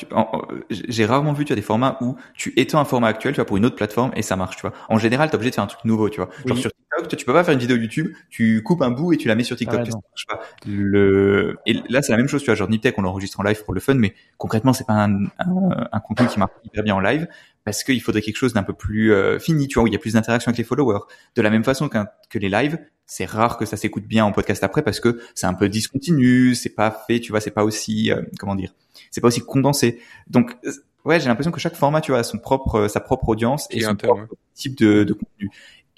j'ai 0.70 1.06
rarement 1.06 1.32
vu 1.32 1.44
tu 1.44 1.52
as 1.52 1.56
des 1.56 1.62
formats 1.62 1.98
où 2.00 2.16
tu 2.34 2.52
étends 2.56 2.78
un 2.78 2.84
format 2.84 3.08
actuel, 3.08 3.32
tu 3.32 3.36
vois, 3.36 3.46
pour 3.46 3.56
une 3.56 3.64
autre 3.64 3.76
plateforme 3.76 4.12
et 4.14 4.22
ça 4.22 4.36
marche, 4.36 4.56
tu 4.56 4.62
vois. 4.62 4.72
En 4.88 4.98
général, 4.98 5.30
t'es 5.30 5.36
obligé 5.36 5.50
de 5.50 5.54
faire 5.54 5.64
un 5.64 5.68
truc 5.68 5.84
nouveau, 5.84 6.10
tu 6.10 6.20
vois. 6.20 6.28
Genre 6.44 6.58
sur 6.58 6.70
TikTok, 6.96 7.18
tu 7.18 7.24
peux 7.24 7.32
pas 7.32 7.44
faire 7.44 7.54
une 7.54 7.60
vidéo 7.60 7.76
YouTube, 7.76 8.12
tu 8.30 8.62
coupes 8.62 8.82
un 8.82 8.90
bout 8.90 9.12
et 9.12 9.16
tu 9.16 9.28
la 9.28 9.34
mets 9.34 9.44
sur 9.44 9.56
TikTok. 9.56 9.86
Ça 9.86 9.98
marche 9.98 10.26
pas. 10.26 10.40
Le 10.66 11.56
et 11.66 11.74
là, 11.88 12.02
c'est 12.02 12.12
la 12.12 12.18
même 12.18 12.28
chose, 12.28 12.42
tu 12.42 12.46
vois. 12.46 12.54
Genre 12.54 12.68
Niptech, 12.68 12.98
on 12.98 13.02
l'enregistre 13.02 13.40
en 13.40 13.42
live 13.42 13.62
pour 13.64 13.74
le 13.74 13.80
fun, 13.80 13.94
mais 13.94 14.14
concrètement, 14.36 14.72
c'est 14.72 14.86
pas 14.86 14.94
un, 14.94 15.24
un, 15.38 15.88
un 15.92 16.00
contenu 16.00 16.26
qui 16.28 16.38
marche 16.38 16.52
hyper 16.64 16.82
bien 16.82 16.94
en 16.94 17.00
live 17.00 17.28
parce 17.68 17.84
qu'il 17.84 18.00
faudrait 18.00 18.22
quelque 18.22 18.36
chose 18.36 18.54
d'un 18.54 18.62
peu 18.62 18.72
plus 18.72 19.12
euh, 19.12 19.38
fini, 19.38 19.68
tu 19.68 19.74
vois, 19.74 19.82
où 19.82 19.86
il 19.88 19.92
y 19.92 19.96
a 19.96 19.98
plus 19.98 20.14
d'interaction 20.14 20.48
avec 20.48 20.56
les 20.56 20.64
followers. 20.64 21.00
De 21.36 21.42
la 21.42 21.50
même 21.50 21.64
façon 21.64 21.90
que 21.90 22.38
les 22.38 22.48
lives, 22.48 22.78
c'est 23.04 23.26
rare 23.26 23.58
que 23.58 23.66
ça 23.66 23.76
s'écoute 23.76 24.04
bien 24.04 24.24
en 24.24 24.32
podcast 24.32 24.64
après 24.64 24.82
parce 24.82 25.00
que 25.00 25.20
c'est 25.34 25.46
un 25.46 25.52
peu 25.52 25.68
discontinu, 25.68 26.54
c'est 26.54 26.70
pas 26.70 26.90
fait, 27.06 27.20
tu 27.20 27.30
vois, 27.30 27.42
c'est 27.42 27.50
pas 27.50 27.64
aussi, 27.64 28.10
euh, 28.10 28.22
comment 28.38 28.54
dire, 28.54 28.74
c'est 29.10 29.20
pas 29.20 29.28
aussi 29.28 29.40
condensé. 29.40 30.00
Donc, 30.28 30.56
euh, 30.64 30.72
ouais, 31.04 31.20
j'ai 31.20 31.28
l'impression 31.28 31.50
que 31.50 31.60
chaque 31.60 31.76
format, 31.76 32.00
tu 32.00 32.10
vois, 32.10 32.20
a 32.20 32.22
son 32.22 32.38
propre, 32.38 32.88
sa 32.88 33.00
propre 33.00 33.28
audience 33.28 33.66
et, 33.70 33.80
son 33.80 33.96
propre 33.96 34.28
type 34.54 34.78
de, 34.78 35.04
de 35.04 35.12
contenu. 35.12 35.50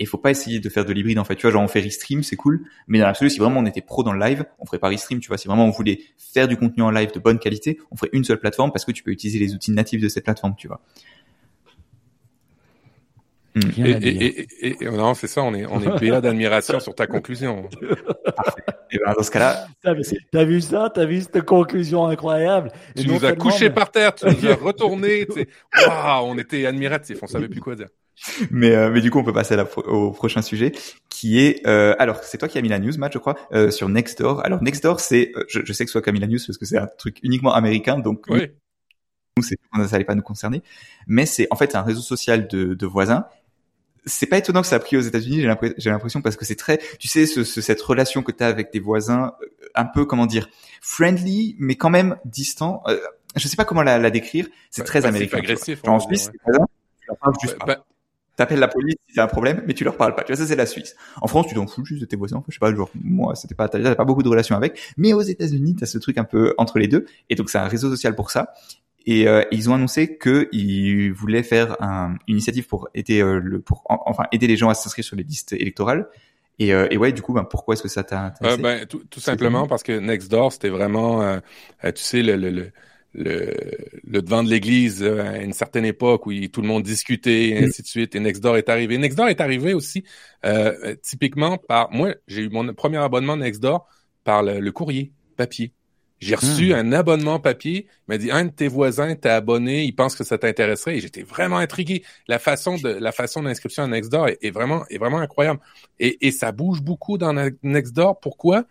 Et 0.03 0.07
faut 0.07 0.18
pas 0.18 0.30
essayer 0.30 0.61
de 0.61 0.68
faire 0.70 0.86
de 0.86 0.92
l'hybride 0.92 1.18
en 1.18 1.24
fait. 1.24 1.36
Tu 1.36 1.42
vois, 1.42 1.53
genre 1.53 1.62
on 1.62 1.68
fait 1.68 1.80
restream, 1.80 2.22
c'est 2.22 2.34
cool, 2.34 2.64
mais 2.88 2.98
dans 2.98 3.07
l'absolu, 3.07 3.28
si 3.28 3.38
vraiment 3.38 3.61
on 3.61 3.66
était 3.66 3.82
pro 3.82 4.03
dans 4.03 4.14
le 4.14 4.18
live, 4.18 4.46
on 4.59 4.64
ferait 4.64 4.78
pas 4.78 4.88
restream. 4.88 5.20
Tu 5.20 5.28
vois, 5.28 5.36
si 5.36 5.46
vraiment 5.46 5.66
on 5.66 5.70
voulait 5.70 6.01
faire 6.16 6.48
du 6.48 6.57
contenu 6.57 6.82
en 6.82 6.90
live 6.90 7.12
de 7.12 7.18
bonne 7.20 7.38
qualité, 7.38 7.78
on 7.90 7.96
ferait 7.96 8.09
une 8.14 8.24
seule 8.24 8.40
plateforme 8.40 8.72
parce 8.72 8.86
que 8.86 8.92
tu 8.92 9.03
peux 9.03 9.11
utiliser 9.11 9.38
les 9.38 9.55
outils 9.55 9.72
natifs 9.72 10.01
de 10.01 10.09
cette 10.09 10.24
plateforme. 10.24 10.55
Tu 10.57 10.68
vois. 10.68 10.80
Hmm. 13.55 13.84
Et, 13.84 14.46
et, 14.61 14.76
et, 14.80 14.90
non, 14.90 15.12
c'est 15.14 15.26
ça, 15.26 15.42
on 15.42 15.53
est, 15.55 15.66
on 15.66 15.80
est 15.80 15.98
béat 15.98 16.20
d'admiration 16.20 16.78
sur 16.78 16.94
ta 16.94 17.09
conclusion. 17.09 17.68
et 18.92 18.98
ben, 18.98 19.12
dans 19.16 19.22
ce 19.24 19.30
cas-là. 19.32 19.66
T'as 19.82 20.44
vu 20.44 20.61
ça? 20.61 20.88
T'as 20.94 21.05
vu 21.05 21.20
cette 21.20 21.42
conclusion 21.42 22.07
incroyable? 22.07 22.70
Tu 22.96 23.09
nous 23.09 23.24
as 23.24 23.32
couché 23.32 23.68
par 23.68 23.90
terre, 23.90 24.14
tu 24.14 24.26
nous 24.26 24.46
as 24.46 24.55
retourné, 24.62 25.26
sais. 25.34 25.48
on 26.22 26.38
était 26.38 26.64
admiratifs, 26.64 27.18
on 27.22 27.26
savait 27.26 27.48
plus 27.48 27.61
quoi 27.61 27.74
dire. 27.74 27.88
Mais, 28.51 28.75
euh, 28.75 28.91
mais 28.91 29.01
du 29.01 29.11
coup, 29.11 29.18
on 29.18 29.25
peut 29.25 29.33
passer 29.33 29.57
au 29.87 30.11
prochain 30.11 30.43
sujet, 30.43 30.73
qui 31.09 31.41
est, 31.41 31.66
euh, 31.66 31.95
alors, 31.99 32.23
c'est 32.23 32.37
toi 32.37 32.49
qui 32.49 32.59
as 32.59 32.62
mis 32.62 32.68
la 32.68 32.79
news, 32.79 32.93
Matt, 32.99 33.14
je 33.14 33.18
crois, 33.18 33.37
euh, 33.53 33.71
sur 33.71 33.89
Nextdoor. 33.89 34.45
Alors, 34.45 34.62
Nextdoor, 34.62 35.01
c'est, 35.01 35.33
euh, 35.37 35.45
je, 35.49 35.61
je, 35.64 35.73
sais 35.73 35.87
que 35.87 35.91
soit 35.91 36.07
mis 36.12 36.21
la 36.21 36.27
news 36.27 36.39
parce 36.47 36.59
que 36.59 36.66
c'est 36.66 36.77
un 36.77 36.87
truc 36.99 37.18
uniquement 37.23 37.55
américain, 37.55 37.99
donc 37.99 38.27
oui. 38.29 38.49
nous, 39.39 39.43
ça 39.43 39.55
n'allait 39.75 40.05
pas 40.05 40.14
nous 40.14 40.23
concerner. 40.23 40.62
Mais 41.07 41.25
c'est 41.25 41.47
en 41.51 41.57
fait 41.57 41.75
un 41.75 41.83
réseau 41.83 42.03
social 42.03 42.47
de, 42.47 42.75
de 42.75 42.87
voisins 42.87 43.27
c'est 44.07 44.27
pas 44.27 44.39
étonnant 44.39 44.62
que 44.62 44.66
ça 44.66 44.77
a 44.77 44.79
pris 44.79 44.97
aux 44.97 45.01
États-Unis, 45.01 45.41
j'ai 45.77 45.91
l'impression, 45.91 46.23
parce 46.23 46.37
que 46.37 46.45
c'est 46.45 46.57
très, 46.57 46.79
tu 46.99 47.09
sais, 47.09 47.27
ce, 47.27 47.45
cette 47.45 47.81
relation 47.81 48.23
que 48.23 48.33
tu 48.33 48.43
as 48.43 48.47
avec 48.47 48.71
tes 48.71 48.81
voisins, 48.81 49.35
euh, 49.43 49.47
un 49.75 49.85
peu, 49.85 50.05
comment 50.05 50.27
dire, 50.27 50.49
friendly, 50.81 51.57
mais 51.59 51.77
quand 51.77 51.91
même 51.91 52.16
distant. 52.25 52.83
Euh, 52.89 52.99
je 53.37 53.47
sais 53.47 53.57
pas 53.57 53.64
comment 53.64 53.83
la, 53.83 53.99
la 53.99 54.11
décrire. 54.11 54.49
C'est 54.71 54.85
très 54.85 55.07
américain. 55.07 55.39
agressif. 55.39 55.83
Genre, 55.85 55.95
en 55.95 56.01
Suisse, 56.01 56.31
pas. 57.64 57.85
T'appelles 58.37 58.59
la 58.59 58.68
police 58.68 58.95
si 59.07 59.14
c'est 59.14 59.20
un 59.20 59.26
problème, 59.26 59.62
mais 59.66 59.74
tu 59.74 59.85
leur 59.85 59.97
parles 59.97 60.14
pas. 60.14 60.22
Tu 60.22 60.33
vois, 60.33 60.37
ça 60.41 60.47
c'est 60.47 60.57
la 60.57 60.66
Suisse. 60.66 60.97
En 61.20 61.26
France, 61.26 61.47
tu 61.49 61.55
t'en 61.55 61.66
fous 61.66 61.85
juste 61.85 62.01
de 62.01 62.07
tes 62.07 62.16
voisins. 62.16 62.43
je 62.49 62.55
sais 62.55 62.59
pas, 62.59 62.74
genre 62.74 62.91
moi, 62.95 63.35
c'était 63.35 63.55
pas, 63.55 63.68
t'as 63.68 63.95
pas 63.95 64.05
beaucoup 64.05 64.22
de 64.22 64.28
relations 64.28 64.57
avec. 64.57 64.81
Mais 64.97 65.12
aux 65.12 65.20
États-Unis, 65.20 65.76
t'as 65.76 65.87
ce 65.87 65.99
truc 65.99 66.16
un 66.16 66.24
peu 66.24 66.55
entre 66.57 66.78
les 66.78 66.89
deux. 66.89 67.05
Et 67.28 67.35
donc 67.35 67.51
c'est 67.51 67.59
un 67.59 67.68
réseau 67.68 67.91
social 67.91 68.14
pour 68.14 68.31
ça. 68.31 68.55
Et 69.07 69.26
euh, 69.26 69.43
ils 69.51 69.70
ont 69.70 69.74
annoncé 69.74 70.18
qu'ils 70.18 71.12
voulaient 71.12 71.43
faire 71.43 71.83
un, 71.83 72.14
une 72.28 72.35
initiative 72.35 72.66
pour 72.66 72.89
aider 72.95 73.22
euh, 73.22 73.41
le, 73.43 73.61
pour 73.61 73.83
enfin 73.89 74.24
aider 74.33 74.47
les 74.47 74.57
gens 74.57 74.68
à 74.68 74.74
s'inscrire 74.74 75.05
sur 75.05 75.16
les 75.16 75.22
listes 75.22 75.53
électorales. 75.53 76.09
Et, 76.59 76.74
euh, 76.74 76.87
et 76.91 76.99
ouais, 76.99 77.12
du 77.12 77.22
coup, 77.22 77.33
ben, 77.33 77.45
pourquoi 77.45 77.74
est-ce 77.74 77.83
que 77.83 77.89
ça 77.89 78.05
t'a 78.05 78.35
euh, 78.43 78.59
ben, 78.59 78.87
tout, 78.87 79.03
tout 79.09 79.20
simplement 79.20 79.66
parce 79.66 79.83
que 79.83 79.99
Nextdoor, 79.99 80.53
c'était 80.53 80.68
vraiment, 80.68 81.39
tu 81.83 81.91
sais, 82.03 82.22
le, 82.22 82.37
le, 82.37 82.51
le 82.51 82.72
le, 83.12 83.54
le 84.04 84.22
devant 84.22 84.42
de 84.42 84.50
l'église 84.50 85.02
à 85.02 85.38
une 85.38 85.52
certaine 85.52 85.84
époque 85.84 86.26
où 86.26 86.32
tout 86.48 86.62
le 86.62 86.68
monde 86.68 86.82
discutait 86.82 87.48
et 87.48 87.64
ainsi 87.64 87.82
de 87.82 87.86
suite. 87.86 88.14
Et 88.14 88.20
Nextdoor 88.20 88.56
est 88.56 88.68
arrivé. 88.68 88.98
Nextdoor 88.98 89.28
est 89.28 89.40
arrivé 89.40 89.74
aussi 89.74 90.04
euh, 90.44 90.94
typiquement 91.02 91.58
par 91.58 91.90
moi. 91.92 92.14
J'ai 92.28 92.42
eu 92.42 92.48
mon 92.48 92.72
premier 92.74 92.98
abonnement 92.98 93.36
Nextdoor 93.36 93.86
par 94.24 94.42
le, 94.42 94.61
le 94.61 94.72
courrier 94.72 95.12
papier. 95.36 95.72
J'ai 96.20 96.34
reçu 96.34 96.70
hmm. 96.70 96.76
un 96.76 96.92
abonnement 96.92 97.40
papier. 97.40 97.86
Il 97.88 98.04
m'a 98.08 98.18
dit 98.18 98.30
un 98.30 98.44
de 98.44 98.50
tes 98.50 98.68
voisins 98.68 99.14
t'es 99.14 99.30
abonné, 99.30 99.84
il 99.84 99.92
pense 99.92 100.14
que 100.14 100.22
ça 100.22 100.36
t'intéresserait. 100.36 100.98
Et 100.98 101.00
j'étais 101.00 101.22
vraiment 101.22 101.56
intrigué. 101.56 102.04
La 102.28 102.38
façon 102.38 102.76
de 102.76 102.88
la 102.90 103.11
façon 103.11 103.42
d'inscription 103.42 103.84
à 103.84 103.86
Nextdoor 103.86 104.28
est, 104.28 104.38
est, 104.42 104.50
vraiment 104.50 104.84
est 104.90 104.98
vraiment 104.98 105.18
incroyable. 105.18 105.61
Et, 105.98 106.26
et 106.26 106.30
ça 106.30 106.52
bouge 106.52 106.82
beaucoup 106.82 107.16
dans 107.16 107.32
Nextdoor. 107.62 108.20
Pourquoi? 108.20 108.66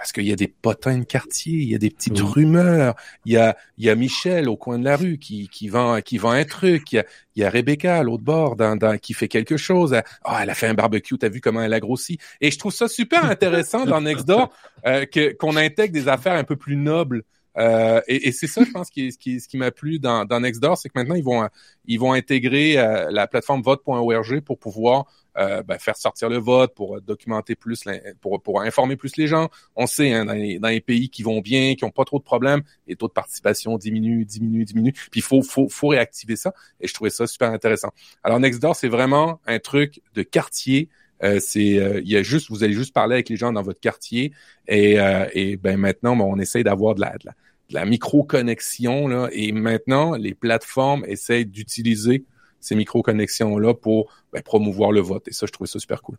Parce 0.00 0.12
qu'il 0.12 0.24
y 0.24 0.32
a 0.32 0.36
des 0.36 0.48
potins 0.48 0.96
de 0.96 1.04
quartier, 1.04 1.52
il 1.52 1.68
y 1.68 1.74
a 1.74 1.78
des 1.78 1.90
petites 1.90 2.18
rumeurs, 2.20 2.94
il 3.26 3.34
y 3.34 3.36
a, 3.36 3.54
il 3.76 3.84
y 3.84 3.90
a 3.90 3.94
Michel 3.94 4.48
au 4.48 4.56
coin 4.56 4.78
de 4.78 4.84
la 4.86 4.96
rue 4.96 5.18
qui, 5.18 5.50
qui 5.50 5.68
vend, 5.68 6.00
qui 6.00 6.16
vend 6.16 6.30
un 6.30 6.44
truc, 6.44 6.90
il 6.92 6.96
y 6.96 6.98
a, 7.00 7.04
il 7.36 7.42
y 7.42 7.44
a 7.44 7.50
Rebecca 7.50 7.98
à 7.98 8.02
l'autre 8.02 8.24
bord 8.24 8.56
dans, 8.56 8.76
dans, 8.76 8.96
qui 8.96 9.12
fait 9.12 9.28
quelque 9.28 9.58
chose. 9.58 9.92
Ah, 9.92 10.02
oh, 10.24 10.32
elle 10.40 10.48
a 10.48 10.54
fait 10.54 10.68
un 10.68 10.72
barbecue, 10.72 11.18
t'as 11.18 11.28
vu 11.28 11.42
comment 11.42 11.60
elle 11.60 11.74
a 11.74 11.80
grossi? 11.80 12.16
Et 12.40 12.50
je 12.50 12.58
trouve 12.58 12.72
ça 12.72 12.88
super 12.88 13.26
intéressant 13.26 13.84
dans 13.84 14.00
Nextdoor 14.00 14.50
euh, 14.86 15.04
que, 15.04 15.34
qu'on 15.34 15.56
intègre 15.56 15.92
des 15.92 16.08
affaires 16.08 16.32
un 16.32 16.44
peu 16.44 16.56
plus 16.56 16.76
nobles. 16.76 17.24
Euh, 17.58 18.00
et, 18.06 18.28
et 18.28 18.32
c'est 18.32 18.46
ça, 18.46 18.62
je 18.64 18.70
pense, 18.70 18.90
qui, 18.90 19.08
qui, 19.16 19.40
ce 19.40 19.48
qui 19.48 19.56
m'a 19.56 19.70
plu 19.70 19.98
dans, 19.98 20.24
dans 20.24 20.40
Nextdoor, 20.40 20.78
c'est 20.78 20.88
que 20.88 20.98
maintenant 20.98 21.14
ils 21.14 21.24
vont, 21.24 21.48
ils 21.86 21.98
vont 21.98 22.12
intégrer 22.12 22.78
euh, 22.78 23.10
la 23.10 23.26
plateforme 23.26 23.62
vote.org 23.62 24.40
pour 24.40 24.58
pouvoir 24.58 25.06
euh, 25.36 25.62
ben, 25.62 25.78
faire 25.78 25.96
sortir 25.96 26.28
le 26.28 26.38
vote, 26.38 26.74
pour 26.74 27.00
documenter 27.00 27.54
plus, 27.54 27.84
pour, 28.20 28.42
pour 28.42 28.60
informer 28.60 28.96
plus 28.96 29.16
les 29.16 29.26
gens. 29.26 29.48
On 29.76 29.86
sait, 29.86 30.12
hein, 30.12 30.24
dans, 30.24 30.32
les, 30.32 30.58
dans, 30.58 30.68
les, 30.68 30.80
pays 30.80 31.08
qui 31.08 31.22
vont 31.22 31.40
bien, 31.40 31.74
qui 31.74 31.84
ont 31.84 31.90
pas 31.90 32.04
trop 32.04 32.18
de 32.18 32.24
problèmes, 32.24 32.62
les 32.86 32.96
taux 32.96 33.08
de 33.08 33.12
participation 33.12 33.78
diminuent, 33.78 34.24
diminuent, 34.24 34.64
diminuent. 34.64 34.92
Puis 35.10 35.20
il 35.20 35.22
faut, 35.22 35.42
faut, 35.42 35.68
faut 35.68 35.88
réactiver 35.88 36.36
ça. 36.36 36.52
Et 36.80 36.88
je 36.88 36.94
trouvais 36.94 37.10
ça 37.10 37.26
super 37.26 37.50
intéressant. 37.50 37.90
Alors 38.22 38.40
Nextdoor, 38.40 38.76
c'est 38.76 38.88
vraiment 38.88 39.40
un 39.46 39.58
truc 39.58 40.02
de 40.14 40.22
quartier. 40.22 40.88
Euh, 41.22 41.38
c'est, 41.40 41.78
euh, 41.78 42.00
il 42.00 42.10
y 42.10 42.16
a 42.16 42.22
juste, 42.22 42.50
vous 42.50 42.64
allez 42.64 42.72
juste 42.72 42.94
parler 42.94 43.14
avec 43.14 43.28
les 43.28 43.36
gens 43.36 43.52
dans 43.52 43.62
votre 43.62 43.80
quartier. 43.80 44.32
Et, 44.68 45.00
euh, 45.00 45.26
et 45.34 45.56
ben 45.56 45.76
maintenant, 45.76 46.16
ben, 46.16 46.24
on 46.24 46.38
essaye 46.38 46.64
d'avoir 46.64 46.94
de 46.94 47.00
la, 47.00 47.16
de 47.18 47.74
la, 47.74 47.84
micro-connexion. 47.84 49.08
Là, 49.08 49.28
et 49.32 49.52
maintenant, 49.52 50.14
les 50.16 50.34
plateformes 50.34 51.04
essayent 51.06 51.46
d'utiliser 51.46 52.24
ces 52.60 52.74
micro-connexions-là 52.74 53.74
pour 53.74 54.12
ben, 54.32 54.42
promouvoir 54.42 54.92
le 54.92 55.00
vote. 55.00 55.28
Et 55.28 55.32
ça, 55.32 55.46
je 55.46 55.52
trouvais 55.52 55.68
ça 55.68 55.78
super 55.78 56.02
cool. 56.02 56.16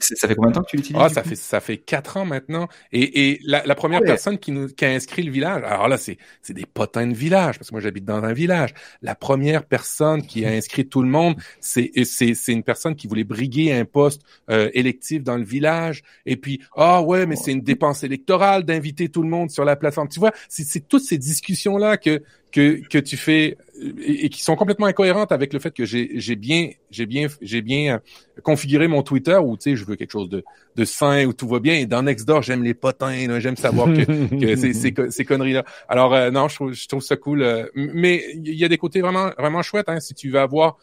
Ça 0.00 0.28
fait 0.28 0.34
combien 0.34 0.50
de 0.50 0.54
temps 0.54 0.62
que 0.62 0.70
tu 0.70 0.76
l'utilises 0.76 1.02
Ah, 1.02 1.08
ça 1.08 1.22
fait 1.22 1.34
ça 1.34 1.60
fait 1.60 1.78
quatre 1.78 2.16
ans 2.16 2.24
maintenant. 2.24 2.68
Et, 2.92 3.30
et 3.30 3.40
la, 3.44 3.64
la 3.66 3.74
première 3.74 4.00
ah 4.02 4.06
personne 4.06 4.38
qui 4.38 4.52
nous 4.52 4.68
qui 4.68 4.84
a 4.84 4.90
inscrit 4.90 5.22
le 5.22 5.32
village. 5.32 5.62
Alors 5.64 5.88
là, 5.88 5.98
c'est 5.98 6.18
c'est 6.42 6.54
des 6.54 6.66
potins 6.66 7.06
de 7.06 7.14
village 7.14 7.58
parce 7.58 7.70
que 7.70 7.74
moi 7.74 7.80
j'habite 7.80 8.04
dans 8.04 8.22
un 8.22 8.32
village. 8.32 8.74
La 9.02 9.14
première 9.14 9.64
personne 9.64 10.22
qui 10.22 10.44
a 10.44 10.50
inscrit 10.50 10.88
tout 10.88 11.02
le 11.02 11.08
monde, 11.08 11.36
c'est 11.60 11.90
c'est 12.04 12.34
c'est 12.34 12.52
une 12.52 12.62
personne 12.62 12.94
qui 12.94 13.08
voulait 13.08 13.24
briguer 13.24 13.72
un 13.72 13.84
poste 13.84 14.22
euh, 14.50 14.70
électif 14.72 15.22
dans 15.22 15.36
le 15.36 15.44
village. 15.44 16.02
Et 16.26 16.36
puis 16.36 16.60
ah 16.76 17.02
ouais, 17.02 17.26
mais 17.26 17.36
c'est 17.36 17.52
une 17.52 17.62
dépense 17.62 18.04
électorale 18.04 18.64
d'inviter 18.64 19.08
tout 19.08 19.22
le 19.22 19.28
monde 19.28 19.50
sur 19.50 19.64
la 19.64 19.74
plateforme. 19.74 20.08
Tu 20.08 20.20
vois, 20.20 20.32
c'est 20.48 20.64
c'est 20.64 20.86
toutes 20.86 21.04
ces 21.04 21.18
discussions 21.18 21.76
là 21.76 21.96
que 21.96 22.22
que, 22.52 22.80
que 22.88 22.98
tu 22.98 23.16
fais 23.16 23.58
et, 23.98 24.28
qui 24.28 24.42
sont 24.42 24.56
complètement 24.56 24.86
incohérentes 24.86 25.32
avec 25.32 25.52
le 25.52 25.58
fait 25.58 25.70
que 25.70 25.84
j'ai 25.84 26.36
bien 26.36 26.70
j'ai 26.90 27.06
bien 27.06 27.28
j'ai 27.40 27.62
bien 27.62 27.96
euh, 27.96 28.40
configuré 28.42 28.88
mon 28.88 29.02
Twitter 29.02 29.36
où 29.36 29.56
tu 29.56 29.70
sais 29.70 29.76
je 29.76 29.84
veux 29.84 29.96
quelque 29.96 30.12
chose 30.12 30.28
de 30.28 30.44
de 30.76 30.84
sain 30.84 31.24
où 31.24 31.32
tout 31.32 31.48
va 31.48 31.58
bien. 31.58 31.74
Et 31.74 31.86
dans 31.86 32.02
Nextdoor 32.02 32.42
j'aime 32.42 32.62
les 32.62 32.74
potins 32.74 33.40
j'aime 33.40 33.56
savoir 33.56 33.88
que, 33.88 34.04
que 34.40 34.56
ces, 34.56 34.72
ces, 34.72 34.94
ces, 35.10 35.24
conneries 35.24 35.54
là 35.54 35.64
alors 35.88 36.14
euh, 36.14 36.30
non 36.30 36.48
je 36.48 36.54
trouve, 36.54 36.72
je 36.72 36.88
trouve 36.88 37.02
ça 37.02 37.16
cool 37.16 37.42
euh, 37.42 37.66
mais 37.74 38.24
il 38.34 38.54
y 38.54 38.64
a 38.64 38.68
des 38.68 38.78
côtés 38.78 39.00
vraiment 39.00 39.30
vraiment 39.38 39.62
chouettes 39.62 39.88
hein, 39.88 40.00
si 40.00 40.14
tu 40.14 40.30
veux 40.30 40.40
avoir 40.40 40.76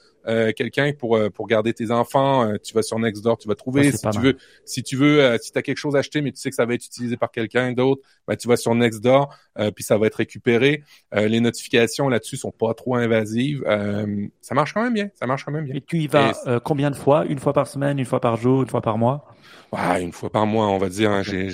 quelqu'un 0.56 0.92
pour 0.94 1.18
euh, 1.18 1.30
pour 1.30 1.48
garder 1.48 1.74
tes 1.74 1.92
enfants, 1.92 2.46
euh, 2.46 2.56
tu 2.64 2.74
vas 2.74 2.82
sur 2.82 3.00
Nextdoor, 3.00 3.38
tu 3.38 3.48
vas 3.48 3.56
trouver. 3.56 3.92
si, 3.92 4.10
tu 4.10 4.20
veux, 4.20 4.38
si 4.66 4.84
tu 4.84 4.96
veux, 4.96 5.38
si 5.42 5.52
tu 5.52 5.58
as 5.58 5.62
quelque 5.62 5.78
chose 5.78 5.96
à 5.96 6.00
acheter, 6.00 6.22
mais 6.22 6.32
tu 6.32 6.40
sais 6.40 6.50
que 6.50 6.56
ça 6.56 6.66
va 6.66 6.74
être 6.74 6.86
utilisé 6.86 7.18
par 7.18 7.32
quelqu'un 7.32 7.72
d'autre, 7.74 8.02
ben, 8.28 8.36
tu 8.36 8.48
vas 8.48 8.58
sur 8.58 8.74
Nextdoor, 8.76 9.34
puis 9.76 9.84
ça 9.84 9.98
va 9.98 10.08
être 10.08 10.16
récupéré. 10.16 10.84
les 11.14 11.40
notifications 11.40 12.10
là-dessus 12.10 12.38
sont 12.38 12.52
pas 12.52 12.74
trop 12.74 12.96
invasives. 12.96 13.64
ça 14.42 14.56
marche 14.56 14.74
quand 14.74 14.84
même 14.84 14.94
bien. 14.94 15.10
Ça 15.16 15.28
marche 15.28 15.46
quand 15.46 15.52
même 15.52 15.66
bien. 15.66 15.76
Et 15.76 15.82
tu 15.82 15.98
y 15.98 16.08
vas 16.08 16.34
combien 16.64 16.92
de 16.92 16.96
fois? 16.96 17.26
Une 17.26 17.40
fois 17.40 17.54
par 17.54 17.68
semaine, 17.68 18.00
une 18.00 18.06
fois 18.06 18.22
par 18.22 18.38
jour, 18.38 18.62
une 18.62 18.70
fois 18.70 18.82
par 18.82 18.98
mois? 18.98 19.26
Une 20.00 20.12
fois 20.12 20.30
par 20.30 20.46
mois, 20.46 20.68
on 20.68 20.78
va 20.78 20.90
dire. 20.90 21.12
Hein, 21.12 21.24
c'est 21.24 21.48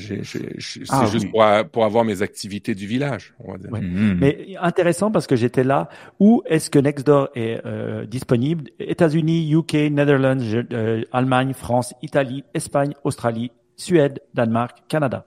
ah 0.89 1.05
juste 1.05 1.31
pour, 1.31 1.43
pour, 1.71 1.85
avoir 1.85 2.03
mes 2.03 2.21
activités 2.21 2.75
du 2.75 2.85
village. 2.85 3.33
On 3.39 3.53
va 3.53 3.57
dire. 3.57 3.71
Mmh. 3.71 4.17
Mais 4.19 4.55
intéressant 4.59 5.09
parce 5.09 5.25
que 5.25 5.35
j'étais 5.35 5.63
là. 5.63 5.89
Où 6.19 6.41
est-ce 6.45 6.69
que 6.69 6.79
Nextdoor 6.79 7.29
est 7.35 7.61
euh, 7.65 8.05
disponible? 8.05 8.58
États-Unis, 8.79 9.51
UK, 9.51 9.91
Netherlands, 9.91 10.63
euh, 10.71 11.03
Allemagne, 11.11 11.53
France, 11.53 11.93
Italie, 12.01 12.43
Espagne, 12.53 12.93
Australie, 13.03 13.51
Suède, 13.75 14.21
Danemark, 14.33 14.83
Canada. 14.87 15.25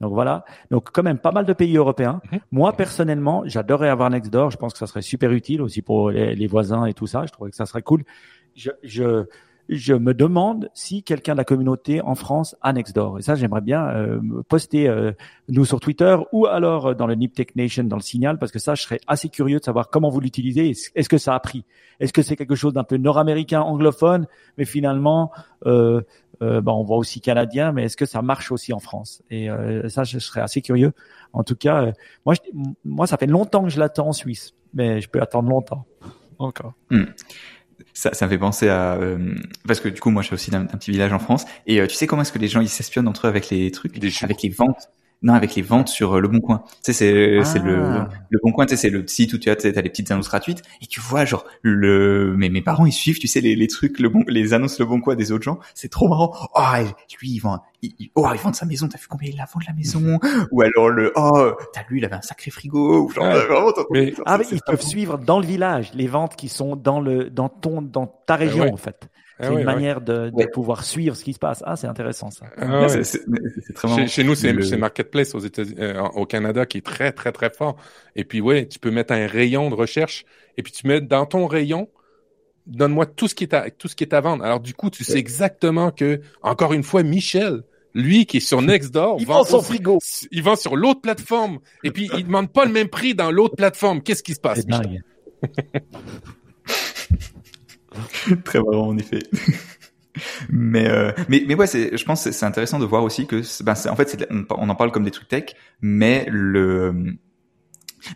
Donc 0.00 0.12
voilà. 0.12 0.44
Donc 0.70 0.90
quand 0.92 1.04
même 1.04 1.18
pas 1.18 1.30
mal 1.30 1.46
de 1.46 1.52
pays 1.52 1.76
européens. 1.76 2.20
Mmh. 2.30 2.36
Moi 2.50 2.72
personnellement, 2.72 3.42
j'adorerais 3.46 3.88
avoir 3.88 4.10
Nextdoor. 4.10 4.50
Je 4.50 4.56
pense 4.56 4.72
que 4.72 4.78
ça 4.78 4.86
serait 4.86 5.02
super 5.02 5.30
utile 5.30 5.62
aussi 5.62 5.80
pour 5.80 6.10
les, 6.10 6.34
les 6.34 6.46
voisins 6.48 6.86
et 6.86 6.94
tout 6.94 7.06
ça. 7.06 7.24
Je 7.24 7.32
trouvais 7.32 7.50
que 7.50 7.56
ça 7.56 7.66
serait 7.66 7.82
cool. 7.82 8.02
Je, 8.56 8.70
je 8.82 9.26
je 9.68 9.94
me 9.94 10.12
demande 10.12 10.70
si 10.74 11.02
quelqu'un 11.02 11.32
de 11.32 11.38
la 11.38 11.44
communauté 11.44 12.00
en 12.00 12.14
France 12.14 12.56
a 12.62 12.72
Nextdoor. 12.72 13.18
Et 13.18 13.22
ça, 13.22 13.34
j'aimerais 13.34 13.60
bien 13.60 13.88
euh, 13.88 14.20
poster 14.48 14.88
euh, 14.88 15.12
nous 15.48 15.64
sur 15.64 15.80
Twitter 15.80 16.16
ou 16.32 16.46
alors 16.46 16.88
euh, 16.88 16.94
dans 16.94 17.06
le 17.06 17.14
Nip 17.14 17.34
Tech 17.34 17.48
Nation, 17.56 17.84
dans 17.84 17.96
le 17.96 18.02
signal, 18.02 18.38
parce 18.38 18.52
que 18.52 18.58
ça, 18.58 18.74
je 18.74 18.82
serais 18.82 19.00
assez 19.06 19.28
curieux 19.28 19.58
de 19.58 19.64
savoir 19.64 19.88
comment 19.88 20.08
vous 20.08 20.20
l'utilisez. 20.20 20.72
Est-ce 20.94 21.08
que 21.08 21.18
ça 21.18 21.34
a 21.34 21.40
pris 21.40 21.64
Est-ce 22.00 22.12
que 22.12 22.22
c'est 22.22 22.36
quelque 22.36 22.54
chose 22.54 22.72
d'un 22.72 22.84
peu 22.84 22.96
nord-américain, 22.96 23.60
anglophone, 23.60 24.26
mais 24.58 24.64
finalement, 24.64 25.30
euh, 25.66 26.02
euh, 26.42 26.60
bah, 26.60 26.72
on 26.72 26.82
voit 26.82 26.96
aussi 26.96 27.20
canadien, 27.20 27.72
mais 27.72 27.84
est-ce 27.84 27.96
que 27.96 28.06
ça 28.06 28.20
marche 28.20 28.50
aussi 28.50 28.72
en 28.72 28.80
France? 28.80 29.22
Et 29.30 29.48
ça, 29.88 30.04
je 30.04 30.18
serais 30.18 30.40
assez 30.40 30.60
curieux. 30.60 30.92
En 31.32 31.44
tout 31.44 31.56
cas, 31.56 31.92
moi, 32.26 32.34
moi, 32.84 33.06
ça 33.06 33.16
fait 33.16 33.26
longtemps 33.26 33.62
que 33.62 33.70
je 33.70 33.78
l'attends 33.78 34.08
en 34.08 34.12
Suisse, 34.12 34.54
mais 34.74 35.00
je 35.00 35.08
peux 35.08 35.22
attendre 35.22 35.48
longtemps 35.48 35.86
encore. 36.38 36.74
Hmm 36.90 37.04
ça, 37.94 38.12
ça 38.14 38.26
me 38.26 38.30
fait 38.30 38.38
penser 38.38 38.68
à 38.68 38.94
euh, 38.94 39.34
parce 39.66 39.80
que 39.80 39.88
du 39.88 40.00
coup 40.00 40.10
moi 40.10 40.22
je 40.22 40.28
suis 40.28 40.34
aussi 40.34 40.50
d'un 40.50 40.64
petit 40.66 40.90
village 40.90 41.12
en 41.12 41.18
France. 41.18 41.44
Et 41.66 41.80
euh, 41.80 41.86
tu 41.86 41.94
sais 41.94 42.06
comment 42.06 42.22
est-ce 42.22 42.32
que 42.32 42.38
les 42.38 42.48
gens 42.48 42.60
ils 42.60 42.68
s'espionnent 42.68 43.08
entre 43.08 43.26
eux 43.26 43.30
avec 43.30 43.50
les 43.50 43.70
trucs? 43.70 43.96
Avec 44.22 44.42
les 44.42 44.48
ventes? 44.50 44.90
Non 45.22 45.34
avec 45.34 45.54
les 45.54 45.62
ventes 45.62 45.88
sur 45.88 46.14
euh, 46.14 46.20
le 46.20 46.28
bon 46.28 46.40
coin. 46.40 46.62
Tu 46.84 46.92
sais 46.92 46.92
c'est 46.92 47.44
c'est 47.44 47.58
le, 47.58 47.82
ah. 47.82 48.08
le 48.28 48.38
bon 48.42 48.52
coin 48.52 48.66
tu 48.66 48.70
sais 48.70 48.76
c'est 48.76 48.90
le 48.90 49.06
site 49.06 49.32
où 49.32 49.38
tu 49.38 49.50
as 49.50 49.52
as 49.52 49.80
les 49.80 49.90
petites 49.90 50.10
annonces 50.10 50.28
gratuites 50.28 50.62
et 50.80 50.86
tu 50.86 51.00
vois 51.00 51.24
genre 51.24 51.44
le 51.62 52.34
mais 52.36 52.48
mes 52.48 52.62
parents 52.62 52.86
ils 52.86 52.92
suivent 52.92 53.18
tu 53.18 53.26
sais 53.26 53.40
les, 53.40 53.56
les 53.56 53.68
trucs 53.68 53.98
le 53.98 54.08
bon 54.08 54.24
les 54.26 54.54
annonces 54.54 54.78
le 54.78 54.86
bon 54.86 55.00
coin 55.00 55.14
des 55.14 55.32
autres 55.32 55.44
gens. 55.44 55.58
C'est 55.74 55.90
trop 55.90 56.08
marrant. 56.08 56.32
Oh 56.54 56.60
lui 57.20 57.30
il 57.30 57.38
vend 57.38 57.62
il, 57.82 58.10
oh, 58.14 58.26
il 58.32 58.38
vend 58.38 58.52
sa 58.52 58.64
maison, 58.64 58.88
t'as 58.88 58.98
vu 58.98 59.06
combien 59.08 59.28
il 59.28 59.36
la 59.36 59.44
vend 59.44 59.60
la 59.66 59.74
maison? 59.74 60.18
Ou 60.52 60.62
alors 60.62 60.88
le, 60.88 61.12
oh, 61.16 61.52
t'as 61.72 61.82
lu, 61.88 61.98
il 61.98 62.04
avait 62.04 62.14
un 62.14 62.22
sacré 62.22 62.50
frigo. 62.50 63.06
Ou 63.06 63.10
genre, 63.10 63.24
vraiment, 63.24 63.72
mais, 63.90 64.14
ah, 64.24 64.38
mais 64.38 64.44
ils 64.50 64.60
peuvent 64.64 64.82
suivre 64.82 65.18
dans 65.18 65.40
le 65.40 65.46
village 65.46 65.90
les 65.94 66.06
ventes 66.06 66.36
qui 66.36 66.48
sont 66.48 66.76
dans 66.76 67.00
le, 67.00 67.28
dans 67.30 67.48
ton, 67.48 67.82
dans 67.82 68.06
ta 68.06 68.36
région 68.36 68.72
en 68.72 68.76
fait. 68.76 69.08
Ah 69.38 69.48
c'est 69.48 69.54
une 69.54 69.64
manière 69.64 70.00
de, 70.00 70.30
de 70.30 70.46
pouvoir 70.52 70.84
suivre 70.84 71.16
ce 71.16 71.24
qui 71.24 71.32
se 71.32 71.38
passe. 71.38 71.62
Ah, 71.66 71.76
c'est 71.76 71.86
intéressant 71.86 72.30
ça. 72.30 72.46
Ah 72.56 72.86
très 73.74 74.06
chez, 74.06 74.24
nous, 74.24 74.34
c'est 74.34 74.52
le... 74.52 74.76
marketplace 74.76 75.34
aux 75.34 75.40
États 75.40 75.62
euh, 75.62 76.00
au 76.14 76.26
Canada 76.26 76.66
qui 76.66 76.78
est 76.78 76.86
très 76.86 77.12
très 77.12 77.32
très 77.32 77.50
fort. 77.50 77.76
Et 78.14 78.24
puis 78.24 78.40
ouais, 78.40 78.66
tu 78.66 78.78
peux 78.78 78.90
mettre 78.90 79.12
un 79.12 79.26
rayon 79.26 79.70
de 79.70 79.74
recherche 79.74 80.24
et 80.56 80.62
puis 80.62 80.72
tu 80.72 80.86
mets 80.86 81.00
dans 81.00 81.26
ton 81.26 81.46
rayon 81.46 81.88
donne-moi 82.66 83.06
tout 83.06 83.26
ce 83.28 83.34
qui 83.34 83.44
est 83.44 83.54
à 83.54 83.70
tout 83.70 83.88
ce 83.88 83.96
qui 83.96 84.04
est 84.04 84.14
à 84.14 84.20
vendre. 84.20 84.44
Alors 84.44 84.60
du 84.60 84.74
coup, 84.74 84.90
tu 84.90 85.04
sais 85.04 85.18
exactement 85.18 85.90
que 85.90 86.20
encore 86.42 86.72
une 86.72 86.82
fois 86.82 87.02
Michel 87.02 87.62
lui 87.94 88.26
qui 88.26 88.38
est 88.38 88.40
sur 88.40 88.62
Nextdoor, 88.62 89.16
il 89.20 89.26
vend 89.26 89.44
son 89.44 89.60
frigo. 89.60 89.98
Il 90.30 90.42
vend 90.42 90.56
sur 90.56 90.76
l'autre 90.76 91.00
plateforme 91.00 91.58
et 91.84 91.90
puis 91.90 92.10
il 92.16 92.24
demande 92.24 92.50
pas 92.50 92.64
le 92.64 92.72
même 92.72 92.88
prix 92.88 93.14
dans 93.14 93.30
l'autre 93.30 93.56
plateforme. 93.56 94.02
Qu'est-ce 94.02 94.22
qui 94.22 94.34
se 94.34 94.40
passe 94.40 94.64
Très 98.44 98.60
marrant 98.60 98.88
en 98.88 98.98
effet. 98.98 99.20
mais, 100.50 100.88
euh, 100.88 101.12
mais 101.28 101.44
mais 101.46 101.54
ouais, 101.54 101.66
c'est, 101.66 101.96
je 101.96 102.04
pense 102.04 102.24
que 102.24 102.32
c'est 102.32 102.46
intéressant 102.46 102.78
de 102.78 102.84
voir 102.84 103.02
aussi 103.02 103.26
que 103.26 103.42
ben, 103.62 103.74
en 103.90 103.96
fait 103.96 104.26
on 104.50 104.68
en 104.68 104.74
parle 104.74 104.92
comme 104.92 105.04
des 105.04 105.10
trucs 105.10 105.28
tech, 105.28 105.44
mais 105.80 106.26
le 106.30 107.16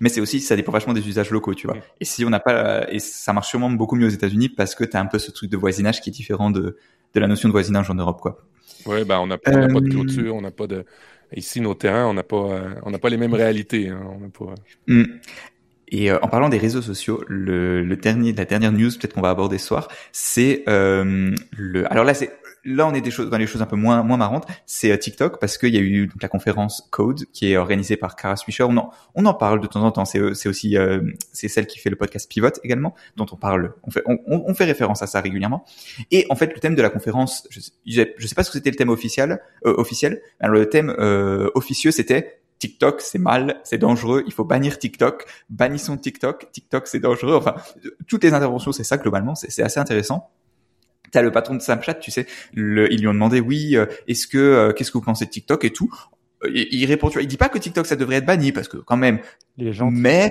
mais 0.01 0.09
c'est 0.09 0.20
aussi 0.20 0.41
ça 0.41 0.57
dépend 0.57 0.72
vachement 0.72 0.93
des 0.93 1.07
usages 1.09 1.31
locaux, 1.31 1.55
tu 1.55 1.66
vois. 1.66 1.77
Et 2.01 2.05
si 2.05 2.24
on 2.24 2.31
n'a 2.31 2.41
pas 2.41 2.91
et 2.93 2.99
ça 2.99 3.33
marche 3.33 3.49
sûrement 3.49 3.70
beaucoup 3.70 3.97
mieux 3.97 4.07
aux 4.07 4.11
États-Unis 4.11 4.49
parce 4.49 4.74
que 4.74 4.85
tu 4.85 4.97
as 4.97 5.01
un 5.01 5.07
peu 5.07 5.18
ce 5.18 5.31
truc 5.31 5.51
de 5.51 5.57
voisinage 5.57 6.01
qui 6.01 6.11
est 6.11 6.12
différent 6.12 6.51
de 6.51 6.77
de 7.14 7.20
la 7.20 7.29
notion 7.29 7.49
de 7.49 7.53
voisinage 7.53 7.91
en 7.91 7.95
Europe, 7.95 8.20
quoi. 8.20 8.47
Ouais, 8.85 9.05
ben 9.05 9.18
on 9.18 9.27
n'a 9.27 9.39
pas, 9.39 9.51
pas, 9.51 9.66
de 9.66 9.87
euh, 9.87 9.91
clôture, 9.91 10.35
on 10.35 10.43
n'a 10.43 10.51
pas 10.51 10.66
de 10.66 10.85
ici 11.35 11.61
nos 11.61 11.74
terrains, 11.74 12.07
on 12.07 12.14
n'a 12.14 12.22
pas 12.22 12.37
euh, 12.37 12.74
on 12.83 12.91
n'a 12.91 12.99
pas 12.99 13.09
les 13.09 13.16
mêmes 13.16 13.35
réalités. 13.35 13.89
Hein, 13.89 14.01
on 14.22 14.31
pas... 14.31 14.55
Hmm. 14.87 15.05
Et 15.89 16.11
euh, 16.11 16.18
en 16.22 16.28
parlant 16.28 16.49
des 16.49 16.59
réseaux 16.59 16.82
sociaux, 16.82 17.22
le, 17.28 17.82
le 17.82 17.97
dernier, 17.97 18.32
la 18.32 18.45
dernière 18.45 18.72
news 18.72 18.91
peut-être 18.91 19.14
qu'on 19.14 19.20
va 19.20 19.30
aborder 19.30 19.59
ce 19.59 19.66
soir, 19.66 19.89
c'est 20.12 20.64
euh, 20.68 21.34
le. 21.57 21.91
Alors 21.93 22.05
là, 22.05 22.14
c'est 22.14 22.37
là 22.64 22.89
on 22.89 22.95
est 22.95 23.01
des 23.01 23.12
choses 23.12 23.30
dans 23.30 23.39
les 23.39 23.47
choses 23.47 23.62
un 23.62 23.66
peu 23.66 23.76
moins 23.76 24.03
moins 24.03 24.16
marrantes. 24.16 24.47
C'est 24.66 24.91
euh, 24.91 24.97
TikTok 24.97 25.39
parce 25.39 25.59
qu'il 25.59 25.72
y 25.74 25.78
a 25.78 25.80
eu 25.80 26.09
donc, 26.09 26.20
la 26.20 26.28
conférence 26.28 26.89
Code 26.91 27.26
qui 27.32 27.53
est 27.53 27.57
organisée 27.57 27.97
par 27.97 28.16
Kara 28.16 28.34
Swisher. 28.34 28.64
On 28.64 28.76
en, 28.76 28.91
on 29.14 29.24
en 29.26 29.34
parle 29.34 29.61
de 29.61 29.66
temps 29.68 29.84
en 29.84 29.93
temps. 29.93 30.05
C'est 30.05 30.18
euh, 30.18 30.34
c'est 30.34 30.49
aussi 30.49 30.76
c'est 31.32 31.49
celle 31.49 31.68
qui 31.68 31.78
fait 31.78 31.91
le 31.91 31.97
podcast 31.97 32.28
Pivot 32.28 32.49
également, 32.64 32.95
dont 33.16 33.26
on 33.30 33.37
parle. 33.37 33.72
On 33.84 33.91
fait 33.93 34.03
on, 34.07 34.18
on, 34.26 34.55
fait 34.55 34.64
référence 34.64 35.03
à 35.03 35.07
ça 35.07 35.20
régulièrement. 35.20 35.64
Et 36.11 36.26
en 36.30 36.34
fait, 36.34 36.53
le 36.53 36.59
thème 36.59 36.74
de 36.74 36.82
la 36.82 36.91
conférence, 36.91 37.47
je, 37.51 37.61
je 37.87 38.26
sais 38.26 38.34
pas 38.34 38.43
ce 38.43 38.51
que 38.51 38.59
c'était 38.59 38.70
le 38.70 38.76
thème 38.76 38.89
officiel 38.89 39.41
officiel. 39.64 40.20
Alors, 40.41 40.57
le 40.57 40.68
thème 40.68 40.91
officieux 41.55 41.93
c'était 41.93 42.41
TikTok, 42.59 43.01
c'est 43.01 43.19
mal, 43.19 43.61
c'est 43.65 43.79
dangereux, 43.79 44.25
il 44.27 44.33
faut 44.33 44.45
bannir 44.45 44.79
TikTok, 44.79 45.27
bannissons 45.51 45.97
TikTok, 45.97 46.51
TikTok, 46.53 46.87
c'est 46.87 47.01
dangereux. 47.01 47.35
Enfin, 47.35 47.55
toutes 48.07 48.25
les 48.25 48.33
interventions, 48.33 48.73
c'est 48.73 48.85
ça 48.85 48.97
globalement, 48.97 49.35
c'est 49.35 49.63
assez 49.63 49.81
intéressant. 49.81 50.31
T'as 51.13 51.23
le 51.23 51.31
patron 51.31 51.55
de 51.55 51.61
Snapchat, 51.61 51.95
tu 51.95 52.11
sais, 52.11 52.27
ils 52.55 52.63
lui 52.63 53.09
ont 53.09 53.15
demandé, 53.15 53.41
oui, 53.41 53.77
euh, 53.77 53.87
est-ce 54.09 54.27
que, 54.27 54.39
euh, 54.39 54.73
qu'est-ce 54.73 54.91
que 54.91 54.99
vous 54.99 55.05
pensez 55.05 55.25
de 55.27 55.31
TikTok 55.31 55.65
et 55.65 55.73
tout 55.73 55.93
il 56.45 56.84
répond, 56.87 57.09
tu 57.09 57.14
vois, 57.14 57.22
il 57.22 57.28
dit 57.28 57.37
pas 57.37 57.49
que 57.49 57.59
TikTok 57.59 57.87
ça 57.87 57.97
devrait 57.97 58.16
être 58.16 58.26
banni 58.26 58.53
parce 58.53 58.68
que 58.68 58.76
quand 58.78 58.97
même. 58.97 59.20
Les 59.59 59.72
gens. 59.72 59.91
Mais 59.91 60.30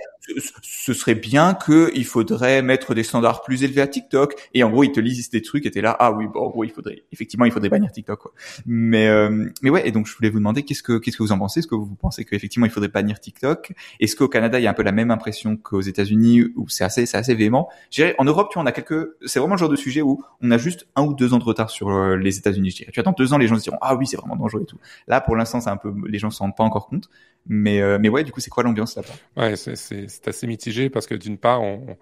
ce 0.61 0.93
serait 0.93 1.15
bien 1.15 1.55
que 1.55 1.91
il 1.95 2.05
faudrait 2.05 2.61
mettre 2.61 2.93
des 2.93 3.03
standards 3.03 3.41
plus 3.41 3.63
élevés 3.63 3.81
à 3.81 3.87
TikTok. 3.87 4.35
Et 4.53 4.63
en 4.63 4.69
gros, 4.69 4.83
il 4.83 4.91
te 4.91 4.99
lisent 4.99 5.31
des 5.31 5.41
trucs 5.41 5.65
et 5.65 5.71
t'es 5.71 5.81
là, 5.81 5.95
ah 5.99 6.11
oui, 6.11 6.27
bon, 6.27 6.41
en 6.41 6.49
gros, 6.49 6.63
il 6.63 6.69
faudrait, 6.69 7.03
effectivement, 7.11 7.45
il 7.45 7.51
faudrait 7.51 7.69
bannir 7.69 7.91
TikTok. 7.91 8.19
Quoi. 8.19 8.33
Mais 8.67 9.07
euh, 9.07 9.49
mais 9.63 9.71
ouais, 9.71 9.87
et 9.87 9.91
donc 9.91 10.05
je 10.05 10.15
voulais 10.15 10.29
vous 10.29 10.37
demander 10.37 10.63
qu'est-ce 10.63 10.83
que 10.83 10.99
qu'est-ce 10.99 11.17
que 11.17 11.23
vous 11.23 11.31
en 11.31 11.39
pensez? 11.39 11.59
Est-ce 11.59 11.67
que 11.67 11.75
vous 11.75 11.95
pensez 11.95 12.23
qu'effectivement 12.23 12.67
il 12.67 12.71
faudrait 12.71 12.89
bannir 12.89 13.19
TikTok? 13.19 13.73
Est-ce 13.99 14.15
qu'au 14.15 14.27
Canada 14.27 14.59
il 14.59 14.63
y 14.63 14.67
a 14.67 14.69
un 14.69 14.75
peu 14.75 14.83
la 14.83 14.91
même 14.91 15.09
impression 15.09 15.57
qu'aux 15.57 15.81
États-Unis 15.81 16.43
où 16.55 16.69
c'est 16.69 16.83
assez 16.83 17.05
c'est 17.05 17.17
assez 17.17 17.33
véhément? 17.33 17.69
Je 17.89 18.03
dirais 18.03 18.15
en 18.19 18.25
Europe, 18.25 18.49
tu 18.51 18.55
vois, 18.55 18.63
on 18.63 18.67
a 18.67 18.71
quelques, 18.71 19.09
c'est 19.25 19.39
vraiment 19.39 19.55
le 19.55 19.59
genre 19.59 19.69
de 19.69 19.75
sujet 19.75 20.01
où 20.01 20.23
on 20.41 20.51
a 20.51 20.57
juste 20.57 20.87
un 20.95 21.03
ou 21.03 21.13
deux 21.13 21.33
ans 21.33 21.39
de 21.39 21.43
retard 21.43 21.69
sur 21.69 21.89
euh, 21.89 22.15
les 22.15 22.37
États-Unis. 22.37 22.69
Je 22.71 22.75
dirais, 22.77 22.91
tu 22.91 22.99
attends 22.99 23.13
deux 23.17 23.33
ans, 23.33 23.37
les 23.37 23.47
gens 23.47 23.57
se 23.57 23.63
diront, 23.63 23.77
ah 23.81 23.95
oui, 23.95 24.05
c'est 24.07 24.17
vraiment 24.17 24.35
dangereux 24.35 24.61
et 24.61 24.65
tout. 24.65 24.77
Là, 25.07 25.21
pour 25.21 25.35
l'instant, 25.35 25.61
c'est 25.61 25.69
un 25.69 25.77
peu, 25.77 25.91
les 26.07 26.19
gens 26.19 26.29
s'en 26.29 26.45
rendent 26.45 26.55
pas 26.55 26.63
encore 26.63 26.87
compte. 26.87 27.09
Mais, 27.47 27.81
euh, 27.81 27.97
mais 27.99 28.09
ouais, 28.09 28.23
du 28.23 28.31
coup, 28.31 28.39
c'est 28.39 28.49
quoi 28.49 28.63
l'ambiance 28.63 28.95
là-bas? 28.95 29.41
Ouais, 29.41 29.55
c'est 29.55 30.27
assez 30.27 30.47
mitigé 30.47 30.89
parce 30.89 31.05
que 31.05 31.15
d'une 31.15 31.37
part, 31.37 31.61
on 31.61 31.97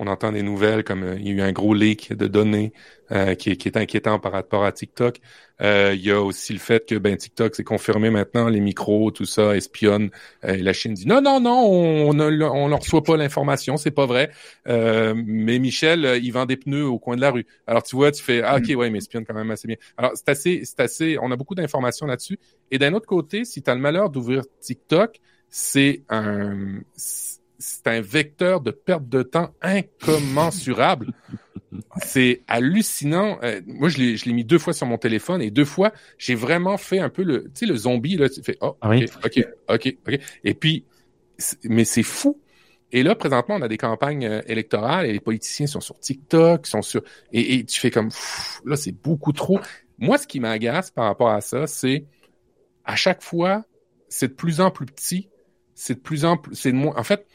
entend 0.00 0.32
des 0.32 0.42
nouvelles 0.42 0.84
comme 0.84 1.02
euh, 1.02 1.16
il 1.18 1.26
y 1.26 1.30
a 1.30 1.32
eu 1.32 1.40
un 1.40 1.52
gros 1.52 1.74
leak 1.74 2.12
de 2.12 2.26
données 2.26 2.72
euh, 3.12 3.34
qui, 3.34 3.50
est, 3.50 3.76
inquiétant 3.76 4.18
par 4.18 4.32
rapport 4.32 4.64
à 4.64 4.72
TikTok. 4.72 5.18
Euh, 5.62 5.92
il 5.94 6.04
y 6.04 6.10
a 6.10 6.20
aussi 6.20 6.52
le 6.52 6.58
fait 6.58 6.84
que 6.86 6.96
ben 6.96 7.16
TikTok 7.16 7.54
c'est 7.54 7.64
confirmé 7.64 8.10
maintenant, 8.10 8.48
les 8.48 8.60
micros, 8.60 9.10
tout 9.10 9.24
ça 9.24 9.56
espionne. 9.56 10.10
la 10.42 10.72
Chine 10.72 10.94
dit 10.94 11.06
non, 11.06 11.20
non, 11.20 11.40
non, 11.40 11.64
on 11.64 12.12
ne 12.12 12.24
on 12.44 12.68
leur 12.68 12.80
reçoit 12.80 13.04
pas 13.04 13.16
l'information, 13.16 13.76
c'est 13.76 13.92
pas 13.92 14.06
vrai. 14.06 14.30
mais 14.66 15.58
Michel, 15.58 16.18
il 16.22 16.30
vend 16.32 16.46
des 16.46 16.56
pneus 16.56 16.86
au 16.86 16.98
coin 16.98 17.14
de 17.14 17.20
la 17.20 17.30
rue. 17.30 17.46
Alors 17.66 17.84
tu 17.84 17.94
vois, 17.94 18.10
tu 18.10 18.22
fais 18.22 18.42
ah, 18.42 18.56
ok, 18.56 18.68
mm. 18.68 18.74
ouais, 18.76 18.90
mais 18.90 18.98
espionne 18.98 19.24
quand 19.24 19.34
même 19.34 19.50
assez 19.50 19.68
bien. 19.68 19.76
Alors 19.96 20.12
c'est 20.14 20.28
assez, 20.28 20.62
c'est 20.64 20.80
assez, 20.80 21.18
on 21.20 21.30
a 21.30 21.36
beaucoup 21.36 21.54
d'informations 21.54 22.06
là-dessus. 22.06 22.38
Et 22.72 22.78
d'un 22.78 22.92
autre 22.94 23.06
côté, 23.06 23.44
si 23.44 23.62
tu 23.62 23.70
as 23.70 23.74
le 23.74 23.80
malheur 23.80 24.10
d'ouvrir 24.10 24.42
TikTok, 24.60 25.20
c'est 25.50 26.02
un 26.08 26.80
c'est 26.96 27.23
un 27.86 28.00
vecteur 28.00 28.60
de 28.60 28.70
perte 28.70 29.08
de 29.08 29.22
temps 29.22 29.54
incommensurable. 29.62 31.12
c'est 32.02 32.42
hallucinant. 32.46 33.38
Euh, 33.42 33.60
moi, 33.66 33.88
je 33.88 33.98
l'ai, 33.98 34.16
je 34.16 34.26
l'ai 34.26 34.32
mis 34.32 34.44
deux 34.44 34.58
fois 34.58 34.72
sur 34.72 34.86
mon 34.86 34.98
téléphone 34.98 35.42
et 35.42 35.50
deux 35.50 35.64
fois, 35.64 35.92
j'ai 36.18 36.34
vraiment 36.34 36.76
fait 36.76 36.98
un 36.98 37.08
peu 37.08 37.22
le, 37.22 37.44
tu 37.44 37.50
sais, 37.54 37.66
le 37.66 37.76
zombie, 37.76 38.16
là, 38.16 38.28
tu 38.28 38.42
fais, 38.42 38.56
oh, 38.60 38.76
ah 38.80 38.90
ok, 38.90 39.04
ok, 39.24 39.46
ok, 39.68 39.96
ok. 40.06 40.20
Et 40.44 40.54
puis, 40.54 40.84
mais 41.64 41.84
c'est 41.84 42.02
fou. 42.02 42.40
Et 42.92 43.02
là, 43.02 43.16
présentement, 43.16 43.56
on 43.56 43.62
a 43.62 43.68
des 43.68 43.76
campagnes 43.76 44.26
euh, 44.26 44.40
électorales 44.46 45.06
et 45.06 45.12
les 45.12 45.20
politiciens 45.20 45.66
sont 45.66 45.80
sur 45.80 45.98
TikTok, 45.98 46.66
sont 46.66 46.82
sur, 46.82 47.02
et, 47.32 47.56
et 47.56 47.64
tu 47.64 47.80
fais 47.80 47.90
comme, 47.90 48.10
là, 48.64 48.76
c'est 48.76 48.92
beaucoup 48.92 49.32
trop. 49.32 49.58
Moi, 49.98 50.18
ce 50.18 50.26
qui 50.26 50.38
m'agace 50.40 50.90
par 50.90 51.06
rapport 51.06 51.30
à 51.30 51.40
ça, 51.40 51.66
c'est, 51.66 52.04
à 52.84 52.94
chaque 52.94 53.22
fois, 53.22 53.64
c'est 54.08 54.28
de 54.28 54.34
plus 54.34 54.60
en 54.60 54.70
plus 54.70 54.86
petit, 54.86 55.28
c'est 55.74 55.94
de 55.94 56.00
plus 56.00 56.24
en 56.24 56.36
plus, 56.36 56.54
c'est 56.54 56.70
de 56.70 56.76
moins, 56.76 56.94
en 56.96 57.02
fait, 57.02 57.26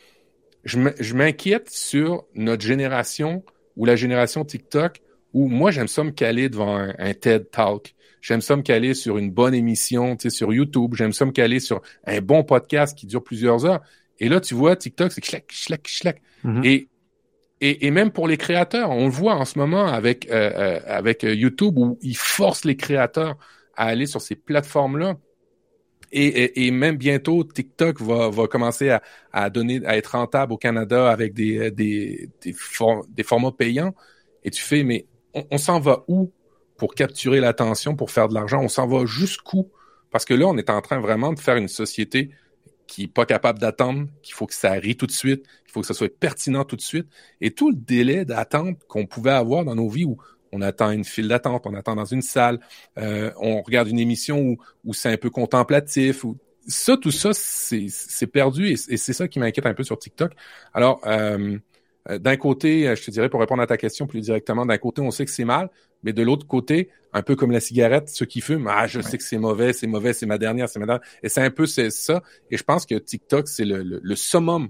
je 0.63 1.13
m'inquiète 1.13 1.69
sur 1.69 2.25
notre 2.35 2.63
génération 2.63 3.43
ou 3.75 3.85
la 3.85 3.95
génération 3.95 4.43
TikTok 4.43 5.01
où 5.33 5.47
moi, 5.47 5.71
j'aime 5.71 5.87
ça 5.87 6.03
me 6.03 6.11
caler 6.11 6.49
devant 6.49 6.75
un, 6.75 7.13
TED 7.13 7.49
Talk. 7.51 7.95
J'aime 8.21 8.41
ça 8.41 8.55
me 8.55 8.61
caler 8.61 8.93
sur 8.93 9.17
une 9.17 9.31
bonne 9.31 9.53
émission, 9.53 10.15
tu 10.15 10.23
sais, 10.23 10.35
sur 10.35 10.51
YouTube. 10.53 10.95
J'aime 10.95 11.13
ça 11.13 11.25
me 11.25 11.31
caler 11.31 11.59
sur 11.59 11.81
un 12.05 12.19
bon 12.19 12.43
podcast 12.43 12.97
qui 12.97 13.05
dure 13.05 13.23
plusieurs 13.23 13.65
heures. 13.65 13.81
Et 14.19 14.27
là, 14.27 14.41
tu 14.41 14.55
vois, 14.55 14.75
TikTok, 14.75 15.11
c'est 15.11 15.21
chlac, 15.21 15.47
chlac, 15.47 15.83
chlac. 15.83 16.21
Mm-hmm. 16.43 16.65
Et, 16.65 16.89
et, 17.61 17.87
et, 17.87 17.91
même 17.91 18.11
pour 18.11 18.27
les 18.27 18.37
créateurs, 18.37 18.89
on 18.89 19.05
le 19.05 19.11
voit 19.11 19.35
en 19.35 19.45
ce 19.45 19.57
moment 19.57 19.85
avec, 19.87 20.29
euh, 20.29 20.51
euh, 20.55 20.79
avec 20.85 21.23
euh, 21.23 21.33
YouTube 21.33 21.77
où 21.77 21.97
ils 22.01 22.17
forcent 22.17 22.65
les 22.65 22.75
créateurs 22.75 23.37
à 23.75 23.85
aller 23.85 24.05
sur 24.05 24.21
ces 24.21 24.35
plateformes-là. 24.35 25.17
Et, 26.11 26.71
même 26.71 26.97
bientôt, 26.97 27.43
TikTok 27.43 28.01
va, 28.01 28.47
commencer 28.47 28.97
à, 29.31 29.49
donner, 29.49 29.81
à 29.85 29.97
être 29.97 30.13
rentable 30.13 30.53
au 30.53 30.57
Canada 30.57 31.09
avec 31.09 31.33
des, 31.33 31.71
des, 31.71 32.29
des, 32.41 32.55
des 33.09 33.23
formats 33.23 33.51
payants. 33.51 33.93
Et 34.43 34.49
tu 34.49 34.61
fais, 34.61 34.83
mais 34.83 35.05
on, 35.33 35.57
s'en 35.57 35.79
va 35.79 36.03
où 36.07 36.31
pour 36.77 36.95
capturer 36.95 37.39
l'attention, 37.39 37.95
pour 37.95 38.11
faire 38.11 38.27
de 38.29 38.33
l'argent? 38.33 38.61
On 38.61 38.69
s'en 38.69 38.87
va 38.87 39.05
jusqu'où? 39.05 39.69
Parce 40.11 40.25
que 40.25 40.33
là, 40.33 40.47
on 40.47 40.57
est 40.57 40.69
en 40.69 40.81
train 40.81 40.99
vraiment 40.99 41.33
de 41.33 41.39
faire 41.39 41.57
une 41.57 41.67
société 41.67 42.31
qui 42.87 43.03
est 43.03 43.07
pas 43.07 43.27
capable 43.27 43.59
d'attendre, 43.59 44.07
qu'il 44.23 44.33
faut 44.33 44.47
que 44.47 44.55
ça 44.55 44.71
rit 44.71 44.97
tout 44.97 45.05
de 45.05 45.11
suite, 45.11 45.43
qu'il 45.43 45.71
faut 45.71 45.81
que 45.81 45.87
ça 45.87 45.93
soit 45.93 46.11
pertinent 46.11 46.63
tout 46.63 46.75
de 46.75 46.81
suite. 46.81 47.07
Et 47.39 47.51
tout 47.51 47.69
le 47.69 47.75
délai 47.75 48.25
d'attente 48.25 48.79
qu'on 48.87 49.05
pouvait 49.05 49.29
avoir 49.31 49.63
dans 49.63 49.75
nos 49.75 49.89
vies 49.89 50.05
où 50.05 50.17
on 50.51 50.61
attend 50.61 50.91
une 50.91 51.03
file 51.03 51.27
d'attente, 51.27 51.65
on 51.65 51.73
attend 51.73 51.95
dans 51.95 52.05
une 52.05 52.21
salle, 52.21 52.59
euh, 52.97 53.31
on 53.37 53.61
regarde 53.61 53.87
une 53.87 53.99
émission 53.99 54.39
où, 54.39 54.57
où 54.85 54.93
c'est 54.93 55.11
un 55.11 55.17
peu 55.17 55.29
contemplatif. 55.29 56.23
Ou... 56.23 56.37
Ça, 56.67 56.97
tout 56.97 57.11
ça, 57.11 57.31
c'est 57.33 58.27
perdu 58.27 58.69
et, 58.69 58.75
c'est 58.75 59.13
ça 59.13 59.27
qui 59.27 59.39
m'inquiète 59.39 59.65
un 59.65 59.73
peu 59.73 59.83
sur 59.83 59.97
TikTok. 59.97 60.33
Alors, 60.73 61.01
euh, 61.05 61.57
euh, 62.09 62.19
d'un 62.19 62.37
côté, 62.37 62.95
je 62.95 63.03
te 63.03 63.11
dirais, 63.11 63.29
pour 63.29 63.39
répondre 63.39 63.61
à 63.61 63.67
ta 63.67 63.77
question 63.77 64.07
plus 64.07 64.21
directement, 64.21 64.65
d'un 64.65 64.77
côté, 64.77 65.01
on 65.01 65.11
sait 65.11 65.25
que 65.25 65.31
c'est 65.31 65.45
mal, 65.45 65.69
mais 66.03 66.13
de 66.13 66.23
l'autre 66.23 66.47
côté, 66.47 66.89
un 67.11 67.21
peu 67.21 67.35
comme 67.35 67.51
la 67.51 67.59
cigarette, 67.59 68.09
ceux 68.09 68.25
qui 68.25 68.41
fument, 68.41 68.67
ah, 68.69 68.87
je 68.87 69.01
sais 69.01 69.17
que 69.17 69.23
c'est 69.23 69.37
mauvais, 69.37 69.73
c'est 69.73 69.87
mauvais, 69.87 70.13
c'est 70.13 70.25
ma 70.25 70.37
dernière, 70.37 70.69
c'est 70.69 70.79
ma 70.79 70.85
dernière. 70.85 71.05
Et 71.23 71.29
c'est 71.29 71.41
un 71.41 71.51
peu 71.51 71.65
ça. 71.65 72.21
Et 72.51 72.57
je 72.57 72.63
pense 72.63 72.85
que 72.85 72.95
TikTok, 72.95 73.47
c'est 73.47 73.65
le, 73.65 73.81
le, 73.83 74.15
summum 74.15 74.69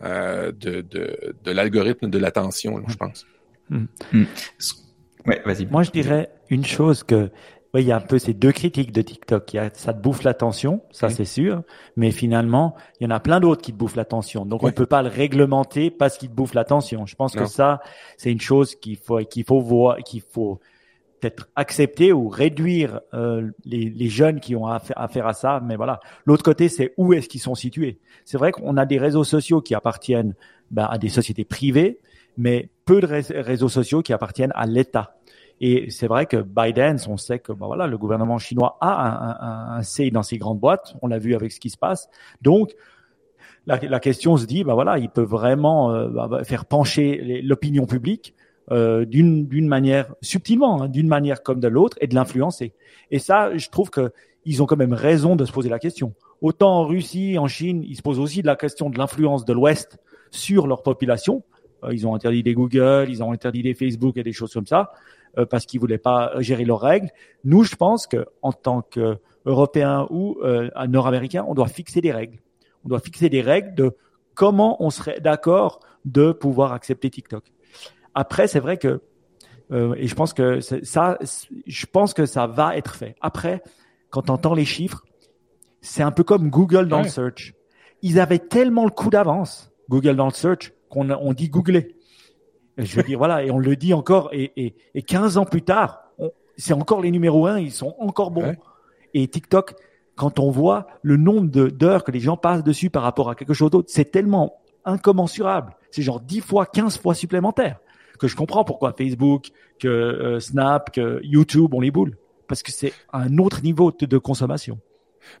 de, 0.00 0.50
de, 0.52 1.36
de 1.42 1.50
l'algorithme 1.50 2.08
de 2.08 2.18
l'attention, 2.18 2.82
je 2.88 2.96
pense. 2.96 3.26
Mm. 3.70 3.86
Mm. 4.12 4.24
Ouais, 5.26 5.40
vas-y. 5.44 5.66
Moi, 5.66 5.82
je 5.82 5.90
dirais 5.90 6.30
une 6.50 6.64
chose 6.64 7.02
que, 7.02 7.30
oui, 7.72 7.82
il 7.82 7.86
y 7.86 7.92
a 7.92 7.96
un 7.96 8.00
peu 8.00 8.18
ces 8.18 8.34
deux 8.34 8.52
critiques 8.52 8.92
de 8.92 9.02
TikTok. 9.02 9.52
Il 9.52 9.56
y 9.56 9.58
a, 9.58 9.70
ça 9.72 9.92
te 9.92 10.00
bouffe 10.00 10.22
l'attention, 10.22 10.82
ça 10.90 11.08
c'est 11.08 11.24
sûr. 11.24 11.62
Mais 11.96 12.10
finalement, 12.10 12.74
il 13.00 13.04
y 13.04 13.06
en 13.06 13.10
a 13.10 13.20
plein 13.20 13.40
d'autres 13.40 13.62
qui 13.62 13.72
te 13.72 13.76
bouffent 13.78 13.96
l'attention. 13.96 14.44
Donc, 14.44 14.62
on 14.62 14.66
ne 14.66 14.72
peut 14.72 14.86
pas 14.86 15.02
le 15.02 15.08
réglementer 15.08 15.90
parce 15.90 16.18
qu'il 16.18 16.28
te 16.28 16.34
bouffe 16.34 16.54
l'attention. 16.54 17.06
Je 17.06 17.16
pense 17.16 17.34
que 17.34 17.46
ça, 17.46 17.80
c'est 18.16 18.30
une 18.30 18.40
chose 18.40 18.74
qu'il 18.76 18.96
faut, 18.96 19.18
qu'il 19.24 19.44
faut 19.44 19.60
voir, 19.60 19.98
qu'il 19.98 20.22
faut 20.22 20.60
peut-être 21.20 21.48
accepter 21.56 22.12
ou 22.12 22.28
réduire 22.28 23.00
euh, 23.14 23.50
les, 23.64 23.88
les, 23.88 24.08
jeunes 24.08 24.40
qui 24.40 24.54
ont 24.56 24.66
affaire, 24.66 25.26
à 25.26 25.32
ça. 25.32 25.60
Mais 25.64 25.76
voilà, 25.76 26.00
l'autre 26.26 26.42
côté, 26.42 26.68
c'est 26.68 26.92
où 26.96 27.14
est-ce 27.14 27.28
qu'ils 27.28 27.40
sont 27.40 27.54
situés. 27.54 27.98
C'est 28.24 28.36
vrai 28.36 28.52
qu'on 28.52 28.76
a 28.76 28.84
des 28.84 28.98
réseaux 28.98 29.24
sociaux 29.24 29.62
qui 29.62 29.74
appartiennent 29.74 30.34
bah, 30.70 30.86
à 30.86 30.98
des 30.98 31.08
sociétés 31.08 31.44
privées, 31.44 32.00
mais 32.36 32.70
peu 32.84 33.00
de 33.00 33.06
réseaux 33.06 33.68
sociaux 33.68 34.02
qui 34.02 34.12
appartiennent 34.12 34.52
à 34.54 34.66
l'État. 34.66 35.16
Et 35.60 35.90
c'est 35.90 36.08
vrai 36.08 36.26
que 36.26 36.36
Biden, 36.38 36.98
on 37.08 37.16
sait 37.16 37.38
que 37.38 37.52
bah 37.52 37.86
le 37.86 37.96
gouvernement 37.96 38.38
chinois 38.38 38.76
a 38.80 39.74
un, 39.74 39.78
un, 39.78 39.82
C 39.82 40.10
dans 40.10 40.22
ses 40.22 40.36
grandes 40.36 40.58
boîtes. 40.58 40.94
On 41.00 41.06
l'a 41.06 41.18
vu 41.18 41.34
avec 41.34 41.52
ce 41.52 41.60
qui 41.60 41.70
se 41.70 41.78
passe. 41.78 42.08
Donc, 42.42 42.74
la, 43.66 44.00
question 44.00 44.36
se 44.36 44.46
dit, 44.46 44.64
bah 44.64 44.74
voilà, 44.74 44.98
il 44.98 45.08
peut 45.08 45.22
vraiment 45.22 45.92
euh, 45.92 46.08
bah, 46.08 46.44
faire 46.44 46.66
pencher 46.66 47.40
l'opinion 47.42 47.86
publique 47.86 48.34
euh, 48.70 49.04
d'une 49.04 49.68
manière 49.68 50.14
subtilement, 50.20 50.82
hein, 50.82 50.88
d'une 50.88 51.08
manière 51.08 51.42
comme 51.42 51.60
de 51.60 51.68
l'autre, 51.68 51.96
et 52.00 52.06
de 52.06 52.14
l'influencer. 52.14 52.74
Et 53.10 53.18
ça, 53.18 53.56
je 53.56 53.68
trouve 53.68 53.90
que 53.90 54.12
ils 54.44 54.62
ont 54.62 54.66
quand 54.66 54.76
même 54.76 54.92
raison 54.92 55.36
de 55.36 55.44
se 55.46 55.52
poser 55.52 55.70
la 55.70 55.78
question. 55.78 56.12
Autant 56.42 56.80
en 56.80 56.86
Russie, 56.86 57.38
en 57.38 57.46
Chine, 57.46 57.82
ils 57.82 57.96
se 57.96 58.02
posent 58.02 58.20
aussi 58.20 58.42
la 58.42 58.56
question 58.56 58.90
de 58.90 58.98
l'influence 58.98 59.46
de 59.46 59.54
l'Ouest 59.54 59.98
sur 60.30 60.66
leur 60.66 60.82
population. 60.82 61.42
Euh, 61.84 61.94
ils 61.94 62.06
ont 62.06 62.14
interdit 62.14 62.42
des 62.42 62.54
Google, 62.54 63.06
ils 63.08 63.22
ont 63.22 63.32
interdit 63.32 63.62
des 63.62 63.74
Facebook 63.74 64.16
et 64.16 64.22
des 64.22 64.32
choses 64.32 64.52
comme 64.52 64.66
ça 64.66 64.92
euh, 65.38 65.46
parce 65.46 65.66
qu'ils 65.66 65.80
voulaient 65.80 65.98
pas 65.98 66.32
gérer 66.38 66.64
leurs 66.64 66.80
règles. 66.80 67.08
Nous, 67.44 67.64
je 67.64 67.76
pense 67.76 68.06
que 68.06 68.26
en 68.42 68.52
tant 68.52 68.82
qu'Européens 68.82 70.06
ou 70.10 70.38
euh, 70.42 70.70
Nord-Américains, 70.88 71.44
on 71.48 71.54
doit 71.54 71.68
fixer 71.68 72.00
des 72.00 72.12
règles. 72.12 72.38
On 72.84 72.88
doit 72.88 73.00
fixer 73.00 73.28
des 73.28 73.40
règles 73.40 73.74
de 73.74 73.96
comment 74.34 74.82
on 74.82 74.90
serait 74.90 75.20
d'accord 75.20 75.80
de 76.04 76.32
pouvoir 76.32 76.72
accepter 76.72 77.10
TikTok. 77.10 77.44
Après, 78.14 78.46
c'est 78.46 78.60
vrai 78.60 78.76
que 78.76 79.00
euh, 79.72 79.94
et 79.96 80.06
je 80.06 80.14
pense 80.14 80.32
que 80.32 80.60
ça, 80.60 81.18
je 81.66 81.86
pense 81.86 82.14
que 82.14 82.26
ça 82.26 82.46
va 82.46 82.76
être 82.76 82.94
fait. 82.94 83.16
Après, 83.20 83.62
quand 84.10 84.30
on 84.30 84.34
entend 84.34 84.54
les 84.54 84.64
chiffres, 84.64 85.04
c'est 85.80 86.02
un 86.02 86.12
peu 86.12 86.22
comme 86.22 86.50
Google 86.50 86.88
dans 86.88 87.02
le 87.02 87.08
search. 87.08 87.54
Ils 88.02 88.20
avaient 88.20 88.38
tellement 88.38 88.84
le 88.84 88.90
coup 88.90 89.10
d'avance, 89.10 89.72
Google 89.88 90.16
dans 90.16 90.26
le 90.26 90.32
search, 90.32 90.72
qu'on 90.94 91.10
on 91.10 91.32
dit 91.32 91.48
googler. 91.48 91.96
Je 92.78 92.96
veux 92.96 93.02
dire, 93.02 93.18
voilà, 93.18 93.44
et 93.44 93.50
on 93.50 93.58
le 93.58 93.76
dit 93.76 93.94
encore, 93.94 94.30
et, 94.32 94.52
et, 94.56 94.74
et 94.94 95.02
15 95.02 95.36
ans 95.36 95.44
plus 95.44 95.62
tard, 95.62 96.00
c'est 96.56 96.72
encore 96.72 97.00
les 97.00 97.10
numéros 97.10 97.46
1, 97.46 97.60
ils 97.60 97.70
sont 97.70 97.94
encore 97.98 98.30
bons. 98.30 98.54
Et 99.12 99.28
TikTok, 99.28 99.74
quand 100.16 100.38
on 100.38 100.50
voit 100.50 100.86
le 101.02 101.16
nombre 101.16 101.48
d'heures 101.68 102.02
que 102.02 102.10
les 102.10 102.20
gens 102.20 102.36
passent 102.36 102.64
dessus 102.64 102.90
par 102.90 103.02
rapport 103.02 103.30
à 103.30 103.34
quelque 103.34 103.54
chose 103.54 103.70
d'autre, 103.70 103.90
c'est 103.90 104.10
tellement 104.10 104.60
incommensurable. 104.84 105.76
C'est 105.90 106.02
genre 106.02 106.20
10 106.20 106.40
fois, 106.40 106.66
15 106.66 106.98
fois 106.98 107.14
supplémentaire 107.14 107.78
que 108.18 108.28
je 108.28 108.36
comprends 108.36 108.64
pourquoi 108.64 108.92
Facebook, 108.92 109.48
que 109.78 109.88
euh, 109.88 110.40
Snap, 110.40 110.92
que 110.92 111.20
YouTube 111.22 111.74
ont 111.74 111.80
les 111.80 111.90
boules. 111.90 112.16
Parce 112.48 112.62
que 112.62 112.72
c'est 112.72 112.92
un 113.12 113.38
autre 113.38 113.62
niveau 113.62 113.90
de, 113.92 114.18
consommation. 114.18 114.78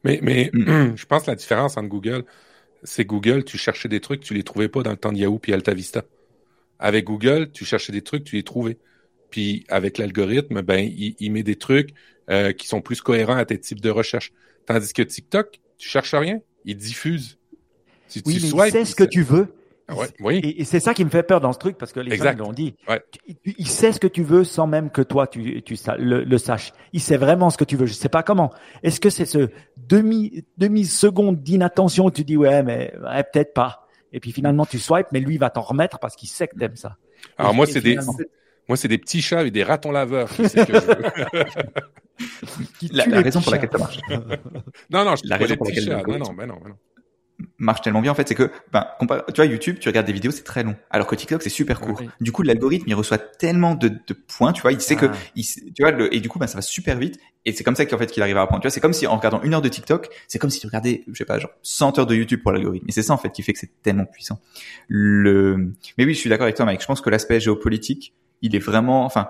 Mais, 0.04 0.18
mais 0.22 0.50
je 0.54 1.06
pense 1.06 1.24
que 1.24 1.30
la 1.30 1.36
différence 1.36 1.76
entre 1.76 1.88
Google, 1.88 2.24
c'est 2.84 3.04
Google, 3.04 3.44
tu 3.44 3.58
cherchais 3.58 3.88
des 3.88 4.00
trucs, 4.00 4.20
tu 4.20 4.34
les 4.34 4.42
trouvais 4.42 4.68
pas 4.68 4.82
dans 4.82 4.90
le 4.90 4.96
temps 4.96 5.12
de 5.12 5.18
Yahoo 5.18 5.38
puis 5.38 5.52
AltaVista. 5.52 6.04
Avec 6.78 7.04
Google, 7.04 7.50
tu 7.52 7.64
cherchais 7.64 7.92
des 7.92 8.02
trucs, 8.02 8.24
tu 8.24 8.36
les 8.36 8.42
trouvais. 8.42 8.78
Puis 9.30 9.64
avec 9.68 9.98
l'algorithme, 9.98 10.60
ben 10.62 10.88
il, 10.96 11.32
met 11.32 11.42
des 11.42 11.56
trucs 11.56 11.90
euh, 12.30 12.52
qui 12.52 12.66
sont 12.66 12.80
plus 12.80 13.00
cohérents 13.00 13.36
à 13.36 13.44
tes 13.44 13.58
types 13.58 13.80
de 13.80 13.90
recherche. 13.90 14.32
Tandis 14.66 14.92
que 14.92 15.02
TikTok, 15.02 15.60
tu 15.78 15.88
cherches 15.88 16.14
rien, 16.14 16.40
il 16.64 16.76
diffuse. 16.76 17.38
Si 18.06 18.22
oui, 18.26 18.36
tu 18.36 18.54
mais 18.54 18.70
il 18.70 18.86
ce 18.86 18.94
que 18.94 19.04
tu 19.04 19.22
veux. 19.22 19.48
Ah 19.86 19.94
oui. 20.20 20.40
Et, 20.42 20.64
c'est 20.64 20.80
ça 20.80 20.94
qui 20.94 21.04
me 21.04 21.10
fait 21.10 21.22
peur 21.22 21.40
dans 21.40 21.52
ce 21.52 21.58
truc 21.58 21.76
parce 21.76 21.92
que 21.92 22.00
les 22.00 22.16
gens 22.16 22.34
l'ont 22.36 22.52
dit. 22.52 22.74
Il 23.44 23.68
sait 23.68 23.92
ce 23.92 24.00
que 24.00 24.06
tu 24.06 24.22
veux 24.22 24.44
sans 24.44 24.66
même 24.66 24.90
que 24.90 25.02
toi 25.02 25.26
tu, 25.26 25.62
tu 25.62 25.76
le, 25.98 26.38
saches. 26.38 26.72
Il 26.92 27.00
sait 27.00 27.18
vraiment 27.18 27.50
ce 27.50 27.58
que 27.58 27.64
tu 27.64 27.76
veux. 27.76 27.86
Je 27.86 27.92
sais 27.92 28.08
pas 28.08 28.22
comment. 28.22 28.50
Est-ce 28.82 28.98
que 28.98 29.10
c'est 29.10 29.26
ce 29.26 29.50
demi 29.76 30.44
demi 30.56 30.86
seconde 30.86 31.42
d'inattention 31.42 32.06
où 32.06 32.10
tu 32.10 32.24
dis 32.24 32.36
ouais 32.36 32.62
mais 32.62 32.94
peut-être 33.32 33.52
pas. 33.52 33.86
Et 34.12 34.20
puis 34.20 34.32
finalement 34.32 34.64
tu 34.64 34.78
swipes 34.78 35.08
mais 35.12 35.20
lui 35.20 35.34
il 35.34 35.38
va 35.38 35.50
t'en 35.50 35.62
remettre 35.62 35.98
parce 35.98 36.16
qu'il 36.16 36.28
sait 36.28 36.48
que 36.48 36.56
t'aimes 36.56 36.76
ça. 36.76 36.96
Alors 37.36 37.52
moi 37.52 37.66
c'est 37.66 37.82
des 37.82 37.98
moi 38.66 38.78
c'est 38.78 38.88
des 38.88 38.98
petits 38.98 39.20
chats 39.20 39.44
et 39.44 39.50
des 39.50 39.64
ratons 39.64 39.92
laveurs. 39.92 40.30
la, 42.90 43.06
la 43.06 43.20
raison 43.20 43.42
pour 43.42 43.52
laquelle 43.52 43.70
ça 43.70 43.78
marche. 43.78 43.98
non 44.88 45.04
non 45.04 45.16
je 45.16 45.28
la 45.28 45.36
raison 45.36 45.56
pour 45.56 45.66
laquelle 45.66 45.88
non 45.90 46.18
non 46.18 46.32
ben 46.32 46.46
non 46.46 46.58
ben 46.62 46.70
non 46.70 46.76
marche 47.58 47.82
tellement 47.82 48.00
bien 48.00 48.12
en 48.12 48.14
fait, 48.14 48.28
c'est 48.28 48.34
que 48.34 48.50
ben 48.72 48.86
tu 49.00 49.36
vois 49.36 49.46
YouTube, 49.46 49.78
tu 49.80 49.88
regardes 49.88 50.06
des 50.06 50.12
vidéos, 50.12 50.30
c'est 50.30 50.42
très 50.44 50.62
long, 50.62 50.76
alors 50.90 51.06
que 51.06 51.14
TikTok 51.14 51.42
c'est 51.42 51.50
super 51.50 51.80
court. 51.80 52.00
Du 52.20 52.32
coup 52.32 52.42
l'algorithme 52.42 52.84
il 52.88 52.94
reçoit 52.94 53.18
tellement 53.18 53.74
de, 53.74 53.88
de, 53.88 54.14
points, 54.14 54.52
tu 54.52 54.62
vois, 54.62 54.72
il 54.72 54.80
sait 54.80 54.96
que 54.96 55.06
ah. 55.06 55.16
il, 55.34 55.44
tu 55.44 55.82
vois 55.82 55.90
le, 55.90 56.14
et 56.14 56.20
du 56.20 56.28
coup 56.28 56.38
ben 56.38 56.46
ça 56.46 56.56
va 56.56 56.62
super 56.62 56.98
vite 56.98 57.18
et 57.44 57.52
c'est 57.52 57.64
comme 57.64 57.76
ça 57.76 57.84
qu'en 57.86 57.98
fait 57.98 58.10
qu'il 58.10 58.22
arrive 58.22 58.36
à 58.36 58.42
apprendre. 58.42 58.62
Tu 58.62 58.66
vois, 58.66 58.72
c'est 58.72 58.80
comme 58.80 58.92
si 58.92 59.06
en 59.06 59.16
regardant 59.16 59.42
une 59.42 59.54
heure 59.54 59.62
de 59.62 59.68
TikTok, 59.68 60.08
c'est 60.28 60.38
comme 60.38 60.50
si 60.50 60.60
tu 60.60 60.66
regardais 60.66 61.04
je 61.06 61.14
sais 61.14 61.24
pas 61.24 61.38
genre 61.38 61.52
100 61.62 61.98
heures 61.98 62.06
de 62.06 62.14
YouTube 62.14 62.40
pour 62.42 62.52
l'algorithme. 62.52 62.86
Et 62.88 62.92
c'est 62.92 63.02
ça 63.02 63.12
en 63.12 63.18
fait 63.18 63.30
qui 63.30 63.42
fait 63.42 63.52
que 63.52 63.58
c'est 63.58 63.70
tellement 63.82 64.06
puissant. 64.06 64.40
Le 64.88 65.72
mais 65.98 66.04
oui, 66.04 66.14
je 66.14 66.18
suis 66.18 66.30
d'accord 66.30 66.44
avec 66.44 66.56
toi 66.56 66.64
Mike, 66.64 66.80
je 66.80 66.86
pense 66.86 67.00
que 67.00 67.10
l'aspect 67.10 67.40
géopolitique, 67.40 68.14
il 68.42 68.54
est 68.56 68.60
vraiment 68.60 69.04
enfin 69.04 69.28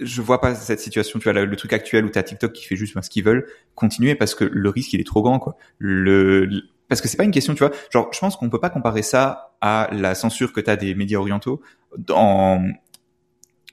je 0.00 0.22
vois 0.22 0.40
pas 0.40 0.54
cette 0.54 0.80
situation, 0.80 1.18
tu 1.18 1.30
vois, 1.30 1.44
le, 1.44 1.56
truc 1.56 1.72
actuel 1.72 2.04
où 2.04 2.08
t'as 2.08 2.22
TikTok 2.22 2.52
qui 2.52 2.64
fait 2.64 2.76
juste 2.76 2.94
ben, 2.94 3.02
ce 3.02 3.10
qu'ils 3.10 3.24
veulent, 3.24 3.46
continuer 3.74 4.14
parce 4.14 4.34
que 4.34 4.44
le 4.44 4.68
risque 4.68 4.92
il 4.92 5.00
est 5.00 5.04
trop 5.04 5.22
grand, 5.22 5.38
quoi. 5.38 5.56
Le, 5.78 6.62
parce 6.90 7.00
que 7.00 7.08
c'est 7.08 7.16
pas 7.16 7.24
une 7.24 7.30
question, 7.30 7.54
tu 7.54 7.60
vois. 7.60 7.72
Genre, 7.90 8.10
je 8.12 8.18
pense 8.18 8.36
qu'on 8.36 8.50
peut 8.50 8.60
pas 8.60 8.68
comparer 8.68 9.02
ça 9.02 9.52
à 9.62 9.88
la 9.92 10.14
censure 10.14 10.52
que 10.52 10.60
tu 10.60 10.68
as 10.68 10.76
des 10.76 10.94
médias 10.94 11.18
orientaux 11.18 11.62
en 12.10 12.64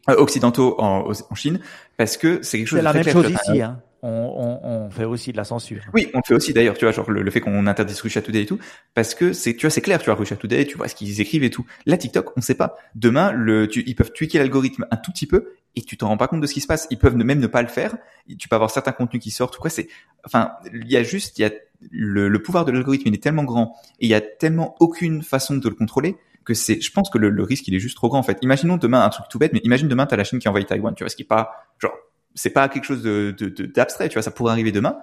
euh, 0.10 0.16
occidentaux 0.16 0.76
en, 0.80 1.12
en, 1.12 1.36
Chine, 1.36 1.60
parce 1.98 2.16
que 2.16 2.42
c'est 2.44 2.60
quelque 2.60 2.68
chose. 2.68 2.80
C'est 2.80 2.84
la 2.84 2.94
même 2.94 3.04
chose 3.04 3.30
ici. 3.30 3.62
Hein. 3.62 3.82
On, 4.04 4.10
on, 4.10 4.86
on, 4.86 4.90
fait 4.92 5.06
aussi 5.06 5.32
de 5.32 5.38
la 5.38 5.44
censure. 5.44 5.82
Oui, 5.94 6.10
on 6.14 6.20
le 6.20 6.24
fait 6.26 6.36
aussi 6.36 6.54
d'ailleurs, 6.54 6.78
tu 6.78 6.86
vois, 6.86 6.92
genre 6.92 7.10
le, 7.10 7.32
fait 7.32 7.42
qu'on 7.42 7.66
interdise 7.66 8.00
Russia 8.00 8.22
Today 8.22 8.44
et 8.44 8.46
tout, 8.46 8.60
parce 8.94 9.16
que 9.16 9.34
c'est, 9.34 9.56
tu 9.56 9.62
vois, 9.62 9.72
c'est 9.72 9.82
clair, 9.82 10.00
tu 10.00 10.06
vois, 10.06 10.14
Russia 10.14 10.38
Today, 10.38 10.66
tu 10.66 10.78
vois 10.78 10.88
ce 10.88 10.94
qu'ils 10.94 11.20
écrivent 11.20 11.44
et 11.44 11.50
tout. 11.50 11.66
La 11.88 11.98
TikTok, 11.98 12.38
on 12.38 12.42
sait 12.42 12.56
pas. 12.56 12.78
Demain, 12.94 13.32
le, 13.32 13.68
tu, 13.68 13.84
ils 13.88 13.96
peuvent 13.96 14.12
tweaker 14.14 14.38
l'algorithme 14.40 14.86
un 14.92 14.98
tout 14.98 15.12
petit 15.12 15.26
peu 15.26 15.56
et 15.76 15.82
tu 15.82 15.98
t'en 15.98 16.08
rends 16.10 16.18
pas 16.18 16.28
compte 16.28 16.42
de 16.42 16.48
ce 16.48 16.54
qui 16.54 16.62
se 16.62 16.68
passe. 16.68 16.88
Ils 16.92 17.00
peuvent 17.00 17.16
même 17.16 17.40
ne 17.40 17.48
pas 17.48 17.64
le 17.64 17.68
faire. 17.68 17.98
Tu 18.38 18.48
peux 18.48 18.56
avoir 18.56 18.72
certains 18.72 18.92
contenus 18.92 19.22
qui 19.22 19.32
sortent 19.32 19.58
ou 19.58 19.62
quoi. 19.62 19.70
C'est, 19.70 19.88
enfin, 20.24 20.52
il 20.72 20.92
y 20.92 20.96
a 20.96 21.04
juste, 21.04 21.40
il 21.40 21.42
y 21.42 21.46
a 21.46 21.52
le, 21.92 22.42
pouvoir 22.42 22.66
de 22.66 22.72
l'algorithme, 22.72 23.08
il 23.08 23.14
est 23.14 23.24
tellement 23.24 23.44
grand 23.44 23.76
et 24.00 24.06
il 24.06 24.10
y 24.10 24.14
a 24.14 24.22
tellement 24.22 24.76
aucune 24.80 25.24
façon 25.24 25.56
de 25.56 25.70
le 25.70 25.76
contrôler 25.76 26.16
que 26.44 26.54
c'est, 26.54 26.80
je 26.80 26.92
pense 26.92 27.10
que 27.10 27.18
le, 27.18 27.30
le, 27.30 27.44
risque, 27.44 27.68
il 27.68 27.76
est 27.76 27.80
juste 27.80 27.98
trop 27.98 28.10
grand 28.10 28.20
en 28.20 28.24
fait. 28.24 28.38
Imaginons 28.42 28.78
demain 28.78 29.04
un 29.04 29.10
truc 29.10 29.28
tout 29.30 29.38
bête, 29.38 29.52
mais 29.54 29.60
imagine 29.64 29.88
demain 29.88 30.06
t'as 30.06 30.16
la 30.16 30.24
Chine 30.24 30.40
qui 30.40 30.48
envahit 30.48 30.68
Taïwan, 30.68 30.96
tu 30.96 31.04
vois, 31.04 31.10
ce 31.10 31.16
qui 31.16 31.24
est 31.24 31.26
pas, 31.26 31.52
genre, 31.78 31.94
c'est 32.36 32.52
pas 32.52 32.70
quelque 32.70 32.86
chose 32.86 33.04
de, 33.04 33.32
d'abstrait, 33.76 34.08
tu 34.10 34.14
vois, 34.14 34.22
ça 34.22 34.32
pourrait 34.32 34.52
arriver 34.54 34.72
demain. 34.72 34.98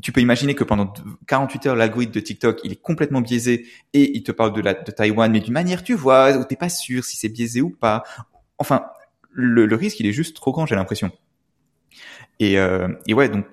Tu 0.00 0.12
peux 0.12 0.20
imaginer 0.20 0.54
que 0.54 0.62
pendant 0.62 0.92
48 1.26 1.66
heures, 1.66 1.76
l'algorithme 1.76 2.12
de 2.12 2.20
TikTok, 2.20 2.60
il 2.64 2.72
est 2.72 2.80
complètement 2.80 3.20
biaisé 3.20 3.66
et 3.94 4.16
il 4.16 4.22
te 4.22 4.30
parle 4.30 4.52
de 4.52 4.60
la 4.60 4.74
de 4.74 4.90
Taïwan, 4.92 5.32
mais 5.32 5.40
d'une 5.40 5.52
manière, 5.52 5.82
tu 5.82 5.94
vois, 5.94 6.36
où 6.36 6.44
t'es 6.44 6.56
pas 6.56 6.68
sûr 6.68 7.04
si 7.04 7.16
c'est 7.16 7.28
biaisé 7.28 7.62
ou 7.62 7.70
pas. 7.70 8.04
Enfin, 8.58 8.84
le, 9.32 9.66
le 9.66 9.76
risque, 9.76 9.98
il 10.00 10.06
est 10.06 10.12
juste 10.12 10.36
trop 10.36 10.52
grand, 10.52 10.66
j'ai 10.66 10.76
l'impression. 10.76 11.10
Et, 12.38 12.58
euh, 12.58 12.88
et 13.06 13.14
ouais, 13.14 13.28
donc 13.28 13.46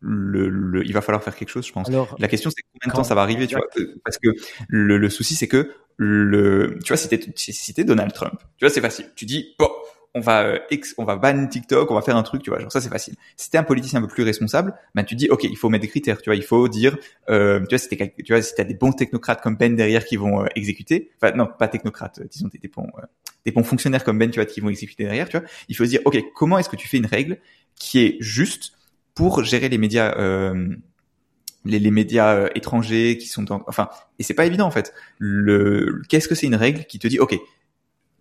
le, 0.00 0.48
le, 0.48 0.84
il 0.84 0.92
va 0.92 1.00
falloir 1.00 1.22
faire 1.22 1.36
quelque 1.36 1.48
chose, 1.48 1.66
je 1.66 1.72
pense. 1.72 1.88
Alors, 1.88 2.14
la 2.18 2.28
question, 2.28 2.50
c'est 2.50 2.62
combien 2.72 2.92
de 2.92 2.96
temps 2.96 3.04
ça 3.04 3.14
va 3.14 3.22
arriver, 3.22 3.46
tu 3.46 3.56
vois 3.56 3.66
Parce 4.04 4.18
que 4.18 4.28
le, 4.68 4.98
le 4.98 5.10
souci, 5.10 5.34
c'est 5.34 5.48
que 5.48 5.72
le, 5.96 6.78
tu 6.84 6.88
vois, 6.88 6.96
si 6.96 7.08
t'es 7.08 7.20
si 7.36 7.74
t'es 7.74 7.84
Donald 7.84 8.12
Trump, 8.12 8.38
tu 8.58 8.64
vois, 8.64 8.70
c'est 8.70 8.80
facile. 8.80 9.06
Tu 9.16 9.24
dis 9.24 9.54
bon, 9.58 9.68
on 10.16 10.20
va 10.20 10.44
euh, 10.44 10.58
on 10.96 11.04
va 11.04 11.16
ban 11.16 11.46
TikTok, 11.46 11.90
on 11.90 11.94
va 11.94 12.02
faire 12.02 12.16
un 12.16 12.22
truc, 12.22 12.42
tu 12.42 12.50
vois, 12.50 12.58
genre 12.58 12.72
ça 12.72 12.80
c'est 12.80 12.88
facile. 12.88 13.14
Si 13.36 13.50
t'es 13.50 13.58
un 13.58 13.62
politicien 13.62 13.98
un 13.98 14.02
peu 14.02 14.08
plus 14.08 14.22
responsable, 14.22 14.74
ben 14.94 15.04
tu 15.04 15.14
dis 15.14 15.28
ok, 15.28 15.44
il 15.44 15.56
faut 15.56 15.68
mettre 15.68 15.82
des 15.82 15.88
critères, 15.88 16.20
tu 16.22 16.30
vois, 16.30 16.36
il 16.36 16.42
faut 16.42 16.68
dire, 16.68 16.96
euh, 17.28 17.60
tu 17.60 17.68
vois, 17.70 17.78
si 17.78 17.88
t'es, 17.88 18.14
tu 18.24 18.32
vois, 18.32 18.40
si 18.40 18.54
t'as 18.54 18.64
des 18.64 18.74
bons 18.74 18.92
technocrates 18.92 19.42
comme 19.42 19.56
Ben 19.56 19.76
derrière 19.76 20.04
qui 20.04 20.16
vont 20.16 20.42
euh, 20.42 20.46
exécuter, 20.54 21.10
enfin 21.16 21.34
non, 21.36 21.46
pas 21.46 21.68
technocrates, 21.68 22.20
disons 22.30 22.48
des, 22.48 22.58
des 22.58 22.68
bons 22.68 22.88
euh, 22.98 23.06
des 23.44 23.52
bons 23.52 23.62
fonctionnaires 23.62 24.04
comme 24.04 24.18
Ben, 24.18 24.30
tu 24.30 24.40
vois, 24.40 24.46
qui 24.46 24.60
vont 24.60 24.70
exécuter 24.70 25.04
derrière, 25.04 25.28
tu 25.28 25.38
vois, 25.38 25.46
il 25.68 25.76
faut 25.76 25.84
se 25.84 25.90
dire 25.90 26.00
ok, 26.06 26.18
comment 26.34 26.58
est-ce 26.58 26.70
que 26.70 26.76
tu 26.76 26.88
fais 26.88 26.96
une 26.96 27.06
règle 27.06 27.38
qui 27.78 28.00
est 28.00 28.16
juste 28.20 28.72
pour 29.16 29.42
gérer 29.42 29.68
les 29.68 29.78
médias 29.78 30.14
euh, 30.16 30.68
les, 31.64 31.80
les, 31.80 31.90
médias 31.90 32.34
euh, 32.34 32.48
étrangers 32.54 33.18
qui 33.18 33.26
sont 33.26 33.42
dans, 33.42 33.64
enfin 33.66 33.88
et 34.20 34.22
c'est 34.22 34.34
pas 34.34 34.46
évident 34.46 34.66
en 34.66 34.70
fait 34.70 34.94
le 35.18 36.02
qu'est-ce 36.08 36.28
que 36.28 36.36
c'est 36.36 36.46
une 36.46 36.54
règle 36.54 36.84
qui 36.84 37.00
te 37.00 37.08
dit 37.08 37.18
ok 37.18 37.36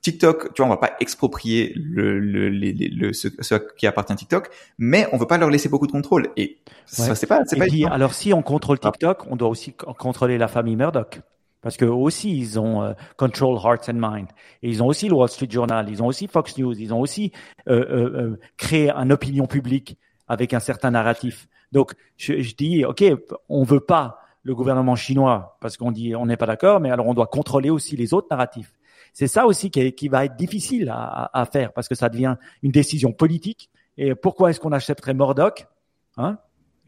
TikTok, 0.01 0.53
tu 0.53 0.61
vois, 0.61 0.67
on 0.67 0.69
va 0.69 0.77
pas 0.77 0.95
exproprier 0.99 1.73
le, 1.75 2.19
le, 2.19 2.49
le, 2.49 2.71
le 2.71 3.11
ce, 3.11 3.27
ce, 3.39 3.55
qui 3.75 3.87
appartient 3.87 4.13
à 4.13 4.15
TikTok, 4.15 4.51
mais 4.77 5.07
on 5.11 5.17
veut 5.17 5.25
pas 5.25 5.39
leur 5.39 5.49
laisser 5.49 5.67
beaucoup 5.67 5.87
de 5.87 5.91
contrôle. 5.91 6.27
Et 6.37 6.59
ça, 6.85 7.15
c'est 7.15 7.25
pas, 7.25 7.41
c'est 7.45 7.57
pas. 7.57 7.65
Puis, 7.65 7.85
alors, 7.85 8.13
si 8.13 8.31
on 8.31 8.43
contrôle 8.43 8.77
TikTok, 8.77 9.25
on 9.31 9.35
doit 9.35 9.49
aussi 9.49 9.73
contrôler 9.73 10.37
la 10.37 10.47
famille 10.47 10.75
Murdoch. 10.75 11.21
Parce 11.65 11.77
que 11.77 11.85
aussi, 11.85 12.37
ils 12.37 12.59
ont 12.59 12.83
euh, 12.83 12.93
Control 13.17 13.57
Hearts 13.57 13.89
and 13.89 13.95
Mind. 13.95 14.27
Et 14.61 14.69
ils 14.69 14.83
ont 14.83 14.85
aussi 14.85 15.07
le 15.07 15.15
Wall 15.15 15.29
Street 15.29 15.47
Journal, 15.49 15.89
ils 15.89 16.03
ont 16.03 16.05
aussi 16.05 16.27
Fox 16.27 16.55
News, 16.59 16.79
ils 16.79 16.93
ont 16.93 16.99
aussi 16.99 17.31
euh, 17.67 17.83
euh, 17.89 18.39
créé 18.57 18.91
une 18.91 19.11
opinion 19.11 19.47
publique 19.47 19.97
avec 20.27 20.53
un 20.53 20.59
certain 20.59 20.91
narratif. 20.91 21.47
Donc, 21.71 21.93
je, 22.17 22.41
je 22.41 22.55
dis, 22.55 22.85
OK, 22.85 23.03
on 23.49 23.63
veut 23.63 23.79
pas 23.79 24.19
le 24.45 24.55
gouvernement 24.55 24.95
chinois 24.95 25.57
parce 25.59 25.75
qu'on 25.75 25.91
dit 25.91 26.15
on 26.15 26.27
n'est 26.27 26.37
pas 26.37 26.45
d'accord, 26.45 26.79
mais 26.79 26.91
alors 26.91 27.07
on 27.07 27.13
doit 27.13 27.27
contrôler 27.27 27.71
aussi 27.71 27.97
les 27.97 28.13
autres 28.13 28.27
narratifs. 28.29 28.71
c'est 29.11 29.27
ça 29.27 29.47
aussi 29.47 29.71
qui, 29.71 29.91
qui, 29.93 30.07
va 30.07 30.23
être 30.23 30.35
difficile 30.35 30.89
à, 30.89 31.31
à, 31.33 31.45
faire 31.45 31.73
parce 31.73 31.87
que 31.87 31.95
ça 31.95 32.09
devient 32.09 32.35
une 32.61 32.71
décision 32.71 33.11
politique. 33.11 33.69
Et 33.97 34.13
pourquoi 34.13 34.51
est-ce 34.51 34.59
qu'on 34.59 34.71
accepterait 34.71 35.15
Murdoch, 35.15 35.65
hein, 36.17 36.37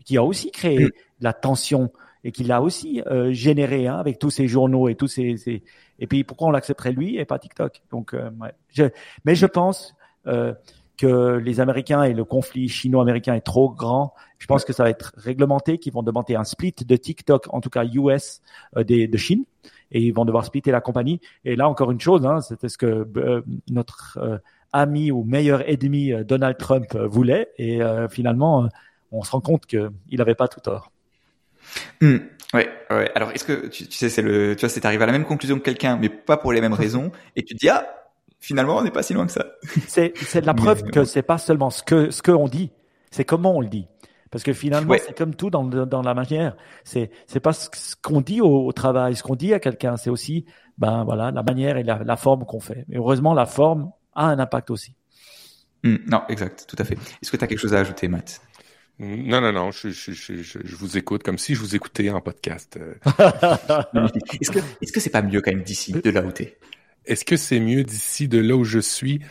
qui 0.05 0.17
a 0.17 0.23
aussi 0.23 0.51
créé 0.51 0.85
mm. 0.85 0.91
la 1.21 1.33
tension 1.33 1.91
et 2.23 2.31
qui 2.31 2.43
l'a 2.43 2.61
aussi 2.61 3.01
euh, 3.07 3.31
généré 3.31 3.87
hein, 3.87 3.97
avec 3.97 4.19
tous 4.19 4.29
ces 4.29 4.47
journaux 4.47 4.87
et 4.87 4.95
tous 4.95 5.07
ces, 5.07 5.37
ces... 5.37 5.63
et 5.99 6.07
puis 6.07 6.23
pourquoi 6.23 6.49
on 6.49 6.51
l'accepterait 6.51 6.91
lui 6.91 7.17
et 7.17 7.25
pas 7.25 7.39
TikTok? 7.39 7.81
Donc, 7.91 8.13
euh, 8.13 8.29
ouais. 8.39 8.51
je... 8.69 8.83
mais 9.25 9.33
je 9.33 9.45
pense 9.47 9.95
euh, 10.27 10.53
que 10.97 11.37
les 11.37 11.59
Américains 11.59 12.03
et 12.03 12.13
le 12.13 12.25
conflit 12.25 12.67
chino-américain 12.67 13.35
est 13.35 13.41
trop 13.41 13.69
grand. 13.69 14.13
Je 14.39 14.47
pense 14.47 14.65
que 14.65 14.73
ça 14.73 14.83
va 14.83 14.89
être 14.89 15.13
réglementé, 15.15 15.77
qu'ils 15.77 15.93
vont 15.93 16.03
demander 16.03 16.35
un 16.35 16.43
split 16.43 16.73
de 16.85 16.95
TikTok, 16.95 17.47
en 17.53 17.61
tout 17.61 17.69
cas 17.69 17.85
US, 17.85 18.41
euh, 18.75 18.83
des, 18.83 19.07
de 19.07 19.17
Chine, 19.17 19.45
et 19.91 20.01
ils 20.01 20.11
vont 20.11 20.25
devoir 20.25 20.45
splitter 20.45 20.71
la 20.71 20.81
compagnie. 20.81 21.21
Et 21.45 21.55
là, 21.55 21.69
encore 21.69 21.91
une 21.91 22.01
chose, 22.01 22.25
hein, 22.25 22.41
c'était 22.41 22.69
ce 22.69 22.77
que 22.77 23.07
euh, 23.17 23.41
notre 23.69 24.17
euh, 24.21 24.37
ami 24.73 25.11
ou 25.11 25.23
meilleur 25.23 25.67
ennemi 25.69 26.13
Donald 26.25 26.57
Trump 26.57 26.95
voulait, 26.95 27.49
et 27.57 27.79
finalement, 28.09 28.67
on 29.11 29.23
se 29.23 29.31
rend 29.31 29.39
compte 29.39 29.65
qu'il 29.65 29.89
n'avait 30.11 30.35
pas 30.35 30.49
tout 30.49 30.59
tort. 30.59 30.91
Hmm. 32.01 32.17
Ouais, 32.53 32.69
ouais. 32.89 33.11
Alors, 33.15 33.31
est-ce 33.31 33.45
que 33.45 33.67
tu, 33.67 33.87
tu 33.87 33.97
sais, 33.97 34.09
c'est 34.09 34.21
le, 34.21 34.55
tu 34.55 34.61
vois, 34.61 34.69
c'est 34.69 34.85
arrivé 34.85 35.03
à 35.03 35.05
la 35.05 35.11
même 35.13 35.25
conclusion 35.25 35.57
que 35.57 35.63
quelqu'un, 35.63 35.97
mais 35.97 36.09
pas 36.09 36.37
pour 36.37 36.51
les 36.51 36.61
mêmes 36.61 36.73
raisons, 36.85 37.11
et 37.35 37.43
tu 37.43 37.55
te 37.55 37.59
dis 37.59 37.69
ah, 37.69 37.87
finalement, 38.39 38.77
on 38.77 38.83
n'est 38.83 38.91
pas 38.91 39.03
si 39.03 39.13
loin 39.13 39.25
que 39.25 39.31
ça. 39.31 39.45
C'est, 39.87 40.13
c'est 40.15 40.45
la 40.45 40.53
preuve 40.55 40.83
que 40.83 41.03
c'est 41.03 41.21
pas 41.21 41.37
seulement 41.37 41.69
ce 41.69 41.83
que 41.83 42.11
ce 42.11 42.21
qu'on 42.21 42.47
dit, 42.47 42.71
c'est 43.11 43.25
comment 43.25 43.55
on 43.55 43.61
le 43.61 43.67
dit. 43.67 43.87
Parce 44.29 44.43
que 44.43 44.53
finalement, 44.53 44.91
ouais. 44.91 45.01
c'est 45.05 45.17
comme 45.17 45.35
tout 45.35 45.49
dans, 45.49 45.63
dans 45.63 46.01
la 46.01 46.13
manière. 46.13 46.55
C'est 46.83 47.11
c'est 47.27 47.39
pas 47.39 47.53
ce 47.53 47.95
qu'on 48.01 48.21
dit 48.21 48.41
au, 48.41 48.65
au, 48.65 48.71
travail, 48.73 49.15
ce 49.15 49.23
qu'on 49.23 49.35
dit 49.35 49.53
à 49.53 49.59
quelqu'un. 49.59 49.97
C'est 49.97 50.09
aussi 50.09 50.45
ben 50.77 51.03
voilà 51.05 51.31
la 51.31 51.43
manière 51.43 51.77
et 51.77 51.83
la, 51.83 52.03
la 52.03 52.15
forme 52.17 52.45
qu'on 52.45 52.59
fait. 52.59 52.85
Mais 52.87 52.97
heureusement, 52.97 53.33
la 53.33 53.45
forme 53.45 53.91
a 54.13 54.25
un 54.25 54.39
impact 54.39 54.69
aussi. 54.69 54.95
Mmh, 55.83 55.95
non, 56.07 56.23
exact, 56.27 56.65
tout 56.67 56.75
à 56.79 56.83
fait. 56.83 56.95
Est-ce 57.21 57.31
que 57.31 57.37
tu 57.37 57.43
as 57.43 57.47
quelque 57.47 57.59
chose 57.59 57.73
à 57.73 57.79
ajouter, 57.79 58.07
Matt? 58.07 58.41
Non, 58.99 59.41
non, 59.41 59.53
non, 59.53 59.71
je, 59.71 59.89
je, 59.89 60.11
je, 60.11 60.41
je, 60.41 60.75
vous 60.75 60.97
écoute 60.97 61.21
comme 61.21 61.37
si 61.37 61.53
je 61.53 61.59
vous 61.59 61.75
écoutais 61.75 62.09
en 62.09 62.19
podcast. 62.19 62.79
est-ce 63.05 64.49
que 64.49 64.59
est-ce 64.81 64.91
que 64.91 64.99
c'est 64.99 65.11
pas 65.11 65.21
mieux 65.21 65.39
quand 65.39 65.51
même 65.51 65.61
d'ici, 65.61 65.91
de 65.91 66.09
là 66.09 66.23
où 66.23 66.31
t'es 66.31 66.57
est-ce 67.07 67.25
que 67.25 67.37
c'est 67.37 67.59
mieux 67.59 67.83
d'ici, 67.83 68.27
de 68.27 68.39
là 68.39 68.55
où 68.55 68.63
je 68.63 68.79
suis? 68.79 69.21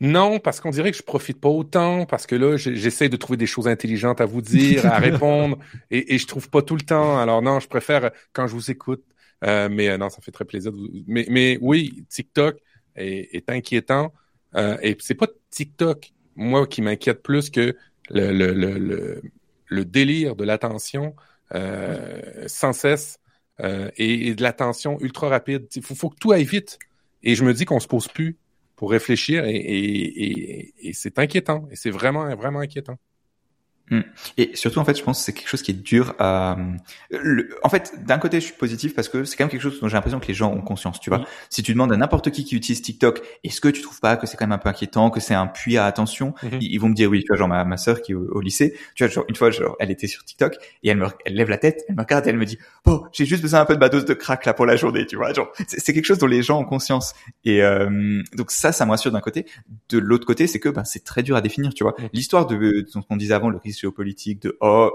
Non, 0.00 0.40
parce 0.40 0.60
qu'on 0.60 0.70
dirait 0.70 0.90
que 0.90 0.96
je 0.98 1.02
profite 1.02 1.40
pas 1.40 1.48
autant, 1.48 2.04
parce 2.06 2.26
que 2.26 2.34
là, 2.34 2.56
j'essaie 2.56 3.08
de 3.08 3.16
trouver 3.16 3.36
des 3.36 3.46
choses 3.46 3.68
intelligentes 3.68 4.20
à 4.20 4.26
vous 4.26 4.42
dire, 4.42 4.86
à 4.86 4.98
répondre, 4.98 5.58
et, 5.90 6.14
et 6.14 6.18
je 6.18 6.26
trouve 6.26 6.50
pas 6.50 6.62
tout 6.62 6.76
le 6.76 6.82
temps. 6.82 7.18
Alors 7.18 7.42
non, 7.42 7.60
je 7.60 7.68
préfère 7.68 8.10
quand 8.32 8.46
je 8.46 8.54
vous 8.54 8.70
écoute. 8.70 9.04
Euh, 9.44 9.68
mais 9.70 9.88
euh, 9.88 9.98
non, 9.98 10.10
ça 10.10 10.20
fait 10.22 10.30
très 10.32 10.44
plaisir. 10.44 10.72
De 10.72 10.76
vous... 10.76 10.88
mais, 11.06 11.26
mais 11.28 11.58
oui, 11.60 12.04
TikTok 12.08 12.58
est, 12.96 13.34
est 13.34 13.50
inquiétant. 13.50 14.12
Euh, 14.56 14.76
et 14.82 14.96
c'est 15.00 15.14
pas 15.14 15.26
TikTok, 15.50 16.12
moi, 16.36 16.66
qui 16.66 16.82
m'inquiète 16.82 17.22
plus 17.22 17.50
que 17.50 17.76
le, 18.10 18.32
le, 18.32 18.52
le, 18.52 19.22
le 19.66 19.84
délire 19.84 20.36
de 20.36 20.44
l'attention 20.44 21.14
euh, 21.54 22.44
sans 22.46 22.72
cesse 22.72 23.18
euh, 23.60 23.90
et, 23.96 24.28
et, 24.28 24.34
de 24.34 24.42
l'attention 24.42 24.98
ultra 25.00 25.28
rapide. 25.28 25.66
Il 25.74 25.82
faut, 25.82 25.94
faut 25.94 26.10
que 26.10 26.16
tout 26.18 26.32
aille 26.32 26.44
vite. 26.44 26.78
Et 27.24 27.34
je 27.34 27.44
me 27.44 27.52
dis 27.52 27.64
qu'on 27.64 27.80
se 27.80 27.88
pose 27.88 28.06
plus 28.06 28.38
pour 28.76 28.90
réfléchir 28.90 29.44
et, 29.46 30.92
c'est 30.92 31.18
inquiétant. 31.18 31.66
Et 31.70 31.76
c'est 31.76 31.90
vraiment, 31.90 32.34
vraiment 32.36 32.60
inquiétant. 32.60 32.98
Mmh. 33.90 34.00
Et 34.38 34.56
surtout, 34.56 34.78
en 34.78 34.84
fait, 34.84 34.96
je 34.96 35.02
pense 35.02 35.18
que 35.18 35.24
c'est 35.24 35.32
quelque 35.34 35.48
chose 35.48 35.60
qui 35.60 35.72
est 35.72 35.74
dur 35.74 36.14
à. 36.18 36.56
Le... 37.10 37.50
En 37.62 37.68
fait, 37.68 37.92
d'un 38.06 38.18
côté, 38.18 38.40
je 38.40 38.46
suis 38.46 38.54
positif 38.54 38.94
parce 38.94 39.10
que 39.10 39.24
c'est 39.24 39.36
quand 39.36 39.44
même 39.44 39.50
quelque 39.50 39.60
chose 39.60 39.78
dont 39.78 39.88
j'ai 39.88 39.94
l'impression 39.94 40.20
que 40.20 40.26
les 40.26 40.34
gens 40.34 40.50
ont 40.50 40.62
conscience. 40.62 41.00
Tu 41.00 41.10
vois, 41.10 41.24
si 41.50 41.62
tu 41.62 41.72
demandes 41.72 41.92
à 41.92 41.96
n'importe 41.96 42.30
qui 42.30 42.44
qui 42.44 42.56
utilise 42.56 42.80
TikTok, 42.80 43.20
est-ce 43.44 43.60
que 43.60 43.68
tu 43.68 43.82
trouves 43.82 44.00
pas 44.00 44.16
que 44.16 44.26
c'est 44.26 44.38
quand 44.38 44.46
même 44.46 44.52
un 44.52 44.58
peu 44.58 44.70
inquiétant, 44.70 45.10
que 45.10 45.20
c'est 45.20 45.34
un 45.34 45.46
puits 45.46 45.76
à 45.76 45.84
attention 45.84 46.34
mmh. 46.42 46.48
ils, 46.60 46.78
vont 46.78 46.88
me 46.88 46.94
dire 46.94 47.10
oui. 47.10 47.20
Tu 47.20 47.28
vois, 47.28 47.36
genre 47.36 47.48
ma, 47.48 47.64
ma 47.64 47.76
sœur 47.76 48.00
qui 48.00 48.12
est 48.12 48.14
au, 48.14 48.26
au, 48.32 48.40
lycée, 48.40 48.74
tu 48.94 49.04
vois, 49.04 49.12
genre 49.12 49.24
une 49.28 49.36
fois, 49.36 49.50
genre 49.50 49.76
elle 49.78 49.90
était 49.90 50.06
sur 50.06 50.24
TikTok 50.24 50.56
et 50.82 50.88
elle 50.88 50.96
me, 50.96 51.06
elle 51.26 51.34
lève 51.34 51.50
la 51.50 51.58
tête, 51.58 51.84
elle 51.88 51.96
me 51.96 52.00
regarde, 52.00 52.26
et 52.26 52.30
elle 52.30 52.38
me 52.38 52.46
dit, 52.46 52.58
oh, 52.86 53.06
j'ai 53.12 53.26
juste 53.26 53.42
besoin 53.42 53.60
un 53.60 53.66
peu 53.66 53.74
de 53.74 53.80
ma 53.80 53.90
dose 53.90 54.06
de 54.06 54.14
crack 54.14 54.46
là 54.46 54.54
pour 54.54 54.64
la 54.64 54.76
journée. 54.76 55.04
Tu 55.04 55.16
vois, 55.16 55.34
genre 55.34 55.52
c'est 55.68 55.92
quelque 55.92 56.06
chose 56.06 56.18
dont 56.18 56.26
les 56.26 56.42
gens 56.42 56.58
ont 56.58 56.64
conscience. 56.64 57.14
Et 57.44 57.62
euh, 57.62 58.22
donc 58.34 58.50
ça, 58.50 58.72
ça 58.72 58.86
me 58.86 58.92
rassure 58.92 59.12
d'un 59.12 59.20
côté. 59.20 59.44
De 59.90 59.98
l'autre 59.98 60.26
côté, 60.26 60.46
c'est 60.46 60.58
que 60.58 60.70
ben, 60.70 60.84
c'est 60.84 61.04
très 61.04 61.22
dur 61.22 61.36
à 61.36 61.42
définir. 61.42 61.74
Tu 61.74 61.84
vois, 61.84 61.94
l'histoire 62.14 62.46
de, 62.46 62.56
de 62.56 62.86
ce 62.88 62.98
qu'on 63.00 63.16
disait 63.16 63.34
avant, 63.34 63.50
le 63.50 63.58
risque 63.58 63.73
géopolitique 63.80 64.42
de 64.42 64.56
oh 64.60 64.90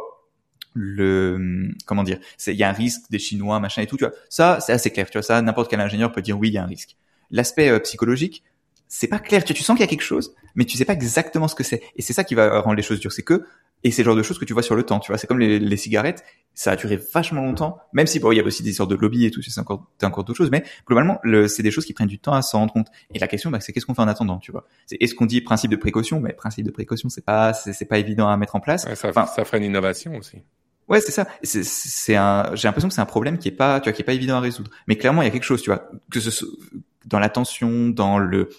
le 0.73 1.69
comment 1.85 2.03
dire 2.03 2.19
il 2.47 2.53
y 2.53 2.63
a 2.63 2.69
un 2.69 2.73
risque 2.73 3.09
des 3.09 3.19
chinois 3.19 3.59
machin 3.59 3.81
et 3.81 3.87
tout 3.87 3.97
tu 3.97 4.05
vois. 4.05 4.13
Ça 4.29 4.59
c'est 4.61 4.73
assez 4.73 4.91
clair 4.91 5.09
tu 5.09 5.17
vois. 5.17 5.23
Ça 5.23 5.41
n'importe 5.41 5.69
quel 5.69 5.79
ingénieur 5.79 6.11
peut 6.11 6.21
dire 6.21 6.37
oui 6.37 6.49
il 6.49 6.53
y 6.53 6.57
a 6.57 6.63
un 6.63 6.67
risque. 6.67 6.95
L'aspect 7.31 7.69
euh, 7.69 7.79
psychologique 7.79 8.43
c'est 8.89 9.07
pas 9.07 9.19
clair. 9.19 9.45
Tu, 9.45 9.53
tu 9.53 9.63
sens 9.63 9.77
qu'il 9.77 9.85
y 9.85 9.87
a 9.87 9.89
quelque 9.89 10.01
chose 10.01 10.35
mais 10.55 10.65
tu 10.65 10.77
sais 10.77 10.85
pas 10.85 10.93
exactement 10.93 11.47
ce 11.47 11.55
que 11.55 11.63
c'est. 11.63 11.81
Et 11.95 12.01
c'est 12.01 12.13
ça 12.13 12.23
qui 12.23 12.35
va 12.35 12.59
rendre 12.59 12.75
les 12.75 12.83
choses 12.83 12.99
dures 12.99 13.13
c'est 13.13 13.23
que 13.23 13.45
et 13.85 13.91
c'est 13.91 14.01
le 14.01 14.07
genre 14.07 14.15
de 14.17 14.23
choses 14.23 14.37
que 14.37 14.43
tu 14.43 14.51
vois 14.51 14.61
sur 14.61 14.75
le 14.75 14.83
temps 14.83 14.99
tu 14.99 15.09
vois. 15.09 15.17
C'est 15.17 15.25
comme 15.25 15.39
les, 15.39 15.57
les, 15.57 15.77
cigarettes 15.77 16.23
ça 16.53 16.71
a 16.71 16.75
duré 16.75 16.99
vachement 17.13 17.41
longtemps 17.41 17.77
même 17.93 18.07
si 18.07 18.19
bon 18.19 18.33
il 18.33 18.37
y 18.37 18.41
a 18.41 18.43
aussi 18.43 18.61
des 18.61 18.73
sortes 18.73 18.89
de 18.89 18.95
lobby 18.95 19.25
et 19.25 19.31
tout 19.31 19.41
c'est 19.41 19.57
encore 19.59 19.87
c'est 19.97 20.05
encore 20.05 20.25
d'autres 20.25 20.37
choses 20.37 20.51
mais 20.51 20.65
globalement 20.85 21.21
c'est 21.47 21.63
des 21.63 21.71
choses 21.71 21.85
qui 21.85 21.93
prennent 21.93 22.09
du 22.09 22.19
temps 22.19 22.33
à 22.33 22.41
s'en 22.41 22.59
rendre 22.59 22.73
compte. 22.73 22.87
Et 23.13 23.19
la 23.19 23.27
question 23.27 23.49
bah, 23.51 23.61
c'est 23.61 23.71
qu'est-ce 23.71 23.85
qu'on 23.85 23.95
fait 23.95 24.01
en 24.01 24.07
attendant 24.07 24.37
tu 24.39 24.51
vois. 24.51 24.67
C'est 24.85 24.97
est-ce 24.99 25.15
qu'on 25.15 25.25
dit 25.25 25.41
principe 25.41 25.71
de 25.71 25.77
précaution? 25.77 26.19
Mais 26.19 26.33
principe 26.33 26.65
de 26.65 26.71
précaution 26.71 27.07
c'est 27.07 27.23
pas 27.23 27.53
c'est 27.53 27.85
pas 27.85 27.99
évident 27.99 28.27
à 28.27 28.35
mettre 28.35 28.55
en 28.55 28.59
place. 28.59 28.85
Ouais, 28.85 28.95
ça, 28.95 29.09
enfin, 29.09 29.25
ça 29.25 29.45
ferait 29.45 29.59
une 29.59 29.65
innovation 29.65 30.15
aussi. 30.17 30.39
Ouais, 30.89 31.01
c'est 31.01 31.11
ça. 31.11 31.27
C'est 31.43 32.15
un. 32.15 32.49
J'ai 32.55 32.67
l'impression 32.67 32.89
que 32.89 32.95
c'est 32.95 33.01
un 33.01 33.05
problème 33.05 33.37
qui 33.37 33.47
est 33.47 33.51
pas, 33.51 33.79
tu 33.79 33.89
vois, 33.89 33.93
qui 33.93 34.01
est 34.01 34.05
pas 34.05 34.13
évident 34.13 34.37
à 34.37 34.39
résoudre. 34.39 34.71
Mais 34.87 34.95
clairement, 34.95 35.21
il 35.21 35.25
y 35.25 35.27
a 35.27 35.31
quelque 35.31 35.43
chose, 35.43 35.61
tu 35.61 35.69
vois, 35.69 35.87
que 36.09 36.19
ce 36.19 36.31
soit 36.31 36.47
dans 37.05 37.19
l'attention, 37.19 37.89
dans 37.89 38.17
le 38.17 38.49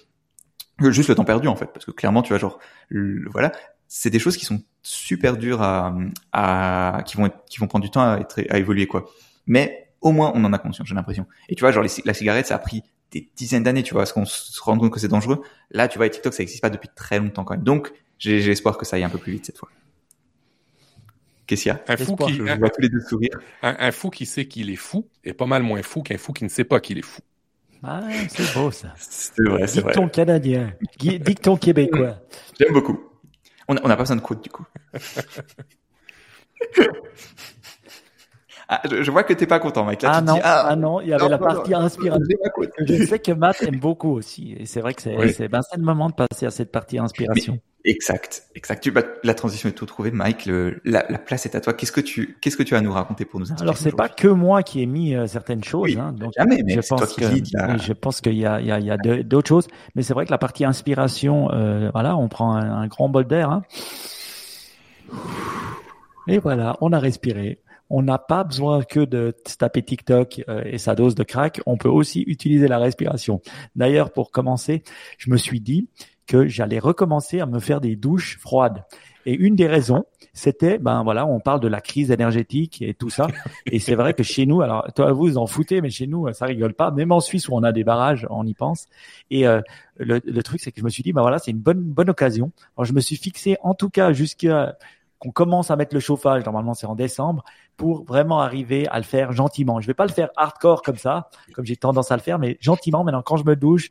juste 0.80 1.08
le 1.08 1.14
temps 1.14 1.24
perdu 1.24 1.48
en 1.48 1.56
fait, 1.56 1.66
parce 1.66 1.84
que 1.84 1.90
clairement, 1.90 2.22
tu 2.22 2.30
vois, 2.30 2.38
genre, 2.38 2.58
le, 2.88 3.28
voilà, 3.30 3.52
c'est 3.88 4.10
des 4.10 4.18
choses 4.18 4.36
qui 4.36 4.44
sont 4.44 4.62
super 4.82 5.36
dures 5.36 5.62
à, 5.62 5.94
à 6.32 7.02
qui 7.06 7.16
vont 7.16 7.26
être, 7.26 7.44
qui 7.48 7.58
vont 7.58 7.66
prendre 7.66 7.84
du 7.84 7.90
temps 7.90 8.02
à, 8.02 8.18
être, 8.18 8.40
à 8.48 8.58
évoluer 8.58 8.86
quoi. 8.86 9.06
Mais 9.46 9.88
au 10.00 10.12
moins 10.12 10.32
on 10.34 10.44
en 10.44 10.52
a 10.52 10.58
conscience, 10.58 10.88
j'ai 10.88 10.94
l'impression. 10.94 11.26
Et 11.48 11.54
tu 11.54 11.60
vois, 11.60 11.72
genre 11.72 11.82
les, 11.82 11.90
la 12.04 12.14
cigarette, 12.14 12.46
ça 12.46 12.54
a 12.54 12.58
pris 12.58 12.82
des 13.10 13.28
dizaines 13.36 13.64
d'années, 13.64 13.82
tu 13.82 13.92
vois, 13.92 14.02
parce 14.02 14.12
qu'on 14.12 14.24
se 14.24 14.60
rend 14.62 14.78
compte 14.78 14.92
que 14.92 15.00
c'est 15.00 15.08
dangereux. 15.08 15.42
Là, 15.70 15.88
tu 15.88 15.98
vois, 15.98 16.06
et 16.06 16.10
TikTok, 16.10 16.32
ça 16.32 16.42
n'existe 16.42 16.62
pas 16.62 16.70
depuis 16.70 16.88
très 16.94 17.18
longtemps 17.18 17.44
quand 17.44 17.54
même. 17.54 17.64
Donc, 17.64 17.92
j'ai 18.18 18.50
espoir 18.50 18.78
que 18.78 18.86
ça 18.86 18.96
aille 18.96 19.04
un 19.04 19.10
peu 19.10 19.18
plus 19.18 19.32
vite 19.32 19.46
cette 19.46 19.58
fois. 19.58 19.68
Qu'est-ce 21.46 21.64
qu'il 21.64 21.72
y 21.72 21.74
a? 21.74 21.82
Un 21.88 21.96
fou 21.96 22.14
qui, 22.14 22.34
je 22.34 22.44
un, 22.44 22.56
vois 22.56 22.70
tous 22.70 22.80
les 22.80 22.88
deux 22.88 23.00
sourire. 23.00 23.36
Un, 23.62 23.74
un 23.80 23.90
fou 23.90 24.10
qui 24.10 24.26
sait 24.26 24.46
qu'il 24.46 24.70
est 24.70 24.76
fou 24.76 25.08
est 25.24 25.32
pas 25.32 25.46
mal 25.46 25.64
moins 25.64 25.82
fou 25.82 26.02
qu'un 26.02 26.18
fou 26.18 26.32
qui 26.32 26.44
ne 26.44 26.48
sait 26.48 26.62
pas 26.62 26.78
qu'il 26.78 26.98
est 26.98 27.04
fou. 27.04 27.22
Ah, 27.82 28.02
c'est 28.28 28.54
beau 28.54 28.70
ça. 28.70 28.88
C'est 28.96 29.42
vrai, 29.42 29.66
c'est 29.66 29.80
vrai. 29.80 29.92
Dicton 29.92 30.08
canadien, 30.08 30.72
dicton 30.98 31.56
québécois. 31.56 32.16
J'aime 32.58 32.72
beaucoup. 32.72 33.00
On 33.68 33.74
n'a 33.74 33.80
pas 33.80 34.02
besoin 34.02 34.16
de 34.16 34.20
quote 34.20 34.42
du 34.42 34.50
coup. 34.50 34.66
ah, 38.68 38.82
je, 38.90 39.02
je, 39.02 39.10
vois 39.10 39.22
que 39.22 39.32
t'es 39.32 39.46
pas 39.46 39.60
content, 39.60 39.84
Mike. 39.84 40.02
Là, 40.02 40.10
ah, 40.14 40.20
non, 40.20 40.34
dis, 40.34 40.40
ah, 40.42 40.66
ah, 40.68 40.76
non, 40.76 41.00
il 41.00 41.08
y 41.08 41.12
avait 41.12 41.24
non, 41.24 41.30
la 41.30 41.38
partie 41.38 41.72
inspiration. 41.72 42.24
Je 42.80 43.04
sais 43.04 43.18
que 43.18 43.32
Matt 43.32 43.62
aime 43.62 43.78
beaucoup 43.78 44.10
aussi. 44.10 44.56
Et 44.58 44.66
c'est 44.66 44.80
vrai 44.80 44.92
que 44.94 45.02
c'est 45.02 45.16
oui. 45.16 45.32
ben, 45.48 45.60
le 45.76 45.82
moment 45.82 46.10
de 46.10 46.14
passer 46.14 46.46
à 46.46 46.50
cette 46.50 46.72
partie 46.72 46.98
inspiration. 46.98 47.60
Exact, 47.84 48.44
exact. 48.54 48.82
Tu, 48.82 48.90
bah, 48.90 49.02
la 49.22 49.34
transition 49.34 49.68
est 49.68 49.72
tout 49.72 49.86
trouvée. 49.86 50.10
Mike, 50.10 50.46
le, 50.46 50.80
la, 50.84 51.06
la, 51.08 51.18
place 51.18 51.46
est 51.46 51.54
à 51.54 51.60
toi. 51.60 51.72
Qu'est-ce 51.72 51.92
que 51.92 52.00
tu, 52.00 52.36
qu'est-ce 52.40 52.56
que 52.56 52.62
tu 52.62 52.74
as 52.74 52.78
à 52.78 52.80
nous 52.80 52.92
raconter 52.92 53.24
pour 53.24 53.40
nous 53.40 53.50
inspirer 53.50 53.62
Alors, 53.62 53.78
c'est 53.78 53.94
pas 53.96 54.08
que 54.08 54.28
moi 54.28 54.62
qui 54.62 54.82
ai 54.82 54.86
mis 54.86 55.14
euh, 55.14 55.26
certaines 55.26 55.64
choses. 55.64 55.84
Oui, 55.84 55.98
hein, 55.98 56.12
donc, 56.12 56.32
jamais, 56.36 56.62
mais 56.62 56.74
je 56.74 56.80
pense 56.80 57.00
toi 57.00 57.06
qui 57.06 57.20
que, 57.20 57.24
lead, 57.24 57.46
là. 57.54 57.68
oui, 57.70 57.78
je 57.82 57.92
pense 57.92 58.20
qu'il 58.20 58.36
y 58.36 58.44
a, 58.44 58.60
il 58.60 58.66
y 58.66 58.72
a, 58.72 58.78
il 58.78 58.86
y 58.86 58.90
a 58.90 58.96
d'autres 59.22 59.48
choses. 59.48 59.66
Mais 59.94 60.02
c'est 60.02 60.12
vrai 60.12 60.26
que 60.26 60.30
la 60.30 60.38
partie 60.38 60.64
inspiration, 60.64 61.50
euh, 61.52 61.90
voilà, 61.92 62.16
on 62.16 62.28
prend 62.28 62.54
un, 62.54 62.82
un 62.82 62.86
grand 62.86 63.08
bol 63.08 63.26
d'air. 63.26 63.50
Hein. 63.50 63.62
Et 66.28 66.38
voilà, 66.38 66.76
on 66.80 66.92
a 66.92 66.98
respiré. 66.98 67.60
On 67.92 68.02
n'a 68.02 68.18
pas 68.18 68.44
besoin 68.44 68.82
que 68.84 69.00
de 69.00 69.34
taper 69.58 69.82
TikTok 69.82 70.44
euh, 70.48 70.62
et 70.64 70.78
sa 70.78 70.94
dose 70.94 71.16
de 71.16 71.24
crack. 71.24 71.60
On 71.66 71.76
peut 71.76 71.88
aussi 71.88 72.22
utiliser 72.22 72.68
la 72.68 72.78
respiration. 72.78 73.40
D'ailleurs, 73.74 74.12
pour 74.12 74.30
commencer, 74.30 74.84
je 75.18 75.28
me 75.28 75.36
suis 75.36 75.60
dit 75.60 75.88
que 76.30 76.46
j'allais 76.46 76.78
recommencer 76.78 77.40
à 77.40 77.46
me 77.46 77.58
faire 77.58 77.80
des 77.80 77.96
douches 77.96 78.38
froides. 78.38 78.84
Et 79.26 79.34
une 79.34 79.56
des 79.56 79.66
raisons, 79.66 80.04
c'était, 80.32 80.78
ben 80.78 81.02
voilà, 81.02 81.26
on 81.26 81.40
parle 81.40 81.58
de 81.58 81.66
la 81.66 81.80
crise 81.80 82.12
énergétique 82.12 82.82
et 82.82 82.94
tout 82.94 83.10
ça. 83.10 83.26
Et 83.66 83.80
c'est 83.80 83.96
vrai 83.96 84.14
que 84.14 84.22
chez 84.22 84.46
nous, 84.46 84.62
alors 84.62 84.86
toi 84.94 85.10
vous 85.10 85.22
vous 85.22 85.38
en 85.38 85.46
foutez, 85.48 85.80
mais 85.80 85.90
chez 85.90 86.06
nous 86.06 86.32
ça 86.32 86.46
rigole 86.46 86.74
pas. 86.74 86.92
Même 86.92 87.10
en 87.10 87.18
Suisse 87.18 87.48
où 87.48 87.54
on 87.54 87.64
a 87.64 87.72
des 87.72 87.82
barrages, 87.82 88.28
on 88.30 88.46
y 88.46 88.54
pense. 88.54 88.86
Et 89.32 89.44
euh, 89.44 89.60
le, 89.96 90.20
le, 90.24 90.42
truc 90.44 90.60
c'est 90.60 90.70
que 90.70 90.78
je 90.78 90.84
me 90.84 90.88
suis 90.88 91.02
dit, 91.02 91.12
ben 91.12 91.20
voilà, 91.20 91.40
c'est 91.40 91.50
une 91.50 91.58
bonne 91.58 91.82
bonne 91.82 92.08
occasion. 92.08 92.52
Alors 92.76 92.84
je 92.84 92.92
me 92.92 93.00
suis 93.00 93.16
fixé 93.16 93.56
en 93.62 93.74
tout 93.74 93.90
cas 93.90 94.12
jusqu'à 94.12 94.76
qu'on 95.18 95.32
commence 95.32 95.72
à 95.72 95.76
mettre 95.76 95.94
le 95.94 96.00
chauffage, 96.00 96.44
normalement 96.44 96.74
c'est 96.74 96.86
en 96.86 96.94
décembre, 96.94 97.44
pour 97.76 98.04
vraiment 98.04 98.40
arriver 98.40 98.86
à 98.86 98.98
le 98.98 99.04
faire 99.04 99.32
gentiment. 99.32 99.80
Je 99.80 99.88
vais 99.88 99.94
pas 99.94 100.06
le 100.06 100.12
faire 100.12 100.30
hardcore 100.36 100.82
comme 100.82 100.96
ça, 100.96 101.28
comme 101.54 101.66
j'ai 101.66 101.76
tendance 101.76 102.12
à 102.12 102.16
le 102.16 102.22
faire, 102.22 102.38
mais 102.38 102.56
gentiment. 102.60 103.02
Maintenant, 103.02 103.22
quand 103.22 103.36
je 103.36 103.44
me 103.44 103.56
douche, 103.56 103.90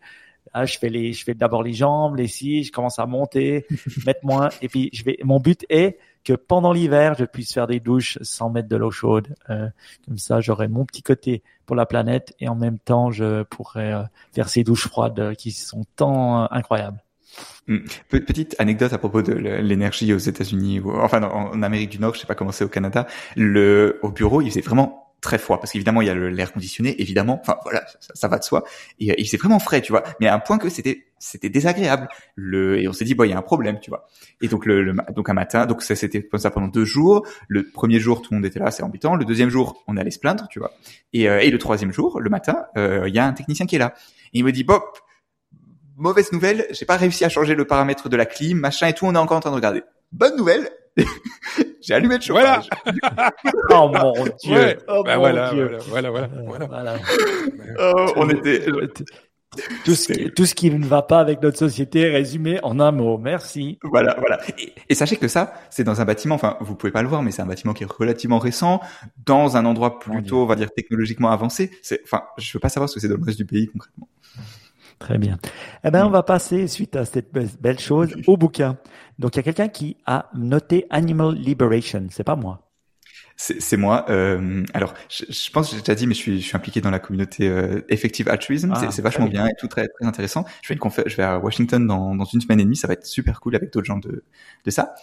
ah, 0.54 0.66
je 0.66 0.78
fais 0.78 0.90
les, 0.90 1.14
je 1.14 1.24
fais 1.24 1.34
d'abord 1.34 1.64
les 1.64 1.74
jambes, 1.74 2.16
les 2.16 2.28
scies, 2.28 2.64
je 2.64 2.72
commence 2.72 3.00
à 3.00 3.06
monter, 3.06 3.66
mettre 4.06 4.22
moins, 4.24 4.50
et 4.62 4.68
puis 4.68 4.90
je 4.94 5.04
vais. 5.04 5.18
Mon 5.24 5.40
but 5.40 5.66
est 5.70 5.98
que 6.24 6.34
pendant 6.34 6.74
l'hiver, 6.74 7.16
je 7.18 7.26
puisse 7.26 7.54
faire 7.54 7.68
des 7.68 7.80
douches 7.80 8.18
sans 8.22 8.50
mettre 8.50 8.68
de 8.68 8.76
l'eau 8.76 8.92
chaude. 8.92 9.36
Euh, 9.50 9.68
comme 10.06 10.18
ça, 10.18 10.42
j'aurai 10.42 10.68
mon 10.68 10.86
petit 10.86 11.02
côté 11.02 11.44
pour 11.66 11.76
la 11.76 11.86
planète 11.86 12.36
et 12.40 12.48
en 12.48 12.56
même 12.56 12.80
temps, 12.80 13.12
je 13.12 13.44
pourrais 13.44 13.94
euh, 13.94 14.04
faire 14.34 14.50
ces 14.50 14.64
douches 14.64 14.88
froides 14.88 15.36
qui 15.38 15.52
sont 15.52 15.86
tant 15.96 16.44
euh, 16.44 16.48
incroyables. 16.52 17.02
Hmm. 17.68 17.80
Petite 18.10 18.56
anecdote 18.60 18.92
à 18.92 18.98
propos 18.98 19.22
de 19.22 19.34
l'énergie 19.34 20.12
aux 20.14 20.18
États-Unis 20.18 20.82
enfin 20.84 21.22
en 21.22 21.62
Amérique 21.62 21.92
du 21.92 22.00
Nord, 22.00 22.16
je 22.16 22.22
sais 22.22 22.28
pas 22.28 22.34
comment 22.34 22.52
c'est 22.52 22.64
au 22.64 22.70
Canada. 22.70 23.06
Le 23.36 24.00
au 24.02 24.10
bureau, 24.10 24.42
il 24.42 24.50
faisait 24.50 24.62
vraiment 24.62 25.09
très 25.22 25.38
froid 25.38 25.60
parce 25.60 25.72
qu'évidemment 25.72 26.02
il 26.02 26.08
y 26.08 26.10
a 26.10 26.16
l'air 26.16 26.54
conditionné 26.54 27.02
évidemment 27.02 27.40
enfin 27.42 27.58
voilà 27.64 27.84
ça, 28.00 28.28
va 28.28 28.40
de 28.40 28.44
soi 28.44 28.64
et, 29.00 29.20
il 29.20 29.28
c'est 29.28 29.38
vraiment 29.38 29.60
frais 29.60 29.82
tu 29.82 29.92
vois 29.92 30.04
mais 30.20 30.28
à 30.28 30.34
un 30.34 30.40
point 30.40 30.58
que 30.58 30.70
c'était 30.70 31.06
c'était 31.20 31.50
désagréable 31.50 32.08
le 32.36 32.80
et 32.80 32.88
on 32.88 32.94
s'est 32.94 33.06
dit 33.06 33.14
bon 33.14 33.26
il 33.26 33.32
y 33.32 33.34
a 33.34 33.38
un 33.38 33.44
problème 33.44 33.80
tu 33.80 33.90
vois. 33.90 34.08
Et 34.42 34.48
donc 34.48 34.66
le, 34.66 34.96
donc 35.14 35.30
un 35.30 35.34
matin 35.34 35.66
donc 35.66 35.82
ça 35.82 35.96
c'était 35.96 36.24
comme 36.24 36.40
ça 36.40 36.50
pendant 36.50 36.68
deux 36.68 36.86
jours 36.86 37.28
le 37.48 37.70
premier 37.70 38.00
jour 38.00 38.22
tout 38.22 38.30
le 38.32 38.38
monde 38.38 38.46
était 38.46 38.60
là 38.60 38.72
c'est 38.72 38.84
embêtant 38.84 39.16
le 39.16 39.26
deuxième 39.26 39.50
jour 39.50 39.84
on 39.88 39.98
allait 39.98 40.12
se 40.12 40.20
plaindre 40.20 40.48
tu 40.50 40.60
vois. 40.60 40.72
Et, 41.14 41.30
euh, 41.30 41.40
et 41.40 41.50
le 41.50 41.58
troisième 41.58 41.92
jour 41.92 42.20
le 42.20 42.30
matin 42.30 42.66
euh, 42.78 43.08
il 43.08 43.14
y 43.14 43.20
a 43.20 43.26
un 43.26 43.34
technicien 43.34 43.66
qui 43.66 43.76
est 43.76 43.80
là. 43.80 43.94
Et 44.34 44.40
il 44.40 44.46
me 44.46 44.52
dit 44.52 44.64
Bob 44.64 44.82
mauvaise 45.98 46.32
nouvelle 46.32 46.66
j'ai 46.72 46.86
pas 46.86 46.98
réussi 46.98 47.26
à 47.26 47.30
changer 47.30 47.56
le 47.56 47.66
paramètre 47.66 48.08
de 48.08 48.16
la 48.16 48.26
clim 48.26 48.58
machin 48.58 48.88
et 48.88 48.94
tout 48.94 49.06
on 49.06 49.14
est 49.14 49.18
encore 49.18 49.38
en 49.38 49.42
train 49.42 49.52
de 49.52 49.56
regarder. 49.56 49.84
Bonne 50.12 50.38
nouvelle 50.38 50.70
j'ai 51.82 51.94
allumé 51.94 52.16
le 52.16 52.22
chauffage. 52.22 52.70
oh 53.70 53.92
mon 53.94 54.14
dieu. 54.44 54.78
Oh 54.88 55.04
bah 55.04 55.16
mon 55.16 55.20
voilà, 55.20 55.54
dieu. 55.54 55.78
voilà, 55.88 56.10
voilà, 56.10 56.30
voilà, 56.46 56.66
voilà. 56.68 56.96
Oh, 57.80 58.14
on 58.16 58.30
était. 58.30 58.66
Tout 59.84 59.96
ce, 59.96 60.14
qui, 60.14 60.32
tout 60.32 60.46
ce 60.46 60.54
qui 60.54 60.70
ne 60.70 60.86
va 60.86 61.02
pas 61.02 61.20
avec 61.20 61.42
notre 61.42 61.58
société 61.58 62.08
résumé 62.10 62.60
en 62.62 62.80
un 62.80 62.92
mot. 62.92 63.18
Merci. 63.18 63.80
Voilà, 63.84 64.16
voilà. 64.20 64.40
Et, 64.60 64.74
et 64.90 64.96
sachez 64.96 65.18
que 65.18 65.28
ça, 65.28 65.54
c'est 65.72 65.84
dans 65.84 66.02
un 66.02 66.06
bâtiment. 66.06 66.36
Enfin, 66.36 66.58
vous 66.62 66.76
pouvez 66.76 66.92
pas 66.92 67.02
le 67.02 67.08
voir, 67.08 67.24
mais 67.24 67.32
c'est 67.32 67.42
un 67.42 67.48
bâtiment 67.48 67.74
qui 67.74 67.84
est 67.84 67.92
relativement 67.92 68.38
récent, 68.38 68.80
dans 69.26 69.58
un 69.58 69.66
endroit 69.66 70.00
plutôt, 70.00 70.44
on 70.44 70.46
va 70.46 70.56
dire, 70.56 70.72
technologiquement 70.72 71.32
avancé. 71.32 71.72
C'est, 71.82 72.02
enfin, 72.04 72.24
je 72.38 72.52
veux 72.54 72.60
pas 72.60 72.70
savoir 72.70 72.90
ce 72.90 72.96
que 72.96 73.02
c'est 73.02 73.08
dans 73.08 73.18
le 73.18 73.24
reste 73.24 73.40
du 73.40 73.46
pays 73.46 73.68
concrètement. 73.68 74.08
Très 75.00 75.18
bien. 75.18 75.38
Eh 75.86 75.92
ben, 75.92 76.06
on 76.06 76.10
va 76.10 76.24
passer, 76.24 76.68
suite 76.68 76.96
à 76.96 77.06
cette 77.06 77.32
belle 77.34 77.80
chose, 77.80 78.14
au 78.28 78.36
bouquin. 78.36 78.78
Donc, 79.18 79.36
il 79.36 79.38
y 79.38 79.40
a 79.40 79.44
quelqu'un 79.44 79.70
qui 79.70 79.98
a 80.06 80.30
noté 80.36 80.86
Animal 80.90 81.36
Liberation. 81.36 82.08
C'est 82.12 82.26
pas 82.26 82.36
moi. 82.36 82.66
C'est 83.38 83.78
moi. 83.78 84.06
Euh, 84.10 84.66
alors, 84.74 84.94
je, 85.08 85.24
je, 85.30 85.50
pense 85.52 85.70
que 85.70 85.78
j'ai 85.78 85.82
déjà 85.82 85.96
dit, 85.96 86.08
mais 86.08 86.14
je 86.14 86.20
suis, 86.20 86.42
je 86.42 86.46
suis 86.46 86.58
impliqué 86.58 86.82
dans 86.82 86.90
la 86.92 87.00
communauté 87.00 87.48
euh, 87.48 87.80
Effective 87.88 88.28
Altruism. 88.28 88.74
Ah, 88.76 88.92
c'est 88.92 89.02
vachement 89.02 89.28
bien 89.28 89.48
et 89.48 89.54
tout 89.58 89.68
très, 89.70 89.88
très 89.88 90.06
intéressant. 90.06 90.44
Je 90.62 90.74
vais, 90.74 90.78
une 90.78 90.92
je 91.10 91.16
vais 91.16 91.24
à 91.24 91.40
Washington 91.40 91.88
dans, 91.88 92.16
dans 92.16 92.26
une 92.26 92.42
semaine 92.42 92.60
et 92.60 92.66
demie. 92.66 92.76
Ça 92.76 92.88
va 92.88 92.94
être 92.96 93.06
super 93.06 93.40
cool 93.40 93.56
avec 93.56 93.72
d'autres 93.72 93.88
gens 93.88 93.98
de, 93.98 94.26
de 94.66 94.72
ça. 94.72 94.94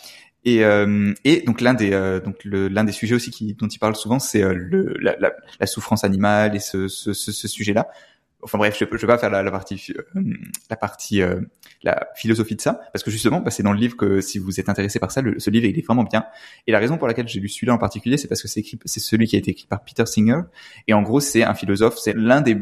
Et, 0.47 0.64
euh, 0.64 1.12
et 1.24 1.40
donc 1.40 1.61
l'un 1.61 1.74
des 1.74 1.92
euh, 1.92 2.20
donc 2.20 2.36
l'un 2.44 2.84
des 2.84 2.92
sujets 2.92 3.16
aussi 3.16 3.32
qui, 3.32 3.55
dont 3.55 3.66
il 3.66 3.78
parle 3.80 3.97
souvent, 3.97 4.20
c'est 4.20 4.44
euh, 4.44 4.55
le 4.55 4.97
la, 5.01 5.16
la, 5.18 5.32
la, 5.59 5.66
souffrance 5.66 6.05
animale 6.05 6.55
et 6.55 6.61
ce, 6.61 6.86
ce, 6.86 7.12
ce, 7.12 7.32
ce 7.32 7.49
sujet-là 7.49 7.88
enfin 8.43 8.59
bref, 8.59 8.76
je, 8.78 8.84
je 8.91 9.01
vais 9.01 9.07
pas 9.07 9.18
faire 9.18 9.30
la, 9.30 9.43
la 9.43 9.51
partie, 9.51 9.93
euh, 9.97 10.22
la 10.70 10.76
partie, 10.76 11.22
euh, 11.22 11.41
la 11.82 12.09
philosophie 12.14 12.57
de 12.57 12.61
ça, 12.61 12.80
parce 12.93 13.03
que 13.03 13.11
justement, 13.11 13.41
bah, 13.41 13.51
c'est 13.51 13.62
dans 13.62 13.72
le 13.72 13.78
livre 13.78 13.97
que 13.97 14.20
si 14.20 14.39
vous 14.39 14.61
êtes 14.61 14.68
intéressé 14.68 14.99
par 14.99 15.11
ça, 15.11 15.22
le, 15.22 15.39
ce 15.39 15.51
livre 15.51 15.66
il 15.66 15.78
est 15.78 15.87
vraiment 15.87 16.05
bien. 16.05 16.24
Et 16.66 16.72
la 16.72 16.78
raison 16.78 16.99
pour 16.99 17.09
laquelle 17.09 17.28
j'ai 17.28 17.41
lu 17.41 17.49
celui-là 17.49 17.74
en 17.74 17.78
particulier, 17.78 18.16
c'est 18.16 18.28
parce 18.28 18.43
que 18.43 18.49
c'est 18.49 18.61
écrit, 18.61 18.78
c'est 18.84 19.01
celui 19.01 19.26
qui 19.26 19.37
a 19.37 19.39
été 19.39 19.51
écrit 19.51 19.66
par 19.66 19.84
Peter 19.84 20.07
Singer, 20.07 20.41
et 20.87 20.95
en 20.95 21.03
gros, 21.03 21.20
c'est 21.20 21.43
un 21.43 21.55
philosophe, 21.55 21.99
c'est 21.99 22.14
l'un 22.14 22.41
des 22.41 22.57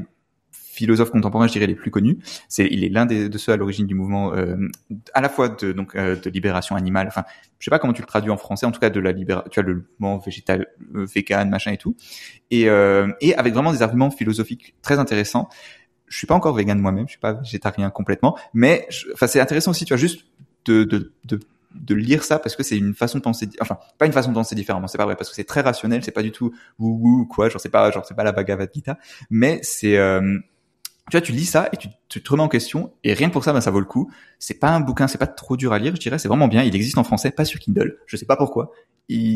philosophes 0.75 1.11
contemporains, 1.11 1.47
je 1.47 1.53
dirais, 1.53 1.66
les 1.66 1.75
plus 1.75 1.91
connus. 1.91 2.18
C'est, 2.49 2.66
il 2.70 2.85
est 2.85 2.89
l'un 2.89 3.07
de 3.07 3.39
ceux 3.39 3.53
à 3.53 3.57
l'origine 3.57 3.87
du 3.87 3.95
mouvement, 3.95 4.35
euh, 4.35 4.57
à 5.14 5.20
la 5.20 5.29
fois 5.29 5.49
de 5.49 5.72
donc 5.72 5.95
euh, 5.95 6.16
de 6.16 6.31
libération 6.31 6.77
animale. 6.77 7.07
Enfin, 7.07 7.25
je 7.59 7.64
sais 7.64 7.70
pas 7.70 7.79
comment 7.79 7.93
tu 7.93 8.03
le 8.03 8.07
traduis 8.07 8.31
en 8.31 8.37
français, 8.37 8.66
en 8.66 8.72
tout 8.72 8.81
cas 8.81 8.91
de 8.91 9.01
la 9.01 9.12
libération. 9.12 9.49
Tu 9.51 9.61
as 9.61 9.62
le 9.62 9.87
mouvement 9.99 10.18
végétal, 10.18 10.66
euh, 10.95 11.07
vegan, 11.07 11.49
machin 11.49 11.72
et 11.72 11.79
tout, 11.79 11.97
et 12.51 12.68
euh, 12.68 13.11
et 13.20 13.35
avec 13.37 13.55
vraiment 13.55 13.72
des 13.72 13.83
arguments 13.83 14.11
philosophiques 14.11 14.75
très 14.83 14.99
intéressants 14.99 15.49
je 16.07 16.18
suis 16.18 16.27
pas 16.27 16.35
encore 16.35 16.55
vegan 16.55 16.79
moi-même, 16.79 17.07
je 17.07 17.12
suis 17.12 17.20
pas 17.20 17.33
végétarien 17.33 17.91
complètement, 17.91 18.39
mais 18.53 18.87
enfin 19.14 19.27
c'est 19.27 19.41
intéressant 19.41 19.72
aussi, 19.72 19.85
tu 19.85 19.95
vois, 19.95 19.99
juste 19.99 20.27
de, 20.66 20.85
de, 20.85 21.12
de, 21.25 21.95
lire 21.95 22.22
ça 22.22 22.39
parce 22.39 22.55
que 22.55 22.62
c'est 22.62 22.77
une 22.77 22.95
façon 22.95 23.18
de 23.18 23.22
penser, 23.22 23.49
enfin 23.61 23.79
pas 23.99 24.07
une 24.07 24.12
façon 24.12 24.29
de 24.29 24.35
penser 24.35 24.55
différemment, 24.55 24.87
c'est 24.87 24.99
pas 24.99 25.07
vrai 25.07 25.16
parce 25.16 25.31
que 25.31 25.35
c'est 25.35 25.45
très 25.45 25.62
rationnel, 25.62 26.05
c'est 26.05 26.12
pas 26.12 26.22
du 26.22 26.31
tout 26.31 26.55
wou 26.79 27.01
wou 27.03 27.27
quoi, 27.27 27.49
genre 27.49 27.61
c'est 27.61 27.68
pas 27.68 27.91
genre 27.91 28.05
c'est 28.07 28.14
pas 28.14 28.22
la 28.22 28.33
Bhagavad 28.33 28.70
Gita, 28.72 28.99
mais 29.31 29.59
c'est 29.62 29.99
tu 31.11 31.19
vois, 31.19 31.21
tu 31.21 31.33
lis 31.33 31.45
ça 31.45 31.69
et 31.73 31.77
tu, 31.77 31.89
tu, 32.09 32.23
te 32.23 32.31
remets 32.31 32.43
en 32.43 32.49
question 32.49 32.93
et 33.05 33.13
rien 33.13 33.29
que 33.29 33.35
pour 33.35 33.45
ça, 33.45 33.53
ben, 33.53 33.61
ça 33.61 33.71
vaut 33.71 33.81
le 33.81 33.85
coup. 33.85 34.11
C'est 34.39 34.59
pas 34.59 34.71
un 34.71 34.81
bouquin, 34.81 35.07
c'est 35.07 35.19
pas 35.19 35.27
trop 35.27 35.57
dur 35.57 35.73
à 35.75 35.79
lire, 35.79 35.95
je 35.95 36.01
dirais, 36.01 36.19
c'est 36.19 36.29
vraiment 36.29 36.49
bien. 36.49 36.63
Il 36.63 36.75
existe 36.75 36.97
en 36.97 37.05
français, 37.05 37.31
pas 37.31 37.45
sur 37.45 37.61
Kindle. 37.61 37.99
Je 38.07 38.17
sais 38.17 38.25
pas 38.25 38.37
pourquoi. 38.37 38.73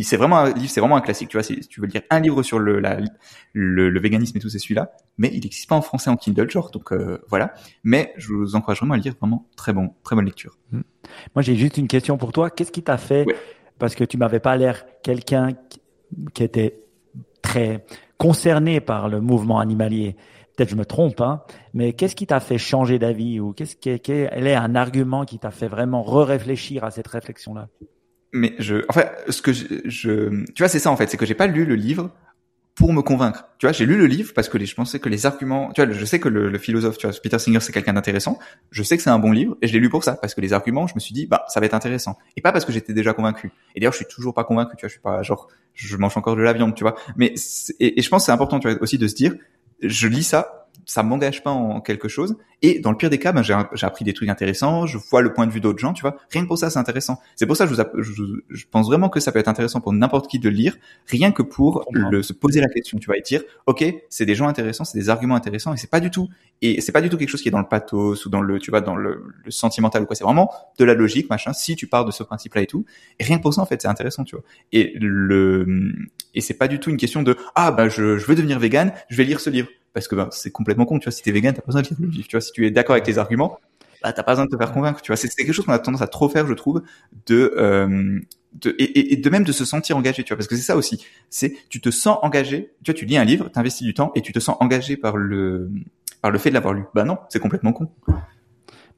C'est 0.03 0.17
vraiment 0.17 0.39
un 0.39 0.55
livre, 0.55 0.71
c'est 0.71 0.81
vraiment 0.81 0.97
un 0.97 1.03
classique. 1.03 1.29
Tu 1.29 1.37
vois, 1.37 1.43
si 1.43 1.61
tu 1.61 1.83
veux 1.83 1.87
lire 1.87 2.01
un 2.09 2.21
livre 2.21 2.43
sur 2.43 2.59
le, 2.59 2.81
la, 2.81 3.01
le, 3.53 3.91
le 3.91 4.01
véganisme 4.01 4.39
et 4.39 4.41
tout, 4.41 4.49
c'est 4.49 4.59
celui-là. 4.59 4.93
Mais 5.19 5.29
il 5.29 5.43
n'existe 5.43 5.69
pas 5.69 5.77
en 5.77 5.83
français 5.83 6.09
en 6.09 6.17
Kindle, 6.17 6.51
genre. 6.51 6.71
Donc 6.71 6.91
euh, 6.91 7.23
voilà. 7.29 7.53
Mais 7.85 8.15
je 8.17 8.33
vous 8.33 8.57
encourage 8.57 8.79
vraiment 8.79 8.95
à 8.95 8.97
le 8.97 9.03
lire, 9.03 9.15
vraiment 9.21 9.47
très 9.57 9.75
bon, 9.75 9.91
très 10.05 10.17
bonne 10.17 10.25
lecture. 10.25 10.57
Mmh. 10.73 10.81
Moi, 11.35 11.43
j'ai 11.43 11.55
juste 11.55 11.77
une 11.77 11.89
question 11.89 12.17
pour 12.17 12.33
toi. 12.33 12.49
Qu'est-ce 12.49 12.73
qui 12.73 12.83
t'a 12.83 12.97
fait 12.97 13.27
Parce 13.79 13.95
que 13.95 14.05
tu 14.05 14.17
m'avais 14.17 14.41
pas 14.41 14.57
l'air 14.57 14.87
quelqu'un 15.03 15.51
qui 16.33 16.43
était 16.43 16.81
très 17.43 17.85
concerné 18.17 18.81
par 18.81 19.09
le 19.09 19.21
mouvement 19.21 19.61
animalier 19.61 20.17
peut-être 20.59 20.71
je 20.71 20.77
me 20.77 20.85
trompe, 20.85 21.21
hein, 21.21 21.43
mais 21.73 21.93
qu'est-ce 21.93 22.17
qui 22.17 22.27
t'a 22.27 22.41
fait 22.41 22.59
changer 22.59 22.99
d'avis 22.99 23.39
ou 23.39 23.53
qu'est-ce 23.53 23.77
qui 23.77 23.99
quel 24.01 24.47
est 24.47 24.55
un 24.57 24.75
argument 24.75 25.25
qui 25.25 25.39
t'a 25.39 25.53
fait 25.53 25.69
vraiment 25.69 26.03
re-réfléchir 26.03 26.83
à 26.83 26.91
cette 26.91 27.07
réflexion-là? 27.07 27.69
Mais 28.33 28.55
je, 28.59 28.85
en 28.89 28.93
fait, 28.93 29.09
ce 29.29 29.41
que 29.41 29.53
je, 29.53 30.45
tu 30.47 30.59
vois, 30.59 30.69
c'est 30.69 30.81
ça 30.81 30.91
en 30.91 30.97
fait, 30.97 31.09
c'est 31.09 31.17
que 31.17 31.27
j'ai 31.27 31.35
pas 31.35 31.47
lu 31.47 31.65
le 31.65 31.77
livre 31.77 32.11
pour 32.75 32.93
me 32.93 33.03
convaincre. 33.03 33.47
Tu 33.59 33.67
vois, 33.67 33.73
j'ai 33.73 33.87
lu 33.87 33.97
le 33.97 34.07
livre 34.07 34.33
parce 34.35 34.49
que 34.49 34.63
je 34.63 34.75
pensais 34.75 34.99
que 34.99 35.09
les 35.09 35.27
arguments, 35.27 35.73
tu 35.73 35.83
vois, 35.83 35.93
je 35.93 36.05
sais 36.05 36.19
que 36.19 36.29
le, 36.29 36.59
philosophe, 36.59 36.99
tu 36.99 37.07
vois, 37.07 37.17
Peter 37.23 37.39
Singer, 37.39 37.61
c'est 37.61 37.73
quelqu'un 37.73 37.93
d'intéressant. 37.93 38.39
Je 38.71 38.83
sais 38.83 38.97
que 38.97 39.03
c'est 39.03 39.11
un 39.11 39.19
bon 39.19 39.33
livre 39.33 39.57
et 39.63 39.69
je 39.69 39.73
l'ai 39.73 39.81
lu 39.81 39.89
pour 39.89 40.05
ça 40.05 40.15
parce 40.15 40.35
que 40.35 40.41
les 40.41 40.53
arguments, 40.53 40.89
je 40.89 40.95
me 40.95 41.01
suis 41.01 41.15
dit, 41.15 41.27
bah, 41.27 41.45
ça 41.49 41.61
va 41.61 41.67
être 41.67 41.75
intéressant. 41.75 42.19
Et 42.37 42.41
pas 42.41 42.53
parce 42.53 42.65
que 42.65 42.73
j'étais 42.73 42.95
déjà 42.95 43.15
convaincu. 43.15 43.53
Et 43.75 43.81
d'ailleurs, 43.81 43.93
je 43.93 43.99
suis 43.99 44.07
toujours 44.07 44.35
pas 44.35 44.45
convaincu. 44.45 44.77
Tu 44.77 44.83
vois, 44.83 44.89
je 44.89 44.93
suis 44.93 45.01
pas 45.01 45.23
genre, 45.23 45.49
je 45.75 45.97
mange 45.97 46.17
encore 46.17 46.37
de 46.37 46.43
la 46.43 46.53
viande, 46.53 46.75
tu 46.75 46.83
vois. 46.83 46.97
Mais 47.17 47.35
et, 47.81 47.99
et 47.99 48.03
je 48.03 48.09
pense 48.09 48.27
c'est 48.27 48.33
important, 48.33 48.61
tu 48.61 48.69
vois, 48.69 48.81
aussi 48.81 48.99
de 48.99 49.09
se 49.09 49.15
dire, 49.15 49.35
je 49.81 50.09
lis 50.09 50.25
ça, 50.25 50.68
ça 50.85 51.03
m'engage 51.03 51.43
pas 51.43 51.51
en 51.51 51.81
quelque 51.81 52.09
chose. 52.09 52.37
Et 52.61 52.81
dans 52.81 52.91
le 52.91 52.97
pire 52.97 53.09
des 53.09 53.19
cas, 53.19 53.33
ben, 53.33 53.43
j'ai 53.43 53.55
appris 53.87 54.05
des 54.05 54.13
trucs 54.13 54.29
intéressants, 54.29 54.85
je 54.87 54.99
vois 54.99 55.23
le 55.23 55.33
point 55.33 55.47
de 55.47 55.53
vue 55.53 55.61
d'autres 55.61 55.79
gens, 55.79 55.93
tu 55.93 56.03
vois. 56.03 56.17
Rien 56.33 56.43
que 56.43 56.49
pour 56.49 56.59
ça, 56.59 56.71
c'est 56.71 56.79
intéressant. 56.79 57.21
C'est 57.37 57.47
pour 57.47 57.57
ça 57.57 57.67
que 57.69 57.75
je, 57.75 58.13
vous 58.13 58.39
je, 58.49 58.65
pense 58.69 58.87
vraiment 58.87 59.09
que 59.09 59.21
ça 59.21 59.31
peut 59.31 59.39
être 59.39 59.49
intéressant 59.49 59.81
pour 59.81 59.93
n'importe 59.93 60.29
qui 60.29 60.41
de 60.41 60.49
le 60.49 60.57
lire, 60.57 60.77
rien 61.07 61.31
que 61.31 61.43
pour 61.43 61.87
le, 61.93 62.23
se 62.23 62.33
poser 62.33 62.61
la 62.61 62.69
question, 62.69 62.99
tu 62.99 63.07
vois, 63.07 63.17
et 63.17 63.21
dire, 63.21 63.43
ok, 63.67 63.85
c'est 64.09 64.27
des 64.27 64.35
gens 64.35 64.49
intéressants, 64.49 64.85
c'est 64.85 64.99
des 64.99 65.09
arguments 65.09 65.37
intéressants, 65.37 65.73
et 65.73 65.77
c'est 65.77 65.91
pas 65.91 66.01
du 66.01 66.11
tout, 66.11 66.29
et 66.61 66.81
c'est 66.81 66.91
pas 66.91 67.01
du 67.01 67.09
tout 67.09 67.17
quelque 67.17 67.29
chose 67.29 67.43
qui 67.43 67.49
est 67.49 67.53
dans 67.53 67.61
le 67.61 67.69
pathos 67.69 68.27
ou 68.27 68.29
dans 68.29 68.41
le, 68.41 68.59
tu 68.59 68.71
vois, 68.71 68.81
dans 68.81 68.97
le, 68.97 69.23
le 69.45 69.51
sentimental 69.53 70.03
ou 70.03 70.07
quoi. 70.07 70.17
C'est 70.17 70.25
vraiment 70.25 70.51
de 70.79 70.85
la 70.85 70.95
logique, 70.95 71.31
machin. 71.31 71.53
Si 71.53 71.77
tu 71.77 71.87
pars 71.87 72.05
de 72.05 72.11
ce 72.11 72.25
principe-là 72.25 72.63
et 72.63 72.67
tout, 72.67 72.85
et 73.21 73.25
rien 73.25 73.39
que 73.39 73.43
pour 73.43 73.55
ça, 73.55 73.63
en 73.63 73.67
fait, 73.67 73.81
c'est 73.81 73.89
intéressant, 73.89 74.25
tu 74.25 74.35
vois. 74.35 74.45
Et 74.73 74.95
le, 74.99 75.93
et 76.35 76.41
c'est 76.41 76.55
pas 76.55 76.67
du 76.67 76.81
tout 76.81 76.91
une 76.91 76.97
question 76.97 77.23
de, 77.23 77.37
ah, 77.55 77.71
bah, 77.71 77.89
je, 77.89 78.19
je 78.19 78.27
veux 78.27 78.35
devenir 78.35 78.59
vegan, 78.59 78.93
je 79.09 79.17
vais 79.17 79.25
lire 79.25 79.39
ce 79.39 79.51
livre 79.51 79.69
parce 79.99 80.09
que 80.09 80.15
ben, 80.15 80.29
c'est 80.31 80.51
complètement 80.51 80.85
con, 80.85 80.99
tu 80.99 81.05
vois, 81.05 81.13
si 81.13 81.23
t'es 81.23 81.33
vegan, 81.33 81.53
t'as 81.55 81.61
pas 81.61 81.67
besoin 81.67 81.83
de 81.83 81.89
lire 81.89 81.99
le 82.01 82.09
livre, 82.09 82.29
tu 82.29 82.37
vois, 82.37 82.41
si 82.41 82.53
tu 82.53 82.67
es 82.67 82.71
d'accord 82.71 82.95
avec 82.95 83.07
les 83.07 83.19
arguments, 83.19 83.59
bah 84.03 84.13
t'as 84.13 84.23
pas 84.23 84.33
besoin 84.33 84.47
de 84.47 84.51
te 84.51 84.57
faire 84.57 84.73
convaincre, 84.73 85.03
tu 85.03 85.09
vois, 85.09 85.17
c'est 85.17 85.29
quelque 85.29 85.53
chose 85.53 85.65
qu'on 85.65 85.73
a 85.73 85.79
tendance 85.79 86.03
à 86.03 86.07
trop 86.07 86.29
faire, 86.29 86.47
je 86.47 86.55
trouve, 86.55 86.83
de, 87.27 87.53
euh, 87.57 88.21
et, 88.65 89.13
et, 89.13 89.17
de 89.17 89.31
même 89.31 89.45
de 89.45 89.53
se 89.53 89.65
sentir 89.65 89.97
engagé, 89.97 90.23
tu 90.23 90.29
vois, 90.29 90.37
parce 90.37 90.47
que 90.47 90.57
c'est 90.57 90.63
ça 90.63 90.77
aussi, 90.77 91.05
c'est 91.31 91.55
tu 91.69 91.81
te 91.81 91.91
sens 91.91 92.19
engagé, 92.23 92.71
tu 92.85 92.93
vois, 92.93 92.99
tu 92.99 93.07
lis 93.07 93.17
un 93.17 93.25
livre, 93.25 93.49
t'investis 93.49 93.85
du 93.85 93.93
temps 93.93 94.13
et 94.15 94.23
tu 94.23 94.33
te 94.33 94.39
sens 94.39 94.57
engagé 94.61 94.97
par 94.97 95.17
le 95.17 95.71
par 96.21 96.31
le 96.31 96.39
fait 96.39 96.51
de 96.51 96.55
l'avoir 96.55 96.75
lu. 96.75 96.85
Bah 96.95 97.05
non, 97.05 97.19
c'est 97.29 97.41
complètement 97.41 97.73
con. 97.73 97.91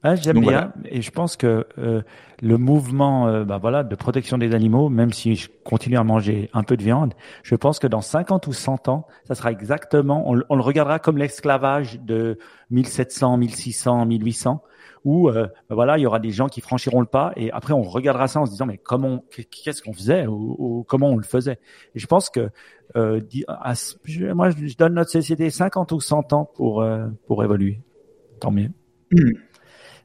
Ah, 0.03 0.15
J'aime 0.15 0.41
bien 0.41 0.73
et 0.87 1.03
je 1.03 1.11
pense 1.11 1.37
que 1.37 1.67
euh, 1.77 2.01
le 2.41 2.57
mouvement 2.57 3.29
euh, 3.29 3.45
bah, 3.45 3.59
voilà, 3.59 3.85
de 3.85 3.95
protection 3.95 4.39
des 4.39 4.55
animaux, 4.55 4.89
même 4.89 5.13
si 5.13 5.37
je 5.37 5.51
continue 5.63 5.99
à 5.99 6.05
manger 6.05 6.49
un 6.55 6.63
peu 6.63 6.79
de 6.79 6.83
viande, 6.83 7.13
je 7.43 7.55
pense 7.55 7.79
que 7.79 7.87
dans 7.87 8.01
50 8.01 8.47
ou 8.47 8.55
100 8.55 8.89
ans, 8.89 9.07
ça 9.25 9.35
sera 9.35 9.53
exactement, 9.53 10.31
on, 10.31 10.41
on 10.49 10.57
le 10.57 10.63
regardera 10.63 11.01
comme 11.01 11.19
l'esclavage 11.19 12.01
de 12.01 12.39
1700, 12.71 13.37
1600, 13.37 14.07
1800, 14.07 14.63
où 15.05 15.29
euh, 15.29 15.49
bah, 15.69 15.75
voilà, 15.75 15.99
il 15.99 16.01
y 16.01 16.07
aura 16.07 16.19
des 16.19 16.31
gens 16.31 16.49
qui 16.49 16.63
franchiront 16.63 17.01
le 17.01 17.07
pas 17.07 17.33
et 17.37 17.51
après 17.53 17.75
on 17.75 17.83
regardera 17.83 18.27
ça 18.27 18.41
en 18.41 18.47
se 18.47 18.53
disant 18.53 18.65
mais 18.65 18.79
comment, 18.79 19.23
qu'est-ce 19.51 19.83
qu'on 19.83 19.93
faisait 19.93 20.27
ou, 20.27 20.57
ou, 20.59 20.85
comment 20.85 21.11
on 21.11 21.17
le 21.17 21.25
faisait? 21.25 21.59
Et 21.95 21.99
je 21.99 22.07
pense 22.07 22.31
que 22.31 22.49
moi 22.95 24.49
je 24.51 24.77
donne 24.79 24.95
notre 24.95 25.11
société 25.11 25.51
50 25.51 25.93
ou 25.93 26.01
100 26.01 26.33
ans 26.33 26.51
pour 26.55 26.83
pour 27.27 27.45
évoluer. 27.45 27.81
Tant 28.41 28.51
mieux. 28.51 28.71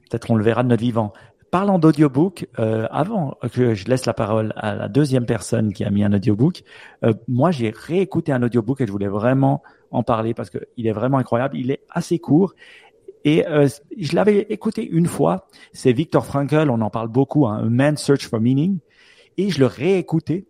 Peut-être 0.09 0.31
on 0.31 0.35
le 0.35 0.43
verra 0.43 0.63
de 0.63 0.69
notre 0.69 0.81
vivant. 0.81 1.13
Parlant 1.51 1.79
d'audiobook, 1.79 2.47
euh, 2.59 2.87
avant 2.91 3.37
que 3.53 3.75
je 3.75 3.85
laisse 3.85 4.05
la 4.05 4.13
parole 4.13 4.51
à 4.57 4.75
la 4.75 4.89
deuxième 4.89 5.25
personne 5.25 5.71
qui 5.71 5.85
a 5.85 5.89
mis 5.89 6.03
un 6.03 6.11
audiobook, 6.11 6.63
euh, 7.03 7.13
moi 7.27 7.51
j'ai 7.51 7.69
réécouté 7.69 8.33
un 8.33 8.43
audiobook 8.43 8.81
et 8.81 8.87
je 8.87 8.91
voulais 8.91 9.07
vraiment 9.07 9.63
en 9.91 10.03
parler 10.03 10.33
parce 10.33 10.49
qu'il 10.49 10.87
est 10.87 10.91
vraiment 10.91 11.17
incroyable. 11.17 11.57
Il 11.57 11.71
est 11.71 11.81
assez 11.89 12.19
court 12.19 12.55
Et 13.23 13.47
euh, 13.47 13.69
je 13.97 14.15
l'avais 14.15 14.47
écouté 14.49 14.85
une 14.85 15.05
fois. 15.05 15.47
C'est 15.71 15.93
Victor 15.93 16.25
Frankl, 16.25 16.69
on 16.69 16.81
en 16.81 16.89
parle 16.89 17.07
beaucoup, 17.07 17.47
hein, 17.47 17.59
A 17.59 17.69
Man's 17.69 18.03
Search 18.03 18.27
for 18.27 18.41
Meaning. 18.41 18.79
Et 19.37 19.49
je 19.49 19.59
le 19.59 19.67
réécoutais. 19.67 20.47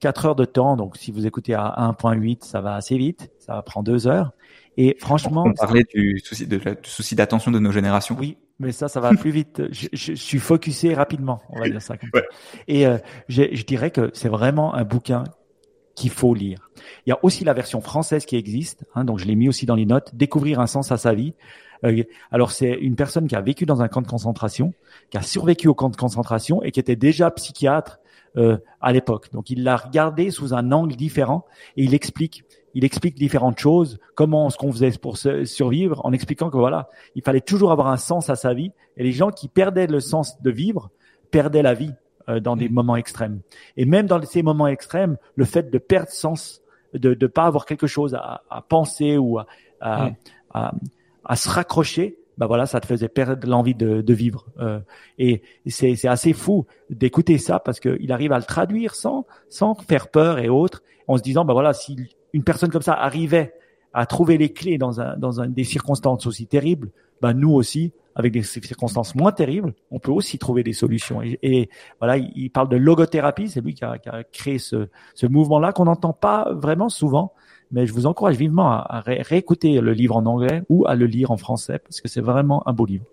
Quatre 0.00 0.24
heures 0.24 0.34
de 0.34 0.46
temps, 0.46 0.76
donc 0.76 0.96
si 0.96 1.12
vous 1.12 1.26
écoutez 1.26 1.52
à 1.52 1.74
1.8, 1.78 2.42
ça 2.42 2.62
va 2.62 2.74
assez 2.74 2.96
vite, 2.96 3.30
ça 3.38 3.60
prendre 3.60 3.84
deux 3.84 4.06
heures. 4.06 4.32
Et 4.78 4.96
franchement, 4.98 5.44
on 5.46 5.52
parlait 5.52 5.84
du 5.94 6.18
souci 6.24 6.46
de 6.46 6.56
du 6.56 6.74
souci 6.84 7.14
d'attention 7.14 7.50
de 7.50 7.58
nos 7.58 7.70
générations. 7.70 8.16
Oui, 8.18 8.38
mais 8.60 8.72
ça, 8.72 8.88
ça 8.88 9.00
va 9.00 9.10
plus 9.10 9.30
vite. 9.30 9.62
Je, 9.72 9.88
je, 9.92 10.12
suis 10.12 10.38
focusé 10.38 10.94
rapidement, 10.94 11.40
on 11.48 11.58
va 11.58 11.68
dire 11.68 11.82
ça. 11.82 11.96
Comme 11.96 12.10
ouais. 12.14 12.24
Et 12.68 12.86
euh, 12.86 12.98
je, 13.28 13.42
je 13.52 13.64
dirais 13.64 13.90
que 13.90 14.10
c'est 14.12 14.28
vraiment 14.28 14.74
un 14.74 14.84
bouquin 14.84 15.24
qu'il 15.94 16.10
faut 16.10 16.34
lire. 16.34 16.70
Il 17.06 17.10
y 17.10 17.12
a 17.12 17.18
aussi 17.22 17.44
la 17.44 17.54
version 17.54 17.80
française 17.80 18.24
qui 18.24 18.36
existe, 18.36 18.84
hein, 18.94 19.04
donc 19.04 19.18
je 19.18 19.24
l'ai 19.24 19.34
mis 19.34 19.48
aussi 19.48 19.66
dans 19.66 19.74
les 19.74 19.86
notes. 19.86 20.14
Découvrir 20.14 20.60
un 20.60 20.66
sens 20.66 20.92
à 20.92 20.98
sa 20.98 21.14
vie. 21.14 21.34
Euh, 21.84 22.04
alors 22.30 22.52
c'est 22.52 22.72
une 22.72 22.96
personne 22.96 23.26
qui 23.26 23.34
a 23.34 23.40
vécu 23.40 23.64
dans 23.64 23.80
un 23.80 23.88
camp 23.88 24.02
de 24.02 24.06
concentration, 24.06 24.74
qui 25.10 25.16
a 25.16 25.22
survécu 25.22 25.66
au 25.66 25.74
camp 25.74 25.88
de 25.88 25.96
concentration 25.96 26.62
et 26.62 26.70
qui 26.70 26.80
était 26.80 26.96
déjà 26.96 27.30
psychiatre 27.30 27.98
euh, 28.36 28.58
à 28.80 28.92
l'époque. 28.92 29.32
Donc 29.32 29.50
il 29.50 29.64
l'a 29.64 29.76
regardé 29.76 30.30
sous 30.30 30.54
un 30.54 30.70
angle 30.70 30.96
différent 30.96 31.46
et 31.76 31.84
il 31.84 31.94
explique, 31.94 32.44
il 32.74 32.84
explique 32.84 33.16
différentes 33.16 33.58
choses, 33.58 33.98
comment 34.14 34.50
ce 34.50 34.56
qu'on 34.56 34.72
faisait 34.72 34.92
pour 34.92 35.16
survivre, 35.16 36.00
en 36.04 36.12
expliquant 36.12 36.50
que 36.50 36.56
voilà, 36.56 36.88
il 37.14 37.22
fallait 37.22 37.40
toujours 37.40 37.72
avoir 37.72 37.88
un 37.88 37.96
sens 37.96 38.30
à 38.30 38.36
sa 38.36 38.54
vie. 38.54 38.72
Et 38.96 39.02
les 39.02 39.12
gens 39.12 39.30
qui 39.30 39.48
perdaient 39.48 39.86
le 39.86 40.00
sens 40.00 40.40
de 40.40 40.50
vivre 40.50 40.90
perdaient 41.30 41.62
la 41.62 41.74
vie 41.74 41.92
euh, 42.28 42.40
dans 42.40 42.56
des 42.56 42.68
mmh. 42.68 42.72
moments 42.72 42.96
extrêmes. 42.96 43.40
Et 43.76 43.84
même 43.84 44.06
dans 44.06 44.20
ces 44.22 44.42
moments 44.42 44.66
extrêmes, 44.66 45.16
le 45.34 45.44
fait 45.44 45.70
de 45.70 45.78
perdre 45.78 46.10
sens, 46.10 46.62
de 46.94 47.16
ne 47.20 47.26
pas 47.26 47.44
avoir 47.44 47.66
quelque 47.66 47.86
chose 47.86 48.14
à, 48.14 48.42
à 48.50 48.62
penser 48.62 49.16
ou 49.16 49.38
à, 49.38 49.46
à, 49.80 50.10
à, 50.52 50.72
à 51.24 51.36
se 51.36 51.48
raccrocher, 51.48 52.18
bah 52.38 52.46
voilà, 52.46 52.64
ça 52.64 52.80
te 52.80 52.86
faisait 52.86 53.08
perdre 53.08 53.46
l'envie 53.46 53.74
de, 53.74 54.00
de, 54.00 54.14
vivre. 54.14 54.46
Euh, 54.58 54.80
et 55.18 55.42
c'est 55.66 56.08
assez 56.08 56.32
fou 56.32 56.66
d'écouter 56.88 57.36
ça 57.36 57.60
parce 57.60 57.80
qu'il 57.80 58.10
arrive 58.12 58.32
à 58.32 58.38
le 58.38 58.44
traduire 58.44 58.94
sans 58.94 59.26
sans 59.50 59.74
faire 59.74 60.08
peur 60.08 60.38
et 60.38 60.48
autres, 60.48 60.82
en 61.06 61.18
se 61.18 61.22
disant 61.22 61.44
bah 61.44 61.52
voilà, 61.52 61.74
si 61.74 61.96
une 62.32 62.44
personne 62.44 62.70
comme 62.70 62.82
ça 62.82 62.94
arrivait 62.94 63.54
à 63.92 64.06
trouver 64.06 64.38
les 64.38 64.52
clés 64.52 64.78
dans 64.78 65.00
un 65.00 65.16
dans 65.16 65.40
un, 65.40 65.48
des 65.48 65.64
circonstances 65.64 66.26
aussi 66.26 66.46
terribles, 66.46 66.90
bah 67.20 67.34
nous 67.34 67.50
aussi, 67.50 67.92
avec 68.14 68.32
des 68.32 68.42
circonstances 68.42 69.14
moins 69.14 69.32
terribles, 69.32 69.74
on 69.90 69.98
peut 69.98 70.12
aussi 70.12 70.38
trouver 70.38 70.62
des 70.62 70.72
solutions. 70.72 71.22
Et, 71.22 71.38
et 71.42 71.70
voilà, 71.98 72.16
il, 72.16 72.50
parle 72.50 72.68
de 72.68 72.76
logothérapie, 72.76 73.48
c'est 73.48 73.60
lui 73.60 73.74
qui 73.74 73.84
a, 73.84 73.98
qui 73.98 74.08
a, 74.08 74.24
créé 74.24 74.58
ce, 74.58 74.88
ce 75.14 75.26
mouvement-là 75.26 75.72
qu'on 75.72 75.84
n'entend 75.84 76.12
pas 76.12 76.52
vraiment 76.54 76.88
souvent 76.88 77.34
mais 77.70 77.86
je 77.86 77.92
vous 77.92 78.06
encourage 78.06 78.36
vivement 78.36 78.70
à, 78.70 79.02
réécouter 79.04 79.80
le 79.80 79.92
livre 79.92 80.16
en 80.16 80.26
anglais 80.26 80.62
ou 80.68 80.86
à 80.86 80.94
le 80.94 81.06
lire 81.06 81.30
en 81.30 81.36
français 81.36 81.78
parce 81.78 82.00
que 82.00 82.08
c'est 82.08 82.20
vraiment 82.20 82.66
un 82.68 82.72
beau 82.72 82.86
livre. 82.86 83.04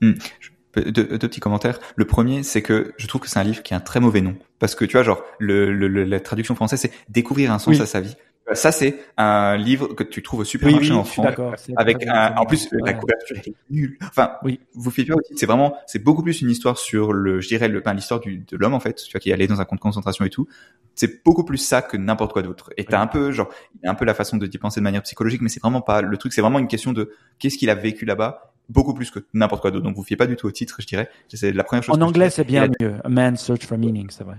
Hmm. 0.00 0.14
Deux, 0.76 0.92
deux, 0.92 1.18
petits 1.18 1.40
commentaires. 1.40 1.80
Le 1.96 2.04
premier, 2.04 2.42
c'est 2.44 2.62
que 2.62 2.92
je 2.98 3.06
trouve 3.08 3.20
que 3.20 3.28
c'est 3.28 3.38
un 3.38 3.44
livre 3.44 3.62
qui 3.62 3.74
a 3.74 3.78
un 3.78 3.80
très 3.80 3.98
mauvais 4.00 4.20
nom 4.20 4.36
parce 4.58 4.74
que 4.74 4.84
tu 4.84 4.92
vois, 4.92 5.02
genre 5.02 5.22
le, 5.38 5.72
le, 5.72 5.88
la 6.04 6.20
traduction 6.20 6.54
française, 6.54 6.80
c'est 6.80 6.92
découvrir 7.08 7.52
un 7.52 7.58
sens 7.58 7.80
à 7.80 7.86
sa 7.86 8.00
vie. 8.00 8.16
Ça, 8.54 8.72
c'est 8.72 8.98
un 9.16 9.56
livre 9.56 9.88
que 9.88 10.02
tu 10.02 10.22
trouves 10.22 10.40
au 10.40 10.44
supermarché 10.44 10.92
en 10.92 11.04
France. 11.04 11.68
Avec 11.76 12.06
un, 12.06 12.34
en 12.36 12.46
plus, 12.46 12.68
la 12.72 12.94
couverture 12.94 13.36
est 13.36 13.54
nulle. 13.70 13.98
Enfin, 14.02 14.32
oui. 14.42 14.60
vous 14.74 14.90
faites 14.90 15.08
pas 15.08 15.14
aussi. 15.14 15.34
C'est 15.36 15.46
vraiment, 15.46 15.76
c'est 15.86 16.02
beaucoup 16.02 16.22
plus 16.22 16.40
une 16.40 16.50
histoire 16.50 16.78
sur 16.78 17.12
le, 17.12 17.40
je 17.40 17.48
dirais, 17.48 17.68
le, 17.68 17.80
enfin, 17.80 17.94
l'histoire 17.94 18.20
du, 18.20 18.38
de 18.38 18.56
l'homme, 18.56 18.74
en 18.74 18.80
fait, 18.80 18.94
tu 18.94 19.12
vois, 19.12 19.20
qui 19.20 19.32
allait 19.32 19.46
dans 19.46 19.60
un 19.60 19.64
camp 19.64 19.76
de 19.76 19.80
concentration 19.80 20.24
et 20.24 20.30
tout. 20.30 20.46
C'est 20.94 21.24
beaucoup 21.24 21.44
plus 21.44 21.58
ça 21.58 21.82
que 21.82 21.96
n'importe 21.96 22.32
quoi 22.32 22.42
d'autre. 22.42 22.70
Et 22.76 22.84
t'as 22.84 23.00
un 23.00 23.06
peu, 23.06 23.32
genre, 23.32 23.48
y 23.84 23.88
un 23.88 23.94
peu 23.94 24.04
la 24.04 24.14
façon 24.14 24.36
de 24.36 24.46
d'y 24.46 24.58
penser 24.58 24.80
de 24.80 24.84
manière 24.84 25.02
psychologique, 25.02 25.42
mais 25.42 25.48
c'est 25.48 25.60
vraiment 25.60 25.82
pas, 25.82 26.00
le 26.00 26.16
truc, 26.16 26.32
c'est 26.32 26.40
vraiment 26.40 26.58
une 26.58 26.68
question 26.68 26.92
de 26.92 27.12
qu'est-ce 27.38 27.58
qu'il 27.58 27.70
a 27.70 27.74
vécu 27.74 28.04
là-bas 28.04 28.54
beaucoup 28.68 28.94
plus 28.94 29.10
que 29.10 29.20
n'importe 29.32 29.62
quoi 29.62 29.70
d'autre. 29.70 29.84
Donc 29.84 29.96
vous 29.96 30.02
fiez 30.02 30.16
pas 30.16 30.26
du 30.26 30.36
tout 30.36 30.46
au 30.46 30.50
titre, 30.50 30.76
je 30.80 30.86
dirais. 30.86 31.08
C'est 31.28 31.52
la 31.52 31.64
première 31.64 31.82
chose. 31.82 31.96
En 31.96 32.00
anglais, 32.00 32.30
c'est 32.30 32.44
bien 32.44 32.68
mieux. 32.80 32.94
A 33.04 33.08
Man's 33.08 33.42
Search 33.42 33.64
for 33.64 33.78
Meaning, 33.78 34.08
c'est 34.10 34.24
vrai. 34.24 34.36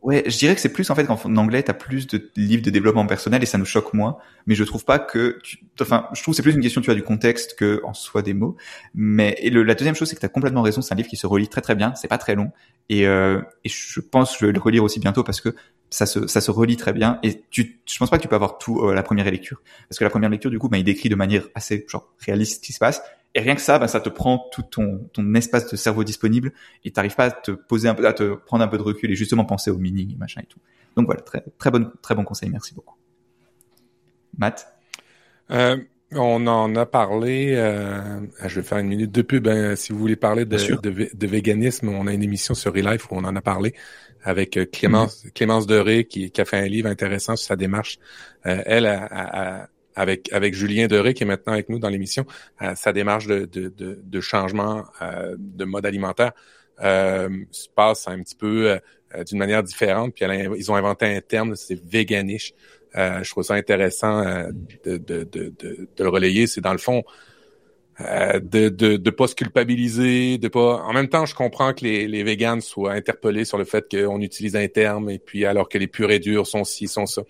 Ouais, 0.00 0.22
je 0.26 0.38
dirais 0.38 0.54
que 0.54 0.60
c'est 0.60 0.72
plus 0.72 0.88
en 0.90 0.94
fait 0.94 1.04
qu'en 1.04 1.36
anglais, 1.36 1.62
t'as 1.62 1.74
plus 1.74 2.06
de 2.06 2.30
livres 2.36 2.62
de 2.62 2.70
développement 2.70 3.06
personnel 3.06 3.42
et 3.42 3.46
ça 3.46 3.58
nous 3.58 3.64
choque 3.64 3.92
moins. 3.94 4.16
Mais 4.46 4.54
je 4.54 4.62
trouve 4.62 4.84
pas 4.84 5.00
que, 5.00 5.38
tu... 5.42 5.58
enfin, 5.80 6.08
je 6.14 6.22
trouve 6.22 6.34
c'est 6.34 6.42
plus 6.42 6.54
une 6.54 6.60
question 6.60 6.80
tu 6.80 6.90
as 6.90 6.94
du 6.94 7.02
contexte 7.02 7.58
que 7.58 7.80
en 7.84 7.94
soi 7.94 8.22
des 8.22 8.32
mots. 8.32 8.56
Mais 8.94 9.36
et 9.40 9.50
le, 9.50 9.64
la 9.64 9.74
deuxième 9.74 9.96
chose, 9.96 10.08
c'est 10.08 10.14
que 10.14 10.20
t'as 10.20 10.28
complètement 10.28 10.62
raison. 10.62 10.82
C'est 10.82 10.94
un 10.94 10.96
livre 10.96 11.08
qui 11.08 11.16
se 11.16 11.26
relit 11.26 11.48
très 11.48 11.62
très 11.62 11.74
bien. 11.74 11.94
C'est 11.96 12.08
pas 12.08 12.18
très 12.18 12.36
long 12.36 12.52
et, 12.88 13.06
euh, 13.06 13.40
et 13.64 13.68
je 13.68 14.00
pense 14.00 14.32
que 14.32 14.38
je 14.40 14.46
vais 14.46 14.52
le 14.52 14.60
relire 14.60 14.84
aussi 14.84 15.00
bientôt 15.00 15.22
parce 15.24 15.40
que 15.40 15.54
ça 15.90 16.06
se 16.06 16.26
ça 16.26 16.40
se 16.40 16.50
relit 16.50 16.76
très 16.76 16.92
bien 16.92 17.18
et 17.22 17.42
tu 17.50 17.80
je 17.86 17.98
pense 17.98 18.10
pas 18.10 18.18
que 18.18 18.22
tu 18.22 18.28
peux 18.28 18.34
avoir 18.34 18.58
tout 18.58 18.80
euh, 18.80 18.94
la 18.94 19.02
première 19.02 19.24
lecture 19.30 19.62
parce 19.88 19.98
que 19.98 20.04
la 20.04 20.10
première 20.10 20.28
lecture 20.28 20.50
du 20.50 20.58
coup 20.58 20.68
bah, 20.68 20.76
il 20.76 20.84
décrit 20.84 21.08
de 21.08 21.14
manière 21.14 21.44
assez 21.54 21.86
genre 21.88 22.12
réaliste 22.18 22.56
ce 22.56 22.66
qui 22.66 22.72
se 22.74 22.78
passe 22.78 23.00
et 23.38 23.40
rien 23.40 23.54
que 23.54 23.60
ça, 23.60 23.78
bah, 23.78 23.86
ça 23.86 24.00
te 24.00 24.08
prend 24.08 24.48
tout 24.50 24.62
ton, 24.62 25.08
ton 25.12 25.32
espace 25.34 25.70
de 25.70 25.76
cerveau 25.76 26.02
disponible 26.02 26.52
et 26.84 26.90
t'arrives 26.90 27.14
pas 27.14 27.26
à 27.26 27.30
te 27.30 27.52
poser 27.52 27.88
un 27.88 27.94
peu, 27.94 28.04
à 28.06 28.12
te 28.12 28.34
prendre 28.34 28.64
un 28.64 28.68
peu 28.68 28.78
de 28.78 28.82
recul 28.82 29.12
et 29.12 29.14
justement 29.14 29.44
penser 29.44 29.70
au 29.70 29.78
meaning 29.78 30.12
et 30.12 30.16
machin 30.16 30.40
et 30.42 30.46
tout. 30.46 30.58
Donc 30.96 31.06
voilà, 31.06 31.20
très, 31.20 31.44
très 31.56 31.70
bon, 31.70 31.88
très 32.02 32.16
bon 32.16 32.24
conseil. 32.24 32.50
Merci 32.50 32.74
beaucoup. 32.74 32.96
Matt? 34.36 34.66
Euh, 35.52 35.76
on 36.10 36.48
en 36.48 36.74
a 36.74 36.84
parlé. 36.84 37.54
Euh, 37.54 38.20
je 38.44 38.56
vais 38.56 38.66
faire 38.66 38.78
une 38.78 38.88
minute 38.88 39.12
de 39.12 39.22
pub. 39.22 39.46
Hein, 39.46 39.76
si 39.76 39.92
vous 39.92 40.00
voulez 40.00 40.16
parler 40.16 40.44
de, 40.44 40.56
de, 40.80 41.08
de, 41.14 41.26
véganisme, 41.28 41.90
on 41.90 42.08
a 42.08 42.12
une 42.12 42.24
émission 42.24 42.54
sur 42.54 42.74
Relife 42.74 43.08
où 43.12 43.14
on 43.14 43.24
en 43.24 43.36
a 43.36 43.40
parlé 43.40 43.72
avec 44.24 44.56
euh, 44.56 44.64
Clémence, 44.64 45.24
mm-hmm. 45.24 45.32
Clémence 45.32 45.66
Doré 45.68 46.04
qui, 46.06 46.32
qui, 46.32 46.40
a 46.40 46.44
fait 46.44 46.58
un 46.58 46.66
livre 46.66 46.88
intéressant 46.88 47.36
sur 47.36 47.46
sa 47.46 47.56
démarche. 47.56 48.00
Euh, 48.46 48.62
elle 48.66 48.86
a, 48.86 49.06
a, 49.10 49.68
avec, 49.98 50.32
avec 50.32 50.54
Julien 50.54 50.86
Deré, 50.86 51.12
qui 51.12 51.24
est 51.24 51.26
maintenant 51.26 51.54
avec 51.54 51.68
nous 51.68 51.80
dans 51.80 51.88
l'émission, 51.88 52.24
euh, 52.62 52.74
sa 52.76 52.92
démarche 52.92 53.26
de, 53.26 53.46
de, 53.46 53.68
de, 53.68 54.00
de 54.00 54.20
changement 54.20 54.84
euh, 55.02 55.34
de 55.36 55.64
mode 55.64 55.84
alimentaire 55.84 56.32
euh, 56.82 57.28
se 57.50 57.68
passe 57.68 58.06
un 58.06 58.22
petit 58.22 58.36
peu 58.36 58.70
euh, 58.70 59.24
d'une 59.24 59.38
manière 59.38 59.64
différente. 59.64 60.14
Puis 60.14 60.24
ils 60.56 60.70
ont 60.70 60.76
inventé 60.76 61.04
un 61.06 61.20
terme, 61.20 61.56
c'est 61.56 61.82
veganish. 61.84 62.54
je 62.94 63.28
trouve 63.28 63.42
ça 63.42 63.54
intéressant 63.54 64.22
de, 64.84 64.98
de, 64.98 65.24
de, 65.24 65.52
de, 65.58 65.88
le 65.98 66.08
relayer. 66.08 66.46
C'est 66.46 66.60
dans 66.60 66.72
le 66.72 66.78
fond 66.78 67.02
de, 67.98 68.68
de 68.68 68.96
de 68.96 69.10
pas 69.10 69.26
se 69.26 69.34
culpabiliser, 69.34 70.38
de 70.38 70.46
pas. 70.46 70.84
En 70.84 70.92
même 70.92 71.08
temps, 71.08 71.26
je 71.26 71.34
comprends 71.34 71.74
que 71.74 71.84
les 71.84 72.06
les 72.06 72.22
véganes 72.22 72.60
soient 72.60 72.92
interpellés 72.92 73.44
sur 73.44 73.58
le 73.58 73.64
fait 73.64 73.84
qu'on 73.90 74.20
utilise 74.20 74.54
un 74.54 74.68
terme 74.68 75.10
et 75.10 75.18
puis 75.18 75.44
alors 75.44 75.68
que 75.68 75.78
les 75.78 75.88
purs 75.88 76.12
et 76.12 76.20
durs 76.20 76.46
sont 76.46 76.62
ci, 76.62 76.86
sont 76.86 77.06
ça 77.06 77.22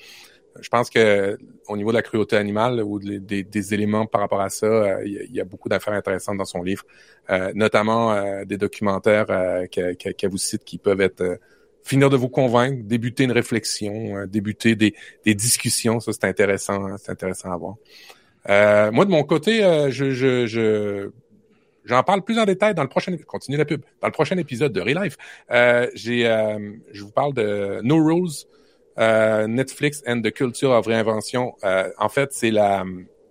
je 0.60 0.68
pense 0.68 0.90
que 0.90 1.39
au 1.68 1.76
niveau 1.76 1.90
de 1.90 1.97
la 1.97 2.02
cruauté 2.02 2.36
animale 2.36 2.82
ou 2.82 2.98
des, 2.98 3.44
des, 3.44 3.74
éléments 3.74 4.06
par 4.06 4.20
rapport 4.20 4.40
à 4.40 4.51
ça, 4.51 4.66
euh, 4.66 5.02
il 5.05 5.35
y, 5.35 5.40
a 5.40 5.44
beaucoup 5.44 5.68
d'affaires 5.68 5.94
intéressantes 5.94 6.39
dans 6.39 6.44
son 6.44 6.62
livre, 6.62 6.85
euh, 7.30 7.52
notamment 7.55 8.12
euh, 8.12 8.44
des 8.44 8.56
documentaires 8.56 9.26
qu'elle 9.70 10.30
vous 10.30 10.39
cite 10.39 10.64
qui 10.64 10.78
peuvent 10.78 11.01
être 11.01 11.39
finir 11.82 12.10
de 12.10 12.16
vous 12.16 12.28
convaincre, 12.28 12.82
débuter 12.85 13.24
une 13.24 13.32
réflexion, 13.32 14.26
débuter 14.26 14.76
des, 14.76 14.94
des, 15.24 15.35
discussions. 15.35 16.01
Ça, 16.01 16.12
c'est 16.12 16.24
intéressant, 16.24 16.97
c'est 16.98 17.12
intéressant 17.12 17.51
à 17.52 17.56
voir. 17.56 17.76
moi, 18.93 19.05
de 19.05 19.10
mon 19.10 19.22
côté, 19.24 19.60
je, 19.90 20.10
je, 20.10 20.47
je 20.47 21.10
J'en 21.89 22.02
parle 22.02 22.22
plus 22.22 22.39
en 22.39 22.44
détail 22.44 22.74
dans 22.74 22.82
le 22.82 22.89
prochain 22.89 23.16
continue 23.26 23.56
la 23.56 23.64
pub. 23.64 23.80
Dans 24.02 24.09
le 24.09 24.12
prochain 24.12 24.36
épisode 24.36 24.74
de 24.74 24.80
Relife, 24.82 25.16
euh, 25.51 25.89
j'ai 25.94 26.24
je 26.93 27.02
vous 27.02 27.10
parle 27.10 27.32
de 27.32 27.80
No 27.82 27.97
Rules 28.05 28.44
euh, 28.98 29.46
Netflix 29.46 30.02
and 30.06 30.22
the 30.22 30.32
Culture 30.32 30.70
of 30.70 30.86
Réinvention. 30.86 31.54
Euh, 31.64 31.90
en 31.98 32.08
fait, 32.08 32.32
c'est 32.32 32.50
la, 32.50 32.84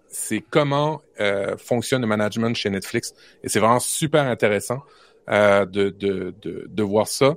c'est 0.07 0.43
comment 0.49 1.01
euh, 1.19 1.57
fonctionne 1.57 2.01
le 2.01 2.07
management 2.07 2.55
chez 2.55 2.69
Netflix, 2.69 3.13
et 3.43 3.49
c'est 3.49 3.59
vraiment 3.59 3.79
super 3.79 4.23
intéressant 4.23 4.81
de, 5.29 5.65
de, 5.65 6.33
de, 6.41 6.67
de, 6.69 6.83
voir 6.83 7.05
ça. 7.07 7.35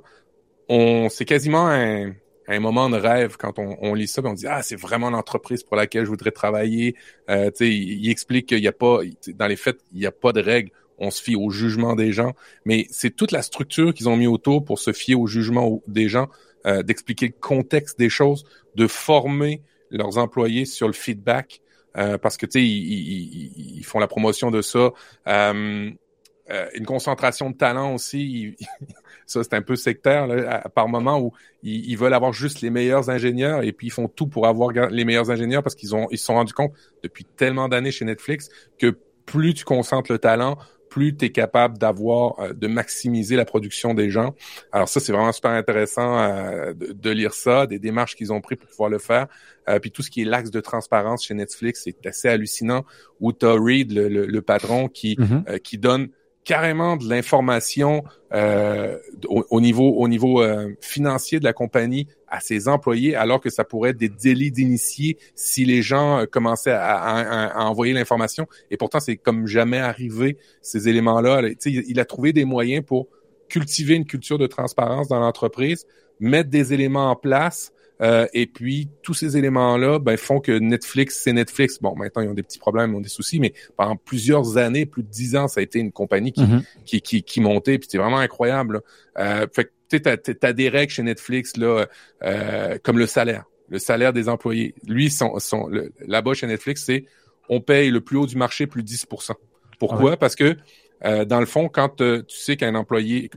On, 0.69 1.09
c'est 1.09 1.25
quasiment 1.25 1.67
un, 1.67 2.13
un 2.47 2.59
moment 2.59 2.89
de 2.89 2.97
rêve 2.97 3.37
quand 3.37 3.59
on, 3.59 3.77
on 3.81 3.93
lit 3.93 4.07
ça, 4.07 4.21
on 4.23 4.33
dit 4.33 4.47
ah 4.47 4.61
c'est 4.61 4.75
vraiment 4.75 5.09
l'entreprise 5.09 5.63
pour 5.63 5.75
laquelle 5.75 6.05
je 6.05 6.09
voudrais 6.09 6.31
travailler. 6.31 6.95
Euh, 7.29 7.51
il, 7.59 8.05
il 8.05 8.09
explique 8.09 8.47
qu'il 8.47 8.61
n'y 8.61 8.67
a 8.67 8.71
pas, 8.71 8.99
dans 9.35 9.47
les 9.47 9.55
faits, 9.55 9.79
il 9.93 9.99
n'y 9.99 10.05
a 10.05 10.11
pas 10.11 10.33
de 10.33 10.41
règles. 10.41 10.71
On 10.97 11.09
se 11.09 11.21
fie 11.21 11.35
au 11.35 11.49
jugement 11.49 11.95
des 11.95 12.11
gens, 12.11 12.33
mais 12.63 12.85
c'est 12.91 13.15
toute 13.15 13.31
la 13.31 13.41
structure 13.41 13.93
qu'ils 13.93 14.07
ont 14.07 14.17
mis 14.17 14.27
autour 14.27 14.63
pour 14.63 14.77
se 14.77 14.93
fier 14.93 15.15
au 15.15 15.25
jugement 15.27 15.81
des 15.87 16.07
gens. 16.09 16.27
Euh, 16.67 16.83
d'expliquer 16.83 17.27
le 17.27 17.33
contexte 17.39 17.97
des 17.97 18.09
choses, 18.09 18.45
de 18.75 18.85
former 18.85 19.63
leurs 19.89 20.19
employés 20.19 20.65
sur 20.65 20.85
le 20.85 20.93
feedback, 20.93 21.59
euh, 21.97 22.19
parce 22.19 22.37
que 22.37 22.45
tu 22.45 22.59
sais, 22.59 22.63
ils, 22.63 23.79
ils, 23.79 23.83
font 23.83 23.97
la 23.97 24.05
promotion 24.05 24.51
de 24.51 24.61
ça. 24.61 24.91
Euh, 25.27 25.89
une 26.75 26.85
concentration 26.85 27.49
de 27.49 27.55
talent 27.55 27.95
aussi, 27.95 28.57
ça 29.25 29.43
c'est 29.43 29.55
un 29.55 29.61
peu 29.63 29.75
sectaire 29.75 30.27
là, 30.27 30.69
par 30.75 30.87
moment 30.87 31.19
où 31.19 31.31
ils, 31.63 31.95
veulent 31.95 32.13
avoir 32.13 32.33
juste 32.33 32.61
les 32.61 32.69
meilleurs 32.69 33.09
ingénieurs 33.09 33.63
et 33.63 33.71
puis 33.71 33.87
ils 33.87 33.91
font 33.91 34.07
tout 34.07 34.27
pour 34.27 34.45
avoir 34.47 34.71
les 34.71 35.05
meilleurs 35.05 35.31
ingénieurs 35.31 35.63
parce 35.63 35.75
qu'ils 35.75 35.95
ont 35.95 36.07
ils 36.11 36.17
se 36.17 36.25
sont 36.25 36.33
rendus 36.33 36.53
compte 36.53 36.73
depuis 37.03 37.23
tellement 37.23 37.69
d'années 37.69 37.91
chez 37.91 38.05
Netflix 38.05 38.49
que 38.77 38.97
plus 39.25 39.53
tu 39.53 39.63
concentres 39.63 40.11
le 40.11 40.19
talent, 40.19 40.57
plus 40.91 41.15
tu 41.15 41.25
es 41.25 41.31
capable 41.31 41.77
d'avoir, 41.77 42.39
euh, 42.39 42.53
de 42.53 42.67
maximiser 42.67 43.37
la 43.37 43.45
production 43.45 43.93
des 43.95 44.11
gens. 44.11 44.35
Alors 44.73 44.89
ça, 44.89 44.99
c'est 44.99 45.13
vraiment 45.13 45.31
super 45.31 45.51
intéressant 45.51 46.19
euh, 46.19 46.73
de, 46.73 47.09
lire 47.09 47.33
ça, 47.33 47.65
des 47.65 47.79
démarches 47.79 48.15
qu'ils 48.15 48.33
ont 48.33 48.41
pris 48.41 48.57
pour 48.57 48.69
pouvoir 48.69 48.89
le 48.89 48.99
faire. 48.99 49.27
Euh, 49.69 49.79
puis 49.79 49.89
tout 49.89 50.03
ce 50.03 50.11
qui 50.11 50.21
est 50.21 50.25
l'axe 50.25 50.51
de 50.51 50.59
transparence 50.59 51.25
chez 51.25 51.33
Netflix, 51.33 51.83
c'est 51.85 52.05
assez 52.05 52.27
hallucinant. 52.27 52.85
Où 53.21 53.31
tu 53.31 53.45
Reed, 53.45 53.93
le, 53.93 54.41
patron, 54.41 54.89
qui, 54.89 55.15
mm-hmm. 55.15 55.59
qui 55.61 55.77
donne 55.77 56.09
carrément 56.43 56.97
de 56.97 57.07
l'information 57.07 58.03
euh, 58.33 58.97
au, 59.27 59.61
niveau 59.61 59.89
au 59.89 60.07
niveau 60.07 60.41
euh, 60.41 60.73
financier 60.81 61.39
de 61.39 61.43
la 61.43 61.53
compagnie 61.53 62.07
à 62.27 62.39
ses 62.39 62.67
employés, 62.67 63.15
alors 63.15 63.41
que 63.41 63.49
ça 63.49 63.63
pourrait 63.63 63.91
être 63.91 63.97
des 63.97 64.09
délits 64.09 64.51
d'initiés 64.51 65.17
si 65.35 65.65
les 65.65 65.81
gens 65.81 66.19
euh, 66.19 66.25
commençaient 66.25 66.71
à, 66.73 67.53
envoyer 67.65 67.93
l'information. 67.93 68.47
Et 68.71 68.77
pourtant, 68.77 68.99
c'est 68.99 69.17
comme 69.17 69.47
jamais 69.47 69.79
arrivé 69.79 70.37
ces 70.61 70.87
éléments-là. 70.87 71.41
Il 71.65 71.99
a 71.99 72.05
trouvé 72.05 72.33
des 72.33 72.45
moyens 72.45 72.83
pour 72.85 73.07
cultiver 73.49 73.95
une 73.95 74.05
culture 74.05 74.37
de 74.37 74.47
transparence 74.47 75.09
dans 75.09 75.19
l'entreprise, 75.19 75.85
mettre 76.19 76.49
des 76.49 76.73
éléments 76.73 77.11
en 77.11 77.15
place 77.15 77.73
euh, 78.01 78.27
et 78.33 78.47
puis, 78.47 78.89
tous 79.03 79.13
ces 79.13 79.37
éléments-là 79.37 79.99
ben, 79.99 80.17
font 80.17 80.39
que 80.39 80.51
Netflix, 80.51 81.21
c'est 81.23 81.33
Netflix. 81.33 81.79
Bon, 81.81 81.95
maintenant, 81.95 82.21
ils 82.23 82.29
ont 82.29 82.33
des 82.33 82.43
petits 82.43 82.59
problèmes, 82.59 82.93
ils 82.93 82.97
ont 82.97 83.01
des 83.01 83.09
soucis, 83.09 83.39
mais 83.39 83.53
pendant 83.77 83.95
plusieurs 83.95 84.57
années, 84.57 84.85
plus 84.85 85.03
de 85.03 85.09
dix 85.09 85.35
ans, 85.35 85.47
ça 85.47 85.59
a 85.59 85.63
été 85.63 85.79
une 85.79 85.91
compagnie 85.91 86.31
qui, 86.31 86.41
mm-hmm. 86.41 86.63
qui, 86.85 87.01
qui, 87.01 87.23
qui, 87.23 87.41
montait, 87.41 87.77
puis 87.77 87.87
c'était 87.87 87.99
vraiment 87.99 88.17
incroyable. 88.17 88.81
Euh, 89.19 89.45
fait 89.53 89.65
que 89.65 89.97
tu 89.97 90.45
as, 90.45 90.53
des 90.53 90.69
règles 90.69 90.91
chez 90.91 91.03
Netflix, 91.03 91.57
là, 91.57 91.85
euh, 92.23 92.77
comme 92.81 92.97
le 92.97 93.05
salaire, 93.05 93.45
le 93.69 93.77
salaire 93.77 94.13
des 94.13 94.29
employés. 94.29 94.73
Lui, 94.87 95.11
son, 95.11 95.37
son, 95.39 95.69
là-bas 96.05 96.33
chez 96.33 96.47
Netflix, 96.47 96.83
c'est 96.85 97.05
on 97.49 97.61
paye 97.61 97.91
le 97.91 98.01
plus 98.01 98.17
haut 98.17 98.27
du 98.27 98.37
marché, 98.37 98.65
plus 98.65 98.83
10% 98.83 99.33
Pourquoi? 99.77 100.17
Parce 100.17 100.35
que 100.35 100.55
euh, 101.03 101.25
dans 101.25 101.39
le 101.39 101.45
fond, 101.45 101.67
quand 101.67 101.97
tu 101.97 102.23
sais 102.27 102.57
qu'un 102.57 102.75
employé, 102.75 103.29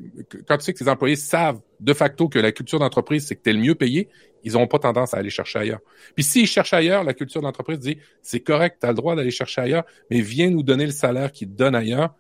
quand 0.47 0.59
tu 0.59 0.65
sais 0.65 0.73
que 0.73 0.78
tes 0.78 0.89
employés 0.89 1.16
savent 1.16 1.61
de 1.81 1.93
facto 1.95 2.28
que 2.28 2.39
la 2.39 2.53
culture 2.53 2.78
d'entreprise, 2.78 3.27
c'est 3.27 3.36
que 3.36 3.43
tu 3.43 3.51
es 3.51 3.53
le 3.53 3.61
mieux 3.61 3.74
payé, 3.74 4.09
ils 4.43 4.53
n'auront 4.53 4.66
pas 4.66 4.78
tendance 4.78 5.15
à 5.15 5.19
aller 5.19 5.31
chercher 5.31 5.61
ailleurs. 5.61 5.81
Puis 6.15 6.24
s'ils 6.24 6.47
cherchent 6.47 6.74
ailleurs, 6.74 7.05
la 7.05 7.15
culture 7.15 7.41
d'entreprise 7.41 7.78
dit 7.78 7.99
c'est 8.23 8.41
correct, 8.41 8.78
tu 8.81 8.86
as 8.86 8.91
le 8.91 8.97
droit 8.97 9.16
d'aller 9.16 9.31
chercher 9.31 9.62
ailleurs, 9.62 9.85
mais 10.11 10.20
viens 10.20 10.51
nous 10.51 10.62
donner 10.62 10.85
le 10.85 10.93
salaire 10.93 11.32
qu'ils 11.32 11.49
te 11.49 11.55
donnent 11.55 11.74
ailleurs, 11.74 12.15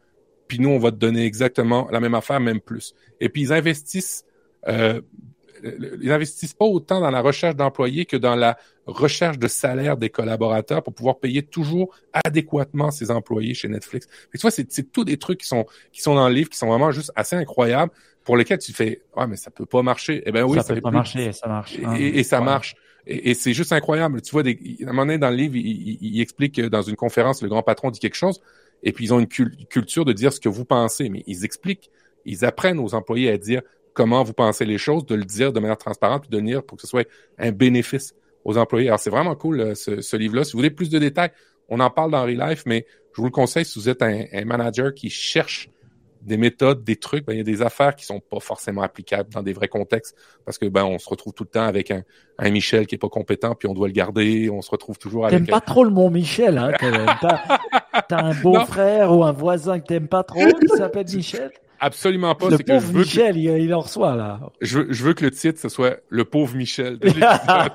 puis 0.48 0.58
nous, 0.60 0.70
on 0.70 0.78
va 0.78 0.90
te 0.90 0.96
donner 0.96 1.24
exactement 1.24 1.88
la 1.90 2.00
même 2.00 2.14
affaire, 2.14 2.40
même 2.40 2.60
plus. 2.60 2.94
Et 3.20 3.28
puis 3.28 3.42
ils 3.42 3.52
investissent 3.52 4.24
euh, 4.68 5.00
ils 6.00 6.12
investissent 6.12 6.54
pas 6.54 6.64
autant 6.64 7.00
dans 7.00 7.10
la 7.10 7.20
recherche 7.20 7.56
d'employés 7.56 8.04
que 8.04 8.16
dans 8.16 8.34
la 8.36 8.56
recherche 8.86 9.38
de 9.38 9.48
salaire 9.48 9.96
des 9.96 10.10
collaborateurs 10.10 10.82
pour 10.82 10.94
pouvoir 10.94 11.18
payer 11.18 11.42
toujours 11.42 11.94
adéquatement 12.12 12.90
ses 12.90 13.10
employés 13.10 13.54
chez 13.54 13.68
Netflix. 13.68 14.06
tu 14.32 14.38
vois, 14.40 14.50
c'est, 14.50 14.66
tous 14.92 15.04
des 15.04 15.16
trucs 15.16 15.40
qui 15.40 15.46
sont 15.46 15.66
qui 15.92 16.02
sont 16.02 16.14
dans 16.14 16.28
le 16.28 16.34
livre, 16.34 16.50
qui 16.50 16.58
sont 16.58 16.66
vraiment 16.66 16.90
juste 16.90 17.12
assez 17.16 17.36
incroyables 17.36 17.92
pour 18.24 18.36
lesquels 18.36 18.58
tu 18.58 18.72
fais 18.72 19.02
ouais 19.16 19.26
mais 19.26 19.36
ça 19.36 19.50
peut 19.50 19.66
pas 19.66 19.82
marcher. 19.82 20.22
Eh 20.26 20.32
ben 20.32 20.44
oui, 20.44 20.58
ça, 20.58 20.74
peut 20.74 20.80
pas 20.80 20.90
marcher, 20.90 21.32
ça 21.32 21.48
marche. 21.48 21.78
Et, 21.98 22.22
ça 22.22 22.40
marche. 22.40 22.74
Et, 23.06 23.34
c'est 23.34 23.52
juste 23.52 23.72
incroyable. 23.72 24.22
Tu 24.22 24.32
vois, 24.32 24.42
des, 24.42 24.58
à 24.80 24.84
un 24.84 24.86
moment 24.86 25.06
donné 25.06 25.18
dans 25.18 25.30
le 25.30 25.36
livre, 25.36 25.56
il, 25.56 26.20
explique 26.20 26.54
que 26.56 26.62
dans 26.62 26.82
une 26.82 26.96
conférence, 26.96 27.42
le 27.42 27.48
grand 27.48 27.62
patron 27.62 27.90
dit 27.90 28.00
quelque 28.00 28.16
chose, 28.16 28.40
et 28.82 28.92
puis 28.92 29.06
ils 29.06 29.14
ont 29.14 29.20
une 29.20 29.28
culture 29.28 30.04
de 30.04 30.12
dire 30.12 30.32
ce 30.32 30.40
que 30.40 30.48
vous 30.48 30.64
pensez, 30.64 31.08
mais 31.08 31.22
ils 31.26 31.44
expliquent, 31.44 31.90
ils 32.24 32.44
apprennent 32.44 32.78
aux 32.78 32.94
employés 32.94 33.30
à 33.30 33.38
dire 33.38 33.62
comment 33.94 34.22
vous 34.22 34.34
pensez 34.34 34.64
les 34.64 34.78
choses, 34.78 35.06
de 35.06 35.14
le 35.14 35.24
dire 35.24 35.52
de 35.52 35.60
manière 35.60 35.78
transparente, 35.78 36.22
puis 36.22 36.30
de 36.30 36.38
le 36.38 36.44
dire 36.44 36.62
pour 36.62 36.76
que 36.76 36.82
ce 36.82 36.88
soit 36.88 37.08
un 37.38 37.52
bénéfice 37.52 38.14
aux 38.44 38.58
employés. 38.58 38.88
Alors 38.88 39.00
c'est 39.00 39.10
vraiment 39.10 39.34
cool 39.34 39.60
euh, 39.60 39.74
ce, 39.74 40.02
ce 40.02 40.16
livre-là. 40.16 40.44
Si 40.44 40.52
vous 40.52 40.58
voulez 40.58 40.70
plus 40.70 40.90
de 40.90 40.98
détails, 40.98 41.30
on 41.68 41.80
en 41.80 41.90
parle 41.90 42.10
dans 42.10 42.22
Relife, 42.22 42.64
mais 42.66 42.86
je 43.12 43.20
vous 43.20 43.26
le 43.26 43.32
conseille 43.32 43.64
si 43.64 43.78
vous 43.78 43.88
êtes 43.88 44.02
un, 44.02 44.24
un 44.32 44.44
manager 44.44 44.92
qui 44.92 45.08
cherche 45.08 45.70
des 46.24 46.36
méthodes, 46.36 46.82
des 46.84 46.96
trucs, 46.96 47.26
ben, 47.26 47.34
il 47.34 47.38
y 47.38 47.40
a 47.40 47.44
des 47.44 47.62
affaires 47.62 47.94
qui 47.94 48.04
sont 48.04 48.20
pas 48.20 48.40
forcément 48.40 48.82
applicables 48.82 49.30
dans 49.32 49.42
des 49.42 49.52
vrais 49.52 49.68
contextes 49.68 50.16
parce 50.44 50.56
que 50.56 50.66
ben 50.66 50.84
on 50.84 50.98
se 50.98 51.08
retrouve 51.08 51.34
tout 51.34 51.44
le 51.44 51.50
temps 51.50 51.66
avec 51.66 51.90
un, 51.90 52.02
un 52.38 52.50
Michel 52.50 52.86
qui 52.86 52.94
est 52.94 52.98
pas 52.98 53.08
compétent 53.08 53.54
puis 53.54 53.68
on 53.68 53.74
doit 53.74 53.88
le 53.88 53.92
garder, 53.92 54.48
on 54.50 54.62
se 54.62 54.70
retrouve 54.70 54.98
toujours 54.98 55.26
avec. 55.26 55.38
T'aimes 55.38 55.46
pas 55.46 55.60
trop 55.60 55.84
le 55.84 55.90
mot 55.90 56.08
Michel, 56.08 56.56
hein 56.56 56.72
T'as 58.08 58.22
un 58.22 58.34
beau-frère 58.42 59.12
ou 59.12 59.22
un 59.22 59.32
voisin 59.32 59.78
que 59.80 59.86
t'aimes 59.86 60.08
pas 60.08 60.24
trop 60.24 60.40
qui 60.40 60.68
s'appelle 60.68 61.06
Michel? 61.14 61.50
Absolument 61.84 62.34
pas. 62.34 62.50
Le 62.50 62.58
pauvre 62.58 62.64
que 62.64 62.86
je 62.86 62.92
veux 62.92 62.98
Michel, 63.00 63.36
il, 63.36 63.44
il, 63.44 63.74
en 63.74 63.80
reçoit 63.80 64.16
là. 64.16 64.40
Je 64.60 64.78
veux, 64.78 64.92
je 64.92 65.04
veux 65.04 65.14
que 65.14 65.24
le 65.24 65.30
titre 65.30 65.60
ce 65.60 65.68
soit 65.68 66.00
le 66.08 66.24
pauvre 66.24 66.56
Michel. 66.56 66.98
ah, 67.22 67.74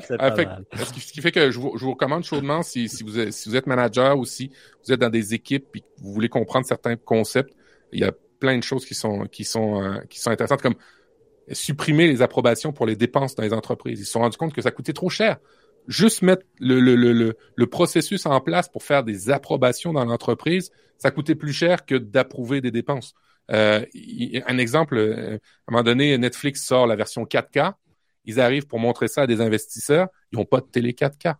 fait, 0.00 0.48
ce, 0.76 1.12
qui, 1.12 1.20
fait 1.20 1.32
que 1.32 1.50
je 1.50 1.58
vous, 1.58 1.76
je 1.76 1.84
vous 1.84 1.92
recommande 1.92 2.24
chaudement 2.24 2.62
si, 2.62 2.88
si, 2.88 3.04
vous 3.04 3.18
êtes, 3.18 3.32
si 3.32 3.48
vous 3.48 3.56
êtes 3.56 3.66
manager 3.66 4.18
ou 4.18 4.24
si 4.24 4.50
vous 4.84 4.92
êtes 4.92 5.00
dans 5.00 5.10
des 5.10 5.34
équipes 5.34 5.76
et 5.76 5.80
que 5.80 5.86
vous 5.98 6.12
voulez 6.12 6.28
comprendre 6.28 6.66
certains 6.66 6.96
concepts, 6.96 7.54
il 7.92 8.00
y 8.00 8.04
a 8.04 8.12
plein 8.40 8.58
de 8.58 8.62
choses 8.62 8.84
qui 8.84 8.94
sont 8.94 9.26
qui 9.26 9.44
sont 9.44 9.82
euh, 9.82 10.00
qui 10.10 10.20
sont 10.20 10.30
intéressantes 10.30 10.62
comme 10.62 10.74
supprimer 11.52 12.06
les 12.06 12.22
approbations 12.22 12.72
pour 12.72 12.86
les 12.86 12.96
dépenses 12.96 13.34
dans 13.34 13.42
les 13.42 13.52
entreprises. 13.52 14.00
Ils 14.00 14.04
se 14.04 14.12
sont 14.12 14.20
rendus 14.20 14.36
compte 14.36 14.52
que 14.52 14.62
ça 14.62 14.70
coûtait 14.70 14.92
trop 14.92 15.10
cher 15.10 15.38
juste 15.88 16.22
mettre 16.22 16.44
le, 16.60 16.80
le, 16.80 16.94
le, 16.94 17.36
le, 17.54 17.66
processus 17.66 18.26
en 18.26 18.40
place 18.40 18.68
pour 18.68 18.82
faire 18.82 19.04
des 19.04 19.30
approbations 19.30 19.92
dans 19.92 20.04
l'entreprise, 20.04 20.70
ça 20.98 21.10
coûtait 21.10 21.34
plus 21.34 21.52
cher 21.52 21.84
que 21.84 21.94
d'approuver 21.94 22.60
des 22.60 22.70
dépenses. 22.70 23.14
Euh, 23.50 23.84
un 24.46 24.58
exemple, 24.58 24.96
euh, 24.96 25.34
à 25.34 25.34
un 25.34 25.72
moment 25.72 25.82
donné, 25.82 26.16
Netflix 26.16 26.64
sort 26.64 26.86
la 26.86 26.96
version 26.96 27.24
4K. 27.24 27.74
Ils 28.24 28.40
arrivent 28.40 28.66
pour 28.66 28.78
montrer 28.78 29.08
ça 29.08 29.22
à 29.22 29.26
des 29.26 29.40
investisseurs. 29.40 30.08
Ils 30.30 30.38
n'ont 30.38 30.44
pas 30.44 30.60
de 30.60 30.66
télé 30.66 30.92
4K 30.92 31.34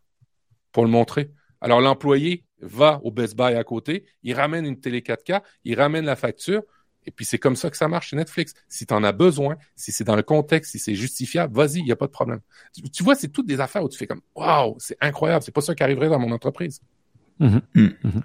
pour 0.73 0.85
le 0.85 0.91
montrer. 0.91 1.31
Alors 1.61 1.81
l'employé 1.81 2.45
va 2.61 3.01
au 3.05 3.11
Best 3.11 3.37
Buy 3.37 3.55
à 3.55 3.65
côté, 3.65 4.05
il 4.23 4.35
ramène 4.35 4.67
une 4.67 4.81
télé 4.81 5.01
4K, 5.01 5.43
il 5.65 5.79
ramène 5.79 6.05
la 6.05 6.17
facture, 6.17 6.63
et 7.07 7.11
puis 7.11 7.25
c'est 7.25 7.39
comme 7.39 7.57
ça 7.57 7.71
que 7.71 7.77
ça 7.77 7.89
marche 7.89 8.09
chez 8.11 8.17
Netflix. 8.17 8.55
Si 8.69 8.87
tu 8.87 8.95
en 8.95 9.03
as 9.03 9.13
besoin, 9.13 9.57
si 9.77 9.93
c'est 9.93 10.05
dans 10.05 10.17
le 10.17 10.23
contexte, 10.23 10.73
si 10.73 10.79
c'est 10.79 10.95
justifiable, 10.95 11.55
vas-y, 11.55 11.79
il 11.79 11.85
n'y 11.85 11.93
a 11.93 11.97
pas 11.97 12.07
de 12.07 12.13
problème. 12.13 12.41
Tu, 12.93 13.03
vois, 13.03 13.15
c'est 13.15 13.29
toutes 13.29 13.47
des 13.47 13.61
affaires 13.61 13.83
où 13.83 13.89
tu 13.89 13.99
fais 13.99 14.07
comme 14.07 14.21
Waouh, 14.35 14.77
c'est 14.79 14.97
incroyable, 15.01 15.43
c'est 15.43 15.55
pas 15.55 15.61
ça 15.61 15.75
qui 15.75 15.83
arriverait 15.83 16.09
dans 16.09 16.19
mon 16.19 16.33
entreprise. 16.33 16.81
Mm-hmm. 17.41 17.61
Mm-hmm. 17.75 18.23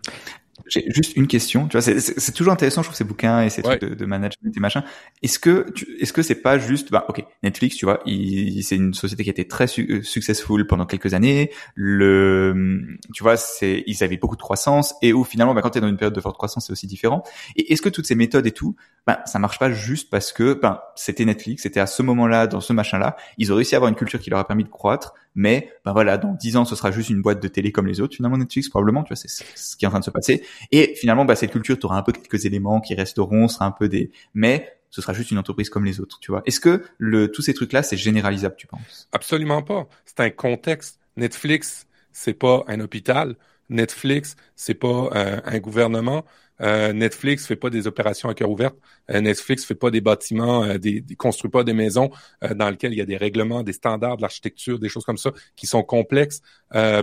J'ai 0.65 0.85
juste 0.91 1.15
une 1.15 1.27
question. 1.27 1.67
Tu 1.67 1.77
vois, 1.77 1.81
c'est 1.81 2.31
toujours 2.33 2.53
intéressant, 2.53 2.81
je 2.81 2.87
trouve, 2.87 2.97
ces 2.97 3.03
bouquins 3.03 3.41
et 3.41 3.49
ces 3.49 3.61
trucs 3.61 3.81
de, 3.81 3.93
de, 3.93 4.05
management 4.05 4.55
et 4.55 4.59
machin. 4.59 4.83
Est-ce 5.23 5.39
que, 5.39 5.65
est-ce 5.99 6.11
que 6.11 6.21
c'est 6.21 6.41
pas 6.41 6.57
juste, 6.57 6.91
bah, 6.91 7.05
ok, 7.07 7.23
Netflix, 7.43 7.75
tu 7.75 7.85
vois, 7.85 8.01
c'est 8.05 8.75
une 8.75 8.93
société 8.93 9.23
qui 9.23 9.29
a 9.29 9.31
été 9.31 9.47
très 9.47 9.67
su 9.67 10.03
successful 10.03 10.67
pendant 10.67 10.85
quelques 10.85 11.13
années. 11.13 11.51
Le, 11.75 12.97
tu 13.13 13.23
vois, 13.23 13.37
c'est, 13.37 13.83
ils 13.87 14.03
avaient 14.03 14.17
beaucoup 14.17 14.35
de 14.35 14.41
croissance 14.41 14.95
et 15.01 15.13
où 15.13 15.23
finalement, 15.23 15.53
bah, 15.53 15.61
quand 15.61 15.69
tu 15.69 15.77
es 15.77 15.81
dans 15.81 15.87
une 15.87 15.97
période 15.97 16.15
de 16.15 16.21
forte 16.21 16.37
croissance, 16.37 16.67
c'est 16.67 16.73
aussi 16.73 16.87
différent. 16.87 17.23
Et 17.55 17.71
est-ce 17.71 17.81
que 17.81 17.89
toutes 17.89 18.05
ces 18.05 18.15
méthodes 18.15 18.47
et 18.47 18.51
tout, 18.51 18.75
bah, 19.05 19.21
ça 19.25 19.39
marche 19.39 19.59
pas 19.59 19.71
juste 19.71 20.09
parce 20.09 20.33
que, 20.33 20.53
ben, 20.53 20.79
c'était 20.95 21.25
Netflix, 21.25 21.63
c'était 21.63 21.79
à 21.79 21.87
ce 21.87 22.01
moment-là, 22.03 22.47
dans 22.47 22.61
ce 22.61 22.73
machin-là, 22.73 23.15
ils 23.37 23.53
ont 23.53 23.55
réussi 23.55 23.75
à 23.75 23.77
avoir 23.77 23.89
une 23.89 23.95
culture 23.95 24.19
qui 24.19 24.29
leur 24.29 24.39
a 24.39 24.47
permis 24.47 24.63
de 24.63 24.69
croître, 24.69 25.13
mais, 25.37 25.71
ben 25.85 25.93
voilà, 25.93 26.17
dans 26.17 26.33
dix 26.33 26.57
ans, 26.57 26.65
ce 26.65 26.75
sera 26.75 26.91
juste 26.91 27.11
une 27.11 27.21
boîte 27.21 27.41
de 27.41 27.47
télé 27.47 27.71
comme 27.71 27.85
les 27.85 28.01
autres, 28.01 28.15
finalement, 28.15 28.37
Netflix, 28.37 28.69
probablement, 28.69 29.03
tu 29.03 29.09
vois, 29.09 29.15
c'est 29.15 29.29
ce 29.29 29.77
qui 29.77 29.85
est 29.85 29.87
en 29.87 29.91
train 29.91 29.99
de 29.99 30.03
se 30.03 30.09
passer. 30.09 30.43
Et 30.71 30.95
finalement, 30.95 31.25
bah, 31.25 31.35
cette 31.35 31.51
culture, 31.51 31.77
tu 31.77 31.85
auras 31.85 31.97
un 31.97 32.01
peu 32.01 32.11
quelques 32.11 32.45
éléments 32.45 32.81
qui 32.81 32.95
resteront, 32.95 33.47
sera 33.47 33.65
un 33.65 33.71
peu 33.71 33.87
des, 33.87 34.11
mais 34.33 34.73
ce 34.89 34.99
sera 34.99 35.13
juste 35.13 35.29
une 35.29 35.37
entreprise 35.37 35.69
comme 35.69 35.85
les 35.85 36.01
autres, 36.01 36.19
tu 36.19 36.31
vois. 36.31 36.41
Est-ce 36.47 36.59
que 36.59 36.83
le, 36.97 37.31
tous 37.31 37.43
ces 37.43 37.53
trucs-là, 37.53 37.83
c'est 37.83 37.97
généralisable, 37.97 38.55
tu 38.57 38.65
penses? 38.65 39.07
Absolument 39.11 39.61
pas. 39.61 39.87
C'est 40.05 40.21
un 40.21 40.31
contexte. 40.31 40.99
Netflix, 41.17 41.85
c'est 42.11 42.33
pas 42.33 42.63
un 42.67 42.79
hôpital. 42.79 43.35
Netflix, 43.69 44.37
c'est 44.55 44.73
pas 44.73 45.11
euh, 45.13 45.39
un 45.45 45.59
gouvernement. 45.59 46.25
Euh, 46.61 46.93
Netflix 46.93 47.45
fait 47.45 47.55
pas 47.55 47.69
des 47.69 47.87
opérations 47.87 48.29
à 48.29 48.33
cœur 48.33 48.49
ouvert. 48.49 48.71
Euh, 49.11 49.21
Netflix 49.21 49.65
fait 49.65 49.75
pas 49.75 49.91
des 49.91 50.01
bâtiments, 50.01 50.63
euh, 50.63 50.77
des, 50.77 51.03
construit 51.17 51.51
pas 51.51 51.63
des 51.63 51.73
maisons 51.73 52.09
euh, 52.43 52.53
dans 52.53 52.69
lesquelles 52.69 52.93
il 52.93 52.97
y 52.97 53.01
a 53.01 53.05
des 53.05 53.17
règlements, 53.17 53.63
des 53.63 53.73
standards 53.73 54.17
de 54.17 54.21
l'architecture, 54.21 54.79
des 54.79 54.89
choses 54.89 55.05
comme 55.05 55.17
ça 55.17 55.31
qui 55.55 55.67
sont 55.67 55.83
complexes, 55.83 56.41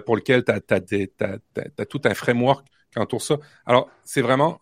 pour 0.07 0.17
lesquels 0.17 0.45
tu 0.45 0.53
as, 0.53 1.87
tout 1.87 2.01
un 2.05 2.15
framework 2.15 2.67
qui 2.93 2.99
entoure 2.99 3.23
ça. 3.23 3.39
Alors, 3.67 3.89
c'est 4.05 4.23
vraiment 4.23 4.61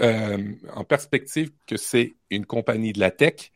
en 0.00 0.84
perspective 0.84 1.50
que 1.66 1.76
c'est 1.76 2.16
une 2.30 2.46
compagnie 2.46 2.92
de 2.92 3.00
la 3.00 3.10
tech 3.10 3.52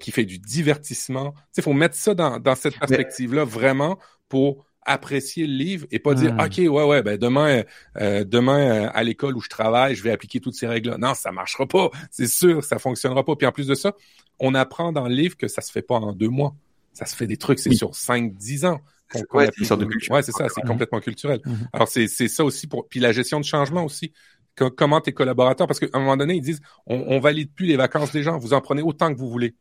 qui 0.00 0.10
fait 0.10 0.24
du 0.24 0.38
divertissement. 0.38 1.34
Il 1.56 1.62
faut 1.62 1.74
mettre 1.74 1.94
ça 1.94 2.14
dans, 2.14 2.38
dans 2.38 2.54
cette 2.54 2.78
perspective-là 2.78 3.44
vraiment 3.44 3.98
pour 4.28 4.66
apprécier 4.88 5.46
le 5.46 5.52
livre 5.52 5.86
et 5.90 5.98
pas 5.98 6.14
dire 6.14 6.34
hmm. 6.34 6.40
ok 6.40 6.58
ouais 6.58 6.84
ouais 6.84 7.02
ben 7.02 7.18
demain 7.18 7.62
euh, 8.00 8.24
demain 8.24 8.86
euh, 8.86 8.90
à 8.94 9.04
l'école 9.04 9.36
où 9.36 9.40
je 9.40 9.48
travaille 9.48 9.94
je 9.94 10.02
vais 10.02 10.10
appliquer 10.10 10.40
toutes 10.40 10.54
ces 10.54 10.66
règles 10.66 10.90
là 10.90 10.98
non 10.98 11.14
ça 11.14 11.30
marchera 11.30 11.66
pas. 11.66 11.90
C'est 12.10 12.26
sûr 12.26 12.64
ça 12.64 12.78
fonctionnera 12.78 13.24
pas. 13.24 13.36
Puis 13.36 13.46
en 13.46 13.52
plus 13.52 13.66
de 13.66 13.74
ça 13.74 13.94
on 14.40 14.54
apprend 14.54 14.90
dans 14.92 15.06
le 15.06 15.14
livre 15.14 15.36
que 15.36 15.46
ça 15.46 15.60
se 15.60 15.70
fait 15.70 15.82
pas 15.82 15.96
en 15.96 16.12
deux 16.12 16.28
mois. 16.28 16.54
Ça 16.94 17.04
se 17.04 17.14
fait 17.14 17.26
des 17.26 17.36
trucs 17.36 17.58
c'est 17.58 17.74
sur 17.74 17.94
cinq 17.94 18.34
dix 18.34 18.64
ans 18.64 18.80
ouais, 19.32 19.46
de 19.46 20.12
ouais 20.12 20.22
c'est 20.22 20.32
ça 20.32 20.46
c'est 20.48 20.66
complètement 20.66 21.00
culturel. 21.00 21.40
Hmm. 21.44 21.54
alors 21.72 21.88
c'est 21.88 22.08
c'est 22.08 22.28
ça 22.28 22.44
aussi 22.44 22.66
pour 22.66 22.88
puis 22.88 22.98
la 22.98 23.12
gestion 23.12 23.38
de 23.38 23.44
changement 23.44 23.84
aussi. 23.84 24.12
Comment 24.76 25.00
tes 25.00 25.12
collaborateurs 25.12 25.68
parce 25.68 25.78
qu'à 25.78 25.86
un 25.92 26.00
moment 26.00 26.16
donné 26.16 26.34
ils 26.34 26.42
disent 26.42 26.60
on, 26.86 26.96
on 27.08 27.20
valide 27.20 27.52
plus 27.52 27.66
les 27.66 27.76
vacances 27.76 28.10
des 28.10 28.22
gens. 28.22 28.38
Vous 28.38 28.54
en 28.54 28.60
prenez 28.60 28.82
autant 28.82 29.12
que 29.12 29.18
vous 29.18 29.30
voulez 29.30 29.54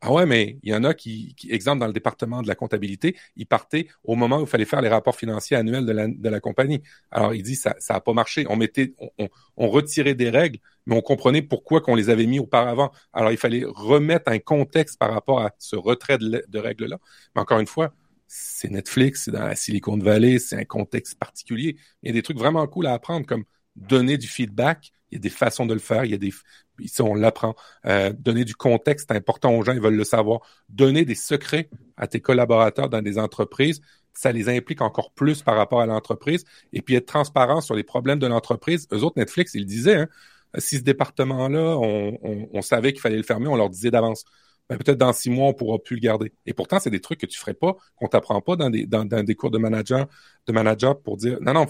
Ah 0.00 0.12
ouais, 0.12 0.26
mais 0.26 0.58
il 0.62 0.70
y 0.70 0.74
en 0.76 0.84
a 0.84 0.94
qui, 0.94 1.34
qui, 1.34 1.50
exemple, 1.50 1.80
dans 1.80 1.88
le 1.88 1.92
département 1.92 2.40
de 2.40 2.46
la 2.46 2.54
comptabilité, 2.54 3.16
ils 3.34 3.46
partaient 3.46 3.88
au 4.04 4.14
moment 4.14 4.38
où 4.38 4.42
il 4.42 4.46
fallait 4.46 4.64
faire 4.64 4.80
les 4.80 4.88
rapports 4.88 5.16
financiers 5.16 5.56
annuels 5.56 5.84
de 5.86 5.92
la, 5.92 6.06
de 6.06 6.28
la 6.28 6.38
compagnie. 6.38 6.82
Alors, 7.10 7.34
il 7.34 7.42
dit, 7.42 7.56
ça 7.56 7.74
ça 7.80 7.96
a 7.96 8.00
pas 8.00 8.12
marché. 8.12 8.46
On 8.48 8.54
mettait, 8.56 8.94
on, 9.18 9.28
on, 9.56 9.68
retirait 9.68 10.14
des 10.14 10.30
règles, 10.30 10.60
mais 10.86 10.94
on 10.94 11.00
comprenait 11.00 11.42
pourquoi 11.42 11.80
qu'on 11.80 11.96
les 11.96 12.10
avait 12.10 12.26
mis 12.26 12.38
auparavant. 12.38 12.92
Alors, 13.12 13.32
il 13.32 13.38
fallait 13.38 13.64
remettre 13.66 14.30
un 14.30 14.38
contexte 14.38 14.98
par 15.00 15.12
rapport 15.12 15.40
à 15.40 15.50
ce 15.58 15.74
retrait 15.74 16.18
de, 16.18 16.44
de 16.46 16.58
règles-là. 16.60 16.98
Mais 17.34 17.42
encore 17.42 17.58
une 17.58 17.66
fois, 17.66 17.92
c'est 18.28 18.70
Netflix, 18.70 19.24
c'est 19.24 19.32
dans 19.32 19.46
la 19.46 19.56
Silicon 19.56 19.98
Valley, 19.98 20.38
c'est 20.38 20.56
un 20.56 20.64
contexte 20.64 21.18
particulier. 21.18 21.76
Il 22.02 22.08
y 22.08 22.10
a 22.10 22.12
des 22.12 22.22
trucs 22.22 22.38
vraiment 22.38 22.66
cool 22.68 22.86
à 22.86 22.92
apprendre, 22.92 23.26
comme 23.26 23.44
donner 23.74 24.16
du 24.18 24.28
feedback. 24.28 24.92
Il 25.10 25.16
y 25.16 25.18
a 25.18 25.20
des 25.20 25.30
façons 25.30 25.66
de 25.66 25.72
le 25.74 25.80
faire. 25.80 26.04
Il 26.04 26.10
y 26.10 26.14
a 26.14 26.18
des, 26.18 26.32
ici 26.80 27.02
on 27.02 27.14
l'apprend. 27.14 27.54
Euh, 27.86 28.12
donner 28.18 28.44
du 28.44 28.54
contexte 28.54 29.10
important 29.10 29.54
aux 29.54 29.62
gens, 29.62 29.72
ils 29.72 29.80
veulent 29.80 29.96
le 29.96 30.04
savoir. 30.04 30.40
Donner 30.68 31.04
des 31.04 31.14
secrets 31.14 31.68
à 31.96 32.06
tes 32.06 32.20
collaborateurs 32.20 32.88
dans 32.88 33.02
des 33.02 33.18
entreprises, 33.18 33.80
ça 34.12 34.32
les 34.32 34.48
implique 34.48 34.80
encore 34.80 35.12
plus 35.12 35.42
par 35.42 35.56
rapport 35.56 35.80
à 35.80 35.86
l'entreprise. 35.86 36.44
Et 36.72 36.82
puis 36.82 36.94
être 36.94 37.06
transparent 37.06 37.60
sur 37.60 37.74
les 37.74 37.84
problèmes 37.84 38.18
de 38.18 38.26
l'entreprise. 38.26 38.88
Eux 38.92 39.02
autres, 39.02 39.18
Netflix, 39.18 39.54
ils 39.54 39.66
disaient, 39.66 39.96
hein, 39.96 40.08
si 40.56 40.78
ce 40.78 40.82
département-là, 40.82 41.78
on, 41.78 42.62
savait 42.62 42.92
qu'il 42.92 43.00
fallait 43.00 43.16
le 43.16 43.22
fermer, 43.22 43.48
on 43.48 43.56
leur 43.56 43.70
disait 43.70 43.90
d'avance. 43.90 44.24
Ben, 44.68 44.76
peut-être 44.76 44.98
dans 44.98 45.12
six 45.12 45.30
mois, 45.30 45.48
on 45.48 45.54
pourra 45.54 45.78
plus 45.78 45.96
le 45.96 46.00
garder. 46.00 46.32
Et 46.46 46.52
pourtant, 46.52 46.78
c'est 46.78 46.90
des 46.90 47.00
trucs 47.00 47.20
que 47.20 47.26
tu 47.26 47.38
ferais 47.38 47.54
pas, 47.54 47.76
qu'on 47.96 48.08
t'apprend 48.08 48.40
pas 48.40 48.56
dans 48.56 48.70
des, 48.70 48.86
dans, 48.86 49.04
dans, 49.04 49.24
des 49.24 49.34
cours 49.34 49.50
de 49.50 49.58
manager, 49.58 50.06
de 50.46 50.52
manager 50.52 51.00
pour 51.00 51.16
dire, 51.16 51.38
non, 51.40 51.54
non, 51.54 51.66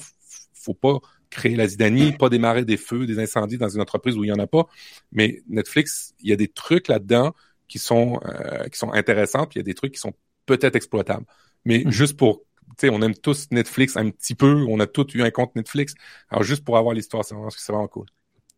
faut 0.52 0.74
pas 0.74 0.98
créer 1.30 1.56
la 1.56 1.66
zidanie, 1.66 2.12
pas 2.12 2.28
démarrer 2.28 2.64
des 2.64 2.76
feux, 2.76 3.06
des 3.06 3.18
incendies 3.18 3.59
dans 3.59 3.68
une 3.68 3.80
entreprise 3.80 4.16
où 4.16 4.24
il 4.24 4.28
y 4.28 4.32
en 4.32 4.38
a 4.38 4.46
pas. 4.46 4.66
Mais 5.12 5.42
Netflix, 5.48 6.14
il 6.20 6.30
y 6.30 6.32
a 6.32 6.36
des 6.36 6.48
trucs 6.48 6.88
là-dedans 6.88 7.34
qui 7.68 7.78
sont 7.78 8.20
euh, 8.24 8.64
qui 8.68 8.78
sont 8.78 8.92
intéressants, 8.92 9.46
puis 9.46 9.56
il 9.56 9.59
y 9.59 9.60
a 9.60 9.64
des 9.64 9.74
trucs 9.74 9.92
qui 9.92 10.00
sont 10.00 10.14
peut-être 10.46 10.76
exploitables. 10.76 11.26
Mais 11.64 11.84
mm. 11.84 11.90
juste 11.90 12.16
pour 12.16 12.42
tu 12.78 12.86
sais, 12.86 12.90
on 12.90 13.00
aime 13.00 13.14
tous 13.14 13.48
Netflix 13.50 13.96
un 13.96 14.10
petit 14.10 14.34
peu, 14.34 14.64
on 14.68 14.78
a 14.78 14.86
tous 14.86 15.14
eu 15.14 15.22
un 15.22 15.30
compte 15.30 15.56
Netflix. 15.56 15.94
Alors 16.28 16.42
juste 16.42 16.64
pour 16.64 16.76
avoir 16.76 16.94
l'histoire, 16.94 17.24
c'est 17.24 17.34
vraiment, 17.34 17.48
vraiment 17.68 17.88
cool. 17.88 18.06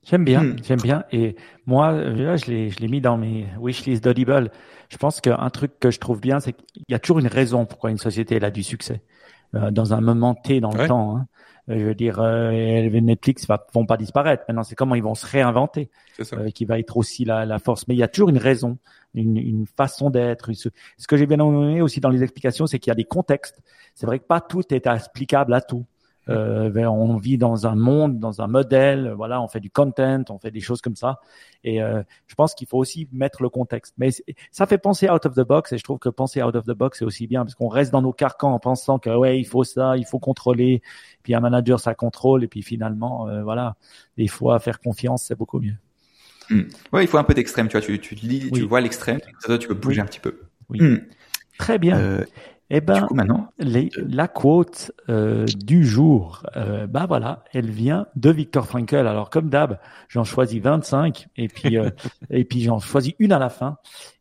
J'aime 0.03 0.25
bien, 0.25 0.43
hmm. 0.43 0.57
j'aime 0.63 0.81
bien. 0.81 1.05
Et 1.13 1.37
moi, 1.67 1.93
là, 1.93 2.37
je 2.37 2.47
l'ai, 2.47 2.71
je 2.71 2.79
l'ai 2.79 2.89
mis 2.89 3.01
dans 3.01 3.19
mes 3.19 3.47
wishlist 3.61 4.03
d'Audible. 4.03 4.51
Je 4.89 4.97
pense 4.97 5.21
qu'un 5.21 5.51
truc 5.51 5.79
que 5.79 5.91
je 5.91 5.99
trouve 6.01 6.21
bien, 6.21 6.41
c'est 6.41 6.55
qu'il 6.55 6.83
y 6.89 6.95
a 6.95 6.99
toujours 6.99 7.19
une 7.19 7.27
raison 7.27 7.67
pourquoi 7.67 7.91
une 7.91 7.99
société 7.99 8.37
elle 8.37 8.45
a 8.45 8.51
du 8.51 8.63
succès 8.63 9.03
euh, 9.55 9.71
dans 9.71 9.93
un 9.93 10.01
moment 10.01 10.35
T 10.35 10.61
dans 10.61 10.73
le 10.73 10.89
temps. 10.89 11.17
Hein. 11.17 11.27
Euh, 11.71 11.79
je 11.79 11.85
veux 11.85 11.95
dire, 11.95 12.21
euh, 12.21 12.91
Netflix 13.01 13.47
va, 13.47 13.67
vont 13.73 13.87
pas 13.87 13.97
disparaître. 13.97 14.45
Maintenant, 14.49 14.65
c'est 14.65 14.75
comment 14.75 14.95
ils 14.95 15.03
vont 15.03 15.15
se 15.15 15.27
réinventer 15.27 15.91
euh, 16.33 16.51
qui 16.51 16.65
va 16.65 16.79
être 16.79 16.97
aussi 16.97 17.25
la, 17.25 17.47
la, 17.47 17.59
force. 17.59 17.87
Mais 17.87 17.95
il 17.95 17.99
y 17.99 18.03
a 18.03 18.09
toujours 18.09 18.29
une 18.31 18.39
raison, 18.39 18.79
une, 19.15 19.37
une 19.37 19.67
façon 19.67 20.11
d'être. 20.11 20.53
Ce, 20.53 20.69
ce 20.99 21.07
que 21.07 21.17
j'ai 21.17 21.27
bien 21.27 21.39
aimé 21.39 21.81
aussi 21.81 22.01
dans 22.01 22.09
les 22.09 22.23
explications, 22.23 22.67
c'est 22.67 22.79
qu'il 22.79 22.91
y 22.91 22.93
a 22.93 22.97
des 22.97 23.05
contextes. 23.05 23.61
C'est 23.95 24.07
vrai 24.07 24.19
que 24.19 24.25
pas 24.25 24.41
tout 24.41 24.75
est 24.75 24.87
explicable 24.87 25.55
à 25.55 25.61
tout. 25.61 25.87
Euh, 26.29 26.71
ben, 26.71 26.87
on 26.87 27.17
vit 27.17 27.39
dans 27.39 27.67
un 27.67 27.75
monde, 27.75 28.19
dans 28.19 28.41
un 28.41 28.47
modèle. 28.47 29.13
Voilà, 29.17 29.41
on 29.43 29.49
fait 29.49 29.61
du 29.61 29.71
content, 29.71 30.23
on 30.29 30.39
fait 30.39 30.51
des 30.51 30.61
choses 30.61 30.81
comme 30.81 30.97
ça. 30.97 31.21
Et 31.65 31.83
euh, 31.83 32.03
je 32.27 32.35
pense 32.35 32.55
qu'il 32.55 32.69
faut 32.69 32.79
aussi 32.79 33.09
mettre 33.13 33.43
le 33.43 33.49
contexte. 33.49 33.95
Mais 33.99 34.11
ça 34.51 34.67
fait 34.67 34.79
penser 34.79 35.09
out 35.09 35.25
of 35.27 35.35
the 35.35 35.41
box. 35.41 35.73
Et 35.73 35.79
je 35.79 35.85
trouve 35.85 35.99
que 35.99 36.09
penser 36.09 36.43
out 36.43 36.55
of 36.55 36.67
the 36.67 36.73
box 36.73 36.99
c'est 36.99 37.05
aussi 37.05 37.27
bien 37.27 37.45
parce 37.45 37.55
qu'on 37.55 37.69
reste 37.69 37.91
dans 37.91 38.03
nos 38.03 38.13
carcans 38.13 38.53
en 38.53 38.59
pensant 38.59 38.99
que 38.99 39.11
ouais, 39.11 39.39
il 39.41 39.45
faut 39.45 39.65
ça, 39.65 39.97
il 39.97 40.05
faut 40.05 40.19
contrôler. 40.19 40.83
Puis 41.23 41.35
un 41.35 41.41
manager 41.41 41.81
ça 41.81 41.95
contrôle. 41.95 42.45
Et 42.45 42.49
puis 42.49 42.63
finalement, 42.63 43.29
euh, 43.29 43.43
voilà, 43.43 43.77
des 44.17 44.29
fois 44.29 44.59
faire 44.61 44.81
confiance 44.81 45.25
c'est 45.25 45.37
beaucoup 45.37 45.59
mieux. 45.59 45.77
Hmm. 46.51 46.63
Ouais, 46.93 47.05
il 47.05 47.07
faut 47.07 47.19
un 47.19 47.25
peu 47.25 47.35
d'extrême. 47.35 47.69
Tu 47.69 47.73
vois, 47.73 47.81
tu, 47.81 47.99
tu 47.99 48.15
lis, 48.15 48.51
tu 48.53 48.63
vois 48.63 48.81
l'extrême. 48.81 49.21
Tu 49.59 49.69
peux 49.69 49.75
bouger 49.75 50.01
un 50.01 50.07
petit 50.07 50.21
peu. 50.21 50.41
Oui. 50.69 50.81
Hmm. 50.81 50.99
Très 51.59 51.79
bien. 51.79 52.25
Eh 52.73 52.81
ben, 52.81 53.09
maintenant, 53.11 53.53
les, 53.59 53.91
la 53.97 54.29
quote 54.29 54.93
euh, 55.09 55.45
du 55.45 55.85
jour, 55.85 56.45
euh, 56.57 56.87
bah 56.87 57.07
voilà, 57.09 57.43
elle 57.53 57.69
vient 57.69 58.07
de 58.15 58.31
Victor 58.31 58.65
Frankl. 58.65 58.95
Alors 59.09 59.29
comme 59.29 59.51
d'hab, 59.51 59.81
j'en 60.09 60.23
choisis 60.23 60.63
25 60.63 61.27
et 61.37 61.49
puis 61.49 61.77
euh, 61.77 61.91
et 62.31 62.45
puis 62.45 62.63
j'en 62.63 62.79
choisis 62.79 63.15
une 63.19 63.33
à 63.33 63.41
la 63.41 63.49
fin. 63.49 63.79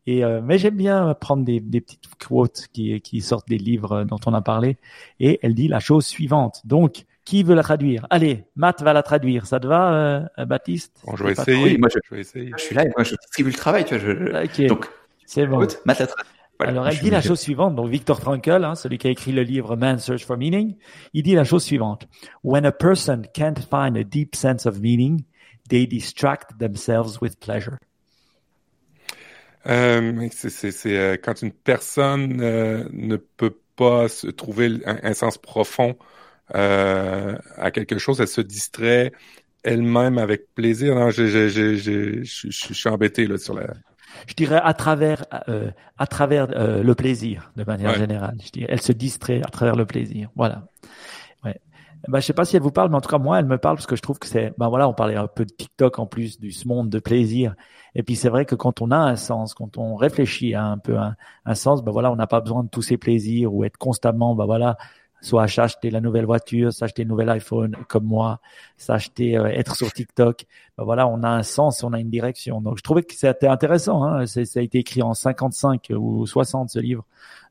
Et 0.08 0.26
euh, 0.26 0.42
mais 0.44 0.58
j'aime 0.58 0.76
bien 0.76 1.14
prendre 1.14 1.46
des, 1.46 1.60
des 1.60 1.80
petites 1.80 2.08
quotes 2.16 2.66
qui 2.74 3.00
qui 3.02 3.22
sortent 3.22 3.48
des 3.48 3.60
livres 3.60 4.04
dont 4.04 4.20
on 4.26 4.34
a 4.34 4.42
parlé. 4.42 4.78
Et 5.20 5.40
elle 5.44 5.54
dit 5.54 5.68
la 5.68 5.80
chose 5.80 6.08
suivante. 6.08 6.62
Donc 6.66 7.06
qui 7.26 7.44
veut 7.44 7.54
la 7.54 7.62
traduire? 7.62 8.08
Allez, 8.10 8.46
Matt 8.56 8.82
va 8.82 8.94
la 8.94 9.04
traduire. 9.04 9.46
Ça 9.46 9.60
te 9.60 9.68
va, 9.68 10.28
Baptiste? 10.48 11.04
Bon, 11.06 11.16
je 11.16 11.24
vais 11.24 11.34
essayer. 11.34 11.78
moi, 11.78 11.90
je, 11.90 12.16
vais 12.16 12.22
essayer. 12.22 12.52
Je 12.58 12.64
suis 12.64 12.76
là 12.76 12.84
et 12.84 12.90
moi 12.98 13.04
je 13.04 13.14
distribue 13.16 13.52
le 13.52 13.58
travail. 13.58 13.86
Tu 13.86 13.96
vois, 13.96 14.48
je, 14.48 14.68
Donc 14.68 14.88
c'est 15.28 15.46
bon. 15.46 15.60
Matt 15.86 16.00
la 16.00 16.08
traduire. 16.08 16.39
Alors, 16.60 16.88
elle 16.88 17.00
dit 17.00 17.10
la 17.10 17.22
chose 17.22 17.40
suivante. 17.40 17.76
Donc, 17.76 17.90
Victor 17.90 18.20
Frankl, 18.20 18.64
hein, 18.66 18.76
celui 18.76 18.98
qui 18.98 19.08
a 19.08 19.12
écrit 19.12 19.32
le 19.32 19.44
livre 19.44 19.78
Man's 19.78 20.04
Search 20.04 20.26
for 20.26 20.38
Meaning, 20.38 20.76
il 21.14 21.24
dit 21.24 21.34
la 21.34 21.46
chose 21.46 21.64
suivante. 21.64 22.08
When 22.44 22.66
a 22.66 22.72
person 22.72 23.22
can't 23.34 23.60
find 23.60 23.96
a 23.96 24.04
deep 24.04 24.36
sense 24.36 24.66
of 24.66 24.82
meaning, 24.82 25.24
they 25.70 25.88
distract 25.88 26.60
themselves 26.60 27.22
with 27.22 27.40
pleasure. 27.40 27.78
Euh, 29.68 30.28
c'est 30.32 30.74
euh, 30.86 31.18
quand 31.22 31.42
une 31.42 31.52
personne 31.52 32.42
euh, 32.42 32.84
ne 32.92 33.18
peut 33.18 33.58
pas 33.76 34.08
se 34.08 34.28
trouver 34.28 34.80
un, 34.86 35.00
un 35.04 35.14
sens 35.14 35.38
profond 35.38 35.98
euh, 36.56 37.38
à 37.58 37.72
quelque 37.72 37.98
chose, 38.00 38.20
elle 38.20 38.28
se 38.28 38.42
distrait 38.42 39.12
elle-même 39.64 40.18
avec 40.18 40.54
plaisir. 40.56 40.96
Non, 40.96 41.10
je, 41.10 41.28
je 41.28 42.24
suis 42.24 42.90
embêté 42.90 43.28
là 43.28 43.38
sur 43.38 43.54
la 43.54 43.68
je 44.28 44.34
dirais 44.34 44.60
à 44.64 44.74
travers 44.74 45.26
euh, 45.48 45.72
à 45.98 46.08
travers 46.08 46.48
euh, 46.52 46.84
le 46.84 46.96
plaisir 46.96 47.52
de 47.56 47.64
manière 47.64 47.94
générale. 47.96 48.38
Je 48.44 48.52
dirais, 48.52 48.68
elle 48.70 48.82
se 48.82 48.92
distrait 48.92 49.42
à 49.44 49.50
travers 49.50 49.76
le 49.76 49.86
plaisir. 49.86 50.30
Voilà. 50.36 50.68
Ouais. 51.44 51.60
Ben, 52.08 52.20
je 52.20 52.26
sais 52.26 52.34
pas 52.34 52.46
si 52.46 52.56
elle 52.56 52.62
vous 52.62 52.72
parle, 52.72 52.90
mais 52.90 52.98
en 52.98 53.02
tout 53.02 53.10
cas 53.10 53.18
moi, 53.18 53.40
elle 53.40 53.46
me 53.46 53.58
parle 53.58 53.76
parce 53.76 53.88
que 53.88 53.96
je 53.96 54.02
trouve 54.02 54.20
que 54.20 54.28
c'est, 54.28 54.54
ben 54.58 54.70
voilà, 54.70 54.88
on 54.88 54.94
parlait 54.94 55.16
un 55.16 55.28
peu 55.28 55.46
de 55.46 55.52
TikTok 55.52 56.00
en 56.00 56.06
plus 56.06 56.40
du 56.40 56.52
ce 56.52 56.68
monde 56.68 56.90
de 56.90 57.00
plaisir. 57.00 57.56
Et 57.96 58.04
puis 58.04 58.16
c'est 58.16 58.30
vrai 58.30 58.46
que 58.46 58.56
quand 58.56 58.82
on 58.82 58.92
a 58.92 58.98
un 58.98 59.16
sens, 59.16 59.54
quand 59.54 59.78
on 59.78 59.96
réfléchit 59.96 60.54
à 60.54 60.66
un 60.66 60.78
peu 60.78 60.98
un, 60.98 61.16
un 61.46 61.56
sens, 61.56 61.84
ben 61.84 61.92
voilà, 61.92 62.12
on 62.12 62.16
n'a 62.16 62.28
pas 62.28 62.42
besoin 62.42 62.64
de 62.64 62.70
tous 62.70 62.82
ces 62.82 62.98
plaisirs 62.98 63.54
ou 63.54 63.64
être 63.64 63.78
constamment, 63.78 64.36
ben 64.36 64.46
voilà, 64.46 64.78
soit 65.22 65.48
s'acheter 65.48 65.90
la 65.90 66.02
nouvelle 66.02 66.26
voiture, 66.26 66.72
s'acheter 66.72 67.04
le 67.04 67.10
nouvel 67.10 67.30
iPhone 67.30 67.76
comme 67.88 68.06
moi, 68.06 68.40
s'acheter 68.78 69.38
euh, 69.38 69.46
être 69.46 69.76
sur 69.76 69.92
TikTok. 69.92 70.46
Ben 70.78 70.84
voilà, 70.84 71.08
on 71.08 71.24
a 71.24 71.30
un 71.30 71.44
sens, 71.44 71.84
on 71.84 71.94
a 71.94 72.00
une 72.00 72.10
direction. 72.10 72.62
Donc 72.62 72.78
je 72.78 72.84
trouvais 72.84 73.04
que 73.04 73.14
c'était 73.14 73.48
intéressant. 73.48 74.04
Hein. 74.04 74.26
Ça 74.26 74.42
a 74.60 74.62
été 74.62 74.80
écrit 74.80 75.02
en 75.02 75.14
55 75.14 75.92
ou 75.98 76.26
60 76.26 76.70
ce 76.70 76.80
livre. 76.80 77.06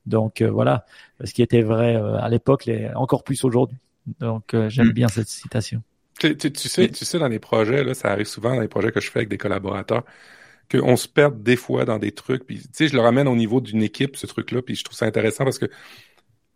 Donc 0.06 0.40
euh, 0.40 0.50
voilà, 0.50 0.84
ce 1.22 1.32
qui 1.32 1.42
était 1.42 1.62
vrai 1.62 1.96
euh, 1.96 2.18
à 2.18 2.28
l'époque, 2.28 2.70
encore 2.94 3.24
plus 3.24 3.44
aujourd'hui. 3.44 3.78
Donc 4.20 4.56
j'aime 4.68 4.88
mm. 4.88 4.92
bien 4.92 5.08
cette 5.08 5.28
citation. 5.28 5.82
Tu, 6.18 6.36
tu, 6.36 6.50
tu, 6.50 6.68
sais, 6.68 6.88
tu 6.88 7.04
sais, 7.04 7.18
dans 7.18 7.28
les 7.28 7.38
projets, 7.38 7.84
là, 7.84 7.94
ça 7.94 8.10
arrive 8.10 8.26
souvent 8.26 8.54
dans 8.54 8.60
les 8.60 8.68
projets 8.68 8.90
que 8.90 9.00
je 9.00 9.08
fais 9.08 9.20
avec 9.20 9.28
des 9.28 9.38
collaborateurs, 9.38 10.02
qu'on 10.70 10.96
se 10.96 11.06
perd 11.06 11.42
des 11.42 11.56
fois 11.56 11.84
dans 11.84 11.98
des 11.98 12.10
trucs. 12.10 12.44
Puis, 12.44 12.58
tu 12.58 12.68
sais, 12.72 12.88
je 12.88 12.94
le 12.94 13.00
ramène 13.00 13.28
au 13.28 13.36
niveau 13.36 13.60
d'une 13.60 13.82
équipe, 13.82 14.16
ce 14.16 14.26
truc-là, 14.26 14.62
puis 14.62 14.74
je 14.74 14.82
trouve 14.82 14.96
ça 14.96 15.06
intéressant 15.06 15.44
parce 15.44 15.58
que 15.58 15.70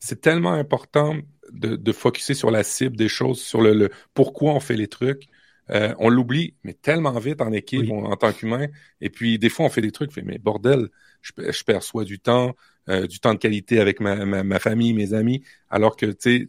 c'est 0.03 0.21
tellement 0.21 0.53
important 0.53 1.17
de, 1.53 1.77
de 1.77 1.93
focuser 1.93 2.35
sur 2.35 2.51
la 2.51 2.65
cible 2.65 2.97
des 2.97 3.09
choses, 3.09 3.41
sur 3.41 3.61
le, 3.61 3.73
le 3.73 3.91
pourquoi 4.15 4.53
on 4.53 4.59
fait 4.59 4.75
les 4.75 4.89
trucs. 4.89 5.29
Euh, 5.71 5.95
on 6.01 6.09
l'oublie, 6.09 6.55
mais 6.65 6.73
tellement 6.73 7.17
vite 7.21 7.41
en 7.41 7.53
équipe, 7.53 7.89
en 7.89 8.17
tant 8.17 8.33
qu'humain. 8.33 8.67
Et 9.01 9.11
puis, 9.11 9.39
des 9.39 9.49
fois, 9.49 9.67
on 9.67 9.69
fait 9.69 9.81
des 9.81 9.93
trucs, 9.93 10.11
mais 10.17 10.39
bordel, 10.39 10.89
je, 11.21 11.31
je 11.39 11.63
perçois 11.63 12.05
du 12.05 12.19
temps, 12.19 12.57
euh, 12.89 13.07
du 13.07 13.21
temps 13.21 13.33
de 13.33 13.39
qualité 13.39 13.79
avec 13.79 14.01
ma, 14.01 14.25
ma, 14.27 14.43
ma, 14.43 14.59
famille, 14.59 14.93
mes 14.93 15.15
amis, 15.15 15.45
alors 15.71 15.97
que, 15.97 16.07
tu 16.07 16.17
sais, 16.19 16.49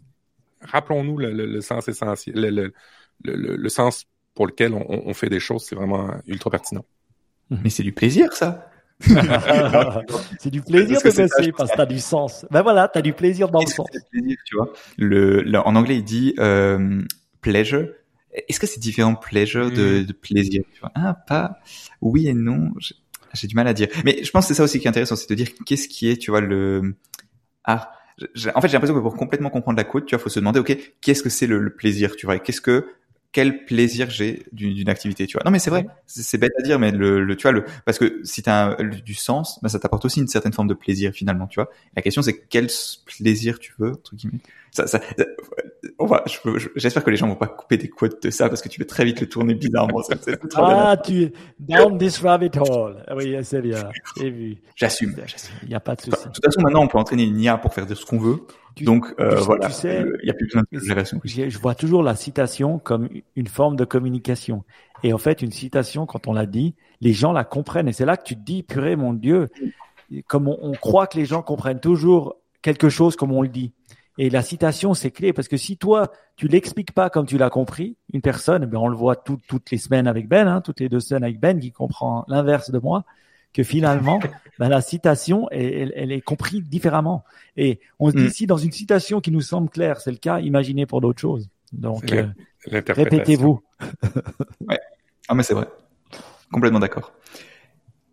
rappelons-nous 0.62 1.20
le, 1.20 1.32
le, 1.32 1.46
le, 1.46 1.62
sens 1.62 1.88
essentiel, 1.88 2.36
le, 2.36 2.74
le, 3.24 3.70
sens 3.70 4.06
pour 4.34 4.48
lequel 4.48 4.74
on, 4.74 4.84
on 4.90 5.14
fait 5.14 5.30
des 5.30 5.40
choses, 5.40 5.64
c'est 5.64 5.76
vraiment 5.76 6.12
ultra 6.26 6.50
pertinent. 6.50 6.86
Mais 7.52 7.70
c'est 7.70 7.84
du 7.84 7.94
plaisir, 7.94 8.34
ça. 8.34 8.73
c'est 10.40 10.50
du 10.50 10.62
plaisir 10.62 11.00
de 11.00 11.04
baisser 11.04 11.52
parce 11.52 11.72
que 11.72 11.78
t'as 11.78 11.86
du 11.86 12.00
sens. 12.00 12.46
Ben 12.52 12.62
voilà, 12.62 12.88
t'as 12.88 13.02
du 13.02 13.14
plaisir 13.14 13.50
dans 13.50 13.62
le 13.62 13.68
sens. 13.68 13.88
Plaisir, 14.12 14.38
tu 14.46 14.56
vois? 14.56 14.72
Le, 14.98 15.44
en 15.58 15.76
anglais, 15.76 15.98
il 15.98 16.04
dit 16.04 16.34
euh, 16.40 17.02
pleasure. 17.42 17.88
Est-ce 18.32 18.60
que 18.60 18.68
c'est 18.68 18.80
différent 18.80 19.16
pleasure 19.16 19.72
de, 19.72 20.02
hmm. 20.02 20.06
de 20.06 20.14
plaisir? 20.14 20.64
Tu 20.74 20.80
vois? 20.80 20.92
Ah, 20.96 21.14
pas. 21.14 21.60
Oui 22.02 22.28
et 22.28 22.34
non. 22.34 22.72
J'ai 23.34 23.48
du 23.48 23.56
mal 23.56 23.68
à 23.68 23.74
dire. 23.74 23.88
Mais 24.06 24.24
je 24.24 24.32
pense 24.32 24.46
que 24.46 24.48
c'est 24.50 24.58
ça 24.58 24.64
aussi 24.64 24.80
qui 24.80 24.86
est 24.86 24.90
intéressant, 24.90 25.16
c'est 25.16 25.30
de 25.30 25.36
dire 25.36 25.50
qu'est-ce 25.66 25.88
qui 25.88 26.10
est, 26.10 26.18
tu 26.18 26.32
vois, 26.32 26.42
le. 26.42 26.96
Ah. 27.64 27.92
En 28.54 28.62
fait, 28.62 28.68
j'ai 28.68 28.74
l'impression 28.74 28.94
que 28.94 29.00
pour 29.00 29.16
complètement 29.16 29.50
comprendre 29.50 29.78
la 29.78 29.84
côte, 29.84 30.06
tu 30.06 30.16
vois, 30.16 30.24
faut 30.24 30.30
se 30.30 30.40
demander, 30.40 30.60
ok, 30.60 30.78
qu'est-ce 31.02 31.24
que 31.24 31.30
c'est 31.30 31.48
le, 31.48 31.58
le, 31.58 31.74
plaisir, 31.74 32.16
tu 32.16 32.28
vois, 32.28 32.38
qu'est-ce 32.38 32.62
que 32.62 32.86
quel 33.34 33.66
plaisir 33.66 34.10
j'ai 34.10 34.46
d'une 34.54 34.90
activité, 34.90 35.28
tu 35.28 35.34
vois. 35.34 35.42
Non, 35.44 35.52
mais 35.52 35.60
c'est 35.60 35.72
vrai, 35.72 35.86
c'est 36.06 36.38
bête 36.38 36.54
à 36.60 36.62
dire, 36.62 36.80
mais 36.80 36.92
le, 36.92 37.24
le 37.24 37.36
tu 37.36 37.44
vois, 37.44 37.52
le, 37.52 37.66
parce 37.86 37.98
que 37.98 38.22
si 38.24 38.44
tu 38.44 38.50
as 38.50 38.78
du 39.06 39.16
sens, 39.16 39.60
bah, 39.62 39.70
ça 39.70 39.80
t'apporte 39.80 40.06
aussi 40.06 40.22
une 40.22 40.28
certaine 40.28 40.54
forme 40.54 40.68
de 40.68 40.76
plaisir 40.76 41.12
finalement, 41.14 41.48
tu 41.48 41.60
vois. 41.60 41.70
La 41.96 42.02
question 42.02 42.22
c'est 42.22 42.46
quel 42.48 42.68
plaisir 43.06 43.60
tu 43.60 43.74
veux, 43.80 43.92
entre 43.94 44.16
guillemets? 44.16 44.40
Ça, 44.74 44.88
ça, 44.88 45.00
on 46.00 46.08
va, 46.08 46.24
j'espère 46.76 47.04
que 47.04 47.12
les 47.12 47.16
gens 47.16 47.28
vont 47.28 47.36
pas 47.36 47.48
couper 47.48 47.78
des 47.78 47.90
quotes 47.90 48.24
de 48.24 48.32
ça 48.32 48.50
parce 48.50 48.62
que 48.62 48.70
tu 48.70 48.80
peux 48.80 48.86
très 48.86 49.06
vite 49.06 49.22
le 49.22 49.30
tourner 49.30 49.54
bizarrement. 49.54 50.02
ah, 50.56 50.98
tu 50.98 51.32
down 51.60 51.98
this 52.00 52.20
rabbit 52.20 52.52
hole. 52.58 53.04
Ah 53.08 53.16
oui, 53.16 53.36
c'est 53.44 53.62
bien. 53.62 53.90
J'assume. 54.76 55.16
Il 55.62 55.70
n'y 55.70 55.76
a 55.76 55.80
pas 55.80 55.95
de 55.95 56.02
souci. 56.02 56.28
De 56.28 56.32
toute 56.32 56.44
façon, 56.44 56.62
maintenant, 56.62 56.82
on 56.82 56.88
peut 56.88 56.98
entraîner 56.98 57.24
une 57.24 57.40
IA 57.40 57.58
pour 57.58 57.72
faire 57.74 57.86
de 57.86 57.94
ce 57.94 58.04
qu'on 58.04 58.18
veut. 58.18 58.48
Donc 58.82 59.06
euh, 59.20 59.36
voilà, 59.36 59.70
il 59.84 60.24
n'y 60.24 60.32
a 60.32 60.34
plus 60.34 60.48
besoin 60.48 60.64
de. 60.72 60.80
Je 61.50 61.60
vois 61.60 61.76
toujours 61.76 62.02
la 62.02 62.16
citation 62.16 62.80
comme 62.80 63.10
une 63.36 63.48
forme 63.48 63.76
de 63.76 63.86
communication. 63.86 64.64
Et 65.04 65.14
en 65.14 65.20
fait, 65.20 65.44
une 65.44 65.52
citation, 65.52 66.08
quand 66.08 66.28
on 66.28 66.34
la 66.34 66.48
dit, 66.48 66.74
les 67.00 67.14
gens 67.14 67.32
la 67.32 67.44
comprennent. 67.44 67.90
Et 67.90 67.94
c'est 67.94 68.06
là 68.06 68.18
que 68.18 68.24
tu 68.24 68.36
te 68.36 68.41
dis, 68.41 68.64
purée, 68.64 68.95
mon 68.95 69.14
Dieu, 69.14 69.50
comme 70.28 70.48
on, 70.48 70.58
on 70.62 70.72
croit 70.72 71.06
que 71.06 71.18
les 71.18 71.26
gens 71.26 71.44
comprennent 71.44 71.82
toujours 71.82 72.38
quelque 72.64 72.90
chose 72.90 73.16
comme 73.16 73.32
on 73.32 73.44
le 73.44 73.50
dit. 73.50 73.74
Et 74.18 74.30
la 74.30 74.41
citation, 74.41 74.94
c'est 74.94 75.11
clé 75.11 75.34
parce 75.34 75.48
que 75.48 75.57
si 75.57 75.77
toi, 75.77 76.11
tu 76.35 76.48
l'expliques 76.48 76.91
pas 76.91 77.10
comme 77.10 77.26
tu 77.26 77.38
l'as 77.38 77.49
compris, 77.49 77.98
une 78.14 78.22
personne, 78.22 78.65
ben 78.65 78.77
on 78.77 78.88
le 78.88 78.95
voit 78.95 79.15
toutes 79.15 79.72
les 79.72 79.77
semaines 79.77 80.07
avec 80.07 80.27
Ben, 80.27 80.48
hein, 80.48 80.61
toutes 80.61 80.80
les 80.80 80.90
deux 80.90 80.99
semaines 80.99 81.23
avec 81.23 81.40
Ben 81.40 81.60
qui 81.60 81.72
comprend 81.72 82.23
l'inverse 82.27 82.69
de 82.69 82.77
moi, 82.77 83.06
que 83.53 83.64
finalement, 83.64 84.19
ben 84.60 84.69
la 84.69 84.81
citation, 84.81 85.48
elle, 85.49 85.91
elle, 85.95 86.11
est 86.11 86.22
comprise 86.22 86.69
différemment. 86.69 87.23
Et 87.57 87.80
on 87.99 88.11
se 88.11 88.15
dit, 88.15 88.26
mm. 88.26 88.30
si 88.30 88.48
dans 88.48 88.57
une 88.57 88.72
citation 88.72 89.19
qui 89.19 89.31
nous 89.31 89.41
semble 89.41 89.69
claire, 89.69 89.99
c'est 89.99 90.11
le 90.11 90.18
cas, 90.18 90.40
imaginez 90.40 90.85
pour 90.85 91.02
d'autres 91.02 91.22
choses. 91.22 91.49
Donc, 91.72 92.11
euh, 92.11 92.27
répétez-vous. 92.68 93.64
ouais. 94.69 94.80
Ah, 95.27 95.34
mais 95.34 95.41
c'est 95.41 95.56
vrai. 95.56 95.68
Complètement 96.52 96.80
d'accord. 96.80 97.14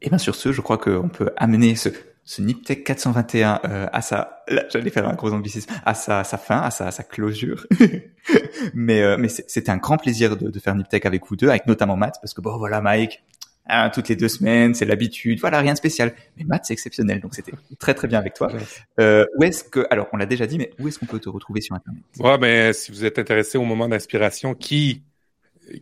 Et 0.01 0.09
bien 0.09 0.17
sur 0.17 0.35
ce, 0.35 0.51
je 0.51 0.63
crois 0.63 0.79
qu'on 0.79 1.11
peut 1.11 1.31
amener 1.37 1.77
ce, 1.77 1.91
ce 2.25 2.43
Niptech 2.43 2.85
421 2.85 3.61
euh, 3.65 3.87
à 3.93 4.03
sa, 4.03 4.45
j'allais 4.71 4.91
faire 4.91 5.09
un 5.09 5.15
gros 5.15 5.33
anglicisme, 5.33 5.73
à 5.85 5.95
sa, 5.95 6.25
sa 6.25 6.39
fin, 6.39 6.61
à 6.61 6.71
sa, 6.71 6.89
à 6.89 6.91
sa 6.91 7.03
closure. 7.03 7.67
mais 8.75 9.03
euh, 9.03 9.17
mais 9.19 9.29
c'était 9.29 9.71
un 9.71 9.79
grand 9.79 9.97
plaisir 9.97 10.37
de, 10.37 10.51
de 10.51 10.59
faire 10.59 10.75
Niptech 10.75 11.07
avec 11.07 11.27
vous 11.27 11.37
deux, 11.37 11.49
avec 11.49 11.67
notamment 11.67 11.97
Matt, 11.97 12.17
parce 12.21 12.35
que 12.35 12.41
bon 12.41 12.57
voilà 12.57 12.81
Mike, 12.81 13.23
hein, 13.67 13.91
toutes 13.91 14.09
les 14.09 14.17
deux 14.17 14.29
semaines, 14.29 14.75
c'est 14.75 14.85
l'habitude, 14.85 15.41
voilà 15.41 15.59
rien 15.61 15.73
de 15.73 15.79
spécial. 15.79 16.13
Mais 16.37 16.45
Matt 16.45 16.67
c'est 16.67 16.75
exceptionnel, 16.75 17.21
donc 17.21 17.35
c'était 17.35 17.53
très 17.79 17.95
très 17.95 18.07
bien 18.07 18.19
avec 18.19 18.35
toi. 18.35 18.53
Euh, 19.01 19.25
où 19.37 19.43
est-ce 19.43 19.65
que, 19.65 19.87
alors 19.91 20.09
on 20.13 20.17
l'a 20.17 20.27
déjà 20.27 20.47
dit, 20.47 20.59
mais 20.59 20.73
où 20.79 20.89
est-ce 20.89 20.99
qu'on 20.99 21.07
peut 21.07 21.21
te 21.21 21.29
retrouver 21.29 21.61
sur 21.61 21.75
internet? 21.75 22.03
Ouais, 22.19 22.39
ben 22.39 22.73
si 22.73 22.93
vous 22.93 23.05
êtes 23.05 23.19
intéressé 23.19 23.59
au 23.59 23.65
moment 23.65 23.89
d'inspiration, 23.89 24.55
qui 24.55 25.03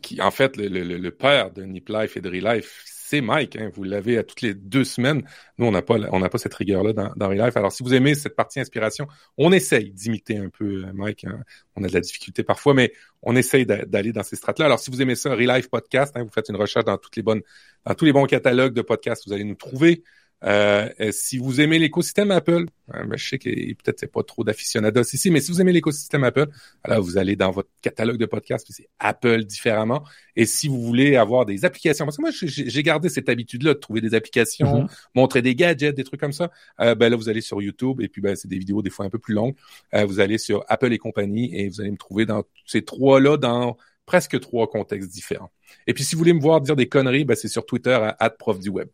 qui 0.03 0.21
en 0.21 0.31
fait 0.31 0.57
le, 0.57 0.69
le, 0.69 0.83
le 0.99 1.11
père 1.11 1.51
de 1.51 1.63
Nip 1.63 1.89
Life 1.89 2.17
et 2.17 2.21
de 2.21 2.29
Relife, 2.29 2.83
c'est 3.09 3.23
Mike. 3.23 3.57
Hein, 3.57 3.71
vous 3.75 3.85
l'avez 3.85 4.19
à 4.19 4.23
toutes 4.23 4.43
les 4.43 4.53
deux 4.55 4.85
semaines. 4.85 5.23
Nous, 5.57 5.67
on 5.67 5.71
n'a 5.71 5.81
pas, 5.81 5.97
on 6.13 6.21
n'a 6.21 6.29
pas 6.29 6.39
cette 6.39 6.55
rigueur-là 6.55 6.93
dans, 6.93 7.13
dans 7.17 7.29
Relife. 7.29 7.57
Alors, 7.57 7.73
si 7.73 7.83
vous 7.83 7.95
aimez 7.95 8.15
cette 8.15 8.37
partie 8.37 8.61
inspiration, 8.61 9.09
on 9.39 9.51
essaye 9.53 9.93
d'imiter 9.93 10.37
un 10.37 10.51
peu 10.51 10.85
euh, 10.85 10.93
Mike. 10.93 11.25
Hein. 11.25 11.41
On 11.77 11.85
a 11.85 11.89
de 11.89 11.95
la 11.95 12.01
difficulté 12.01 12.43
parfois, 12.43 12.75
mais 12.75 12.93
on 13.23 13.35
essaye 13.35 13.65
d'aller 13.65 14.13
dans 14.13 14.23
ces 14.23 14.37
strates-là. 14.37 14.67
Alors, 14.67 14.79
si 14.79 14.91
vous 14.91 15.01
aimez 15.01 15.15
ça, 15.15 15.31
Relife 15.31 15.71
Podcast, 15.71 16.15
hein, 16.17 16.23
vous 16.23 16.31
faites 16.31 16.51
une 16.51 16.57
recherche 16.57 16.85
dans 16.85 16.99
toutes 16.99 17.17
les 17.17 17.23
bonnes, 17.23 17.41
dans 17.87 17.95
tous 17.95 18.05
les 18.05 18.13
bons 18.13 18.27
catalogues 18.27 18.75
de 18.75 18.83
podcasts, 18.83 19.27
vous 19.27 19.33
allez 19.33 19.45
nous 19.45 19.55
trouver. 19.55 20.05
Euh, 20.45 20.89
si 21.11 21.39
vous 21.39 21.61
aimez 21.61 21.79
l'écosystème 21.79 22.31
Apple, 22.31 22.67
hein, 22.93 23.05
ben, 23.07 23.17
je 23.17 23.29
sais 23.29 23.39
que 23.39 23.49
peut-être 23.49 23.99
c'est 23.99 24.13
pas 24.13 24.23
trop 24.23 24.45
d'aficionados 24.45 25.03
ici, 25.03 25.31
mais 25.31 25.41
si 25.41 25.51
vous 25.51 25.61
aimez 25.61 25.73
l'écosystème 25.73 26.23
Apple, 26.23 26.47
alors 26.85 27.03
vous 27.03 27.19
allez 27.19 27.35
dans 27.35 27.51
votre 27.51 27.71
catalogue 27.83 28.19
de 28.19 28.27
podcasts, 28.27 28.65
puis 28.65 28.73
c'est 28.73 28.89
Apple 29.01 29.45
différemment. 29.45 30.05
Et 30.37 30.47
si 30.47 30.69
vous 30.69 30.81
voulez 30.81 31.17
avoir 31.17 31.45
des 31.45 31.65
applications, 31.65 32.05
parce 32.05 32.17
que 32.17 32.23
moi 32.23 32.31
j'ai 32.33 32.83
gardé 32.83 33.09
cette 33.09 33.29
habitude-là 33.29 33.75
de 33.75 33.81
trouver 33.81 34.01
des 34.01 34.15
applications, 34.15 34.85
mm-hmm. 34.85 35.09
montrer 35.17 35.43
des 35.43 35.57
gadgets, 35.57 35.97
des 35.97 36.05
trucs 36.05 36.21
comme 36.21 36.33
ça. 36.33 36.51
Euh, 36.81 36.95
ben 36.95 37.09
là 37.09 37.17
vous 37.17 37.29
allez 37.29 37.41
sur 37.41 37.61
YouTube 37.61 38.01
et 38.01 38.09
puis 38.09 38.23
ben 38.23 38.37
c'est 38.37 38.49
des 38.49 38.59
vidéos 38.59 38.81
des 38.81 38.91
fois 38.91 39.07
un 39.07 39.11
peu 39.11 39.19
plus 39.19 39.35
longues. 39.35 39.57
Euh, 39.95 40.05
vous 40.05 40.21
allez 40.21 40.39
sur 40.39 40.65
Apple 40.69 40.93
et 40.93 40.99
compagnie 40.99 41.55
et 41.57 41.69
vous 41.69 41.81
allez 41.81 41.91
me 41.91 41.97
trouver 41.97 42.27
dans 42.27 42.45
ces 42.65 42.83
trois-là 42.83 43.39
dans 43.39 43.77
presque 44.07 44.39
trois 44.39 44.71
contextes 44.71 45.11
différents. 45.11 45.51
Et 45.89 45.95
puis 45.95 46.05
si 46.05 46.15
vous 46.15 46.21
voulez 46.21 46.33
me 46.33 46.41
voir 46.41 46.61
dire 46.61 46.77
des 46.77 46.89
conneries, 46.89 47.25
ben, 47.25 47.35
c'est 47.35 47.49
sur 47.49 47.67
Twitter 47.67 47.99
à 48.19 48.31
prof 48.31 48.61
du 48.61 48.69
web. 48.69 48.89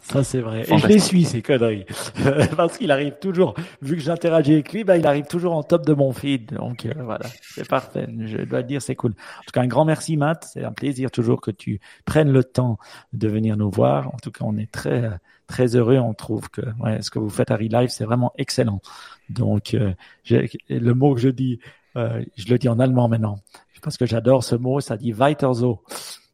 Ça, 0.00 0.24
c'est 0.24 0.40
vrai. 0.40 0.64
Et 0.72 0.78
je 0.78 0.86
les 0.86 0.98
suis, 0.98 1.24
ces 1.24 1.42
conneries. 1.42 1.84
Parce 2.56 2.78
qu'il 2.78 2.90
arrive 2.90 3.18
toujours, 3.20 3.54
vu 3.82 3.96
que 3.96 4.02
j'interagis 4.02 4.54
avec 4.54 4.72
lui, 4.72 4.84
bah, 4.84 4.96
il 4.96 5.06
arrive 5.06 5.26
toujours 5.26 5.54
en 5.54 5.62
top 5.62 5.84
de 5.84 5.92
mon 5.92 6.12
feed. 6.12 6.54
Donc, 6.54 6.86
euh, 6.86 6.94
voilà. 6.96 7.26
C'est 7.42 7.68
parfait. 7.68 8.08
Je 8.20 8.38
dois 8.38 8.62
dire, 8.62 8.80
c'est 8.80 8.94
cool. 8.94 9.12
En 9.12 9.42
tout 9.42 9.52
cas, 9.52 9.60
un 9.60 9.66
grand 9.66 9.84
merci, 9.84 10.16
Matt. 10.16 10.48
C'est 10.52 10.64
un 10.64 10.72
plaisir 10.72 11.10
toujours 11.10 11.40
que 11.40 11.50
tu 11.50 11.80
prennes 12.06 12.32
le 12.32 12.42
temps 12.42 12.78
de 13.12 13.28
venir 13.28 13.56
nous 13.56 13.70
voir. 13.70 14.14
En 14.14 14.18
tout 14.18 14.30
cas, 14.30 14.44
on 14.46 14.56
est 14.56 14.70
très, 14.70 15.10
très 15.46 15.76
heureux. 15.76 15.98
On 15.98 16.14
trouve 16.14 16.48
que, 16.48 16.62
ouais, 16.80 17.02
ce 17.02 17.10
que 17.10 17.18
vous 17.18 17.30
faites 17.30 17.50
à 17.50 17.56
Relive, 17.56 17.88
c'est 17.88 18.04
vraiment 18.04 18.32
excellent. 18.38 18.80
Donc, 19.28 19.74
euh, 19.74 19.92
le 20.30 20.92
mot 20.94 21.14
que 21.14 21.20
je 21.20 21.28
dis, 21.28 21.60
euh, 21.96 22.24
je 22.36 22.48
le 22.48 22.58
dis 22.58 22.68
en 22.68 22.78
allemand 22.78 23.08
maintenant. 23.08 23.40
Parce 23.82 23.96
que 23.96 24.06
j'adore 24.06 24.42
ce 24.42 24.54
mot. 24.54 24.80
Ça 24.80 24.96
dit 24.96 25.12
weiter 25.12 25.52
so. 25.54 25.82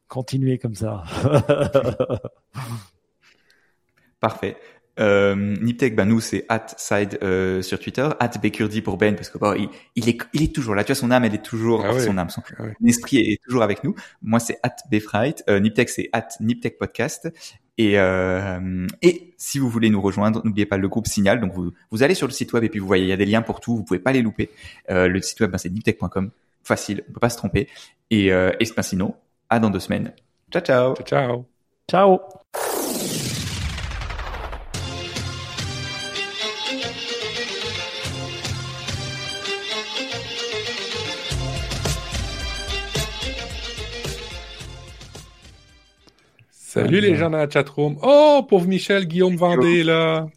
Continuez 0.07 0.59
comme 0.59 0.75
ça. 0.75 1.03
Parfait. 4.25 4.57
Euh, 4.99 5.35
Niptech, 5.35 5.95
ben 5.95 6.05
nous 6.05 6.19
c'est 6.19 6.45
at 6.49 6.65
side 6.77 7.19
euh, 7.21 7.61
sur 7.61 7.77
Twitter, 7.77 8.09
at 8.19 8.31
Bekurdi 8.41 8.81
pour 8.81 8.97
Ben 8.97 9.13
parce 9.13 9.29
que 9.29 9.37
bon, 9.37 9.53
il, 9.53 9.69
il, 9.95 10.09
est 10.09 10.17
il 10.33 10.41
est 10.41 10.55
toujours 10.55 10.73
là. 10.73 10.83
Tu 10.83 10.93
vois 10.93 10.95
son 10.95 11.11
âme, 11.11 11.25
elle 11.25 11.35
est 11.35 11.45
toujours 11.45 11.85
ah 11.85 11.99
son 11.99 12.17
âme, 12.17 12.31
son 12.31 12.41
ah 12.57 12.63
esprit 12.83 13.17
est 13.17 13.39
toujours 13.43 13.61
avec 13.61 13.83
nous. 13.83 13.93
Moi 14.23 14.39
c'est 14.39 14.57
at 14.63 14.77
Befright, 14.89 15.43
euh, 15.47 15.59
Niptech 15.59 15.89
c'est 15.89 16.09
at 16.11 16.29
Niptech 16.39 16.79
podcast. 16.79 17.31
Et 17.77 17.99
euh, 17.99 18.87
et 19.03 19.35
si 19.37 19.59
vous 19.59 19.69
voulez 19.69 19.91
nous 19.91 20.01
rejoindre, 20.01 20.41
n'oubliez 20.43 20.65
pas 20.65 20.77
le 20.77 20.87
groupe 20.87 21.05
Signal. 21.05 21.39
Donc 21.39 21.53
vous 21.53 21.71
vous 21.91 22.01
allez 22.01 22.15
sur 22.15 22.25
le 22.25 22.33
site 22.33 22.51
web 22.53 22.63
et 22.63 22.69
puis 22.69 22.79
vous 22.79 22.87
voyez 22.87 23.03
il 23.03 23.09
y 23.09 23.13
a 23.13 23.17
des 23.17 23.27
liens 23.27 23.43
pour 23.43 23.59
tout. 23.59 23.75
Vous 23.75 23.83
pouvez 23.83 23.99
pas 23.99 24.11
les 24.11 24.23
louper. 24.23 24.49
Euh, 24.89 25.07
le 25.07 25.21
site 25.21 25.39
web 25.39 25.51
ben, 25.51 25.59
c'est 25.59 25.69
niptech.com, 25.69 26.31
facile, 26.63 27.03
on 27.07 27.13
peut 27.13 27.19
pas 27.19 27.29
se 27.29 27.37
tromper. 27.37 27.67
Et 28.09 28.33
euh, 28.33 28.53
et 28.59 28.65
ben, 28.75 28.81
sinon 28.81 29.13
à 29.51 29.59
dans 29.59 29.69
deux 29.69 29.81
semaines. 29.81 30.13
Ciao 30.51 30.63
ciao. 30.63 30.95
Ciao. 31.03 31.45
Ciao. 31.87 32.19
Salut 46.75 46.99
les 46.99 47.15
gens 47.15 47.29
dans 47.29 47.37
la 47.37 47.49
chatroom. 47.49 47.95
Oh, 48.03 48.45
pauvre 48.49 48.67
Michel, 48.67 49.05
Guillaume 49.05 49.37
Vendée, 49.37 49.81
là. 49.81 50.27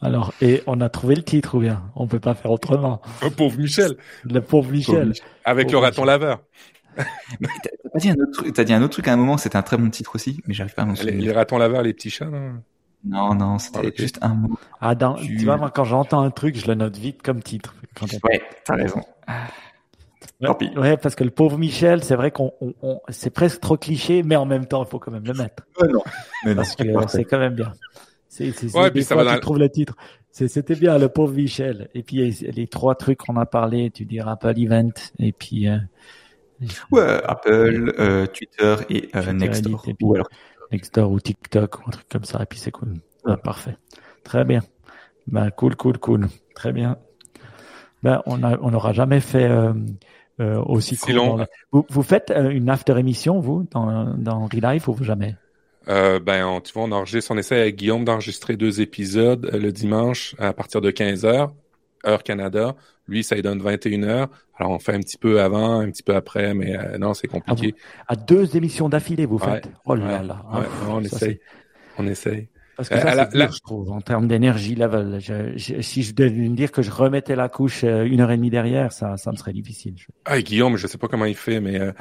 Alors, 0.00 0.32
et 0.42 0.64
on 0.66 0.80
a 0.80 0.88
trouvé 0.88 1.14
le 1.14 1.22
titre 1.22 1.56
ou 1.56 1.60
bien? 1.60 1.80
On 1.94 2.08
peut 2.08 2.18
pas 2.18 2.34
faire 2.34 2.50
autrement. 2.50 3.00
Oh, 3.24 3.30
pauvre 3.30 3.56
Michel. 3.56 3.96
Le 4.24 4.40
pauvre 4.40 4.72
Michel. 4.72 5.12
Avec 5.44 5.70
le 5.70 5.78
raton 5.78 6.04
laveur. 6.04 6.40
t'as 6.96 7.98
dit 8.00 8.10
un 8.10 8.14
autre 8.14 8.32
truc, 8.32 8.60
dit 8.60 8.72
un 8.72 8.82
autre 8.82 8.94
truc 8.94 9.06
à 9.06 9.12
un 9.12 9.16
moment, 9.16 9.36
c'était 9.36 9.56
un 9.56 9.62
très 9.62 9.76
bon 9.76 9.90
titre 9.90 10.16
aussi, 10.16 10.40
mais 10.48 10.54
j'arrive 10.54 10.74
pas 10.74 10.82
à 10.82 10.86
m'en 10.86 10.96
souvenir. 10.96 11.22
Les, 11.22 11.32
ratons 11.32 11.56
laveurs, 11.56 11.82
les 11.82 11.94
petits 11.94 12.10
chats, 12.10 12.26
non? 12.26 12.60
Non, 13.04 13.34
non, 13.34 13.58
c'était 13.58 13.92
juste 13.96 14.18
un 14.22 14.34
mot. 14.34 14.58
Ah, 14.80 14.94
tu... 14.96 15.44
vois, 15.44 15.56
moi, 15.56 15.70
quand 15.70 15.84
j'entends 15.84 16.20
un 16.20 16.30
truc, 16.30 16.56
je 16.58 16.66
le 16.66 16.74
note 16.74 16.96
vite 16.96 17.22
comme 17.22 17.42
titre. 17.42 17.76
Quand 17.94 18.06
Ouais, 18.24 18.42
t'as 18.64 18.74
raison. 18.74 19.00
Ouais, 20.42 20.96
parce 20.96 21.14
que 21.14 21.24
le 21.24 21.30
pauvre 21.30 21.56
Michel, 21.56 22.02
c'est 22.02 22.16
vrai 22.16 22.32
qu'on, 22.32 22.52
on, 22.60 23.00
c'est 23.08 23.30
presque 23.30 23.60
trop 23.60 23.76
cliché, 23.76 24.22
mais 24.22 24.34
en 24.36 24.44
même 24.44 24.66
temps, 24.66 24.84
il 24.84 24.88
faut 24.88 24.98
quand 24.98 25.12
même 25.12 25.24
le 25.24 25.34
mettre. 25.34 25.64
non. 25.88 26.02
Mais 26.44 26.54
parce 26.54 26.74
que 26.74 26.84
c'est 27.08 27.24
quand 27.24 27.38
même 27.38 27.54
bien. 27.54 27.72
C'est, 28.28 28.50
c'est, 28.52 28.74
ouais, 28.76 28.90
puis 28.90 29.04
ça 29.04 29.14
va 29.14 29.34
tu 29.34 29.40
trouves 29.40 29.58
le 29.58 29.68
titre. 29.68 29.94
c'était 30.30 30.74
bien, 30.74 30.96
le 30.98 31.08
pauvre 31.08 31.34
Michel. 31.34 31.90
Et 31.94 32.02
puis, 32.02 32.30
les 32.30 32.66
trois 32.66 32.94
trucs 32.94 33.18
qu'on 33.18 33.36
a 33.36 33.44
parlé, 33.44 33.90
tu 33.90 34.06
dis 34.06 34.20
Apple 34.20 34.54
Event, 34.56 34.90
et 35.18 35.32
puis, 35.32 35.68
euh, 35.68 35.76
ouais, 36.90 37.20
Apple, 37.24 37.94
euh, 37.98 38.26
Twitter 38.26 38.76
et 38.88 39.10
euh, 39.14 39.32
Nextdoor. 39.32 39.84
ou 40.00 40.14
alors... 40.14 40.28
Nextdoor 40.72 41.12
ou 41.12 41.20
TikTok 41.20 41.80
ou 41.80 41.82
un 41.88 41.90
truc 41.90 42.08
comme 42.08 42.24
ça. 42.24 42.42
Et 42.42 42.46
puis, 42.46 42.58
c'est 42.58 42.70
cool. 42.70 42.94
parfait. 43.44 43.76
Très 44.24 44.44
bien. 44.44 44.62
Ben, 45.26 45.50
cool, 45.50 45.76
cool, 45.76 45.98
cool. 45.98 46.28
Très 46.54 46.72
bien. 46.72 46.96
Ben, 48.02 48.22
on 48.24 48.42
a, 48.42 48.58
on 48.60 48.70
n'aura 48.70 48.94
jamais 48.94 49.20
fait, 49.20 49.48
euh, 50.42 50.62
aussi 50.66 50.96
long. 51.12 51.46
Vous, 51.70 51.86
vous, 51.88 52.02
faites 52.02 52.30
euh, 52.30 52.50
une 52.50 52.68
after 52.68 52.98
émission 52.98 53.40
vous 53.40 53.66
dans 53.70 54.14
dans 54.14 54.46
Relife 54.46 54.88
ou 54.88 54.96
jamais? 55.02 55.36
Euh, 55.88 56.20
ben, 56.20 56.44
on, 56.44 56.60
tu 56.60 56.72
vois, 56.72 56.84
on 56.84 56.92
enregistre, 56.92 57.32
on 57.32 57.38
essaie 57.38 57.60
avec 57.60 57.76
Guillaume 57.76 58.04
d'enregistrer 58.04 58.56
deux 58.56 58.80
épisodes 58.80 59.50
euh, 59.52 59.58
le 59.58 59.72
dimanche 59.72 60.36
à 60.38 60.52
partir 60.52 60.80
de 60.80 60.90
15 60.90 61.24
h 61.24 61.50
heure 62.06 62.22
Canada. 62.22 62.74
Lui, 63.08 63.24
ça 63.24 63.34
lui 63.34 63.42
donne 63.42 63.60
21 63.60 64.00
h 64.00 64.28
Alors, 64.58 64.72
on 64.72 64.78
fait 64.78 64.94
un 64.94 65.00
petit 65.00 65.18
peu 65.18 65.40
avant, 65.40 65.80
un 65.80 65.90
petit 65.90 66.02
peu 66.02 66.14
après, 66.14 66.54
mais 66.54 66.76
non, 66.98 67.14
c'est 67.14 67.28
compliqué. 67.28 67.74
Ah, 68.06 68.12
à 68.12 68.16
deux 68.16 68.56
émissions 68.56 68.88
d'affilée, 68.88 69.26
vous 69.26 69.38
faites? 69.38 69.68
Oh 69.84 69.94
là 69.94 70.22
là. 70.22 70.44
on 70.88 71.02
essaye. 71.02 71.40
On 71.98 72.06
essaye. 72.06 72.48
Parce 72.88 73.02
que 73.02 73.08
ça, 73.08 73.26
dur, 73.26 73.52
je 73.52 73.60
trouve, 73.60 73.90
en 73.90 74.00
termes 74.00 74.28
d'énergie 74.28 74.74
level. 74.74 75.20
si 75.56 76.02
je 76.02 76.14
devais 76.14 76.30
me 76.30 76.56
dire 76.56 76.72
que 76.72 76.82
je 76.82 76.90
remettais 76.90 77.36
la 77.36 77.48
couche 77.48 77.84
euh, 77.84 78.04
une 78.04 78.20
heure 78.20 78.30
et 78.30 78.36
demie 78.36 78.50
derrière, 78.50 78.92
ça, 78.92 79.16
ça 79.16 79.30
me 79.32 79.36
serait 79.36 79.52
difficile. 79.52 79.94
Ah, 80.24 80.40
Guillaume, 80.40 80.76
je 80.76 80.86
sais 80.86 80.98
pas 80.98 81.08
comment 81.08 81.24
il 81.24 81.36
fait, 81.36 81.60
mais 81.60 81.80
euh, 81.80 81.92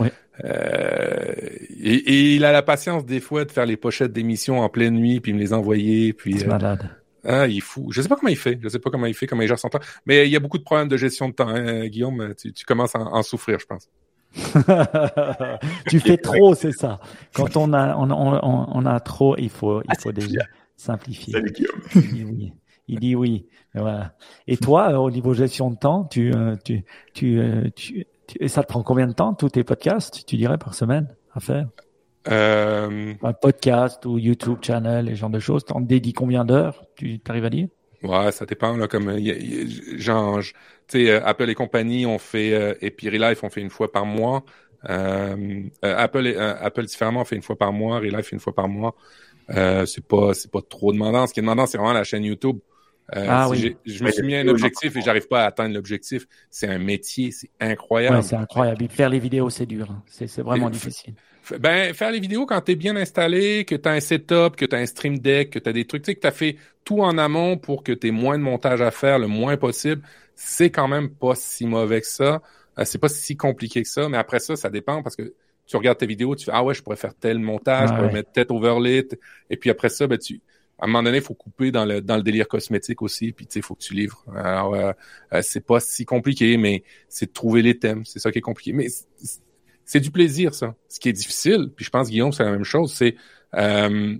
euh, 0.43 1.33
et, 1.79 2.35
il 2.35 2.45
a 2.45 2.51
la 2.51 2.61
patience 2.61 3.05
des 3.05 3.19
fois 3.19 3.45
de 3.45 3.51
faire 3.51 3.65
les 3.65 3.77
pochettes 3.77 4.13
d'émissions 4.13 4.59
en 4.59 4.69
pleine 4.69 4.95
nuit, 4.95 5.19
puis 5.19 5.33
me 5.33 5.39
les 5.39 5.53
envoyer, 5.53 6.13
puis. 6.13 6.39
C'est 6.39 6.47
malade. 6.47 6.89
Ah, 7.23 7.47
il 7.47 7.57
est 7.57 7.61
fou. 7.61 7.91
Je 7.91 8.01
sais 8.01 8.09
pas 8.09 8.15
comment 8.15 8.29
il 8.29 8.37
fait. 8.37 8.57
Je 8.61 8.67
sais 8.67 8.79
pas 8.79 8.89
comment 8.89 9.05
il 9.05 9.13
fait, 9.13 9.27
comment 9.27 9.43
il 9.43 9.47
gère 9.47 9.59
son 9.59 9.69
temps. 9.69 9.79
Mais 10.07 10.27
il 10.27 10.31
y 10.31 10.35
a 10.35 10.39
beaucoup 10.39 10.57
de 10.57 10.63
problèmes 10.63 10.87
de 10.87 10.97
gestion 10.97 11.29
de 11.29 11.33
temps, 11.33 11.49
hein, 11.49 11.85
Guillaume. 11.87 12.33
Tu, 12.35 12.51
tu 12.51 12.65
commences 12.65 12.95
à 12.95 12.99
en, 12.99 13.13
en 13.13 13.23
souffrir, 13.23 13.59
je 13.59 13.65
pense. 13.67 13.87
tu 15.87 15.99
fais 15.99 16.17
trop, 16.17 16.55
c'est 16.55 16.71
ça. 16.71 16.99
Quand 17.33 17.57
on 17.57 17.73
a, 17.73 17.95
on, 17.95 18.09
on, 18.09 18.65
on 18.73 18.85
a 18.85 18.99
trop, 18.99 19.35
il 19.37 19.49
faut, 19.49 19.81
il 19.81 19.99
faut 19.99 20.11
déjà 20.11 20.41
Salut 20.81 21.51
Guillaume. 21.51 21.81
Il 21.95 22.01
dit 22.01 22.23
oui. 22.25 22.53
Il 22.87 22.99
dit 22.99 23.15
oui. 23.15 23.45
Voilà. 23.75 24.15
Et 24.47 24.57
toi, 24.57 24.91
euh, 24.91 24.97
au 24.97 25.11
niveau 25.11 25.33
gestion 25.33 25.69
de 25.69 25.75
temps, 25.77 26.05
tu, 26.05 26.33
euh, 26.33 26.55
tu, 26.65 26.83
tu, 27.13 27.39
euh, 27.39 27.69
tu, 27.75 28.07
et 28.39 28.47
ça 28.47 28.63
te 28.63 28.67
prend 28.67 28.81
combien 28.81 29.05
de 29.07 29.13
temps 29.13 29.33
tous 29.35 29.49
tes 29.49 29.63
podcasts, 29.63 30.25
tu 30.25 30.37
dirais, 30.37 30.57
par 30.57 30.73
semaine 30.73 31.07
à 31.33 31.39
faire? 31.39 31.67
Euh, 32.29 33.13
Un 33.21 33.33
podcast 33.33 34.05
ou 34.07 34.17
YouTube 34.17 34.57
channel, 34.61 35.05
les 35.05 35.15
genres 35.15 35.29
de 35.29 35.39
choses. 35.39 35.65
T'en 35.65 35.81
dédies 35.81 36.13
combien 36.13 36.45
d'heures? 36.45 36.83
Tu 36.95 37.21
arrives 37.29 37.45
à 37.45 37.49
dire? 37.51 37.67
Ouais, 38.01 38.31
ça 38.31 38.47
dépend. 38.47 38.75
Là, 38.75 38.87
comme, 38.87 39.13
il 39.17 39.25
y 39.25 39.31
a- 39.31 39.37
il 39.37 39.91
y 39.93 39.95
a- 39.95 39.97
genre, 39.99 40.41
je- 40.41 40.53
tu 40.87 41.05
sais, 41.05 41.11
Apple 41.11 41.47
et 41.49 41.55
compagnie, 41.55 42.07
on 42.07 42.17
fait, 42.17 42.53
euh, 42.53 42.73
et 42.81 42.89
puis 42.89 43.07
Relife, 43.09 43.43
on 43.43 43.49
fait 43.49 43.61
une 43.61 43.69
fois 43.69 43.91
par 43.91 44.05
mois. 44.07 44.43
Euh, 44.89 45.63
Apple, 45.83 46.25
et- 46.25 46.35
Apple 46.37 46.85
différemment, 46.85 47.21
on 47.21 47.25
fait 47.25 47.35
une 47.35 47.43
fois 47.43 47.55
par 47.57 47.71
mois. 47.71 47.99
Relife, 47.99 48.31
une 48.31 48.39
fois 48.39 48.55
par 48.55 48.67
mois. 48.67 48.95
Euh, 49.49 49.85
c'est 49.85 50.05
pas, 50.05 50.33
c'est 50.33 50.51
pas 50.51 50.61
trop 50.61 50.93
demandant. 50.93 51.27
Ce 51.27 51.33
qui 51.33 51.39
est 51.39 51.43
demandant, 51.43 51.65
c'est 51.65 51.77
vraiment 51.77 51.93
la 51.93 52.03
chaîne 52.03 52.23
YouTube. 52.23 52.59
Euh, 53.15 53.25
Ah 53.27 53.49
si 53.53 53.63
oui. 53.65 53.77
Je 53.85 54.03
me 54.05 54.11
suis 54.11 54.23
mis 54.23 54.35
un 54.35 54.47
objectif 54.47 54.95
et 54.95 55.01
j'arrive 55.01 55.27
pas 55.27 55.43
à 55.43 55.47
atteindre 55.47 55.75
l'objectif. 55.75 56.27
C'est 56.49 56.67
un 56.67 56.77
métier, 56.77 57.31
c'est 57.31 57.49
incroyable. 57.59 58.17
Ouais, 58.17 58.21
c'est 58.21 58.35
incroyable. 58.37 58.87
Faire 58.89 59.09
les 59.09 59.19
vidéos, 59.19 59.49
c'est 59.49 59.65
dur. 59.65 59.89
hein. 59.91 60.01
C'est 60.07 60.27
c'est 60.27 60.41
vraiment 60.43 60.69
Et- 60.69 60.71
difficile. 60.71 61.13
Ben, 61.59 61.93
faire 61.95 62.11
les 62.11 62.19
vidéos 62.19 62.45
quand 62.45 62.61
t'es 62.61 62.75
bien 62.75 62.95
installé, 62.95 63.65
que 63.65 63.73
t'as 63.75 63.91
un 63.93 63.99
setup, 63.99 64.55
que 64.55 64.63
t'as 64.63 64.77
un 64.77 64.85
stream 64.85 65.17
deck, 65.17 65.49
que 65.49 65.59
t'as 65.59 65.73
des 65.73 65.85
trucs, 65.85 66.03
tu 66.03 66.11
sais, 66.11 66.15
que 66.15 66.19
t'as 66.21 66.31
fait 66.31 66.55
tout 66.85 67.01
en 67.01 67.17
amont 67.17 67.57
pour 67.57 67.83
que 67.83 67.91
t'aies 67.91 68.11
moins 68.11 68.37
de 68.37 68.43
montage 68.43 68.79
à 68.81 68.91
faire, 68.91 69.17
le 69.17 69.25
moins 69.27 69.57
possible, 69.57 70.03
c'est 70.35 70.69
quand 70.69 70.87
même 70.87 71.09
pas 71.09 71.33
si 71.35 71.65
mauvais 71.65 71.99
que 72.01 72.07
ça. 72.07 72.41
Euh, 72.77 72.85
c'est 72.85 72.99
pas 72.99 73.09
si 73.09 73.35
compliqué 73.35 73.81
que 73.81 73.89
ça, 73.89 74.07
mais 74.07 74.17
après 74.17 74.39
ça, 74.39 74.55
ça 74.55 74.69
dépend 74.69 75.01
parce 75.01 75.15
que 75.15 75.33
tu 75.65 75.77
regardes 75.77 75.97
tes 75.97 76.07
vidéos, 76.07 76.35
tu 76.35 76.45
fais, 76.45 76.51
ah 76.53 76.63
ouais, 76.63 76.73
je 76.73 76.81
pourrais 76.83 76.95
faire 76.97 77.15
tel 77.15 77.39
montage, 77.39 77.89
je 77.89 77.93
Ah 77.93 77.95
pourrais 77.95 78.09
ouais. 78.09 78.13
mettre 78.13 78.31
tête 78.31 78.51
overlay, 78.51 79.07
et 79.49 79.57
puis 79.57 79.69
après 79.69 79.89
ça, 79.89 80.07
ben, 80.07 80.17
tu, 80.17 80.41
à 80.79 80.85
un 80.85 80.87
moment 80.87 81.03
donné, 81.03 81.17
il 81.17 81.23
faut 81.23 81.33
couper 81.35 81.71
dans 81.71 81.85
le, 81.85 82.01
dans 82.01 82.17
le 82.17 82.23
délire 82.23 82.47
cosmétique 82.47 83.01
aussi, 83.01 83.31
puis 83.31 83.45
tu 83.47 83.53
sais, 83.53 83.59
il 83.59 83.63
faut 83.63 83.75
que 83.75 83.83
tu 83.83 83.93
livres. 83.93 84.23
Alors, 84.35 84.73
euh, 84.75 84.91
euh, 85.33 85.41
c'est 85.43 85.65
pas 85.65 85.79
si 85.79 86.05
compliqué, 86.05 86.57
mais 86.57 86.83
c'est 87.07 87.27
de 87.27 87.31
trouver 87.33 87.61
les 87.61 87.77
thèmes, 87.77 88.03
c'est 88.05 88.19
ça 88.19 88.31
qui 88.31 88.39
est 88.39 88.41
compliqué. 88.41 88.73
Mais 88.73 88.87
c'est- 88.89 89.99
du 89.99 90.11
plaisir, 90.11 90.53
ça. 90.55 90.75
Ce 90.89 90.99
qui 90.99 91.09
est 91.09 91.13
difficile, 91.13 91.69
puis 91.75 91.85
je 91.85 91.89
pense, 91.89 92.09
Guillaume, 92.09 92.31
c'est 92.31 92.43
la 92.43 92.51
même 92.51 92.63
chose, 92.63 92.93
c'est 92.93 93.15
euh, 93.55 94.15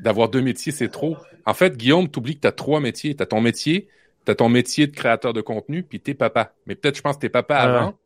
d'avoir 0.00 0.28
deux 0.28 0.40
métiers, 0.42 0.72
c'est 0.72 0.88
trop. 0.88 1.16
En 1.46 1.54
fait, 1.54 1.76
Guillaume, 1.76 2.08
t'oublies 2.08 2.36
que 2.36 2.40
t'as 2.40 2.52
trois 2.52 2.80
métiers. 2.80 3.14
T'as 3.14 3.26
ton 3.26 3.40
métier, 3.40 3.88
t'as 4.24 4.34
ton 4.34 4.48
métier 4.48 4.86
de 4.86 4.96
créateur 4.96 5.32
de 5.32 5.40
contenu, 5.40 5.82
puis 5.82 6.00
t'es 6.00 6.14
papa. 6.14 6.54
Mais 6.66 6.74
peut-être, 6.74 6.96
je 6.96 7.02
pense, 7.02 7.16
que 7.16 7.20
t'es 7.22 7.28
papa 7.28 7.56
Ouais. 7.56 7.62
avant. 7.62 7.99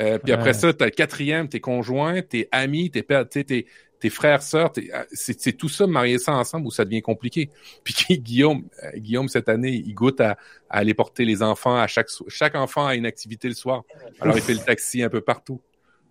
Euh, 0.00 0.18
puis 0.18 0.32
Ouais. 0.32 0.38
après 0.38 0.52
ça, 0.54 0.72
t'as 0.72 0.84
le 0.86 0.90
quatrième, 0.90 1.48
t'es 1.48 1.60
conjoint, 1.60 2.22
t'es 2.22 2.48
ami, 2.52 2.90
t'es 2.90 3.02
père, 3.02 3.28
t'es, 3.28 3.44
t'es, 3.44 3.66
tes 4.00 4.10
frères, 4.10 4.42
sœurs, 4.42 4.70
t'es- 4.72 4.90
euh, 4.94 5.02
c'est, 5.12 5.40
c'est 5.40 5.52
tout 5.54 5.68
ça, 5.68 5.86
marier 5.88 6.18
ça 6.18 6.32
ensemble 6.34 6.66
où 6.66 6.70
ça 6.70 6.84
devient 6.84 7.02
compliqué. 7.02 7.50
Puis 7.84 8.18
Guillaume, 8.20 8.62
euh, 8.84 8.90
Guillaume, 8.96 9.28
cette 9.28 9.48
année, 9.48 9.82
il 9.84 9.92
goûte 9.94 10.20
à, 10.20 10.32
à 10.70 10.78
aller 10.78 10.94
porter 10.94 11.24
les 11.24 11.42
enfants 11.42 11.76
à 11.76 11.86
chaque, 11.88 12.10
so- 12.10 12.24
chaque 12.28 12.54
enfant 12.54 12.86
a 12.86 12.94
une 12.94 13.06
activité 13.06 13.48
le 13.48 13.54
soir. 13.54 13.82
Alors, 14.20 14.36
il 14.36 14.42
fait 14.42 14.54
le 14.54 14.60
taxi 14.60 15.02
un 15.02 15.08
peu 15.08 15.20
partout. 15.20 15.60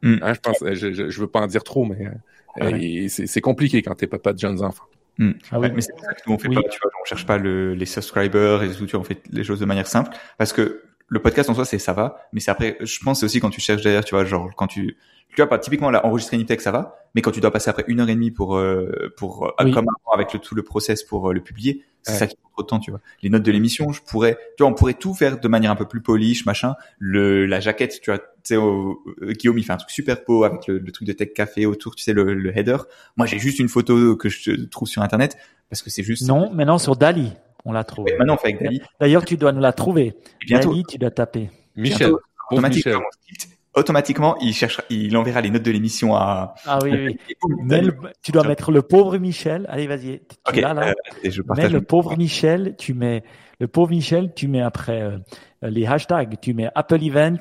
Mm. 0.01 0.15
Hein, 0.21 0.33
je 0.33 0.39
pense, 0.41 0.61
euh, 0.63 0.75
je, 0.75 0.91
je, 0.91 1.09
je 1.09 1.19
veux 1.21 1.27
pas 1.27 1.39
en 1.39 1.47
dire 1.47 1.63
trop, 1.63 1.85
mais 1.85 2.05
euh, 2.07 2.11
Ouais. 2.59 2.83
et 2.83 3.09
c'est, 3.09 3.27
c'est 3.27 3.41
compliqué 3.41 3.81
quand 3.83 3.93
t'es 3.95 4.07
papa 4.07 4.33
de 4.33 4.39
jeunes 4.39 4.63
enfants. 4.63 4.85
Ah 5.19 5.23
oui. 5.23 5.57
Ouais, 5.59 5.71
mais 5.71 5.81
c'est 5.81 5.91
pour 5.93 6.03
ça 6.03 6.13
que 6.13 6.21
nous 6.27 6.33
on 6.33 6.37
fait 6.39 6.47
Oui. 6.47 6.55
pas, 6.55 6.63
tu 6.69 6.79
vois, 6.81 6.91
on 7.01 7.05
cherche 7.05 7.25
pas 7.25 7.37
le, 7.37 7.73
les 7.73 7.85
subscribers 7.85 8.63
et 8.63 8.69
tout, 8.69 8.85
tu 8.85 8.91
vois, 8.91 8.99
on 8.99 9.03
fait 9.03 9.21
les 9.31 9.43
choses 9.43 9.59
de 9.59 9.65
manière 9.65 9.87
simple 9.87 10.09
parce 10.37 10.53
que 10.53 10.81
le 11.07 11.19
podcast 11.21 11.49
en 11.49 11.53
soi 11.53 11.65
c'est 11.65 11.79
ça 11.79 11.93
va, 11.93 12.17
mais 12.33 12.39
c'est 12.39 12.51
après, 12.51 12.77
je 12.81 12.99
pense 13.03 13.19
c'est 13.19 13.25
aussi 13.25 13.39
quand 13.39 13.49
tu 13.49 13.61
cherches 13.61 13.81
derrière, 13.83 14.03
tu 14.03 14.15
vois, 14.15 14.25
genre 14.25 14.49
quand 14.55 14.67
tu, 14.67 14.97
tu 15.29 15.35
vois 15.37 15.47
pas 15.47 15.59
typiquement 15.59 15.89
là 15.89 16.05
enregistrer 16.05 16.37
une 16.37 16.45
tech 16.45 16.59
ça 16.61 16.71
va, 16.71 16.95
mais 17.15 17.21
quand 17.21 17.31
tu 17.31 17.39
dois 17.41 17.51
passer 17.51 17.69
après 17.69 17.85
une 17.87 17.99
heure 18.01 18.09
et 18.09 18.15
demie 18.15 18.31
pour 18.31 18.57
euh, 18.57 19.13
pour 19.17 19.45
euh, 19.47 19.51
Oui. 19.63 19.71
comme 19.71 19.85
avec 20.13 20.33
le, 20.33 20.39
tout 20.39 20.55
le 20.55 20.63
process 20.63 21.03
pour 21.03 21.29
euh, 21.29 21.33
le 21.33 21.41
publier, 21.41 21.83
c'est 22.01 22.11
Ouais. 22.13 22.17
ça 22.19 22.27
qui 22.27 22.35
prend 22.37 22.49
trop 22.51 22.61
de 22.63 22.67
temps, 22.67 22.79
tu 22.79 22.91
vois. 22.91 23.01
Les 23.21 23.29
notes 23.29 23.43
de 23.43 23.51
l'émission, 23.51 23.91
je 23.91 24.01
pourrais, 24.01 24.37
tu 24.57 24.63
vois, 24.63 24.67
on 24.71 24.73
pourrait 24.73 24.93
tout 24.93 25.13
faire 25.13 25.39
de 25.39 25.47
manière 25.49 25.71
un 25.71 25.75
peu 25.75 25.85
plus 25.85 26.01
polish, 26.01 26.45
machin. 26.45 26.75
Le 26.99 27.45
la 27.45 27.59
jaquette, 27.59 27.99
tu 28.01 28.09
vois, 28.11 28.19
tu 28.19 28.25
sais, 28.43 28.55
au- 28.55 29.01
euh, 29.21 29.33
Guillaume 29.33 29.57
il 29.57 29.63
fait 29.63 29.73
un 29.73 29.77
truc 29.77 29.91
super 29.91 30.17
beau 30.27 30.43
avec 30.43 30.67
le, 30.67 30.77
le 30.79 30.91
truc 30.91 31.07
de 31.07 31.13
tech 31.13 31.33
café 31.33 31.65
autour, 31.65 31.95
tu 31.95 32.03
sais 32.03 32.13
le, 32.13 32.33
le 32.33 32.57
header. 32.57 32.77
Moi 33.17 33.27
j'ai 33.27 33.39
juste 33.39 33.59
une 33.59 33.69
photo 33.69 34.15
que 34.15 34.29
je 34.29 34.65
trouve 34.65 34.87
sur 34.87 35.01
internet 35.01 35.37
parce 35.69 35.81
que 35.81 35.89
c'est 35.89 36.03
juste 36.03 36.27
Non, 36.27 36.49
maintenant 36.53 36.77
sur 36.77 36.95
Dali, 36.95 37.33
on 37.65 37.71
l'a 37.71 37.83
trouvé. 37.83 38.11
Ouais, 38.13 38.17
maintenant, 38.19 38.35
on 38.35 38.37
fait 38.37 38.49
avec 38.49 38.63
Dali. 38.63 38.81
D'ailleurs, 38.99 39.25
tu 39.25 39.37
dois 39.37 39.51
nous 39.51 39.61
la 39.61 39.73
trouver. 39.73 40.07
Et 40.41 40.45
bientôt, 40.45 40.69
Dali, 40.71 40.83
tu 40.89 40.97
dois 40.97 41.11
taper. 41.11 41.49
Michel, 41.75 42.07
Bientôt, 42.07 42.19
automatiquement, 42.51 42.91
Michel. 43.29 43.49
automatiquement, 43.75 44.37
il 44.39 44.53
cherchera, 44.53 44.83
il 44.89 45.15
enverra 45.17 45.41
les 45.41 45.49
notes 45.49 45.63
de 45.63 45.71
l'émission 45.71 46.15
à. 46.15 46.55
Ah 46.65 46.79
oui, 46.83 46.91
oui. 46.93 47.17
Mets 47.63 47.81
le- 47.81 47.95
tu 48.21 48.31
dois 48.31 48.47
mettre 48.47 48.71
le 48.71 48.81
pauvre 48.81 49.17
Michel. 49.17 49.65
Allez, 49.69 49.87
vas-y. 49.87 50.19
Tu 50.19 50.35
Ok, 50.47 50.55
l'as, 50.55 50.73
là. 50.73 50.89
euh, 50.89 50.93
et 51.23 51.31
je 51.31 51.41
Mets 51.41 51.47
partage. 51.47 51.71
le 51.73 51.81
pauvre 51.81 52.17
Michel. 52.17 52.75
Tu 52.77 52.93
mets 52.93 53.23
le 53.59 53.67
pauvre 53.67 53.91
Michel. 53.91 54.33
Tu 54.35 54.47
mets 54.47 54.61
après 54.61 55.01
euh, 55.01 55.17
les 55.63 55.85
hashtags. 55.85 56.39
Tu 56.41 56.53
mets 56.53 56.69
Apple 56.73 57.03
Event, 57.03 57.35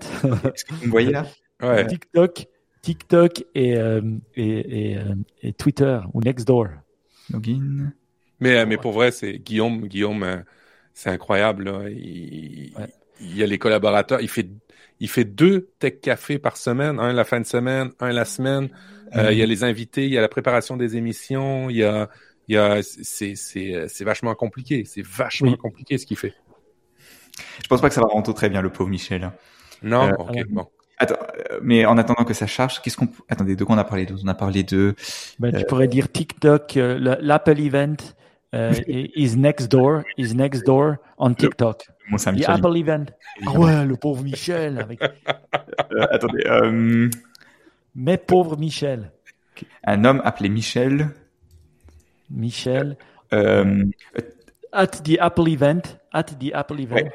Est-ce 0.54 0.64
que 0.64 0.74
vous 0.74 0.86
me 0.86 0.90
voyez 0.90 1.12
là? 1.12 1.24
Ouais. 1.62 1.86
TikTok, 1.86 2.44
TikTok 2.82 3.44
et, 3.54 3.78
euh, 3.78 4.02
et, 4.34 4.90
et, 4.90 4.98
euh, 4.98 5.14
et 5.40 5.54
Twitter 5.54 5.98
ou 6.12 6.20
Nextdoor. 6.20 6.66
Login. 7.30 7.92
Mais, 8.40 8.56
euh, 8.58 8.66
mais 8.66 8.76
pour 8.76 8.92
vrai, 8.92 9.10
c'est 9.10 9.38
Guillaume, 9.38 9.86
Guillaume, 9.88 10.22
euh, 10.22 10.36
c'est 10.94 11.10
incroyable. 11.10 11.64
Là. 11.64 11.88
Il, 11.90 12.72
Ouais. 12.78 12.86
il 13.20 13.36
y 13.36 13.42
a 13.42 13.46
les 13.46 13.58
collaborateurs. 13.58 14.20
Il 14.20 14.28
fait, 14.28 14.48
il 15.00 15.08
fait 15.08 15.24
deux 15.24 15.68
tech 15.78 16.00
cafés 16.02 16.38
par 16.38 16.56
semaine, 16.56 16.98
un 17.00 17.12
la 17.12 17.24
fin 17.24 17.40
de 17.40 17.46
semaine, 17.46 17.90
un 18.00 18.12
la 18.12 18.24
semaine. 18.24 18.68
Euh, 19.14 19.32
Il 19.32 19.38
y 19.38 19.42
a 19.42 19.46
les 19.46 19.62
invités, 19.64 20.04
il 20.04 20.12
y 20.12 20.18
a 20.18 20.20
la 20.20 20.28
préparation 20.28 20.76
des 20.76 20.96
émissions, 20.96 21.70
il 21.70 21.76
y 21.76 21.84
a, 21.84 22.10
il 22.48 22.54
y 22.56 22.58
a, 22.58 22.82
c'est, 22.82 23.36
c'est, 23.36 23.86
c'est 23.88 24.04
vachement 24.04 24.34
compliqué. 24.34 24.84
C'est 24.84 25.04
vachement 25.06 25.52
Oui. 25.52 25.56
compliqué 25.56 25.96
ce 25.96 26.04
qu'il 26.06 26.16
fait. 26.16 26.34
Je 27.62 27.68
pense 27.68 27.80
pas 27.80 27.88
que 27.88 27.94
ça 27.94 28.00
va 28.00 28.08
rentrer 28.08 28.34
très 28.34 28.48
bien 28.48 28.62
le 28.62 28.70
pauvre 28.70 28.90
Michel. 28.90 29.24
hein. 29.24 29.32
Non, 29.82 30.08
Euh, 30.08 30.12
ok, 30.18 30.44
bon. 30.48 30.66
Attends, 30.98 31.18
mais 31.62 31.84
en 31.84 31.98
attendant 31.98 32.24
que 32.24 32.32
ça 32.32 32.46
charge, 32.46 32.80
qu'est-ce 32.80 32.96
qu'on 32.96 33.08
attendez 33.28 33.54
de 33.54 33.64
quoi 33.64 33.74
on 33.76 33.78
a 33.78 33.84
parlé 33.84 34.06
On 34.24 34.28
a 34.28 34.34
parlé 34.34 34.62
de 34.62 34.94
Ben, 35.38 35.52
tu 35.52 35.64
pourrais 35.66 35.88
dire 35.88 36.10
TikTok, 36.10 36.76
euh, 36.78 36.98
le- 36.98 37.18
l'Apple 37.20 37.60
Event 37.60 37.96
euh, 38.54 38.72
is 38.86 39.36
next 39.36 39.68
door, 39.68 40.04
is 40.16 40.34
next 40.34 40.64
door 40.64 40.98
on 41.18 41.34
TikTok. 41.34 41.84
mon 42.08 42.16
The 42.16 42.20
Saint-Michel. 42.20 42.54
Apple 42.54 42.76
Event. 42.76 43.06
Ah 43.46 43.58
ouais, 43.58 43.84
le 43.84 43.96
pauvre 43.96 44.22
Michel. 44.22 44.78
Avec... 44.78 45.02
Euh, 45.02 46.06
attendez, 46.10 46.44
euh, 46.46 47.10
Mais 47.94 48.16
pauvre 48.16 48.56
Michel. 48.56 49.12
un 49.84 50.04
homme 50.04 50.20
appelé 50.24 50.48
Michel. 50.48 51.08
Michel. 52.30 52.96
Euh, 53.32 53.84
At 54.72 54.86
the 55.04 55.18
Apple 55.20 55.48
Event. 55.48 55.82
At 56.12 56.24
the 56.24 56.52
Apple 56.54 56.80
Event. 56.80 56.94
Ouais. 56.96 57.12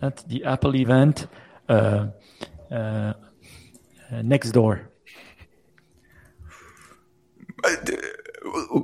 At 0.00 0.10
the 0.28 0.42
Apple 0.44 0.76
Event. 0.76 1.28
next 4.22 4.52
door. 4.52 4.78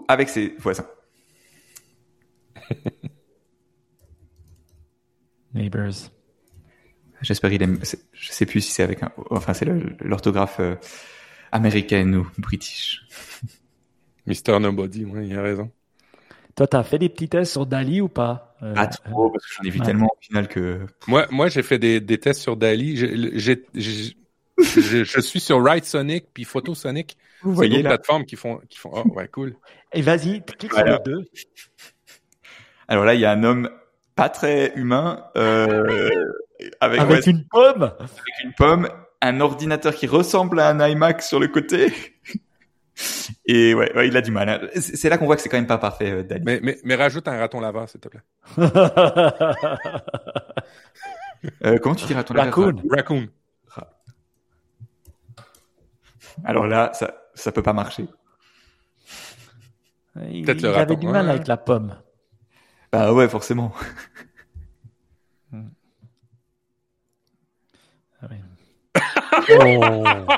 Avec 0.09 0.29
ses 0.29 0.55
voisins. 0.59 0.87
Neighbors. 5.55 6.11
J'espère 7.23 7.51
qu'il 7.51 7.63
aime. 7.63 7.79
Je 8.13 8.33
sais 8.33 8.47
plus 8.47 8.61
si 8.61 8.73
c'est 8.73 8.83
avec 8.83 9.03
un. 9.03 9.13
Enfin, 9.31 9.55
c'est 9.55 9.67
l'orthographe 10.01 10.61
euh, 10.61 10.77
américaine 11.53 12.17
ou 12.17 12.27
british. 12.39 13.03
Mister 14.27 14.59
Nobody, 14.59 15.05
ouais, 15.05 15.27
il 15.29 15.37
a 15.37 15.43
raison. 15.43 15.71
Toi, 16.57 16.67
t'as 16.67 16.83
fait 16.83 16.99
des 16.99 17.09
petits 17.09 17.29
tests 17.29 17.53
sur 17.53 17.67
Dali 17.67 18.01
ou 18.01 18.09
pas 18.09 18.57
Euh, 18.63 18.75
Pas 18.75 18.87
trop, 18.87 19.31
parce 19.31 19.45
que 19.47 19.55
j'en 19.55 19.65
ai 19.65 19.71
vu 19.71 19.81
ouais. 19.81 19.87
tellement 19.87 20.07
au 20.07 20.19
final 20.21 20.49
que. 20.49 20.87
Moi, 21.07 21.27
moi, 21.31 21.49
j'ai 21.49 21.63
fait 21.63 21.79
des, 21.79 22.01
des 22.01 22.19
tests 22.19 22.41
sur 22.41 22.57
Dali. 22.57 22.97
J'ai- 22.97 24.17
je, 24.59 25.05
je 25.05 25.21
suis 25.21 25.41
sur 25.41 25.63
Right 25.63 25.85
Sonic 25.85 26.27
puis 26.33 26.45
Photosonic. 26.45 27.17
Vous 27.43 27.51
C'est 27.51 27.55
voyez 27.57 27.83
là. 27.83 27.91
plateformes 27.91 28.25
qui 28.25 28.37
font, 28.37 28.61
qui 28.69 28.79
font. 28.79 28.91
Oh, 28.95 29.03
ouais, 29.15 29.29
cool. 29.29 29.57
Et 29.93 30.01
vas-y, 30.03 30.43
clique 30.45 30.73
Voilà. 30.73 30.95
sur 30.97 31.03
les 31.07 31.13
deux. 31.13 31.25
Alors 32.89 33.05
là, 33.05 33.15
il 33.15 33.21
y 33.21 33.25
a 33.25 33.33
un 33.33 33.43
homme 33.45 33.69
pas 34.15 34.29
très 34.29 34.73
humain 34.77 35.25
euh, 35.37 36.09
avec, 36.81 37.01
Avec 37.01 37.25
ouais, 37.27 37.31
une 37.33 37.45
pomme. 37.51 37.83
avec 37.83 38.35
une 38.45 38.53
pomme, 38.57 38.89
un 39.21 39.41
ordinateur 39.41 39.95
qui 39.95 40.07
ressemble 40.07 40.61
à 40.61 40.69
un 40.69 40.89
iMac 40.89 41.23
sur 41.23 41.41
le 41.41 41.49
côté. 41.49 41.93
Et 43.47 43.75
ouais, 43.75 43.93
ouais, 43.97 44.07
il 44.07 44.17
a 44.17 44.21
du 44.21 44.31
mal. 44.31 44.49
hein. 44.49 44.61
C'est 44.77 45.09
là 45.09 45.19
qu'on 45.19 45.27
voit 45.27 45.35
que 45.35 45.43
c'est 45.43 45.49
quand 45.49 45.57
même 45.57 45.67
pas 45.67 45.79
parfait, 45.79 46.13
euh, 46.13 46.23
Dali. 46.23 46.43
Mais, 46.47 46.61
mais, 46.63 46.79
mais 46.85 46.95
rajoute 46.95 47.27
un 47.27 47.37
raton 47.37 47.59
laveur, 47.61 47.89
s'il 47.89 48.01
te 48.01 48.09
plaît. 48.09 48.21
Euh, 51.65 51.79
comment 51.79 51.95
tu 51.95 52.07
dirais 52.07 52.21
à 52.21 52.25
ton 52.25 52.35
Raccoon. 52.35 52.77
Raccoon. 52.91 53.27
Alors 56.45 56.67
là, 56.67 56.91
ça, 56.95 57.15
ça 57.35 57.53
peut 57.53 57.63
pas 57.63 57.73
marcher. 57.73 58.07
Il, 60.31 60.45
Peut-être 60.45 60.63
le 60.63 60.71
il 60.71 60.75
avait 60.75 60.97
du 60.97 61.07
mal 61.07 61.27
ouais. 61.27 61.33
avec 61.33 61.47
la 61.47 61.57
pomme. 61.57 61.97
Bah 62.93 63.13
ouais, 63.13 63.29
forcément. 63.29 63.73
Ah 68.23 68.29
oui. 68.31 68.37
Oh. 69.61 70.05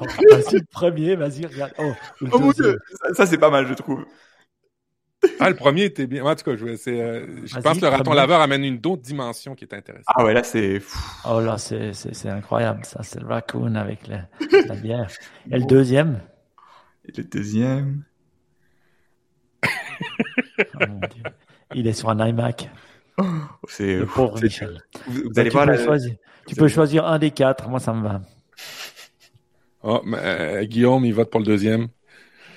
Oh, 0.00 0.06
Vas-y, 0.30 0.54
le 0.54 0.64
premier, 0.70 1.14
vas-y, 1.14 1.46
regarde. 1.46 1.74
Oh, 1.78 1.92
le 2.22 2.30
Oh 2.32 2.38
mon 2.38 2.50
dieu, 2.50 2.78
ça, 2.90 3.14
ça, 3.14 3.26
c'est 3.26 3.38
pas 3.38 3.50
mal, 3.50 3.68
je 3.68 3.74
trouve. 3.74 4.04
Ah, 5.38 5.48
le 5.50 5.56
premier 5.56 5.84
était 5.84 6.06
bien. 6.06 6.24
En 6.24 6.34
tout 6.34 6.44
cas, 6.44 6.56
je, 6.56 6.64
euh, 6.66 7.26
je 7.44 7.58
pense 7.60 7.78
que 7.78 7.84
le 7.84 7.88
raton 7.90 8.12
laveur 8.12 8.40
amène 8.40 8.64
une 8.64 8.76
autre 8.86 9.02
dimension 9.02 9.54
qui 9.54 9.64
est 9.64 9.74
intéressante. 9.74 10.04
Ah 10.16 10.24
ouais, 10.24 10.34
là 10.34 10.42
c'est. 10.44 10.80
Oh 11.28 11.40
là, 11.40 11.58
c'est, 11.58 11.92
c'est, 11.94 12.14
c'est 12.14 12.28
incroyable, 12.28 12.84
ça. 12.84 13.00
C'est 13.02 13.20
le 13.20 13.26
raccoon 13.26 13.74
avec 13.76 14.06
la, 14.08 14.28
la 14.66 14.74
bière. 14.74 15.08
Et 15.50 15.58
le 15.58 15.64
deuxième? 15.64 16.20
Et 17.08 17.12
le 17.16 17.24
deuxième. 17.24 18.04
Oh 19.64 20.84
mon 20.88 20.98
Dieu. 21.00 21.22
Il 21.74 21.86
est 21.86 21.92
sur 21.92 22.10
un 22.10 22.26
iMac. 22.28 22.68
oh, 23.18 23.24
C'est. 23.68 23.98
Le 23.98 24.06
pauvre 24.06 24.40
Michel. 24.42 24.82
Vous, 25.06 25.12
vous 25.14 25.22
Donc, 25.28 25.38
allez 25.38 25.50
tu 25.50 25.54
voir 25.56 25.66
peux, 25.66 25.72
la. 25.72 25.84
choisir, 25.84 26.14
tu 26.46 26.54
vous 26.54 26.58
peux 26.58 26.64
allez- 26.64 26.74
choisir 26.74 27.06
un 27.06 27.18
des 27.18 27.30
quatre. 27.30 27.68
Moi, 27.68 27.80
ça 27.80 27.92
me 27.92 28.02
va. 28.02 28.20
Oh, 29.82 30.00
mais, 30.04 30.18
euh, 30.20 30.64
Guillaume, 30.64 31.04
il 31.04 31.14
vote 31.14 31.30
pour 31.30 31.40
le 31.40 31.46
deuxième. 31.46 31.88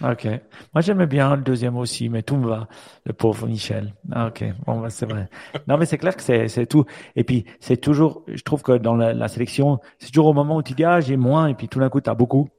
Ok. 0.03 0.25
Moi, 0.73 0.81
j'aimais 0.81 1.07
bien 1.07 1.35
le 1.35 1.41
deuxième 1.41 1.77
aussi, 1.77 2.09
mais 2.09 2.21
tout 2.21 2.35
me 2.35 2.47
va. 2.47 2.67
Le 3.05 3.13
pauvre 3.13 3.47
Michel. 3.47 3.93
Ah, 4.11 4.27
ok. 4.27 4.43
Bon, 4.65 4.79
bah, 4.81 4.89
c'est 4.89 5.05
vrai. 5.05 5.29
Non, 5.67 5.77
mais 5.77 5.85
c'est 5.85 5.97
clair 5.97 6.15
que 6.15 6.21
c'est, 6.21 6.47
c'est 6.47 6.65
tout. 6.65 6.85
Et 7.15 7.23
puis, 7.23 7.45
c'est 7.59 7.77
toujours, 7.77 8.23
je 8.27 8.43
trouve 8.43 8.61
que 8.61 8.73
dans 8.73 8.95
la, 8.95 9.13
la 9.13 9.27
sélection, 9.27 9.79
c'est 9.99 10.09
toujours 10.09 10.27
au 10.27 10.33
moment 10.33 10.57
où 10.57 10.63
tu 10.63 10.73
dis, 10.73 10.83
ah, 10.83 11.01
j'ai 11.01 11.17
moins, 11.17 11.47
et 11.47 11.53
puis 11.55 11.67
tout 11.67 11.79
d'un 11.79 11.89
coup, 11.89 12.01
tu 12.01 12.09
as 12.09 12.15
beaucoup. 12.15 12.49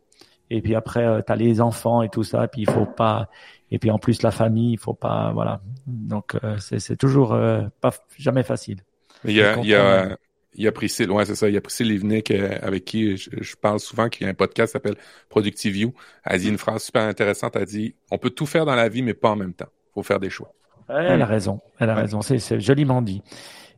Et 0.50 0.62
puis 0.62 0.74
après, 0.74 1.22
tu 1.24 1.32
as 1.32 1.36
les 1.36 1.60
enfants 1.60 2.02
et 2.02 2.08
tout 2.08 2.22
ça, 2.22 2.44
et 2.44 2.48
puis 2.48 2.62
il 2.62 2.70
faut 2.70 2.86
pas, 2.86 3.28
et 3.70 3.78
puis 3.78 3.90
en 3.90 3.98
plus, 3.98 4.22
la 4.22 4.30
famille, 4.30 4.74
il 4.74 4.78
faut 4.78 4.94
pas, 4.94 5.32
voilà. 5.32 5.60
Donc, 5.86 6.36
euh, 6.44 6.56
c'est, 6.58 6.78
c'est 6.78 6.96
toujours 6.96 7.32
euh, 7.32 7.62
pas, 7.80 7.90
jamais 8.16 8.42
facile. 8.42 8.80
Il 9.24 9.32
y 9.32 9.42
a, 9.42 9.58
il 9.58 9.66
y 9.66 9.74
a. 9.74 10.16
il 10.56 10.64
y 10.64 10.68
a 10.68 10.72
Priscille, 10.72 11.10
ouais, 11.10 11.24
c'est 11.24 11.34
ça. 11.36 11.48
Il 11.48 11.54
y 11.54 11.56
a 11.56 11.60
Priscille 11.60 11.88
Livnick, 11.88 12.30
euh, 12.30 12.58
avec 12.62 12.84
qui 12.84 13.16
je, 13.16 13.30
je 13.40 13.56
parle 13.56 13.78
souvent, 13.80 14.08
qui 14.08 14.24
a 14.24 14.28
un 14.28 14.34
podcast 14.34 14.70
qui 14.70 14.72
s'appelle 14.72 14.96
Productive 15.28 15.72
View. 15.72 15.92
Elle 16.24 16.40
dit 16.40 16.48
une 16.48 16.58
phrase 16.58 16.82
super 16.82 17.02
intéressante. 17.02 17.56
Elle 17.56 17.66
dit, 17.66 17.94
on 18.10 18.18
peut 18.18 18.30
tout 18.30 18.46
faire 18.46 18.64
dans 18.66 18.74
la 18.74 18.88
vie, 18.88 19.02
mais 19.02 19.14
pas 19.14 19.30
en 19.30 19.36
même 19.36 19.54
temps. 19.54 19.68
Faut 19.94 20.02
faire 20.02 20.18
des 20.20 20.30
choix. 20.30 20.52
Ouais, 20.88 21.04
Elle 21.04 21.22
a 21.22 21.26
raison, 21.26 21.60
elle 21.78 21.90
a 21.90 21.94
Ouais. 21.94 22.02
raison. 22.02 22.22
C'est, 22.22 22.38
c'est 22.38 22.60
joliment 22.60 23.02
dit. 23.02 23.22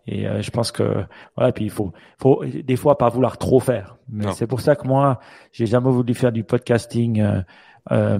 Et 0.06 0.26
euh, 0.26 0.40
je 0.40 0.50
pense 0.50 0.72
que 0.72 1.04
voilà, 1.36 1.52
puis 1.52 1.64
il 1.64 1.70
faut, 1.70 1.92
faut 2.18 2.42
des 2.44 2.76
fois 2.76 2.96
pas 2.96 3.08
vouloir 3.10 3.36
trop 3.38 3.60
faire. 3.60 3.96
Mais 4.08 4.24
Non. 4.24 4.32
c'est 4.32 4.46
pour 4.46 4.60
ça 4.62 4.74
que 4.74 4.86
moi, 4.86 5.20
j'ai 5.52 5.66
jamais 5.66 5.90
voulu 5.90 6.14
faire 6.14 6.32
du 6.32 6.44
podcasting 6.44 7.20
euh, 7.20 7.40
euh, 7.92 8.18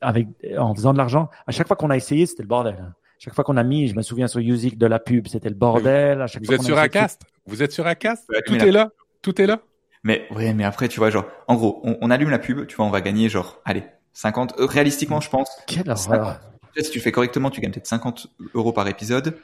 avec 0.00 0.26
en 0.56 0.74
faisant 0.74 0.92
de 0.94 0.98
l'argent. 0.98 1.28
À 1.46 1.52
chaque 1.52 1.66
fois 1.66 1.76
qu'on 1.76 1.90
a 1.90 1.96
essayé, 1.96 2.24
c'était 2.26 2.42
le 2.44 2.48
bordel. 2.48 2.94
Chaque 3.18 3.34
fois 3.34 3.42
qu'on 3.44 3.56
a 3.56 3.64
mis, 3.64 3.88
je 3.88 3.96
me 3.96 4.02
souviens 4.02 4.28
sur 4.28 4.40
Music 4.40 4.78
de 4.78 4.86
la 4.86 4.98
pub, 5.00 5.26
c'était 5.26 5.48
le 5.48 5.54
bordel. 5.56 6.22
À 6.22 6.26
chaque 6.26 6.42
Vous 6.42 6.46
fois 6.46 6.54
êtes 6.56 6.62
sur 6.62 6.78
Acast? 6.78 7.22
Vous 7.46 7.62
êtes 7.62 7.72
sur 7.72 7.86
Acast? 7.86 8.30
Tout 8.46 8.54
est 8.54 8.70
là? 8.70 8.90
Tout 9.22 9.40
est 9.42 9.46
là? 9.46 9.60
Mais 10.04 10.26
ouais, 10.30 10.54
mais 10.54 10.64
après, 10.64 10.88
tu 10.88 11.00
vois, 11.00 11.10
genre, 11.10 11.24
en 11.48 11.56
gros, 11.56 11.80
on, 11.82 11.98
on 12.00 12.10
allume 12.10 12.30
la 12.30 12.38
pub, 12.38 12.66
tu 12.68 12.76
vois, 12.76 12.86
on 12.86 12.90
va 12.90 13.00
gagner 13.00 13.28
genre, 13.28 13.60
allez, 13.64 13.82
50. 14.12 14.54
euh, 14.60 14.66
réalistiquement, 14.66 15.20
je 15.20 15.28
pense. 15.28 15.50
Quelle 15.66 15.90
horreur. 15.90 16.40
Si 16.76 16.90
tu 16.92 16.98
le 16.98 17.02
fais 17.02 17.10
correctement, 17.10 17.50
tu 17.50 17.60
gagnes 17.60 17.72
peut-être 17.72 17.88
50 17.88 18.28
euros 18.54 18.72
par 18.72 18.86
épisode. 18.86 19.36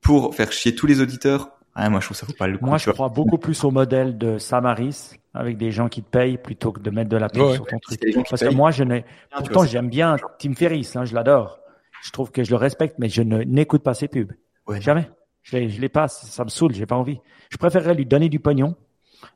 Pour 0.00 0.34
faire 0.36 0.52
chier 0.52 0.76
tous 0.76 0.86
les 0.86 1.00
auditeurs, 1.00 1.50
ah, 1.74 1.90
moi 1.90 1.98
je 1.98 2.06
trouve 2.06 2.16
ça 2.16 2.26
vaut 2.26 2.32
pas 2.38 2.46
le 2.46 2.58
coup. 2.58 2.66
Moi, 2.66 2.78
je 2.78 2.84
vois. 2.84 2.94
crois 2.94 3.08
beaucoup 3.08 3.38
plus 3.38 3.64
au 3.64 3.72
modèle 3.72 4.16
de 4.16 4.38
Samaris 4.38 5.14
avec 5.34 5.56
des 5.58 5.72
gens 5.72 5.88
qui 5.88 6.02
te 6.04 6.08
payent 6.08 6.38
plutôt 6.38 6.70
que 6.70 6.80
de 6.80 6.90
mettre 6.90 7.10
de 7.10 7.16
la 7.16 7.28
pub 7.28 7.42
Ouais. 7.42 7.54
sur 7.54 7.66
ton 7.66 7.78
truc. 7.80 8.00
Parce 8.30 8.42
que 8.42 8.54
moi, 8.54 8.70
je 8.70 8.84
n'ai, 8.84 9.04
pourtant, 9.36 9.64
j'aime 9.64 9.88
bien 9.88 10.16
Tim 10.38 10.54
Ferriss, 10.54 10.94
hein, 10.94 11.04
je 11.04 11.14
l'adore. 11.14 11.58
Je 12.02 12.10
trouve 12.10 12.30
que 12.30 12.44
je 12.44 12.50
le 12.50 12.56
respecte, 12.56 12.96
mais 12.98 13.08
je 13.08 13.22
ne 13.22 13.42
n'écoute 13.42 13.82
pas 13.82 13.94
ses 13.94 14.08
pubs. 14.08 14.32
ouais, 14.66 14.80
Jamais. 14.80 15.08
Je 15.42 15.56
les, 15.56 15.68
je 15.70 15.80
les 15.80 15.88
passe, 15.88 16.26
ça 16.28 16.42
me 16.44 16.48
saoule, 16.48 16.74
j'ai 16.74 16.86
pas 16.86 16.96
envie. 16.96 17.18
Je 17.50 17.56
préférerais 17.56 17.94
lui 17.94 18.04
donner 18.06 18.28
du 18.28 18.40
pognon, 18.40 18.74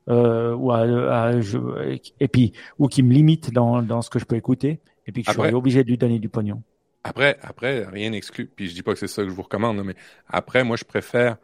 euh, 0.08 0.54
ou 0.54 0.72
à, 0.72 0.78
à- 0.80 1.40
je- 1.40 1.98
et 2.18 2.28
puis, 2.28 2.52
ou 2.78 2.88
qui 2.88 3.02
me 3.04 3.12
limite 3.12 3.52
dans, 3.52 3.80
dans 3.82 4.02
ce 4.02 4.10
que 4.10 4.18
je 4.18 4.24
peux 4.24 4.34
écouter, 4.36 4.80
et 5.06 5.12
puis 5.12 5.22
que 5.22 5.30
je 5.30 5.36
sois 5.36 5.58
obligé 5.58 5.84
de 5.84 5.88
lui 5.88 5.98
donner 5.98 6.18
du 6.18 6.28
pognon. 6.28 6.62
Après, 7.04 7.38
après, 7.42 7.84
rien 7.86 8.10
n'exclut. 8.10 8.46
Puis 8.54 8.68
je 8.68 8.74
dis 8.74 8.82
pas 8.82 8.92
que 8.92 8.98
c'est 8.98 9.06
ça 9.06 9.22
que 9.22 9.28
je 9.28 9.34
vous 9.34 9.42
recommande, 9.42 9.82
mais 9.84 9.94
après, 10.28 10.64
moi, 10.64 10.76
je 10.76 10.84
préfère 10.84 11.36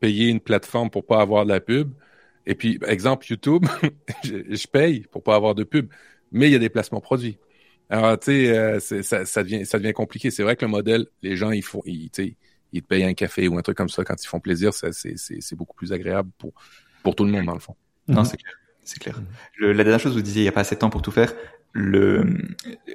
payer 0.00 0.28
une 0.28 0.40
plateforme 0.40 0.88
pour 0.88 1.04
pas 1.04 1.20
avoir 1.20 1.44
de 1.44 1.50
la 1.50 1.60
pub. 1.60 1.92
Et 2.46 2.54
puis, 2.54 2.78
exemple, 2.86 3.26
YouTube, 3.28 3.66
je, 4.24 4.36
je 4.48 4.66
paye 4.68 5.00
pour 5.10 5.22
pas 5.22 5.34
avoir 5.34 5.54
de 5.54 5.64
pub, 5.64 5.88
mais 6.30 6.48
il 6.48 6.52
y 6.52 6.56
a 6.56 6.58
des 6.60 6.70
placements 6.70 7.00
produits. 7.00 7.38
Alors, 7.92 8.18
tu 8.18 8.26
sais, 8.26 8.56
euh, 8.56 8.80
c'est- 8.80 9.02
ça, 9.02 9.24
ça 9.26 9.42
devient, 9.42 9.66
ça 9.66 9.78
devient 9.78 9.92
compliqué. 9.92 10.30
C'est 10.30 10.42
vrai 10.42 10.56
que 10.56 10.64
le 10.64 10.70
modèle, 10.70 11.06
les 11.22 11.36
gens, 11.36 11.50
ils 11.50 11.62
font, 11.62 11.82
ils, 11.84 12.10
tu 12.10 12.24
sais, 12.24 12.36
ils 12.72 12.82
te 12.82 12.86
payent 12.88 13.04
un 13.04 13.12
café 13.14 13.48
ou 13.48 13.58
un 13.58 13.62
truc 13.62 13.76
comme 13.76 13.90
ça 13.90 14.02
quand 14.02 14.14
ils 14.22 14.26
font 14.26 14.40
plaisir. 14.40 14.72
Ça, 14.72 14.92
c'est, 14.92 15.18
c'est, 15.18 15.42
c'est 15.42 15.56
beaucoup 15.56 15.76
plus 15.76 15.92
agréable 15.92 16.30
pour, 16.38 16.52
pour 17.02 17.14
tout 17.14 17.24
le 17.24 17.30
monde, 17.30 17.44
dans 17.44 17.52
le 17.54 17.60
fond. 17.60 17.76
Non, 18.08 18.20
Mhm. 18.20 18.24
c'est 18.24 18.36
clair. 18.38 18.54
C'est 18.84 18.98
clair. 18.98 19.20
Le- 19.58 19.72
la 19.72 19.84
dernière 19.84 20.00
chose, 20.00 20.14
vous 20.16 20.22
disiez, 20.22 20.40
il 20.40 20.44
n'y 20.44 20.48
a 20.48 20.52
pas 20.52 20.62
assez 20.62 20.74
de 20.74 20.80
temps 20.80 20.90
pour 20.90 21.02
tout 21.02 21.10
faire. 21.12 21.34
Le, 21.74 22.24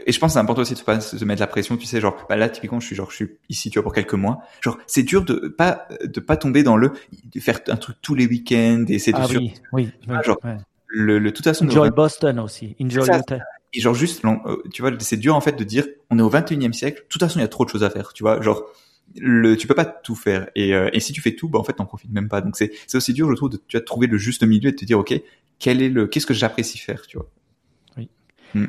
et 0.05 0.11
je 0.11 0.19
pense 0.19 0.31
que 0.31 0.33
c'est 0.33 0.39
important 0.39 0.61
aussi 0.63 0.73
de 0.73 0.79
pas 0.81 0.99
se 0.99 1.23
mettre 1.25 1.39
la 1.41 1.47
pression, 1.47 1.77
tu 1.77 1.85
sais, 1.85 2.01
genre, 2.01 2.25
bah 2.29 2.35
là, 2.35 2.49
typiquement, 2.49 2.79
je 2.79 2.87
suis 2.87 2.95
genre, 2.95 3.09
je 3.11 3.15
suis 3.15 3.29
ici, 3.49 3.69
tu 3.69 3.77
vois, 3.79 3.83
pour 3.83 3.93
quelques 3.93 4.13
mois. 4.15 4.39
Genre, 4.61 4.77
c'est 4.87 5.03
dur 5.03 5.23
de 5.23 5.47
pas, 5.47 5.87
de 6.03 6.19
pas 6.19 6.37
tomber 6.37 6.61
dans 6.63 6.75
le, 6.77 6.91
de 7.33 7.39
faire 7.39 7.59
un 7.69 7.75
truc 7.77 7.97
tous 8.01 8.15
les 8.15 8.27
week-ends 8.27 8.85
et 8.89 8.99
c'est 8.99 9.13
Ah 9.15 9.27
sur- 9.27 9.39
oui, 9.41 9.53
oui. 9.73 9.89
oui, 10.07 10.15
Ah, 10.15 10.21
genre, 10.23 10.37
ouais. 10.43 10.57
le, 10.87 11.17
le, 11.19 11.31
toute 11.31 11.45
façon, 11.45 11.65
Enjoy 11.67 11.89
20 11.89 11.95
Boston 11.95 12.39
aussi. 12.39 12.75
Enjoy. 12.81 13.07
Et 13.73 13.79
genre 13.81 13.93
juste, 13.93 14.23
euh, 14.25 14.57
tu 14.73 14.81
vois, 14.81 14.91
c'est 14.99 15.17
dur, 15.17 15.35
en 15.35 15.41
fait, 15.41 15.53
de 15.53 15.63
dire, 15.63 15.85
on 16.09 16.19
est 16.19 16.21
au 16.21 16.29
21e 16.29 16.73
siècle. 16.73 17.01
De 17.03 17.07
toute 17.09 17.21
façon, 17.21 17.39
il 17.39 17.41
y 17.41 17.45
a 17.45 17.47
trop 17.49 17.65
de 17.65 17.69
choses 17.69 17.83
à 17.83 17.89
faire, 17.89 18.13
tu 18.13 18.23
vois, 18.23 18.41
genre, 18.41 18.63
le, 19.15 19.55
tu 19.57 19.67
peux 19.67 19.75
pas 19.75 19.85
tout 19.85 20.15
faire. 20.15 20.49
Et, 20.55 20.73
euh, 20.73 20.89
et 20.93 20.99
si 20.99 21.13
tu 21.13 21.21
fais 21.21 21.35
tout, 21.35 21.49
bah, 21.49 21.59
en 21.59 21.63
fait, 21.63 21.73
t'en 21.73 21.85
profites 21.85 22.11
même 22.11 22.29
pas. 22.29 22.41
Donc, 22.41 22.55
c'est, 22.57 22.71
c'est 22.87 22.97
aussi 22.97 23.13
dur, 23.13 23.29
je 23.29 23.35
trouve, 23.35 23.49
de, 23.49 23.61
tu 23.67 23.77
vas 23.77 23.81
trouver 23.81 24.07
le 24.07 24.17
juste 24.17 24.43
milieu 24.43 24.69
et 24.69 24.71
de 24.73 24.77
te 24.77 24.85
dire, 24.85 24.99
OK, 24.99 25.13
quel 25.59 25.81
est 25.81 25.89
le, 25.89 26.07
qu'est-ce 26.07 26.25
que 26.27 26.33
j'apprécie 26.33 26.77
faire, 26.77 27.01
tu 27.07 27.17
vois. 27.17 27.29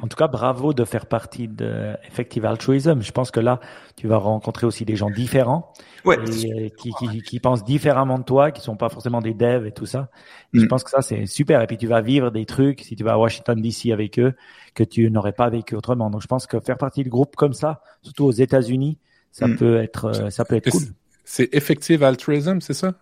En 0.03 0.09
tout 0.09 0.17
cas, 0.17 0.27
bravo 0.29 0.75
de 0.75 0.85
faire 0.85 1.07
partie 1.07 1.49
de 1.49 1.95
Effective 2.07 2.45
Altruism. 2.45 3.01
Je 3.01 3.13
pense 3.13 3.31
que 3.31 3.41
là, 3.41 3.59
tu 3.97 4.07
vas 4.07 4.19
rencontrer 4.19 4.67
aussi 4.67 4.85
des 4.85 4.97
gens 4.97 5.09
différents 5.09 5.73
Ouais. 6.05 6.19
et 6.19 6.53
euh, 6.53 6.69
qui, 6.77 6.93
qui, 6.93 7.23
qui 7.23 7.41
pensent 7.41 7.65
différemment 7.65 8.19
de 8.19 8.25
toi, 8.25 8.51
qui 8.51 8.61
sont 8.61 8.77
pas 8.77 8.91
forcément 8.91 9.23
des 9.23 9.33
devs 9.35 9.67
et 9.67 9.73
tout 9.73 9.87
ça. 9.87 10.11
Et 10.53 10.59
Je 10.59 10.65
Mm. 10.65 10.69
pense 10.69 10.85
que 10.85 10.91
ça, 10.91 11.01
c'est 11.01 11.25
super. 11.27 11.63
Et 11.63 11.67
puis, 11.67 11.79
tu 11.79 11.87
vas 11.87 12.03
vivre 12.03 12.31
des 12.31 12.45
trucs, 12.45 12.81
si 12.83 12.97
tu 12.97 13.05
vas 13.05 13.13
à 13.15 13.17
Washington 13.19 13.59
DC 13.63 13.91
avec 13.93 14.19
eux, 14.19 14.35
que 14.79 14.85
tu 14.85 15.11
n'aurais 15.11 15.33
pas 15.33 15.49
vécu 15.51 15.75
autrement. 15.75 16.09
Donc, 16.11 16.23
je 16.23 16.27
pense 16.29 16.47
que 16.47 16.61
faire 16.61 16.79
partie 16.79 17.03
du 17.03 17.11
groupe 17.11 17.35
comme 17.37 17.53
ça, 17.53 17.83
surtout 18.03 18.25
aux 18.25 18.33
États-Unis, 18.33 18.99
ça 19.33 19.49
Mm. 19.49 19.57
peut 19.57 19.77
être, 19.83 20.05
euh, 20.07 20.31
ça 20.31 20.45
peut 20.45 20.55
être 20.57 20.71
cool. 20.71 20.83
C'est 21.25 21.49
Effective 21.53 22.03
Altruism, 22.05 22.61
c'est 22.61 22.75
ça? 22.75 22.95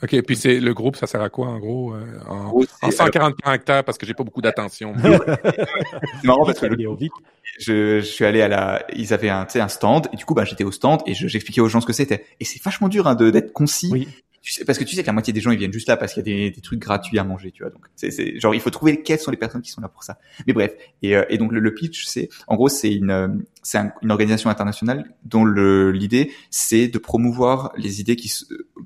OK, 0.00 0.22
puis 0.22 0.36
c'est 0.36 0.60
le 0.60 0.72
groupe, 0.74 0.94
ça 0.94 1.08
sert 1.08 1.20
à 1.20 1.28
quoi 1.28 1.48
en 1.48 1.58
gros? 1.58 1.92
euh, 1.92 2.04
en, 2.28 2.44
gros, 2.50 2.64
en 2.82 2.90
c'est- 2.90 2.96
140 2.96 3.34
caractères 3.34 3.82
parce 3.82 3.98
que 3.98 4.06
j'ai 4.06 4.14
pas 4.14 4.22
beaucoup 4.22 4.40
d'attention. 4.40 4.94
C'est 6.20 6.24
marrant 6.26 6.44
parce 6.46 6.60
que 6.60 6.66
le- 6.66 6.76
je, 7.58 7.98
je 7.98 8.04
suis 8.06 8.24
allé 8.24 8.40
à 8.40 8.46
la, 8.48 8.84
ils 8.94 9.12
avaient 9.12 9.28
un, 9.28 9.44
tu 9.44 9.54
sais, 9.54 9.60
un 9.60 9.66
stand 9.68 10.06
et 10.12 10.16
du 10.16 10.24
coup, 10.24 10.34
bah, 10.34 10.44
j'étais 10.44 10.62
au 10.64 10.70
stand 10.70 11.00
et 11.06 11.14
je- 11.14 11.26
j'expliquais 11.26 11.60
aux 11.60 11.68
gens 11.68 11.80
ce 11.80 11.86
que 11.86 11.92
c'était. 11.92 12.24
Et 12.38 12.44
c'est 12.44 12.62
vachement 12.62 12.88
dur 12.88 13.08
hein, 13.08 13.16
de 13.16 13.30
d'être 13.30 13.52
concis. 13.52 13.88
Oui. 13.90 14.08
Tu 14.40 14.52
sais, 14.52 14.64
parce 14.64 14.78
que 14.78 14.84
tu 14.84 14.94
sais 14.94 15.02
que 15.02 15.06
la 15.08 15.12
moitié 15.12 15.32
des 15.32 15.40
gens 15.40 15.50
ils 15.50 15.58
viennent 15.58 15.72
juste 15.72 15.88
là 15.88 15.96
parce 15.96 16.14
qu'il 16.14 16.26
y 16.28 16.46
a 16.46 16.50
des, 16.50 16.60
trucs 16.60 16.78
gratuits 16.78 17.18
à 17.18 17.24
manger, 17.24 17.50
tu 17.50 17.62
vois. 17.64 17.70
Donc 17.72 17.84
c'est 17.96 18.38
genre 18.38 18.54
il 18.54 18.60
faut 18.60 18.70
trouver 18.70 19.02
quelles 19.02 19.18
sont 19.18 19.30
les 19.30 19.36
personnes 19.36 19.62
qui 19.62 19.70
sont 19.70 19.80
là 19.80 19.88
pour 19.88 20.04
ça. 20.04 20.18
Mais 20.46 20.52
bref, 20.52 20.72
et, 21.02 21.16
euh, 21.16 21.24
et 21.28 21.38
donc 21.38 21.52
le, 21.52 21.74
pitch 21.74 22.06
c'est 22.06 22.28
en 22.46 22.54
gros 22.56 22.68
c'est 22.68 22.92
une 22.94 23.10
euh, 23.10 23.28
c'est 23.62 23.78
un- 23.78 23.92
une 24.02 24.10
organisation 24.10 24.48
internationale 24.48 25.12
dont 25.24 25.44
l'idée 25.44 26.32
c'est 26.50 26.88
de 26.88 26.98
promouvoir 26.98 27.72
les 27.76 28.00
idées 28.00 28.16
qui 28.16 28.32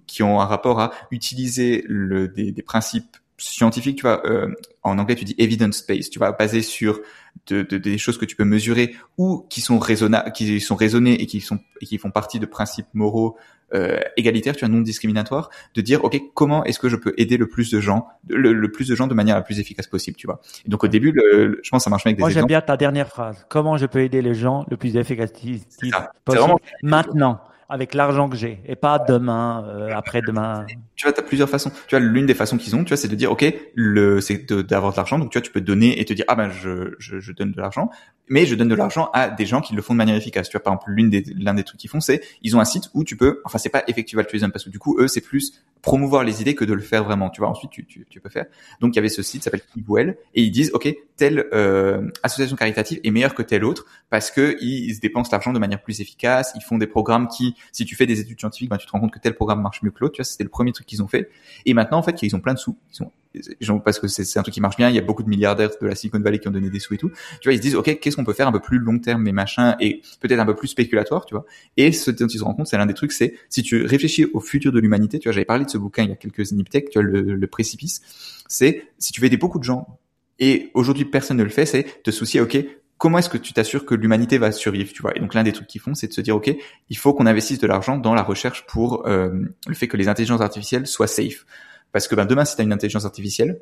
qui 0.06 0.22
ont 0.22 0.40
un 0.40 0.46
rapport 0.46 0.80
à 0.80 0.92
utiliser 1.10 1.84
le 1.86 2.28
des, 2.28 2.50
des 2.52 2.62
principes 2.62 3.16
scientifiques, 3.38 3.96
tu 3.96 4.02
vois. 4.02 4.24
euh, 4.26 4.48
en 4.84 4.98
anglais 4.98 5.16
tu 5.16 5.24
dis 5.24 5.34
evidence 5.38 5.84
based, 5.86 6.10
tu 6.12 6.18
vois, 6.18 6.32
basé 6.32 6.62
sur 6.62 7.00
de, 7.48 7.62
de- 7.62 7.78
des 7.78 7.98
choses 7.98 8.18
que 8.18 8.24
tu 8.24 8.36
peux 8.36 8.44
mesurer 8.44 8.94
ou 9.18 9.44
qui 9.50 9.60
sont 9.60 9.78
raisonnables, 9.78 10.32
qui 10.32 10.60
sont 10.60 10.76
raisonnées 10.76 11.20
et 11.20 11.26
qui 11.26 11.40
sont 11.40 11.58
et 11.80 11.86
qui 11.86 11.98
font 11.98 12.10
partie 12.10 12.38
de 12.38 12.46
principes 12.46 12.86
moraux 12.94 13.36
euh, 13.74 13.98
égalitaires, 14.16 14.54
tu 14.56 14.64
vois, 14.64 14.74
non 14.74 14.80
discriminatoires, 14.80 15.50
de 15.74 15.80
dire 15.80 16.04
ok 16.04 16.20
comment 16.34 16.64
est-ce 16.64 16.78
que 16.78 16.88
je 16.88 16.96
peux 16.96 17.14
aider 17.16 17.36
le 17.36 17.48
plus 17.48 17.70
de 17.70 17.80
gens, 17.80 18.06
le, 18.28 18.52
le 18.52 18.70
plus 18.70 18.88
de 18.88 18.94
gens 18.94 19.06
de 19.06 19.14
manière 19.14 19.34
la 19.36 19.42
plus 19.42 19.58
efficace 19.60 19.86
possible, 19.86 20.16
tu 20.16 20.26
vois. 20.26 20.40
Et 20.66 20.68
donc 20.68 20.84
au 20.84 20.88
début, 20.88 21.12
le, 21.12 21.46
le- 21.46 21.60
je 21.62 21.70
pense 21.70 21.80
que 21.80 21.84
ça 21.84 21.90
marche 21.90 22.06
avec 22.06 22.16
des 22.16 22.20
Moi, 22.22 22.30
j'aime 22.30 22.46
bien 22.46 22.60
ta 22.60 22.76
dernière 22.76 23.08
phrase. 23.08 23.46
Comment 23.48 23.76
je 23.76 23.86
peux 23.86 24.00
aider 24.00 24.20
les 24.22 24.34
gens 24.34 24.64
le 24.70 24.76
plus. 24.76 24.90
C'est 24.92 24.98
possible 25.04 26.02
vraiment- 26.26 26.58
maintenant, 26.82 27.40
avec 27.72 27.94
l'argent 27.94 28.28
que 28.28 28.36
j'ai, 28.36 28.60
et 28.66 28.76
pas 28.76 28.98
demain, 28.98 29.64
euh, 29.66 29.88
après-demain. 29.94 30.66
tu 30.94 31.06
vois, 31.06 31.12
t'as 31.14 31.22
plusieurs 31.22 31.48
façons. 31.48 31.70
Tu 31.86 31.96
vois, 31.96 32.00
l'une 32.00 32.26
des 32.26 32.34
façons 32.34 32.58
qu'ils 32.58 32.76
ont, 32.76 32.84
tu 32.84 32.88
vois, 32.88 32.98
c'est 32.98 33.08
de 33.08 33.14
dire, 33.14 33.32
ok, 33.32 33.46
le, 33.74 34.20
c'est 34.20 34.52
d'avoir 34.52 34.92
de 34.92 34.96
l'argent. 34.98 35.18
Donc, 35.18 35.30
tu 35.30 35.38
vois, 35.38 35.42
tu 35.42 35.50
peux 35.50 35.62
donner 35.62 35.98
et 35.98 36.04
te 36.04 36.12
dire, 36.12 36.26
ah 36.28 36.34
ben, 36.34 36.50
je, 36.50 36.94
je, 36.98 37.18
je 37.18 37.32
donne 37.32 37.50
de 37.50 37.58
l'argent, 37.58 37.88
mais 38.28 38.44
je 38.44 38.54
donne 38.54 38.68
de 38.68 38.74
l'argent 38.74 39.08
à 39.14 39.30
des 39.30 39.46
gens 39.46 39.62
qui 39.62 39.74
le 39.74 39.80
font 39.80 39.94
de 39.94 39.98
manière 39.98 40.16
efficace. 40.16 40.50
Tu 40.50 40.52
vois, 40.52 40.62
par 40.62 40.74
exemple, 40.74 40.90
l'une 40.90 41.08
des, 41.08 41.24
l'un 41.34 41.54
des 41.54 41.64
trucs 41.64 41.80
qu'ils 41.80 41.88
font, 41.88 42.00
c'est, 42.00 42.20
ils 42.42 42.54
ont 42.54 42.60
un 42.60 42.66
site 42.66 42.90
où 42.92 43.04
tu 43.04 43.16
peux, 43.16 43.40
enfin, 43.46 43.56
c'est 43.56 43.70
pas 43.70 43.84
effective 43.86 44.18
altruism 44.18 44.50
parce 44.50 44.66
que 44.66 44.70
du 44.70 44.78
coup, 44.78 44.98
eux, 45.00 45.08
c'est 45.08 45.22
plus 45.22 45.62
promouvoir 45.82 46.22
les 46.22 46.40
idées 46.40 46.54
que 46.54 46.64
de 46.64 46.72
le 46.72 46.80
faire 46.80 47.04
vraiment. 47.04 47.28
Tu 47.28 47.40
vois, 47.40 47.50
ensuite 47.50 47.70
tu, 47.70 47.84
tu, 47.84 48.06
tu 48.08 48.20
peux 48.20 48.30
faire. 48.30 48.46
Donc 48.80 48.94
il 48.94 48.96
y 48.96 48.98
avait 49.00 49.08
ce 49.08 49.22
site 49.22 49.42
s'appelle 49.42 49.62
Keepwell 49.74 50.16
et 50.34 50.42
ils 50.42 50.50
disent 50.50 50.70
ok 50.72 50.94
telle 51.16 51.46
euh, 51.52 52.08
association 52.22 52.56
caritative 52.56 53.00
est 53.04 53.10
meilleure 53.10 53.34
que 53.34 53.42
telle 53.42 53.64
autre 53.64 53.84
parce 54.08 54.30
que 54.30 54.56
ils, 54.60 54.94
se 54.94 55.00
dépensent 55.00 55.30
l'argent 55.32 55.52
de 55.52 55.58
manière 55.58 55.82
plus 55.82 56.00
efficace. 56.00 56.52
Ils 56.54 56.62
font 56.62 56.78
des 56.78 56.86
programmes 56.86 57.28
qui, 57.28 57.54
si 57.70 57.84
tu 57.84 57.96
fais 57.96 58.06
des 58.06 58.20
études 58.20 58.38
scientifiques, 58.38 58.70
ben, 58.70 58.78
tu 58.78 58.86
te 58.86 58.92
rends 58.92 59.00
compte 59.00 59.12
que 59.12 59.18
tel 59.18 59.34
programme 59.34 59.62
marche 59.62 59.82
mieux 59.82 59.90
que 59.90 60.00
l'autre. 60.00 60.14
Tu 60.14 60.22
vois, 60.22 60.24
c'était 60.24 60.44
le 60.44 60.50
premier 60.50 60.72
truc 60.72 60.86
qu'ils 60.86 61.02
ont 61.02 61.08
fait. 61.08 61.30
Et 61.66 61.74
maintenant 61.74 61.98
en 61.98 62.02
fait 62.02 62.22
ils 62.22 62.34
ont 62.34 62.40
plein 62.40 62.54
de 62.54 62.58
sous. 62.58 62.76
Ils 62.92 63.66
sont 63.66 63.80
parce 63.80 63.98
que 63.98 64.08
c'est 64.08 64.38
un 64.38 64.42
truc 64.42 64.54
qui 64.54 64.60
marche 64.60 64.76
bien. 64.76 64.88
Il 64.88 64.94
y 64.94 64.98
a 64.98 65.02
beaucoup 65.02 65.22
de 65.22 65.28
milliardaires 65.28 65.70
de 65.80 65.86
la 65.86 65.94
Silicon 65.94 66.20
Valley 66.20 66.38
qui 66.38 66.48
ont 66.48 66.50
donné 66.50 66.70
des 66.70 66.78
sous 66.78 66.94
et 66.94 66.98
tout. 66.98 67.10
Tu 67.40 67.48
vois, 67.48 67.54
ils 67.54 67.58
se 67.58 67.62
disent, 67.62 67.74
ok, 67.74 67.98
qu'est-ce 67.98 68.16
qu'on 68.16 68.24
peut 68.24 68.32
faire 68.32 68.48
un 68.48 68.52
peu 68.52 68.60
plus 68.60 68.78
long 68.78 68.98
terme, 68.98 69.22
mais 69.22 69.32
machin, 69.32 69.76
et 69.80 70.02
peut-être 70.20 70.38
un 70.38 70.46
peu 70.46 70.54
plus 70.54 70.68
spéculatoire, 70.68 71.24
tu 71.24 71.34
vois. 71.34 71.44
Et 71.76 71.92
ce 71.92 72.10
dont 72.10 72.26
ils 72.26 72.38
se 72.38 72.44
rendent 72.44 72.56
compte, 72.56 72.66
c'est 72.66 72.76
l'un 72.76 72.86
des 72.86 72.94
trucs, 72.94 73.12
c'est 73.12 73.34
si 73.48 73.62
tu 73.62 73.84
réfléchis 73.84 74.26
au 74.32 74.40
futur 74.40 74.72
de 74.72 74.80
l'humanité, 74.80 75.18
tu 75.18 75.28
vois, 75.28 75.32
j'avais 75.32 75.44
parlé 75.44 75.64
de 75.64 75.70
ce 75.70 75.78
bouquin 75.78 76.04
il 76.04 76.10
y 76.10 76.12
a 76.12 76.16
quelques 76.16 76.52
Niptech, 76.52 76.90
tu 76.90 76.98
vois, 76.98 77.02
le, 77.02 77.22
le 77.22 77.46
précipice. 77.46 78.02
C'est 78.48 78.84
si 78.98 79.12
tu 79.12 79.20
veux 79.20 79.26
aider 79.26 79.38
beaucoup 79.38 79.58
de 79.58 79.64
gens 79.64 79.98
et 80.38 80.70
aujourd'hui 80.74 81.04
personne 81.04 81.36
ne 81.36 81.44
le 81.44 81.50
fait, 81.50 81.66
c'est 81.66 82.02
te 82.02 82.10
soucier, 82.10 82.40
ok, 82.40 82.58
comment 83.02 83.18
est-ce 83.18 83.28
que 83.28 83.36
tu 83.36 83.52
t'assures 83.52 83.84
que 83.84 83.96
l'humanité 83.96 84.38
va 84.38 84.52
survivre, 84.52 84.92
tu 84.92 85.02
vois? 85.02 85.10
Et 85.16 85.18
donc 85.18 85.34
l'un 85.34 85.42
des 85.42 85.50
trucs 85.50 85.66
qu'ils 85.66 85.80
font, 85.80 85.92
c'est 85.92 86.06
de 86.06 86.12
se 86.12 86.20
dire, 86.20 86.36
ok, 86.36 86.54
il 86.88 86.96
faut 86.96 87.12
qu'on 87.12 87.26
investisse 87.26 87.58
de 87.58 87.66
l'argent 87.66 87.98
dans 87.98 88.14
la 88.14 88.22
recherche 88.22 88.64
pour 88.68 89.08
euh, 89.08 89.28
le 89.66 89.74
fait 89.74 89.88
que 89.88 89.96
les 89.96 90.06
intelligences 90.06 90.40
artificielles 90.40 90.86
soient 90.86 91.08
safe. 91.08 91.44
Parce 91.90 92.06
que 92.06 92.14
ben, 92.14 92.26
demain, 92.26 92.44
si 92.44 92.54
tu 92.54 92.60
as 92.60 92.64
une 92.64 92.72
intelligence 92.72 93.04
artificielle, 93.04 93.58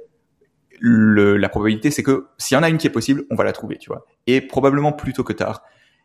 le, 0.79 1.39
la 1.39 1.49
probabilité, 1.49 1.91
c'est 1.91 2.03
que 2.03 2.27
s'il 2.37 2.55
y 2.55 2.59
en 2.59 2.63
a 2.63 2.69
une 2.69 2.77
qui 2.77 2.87
est 2.87 2.91
possible, 2.91 3.25
on 3.31 3.35
va 3.35 3.45
la 3.45 3.53
trouver, 3.53 3.79
tu 3.79 3.89
vois? 3.89 4.05
Et 4.27 4.43
probablement 4.43 4.93
plus 4.93 5.15
tôt 5.15 5.25
que 5.25 5.33
tard. 5.33 5.63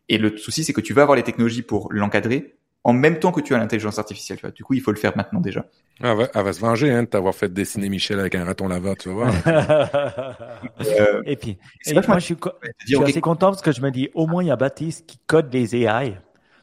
Et 0.07 0.18
le 0.18 0.38
souci, 0.38 0.64
c'est 0.64 0.72
que 0.72 0.80
tu 0.80 0.94
vas 0.94 1.02
avoir 1.02 1.18
les 1.18 1.24
technologies 1.24 1.62
pour 1.62 1.91
l'encadrer 1.91 2.56
en 2.86 2.94
même 2.94 3.18
temps 3.18 3.32
que 3.32 3.41
tu 3.41 3.56
as 3.56 3.57
l'intelligence 3.57 3.98
artificielle, 3.98 4.38
tu 4.38 4.44
vois. 4.44 4.52
Du 4.52 4.64
coup, 4.64 4.76
il 4.76 4.80
faut 4.80 4.91
le 4.91 4.98
faire 4.98 5.18
maintenant 5.18 5.41
déjà. 5.41 5.66
Ah, 6.03 6.12
elle, 6.12 6.18
va, 6.18 6.28
elle 6.36 6.44
va 6.44 6.53
se 6.53 6.60
venger 6.60 6.91
hein, 6.91 7.02
de 7.02 7.07
t'avoir 7.07 7.34
fait 7.34 7.52
dessiner 7.52 7.90
Michel 7.90 8.20
avec 8.20 8.36
un 8.36 8.45
raton 8.45 8.68
lava, 8.68 8.95
tu 8.95 9.10
vas 9.10 9.16
voir. 9.16 9.34
euh, 9.48 11.24
et 11.26 11.36
puis, 11.36 11.57
et 11.88 11.94
moi, 11.94 12.20
je 12.20 12.26
suis, 12.26 12.38
je 12.82 12.95
suis 12.95 13.03
assez 13.03 13.22
content 13.22 13.49
parce 13.49 13.64
que 13.64 13.72
je 13.72 13.82
me 13.82 13.90
dis, 13.90 14.10
au 14.14 14.28
moins, 14.28 14.44
il 14.44 14.48
y 14.48 14.52
a 14.52 14.56
Baptiste 14.56 15.07
qui 15.07 15.18
code 15.26 15.52
les 15.52 15.76
AI. 15.76 16.20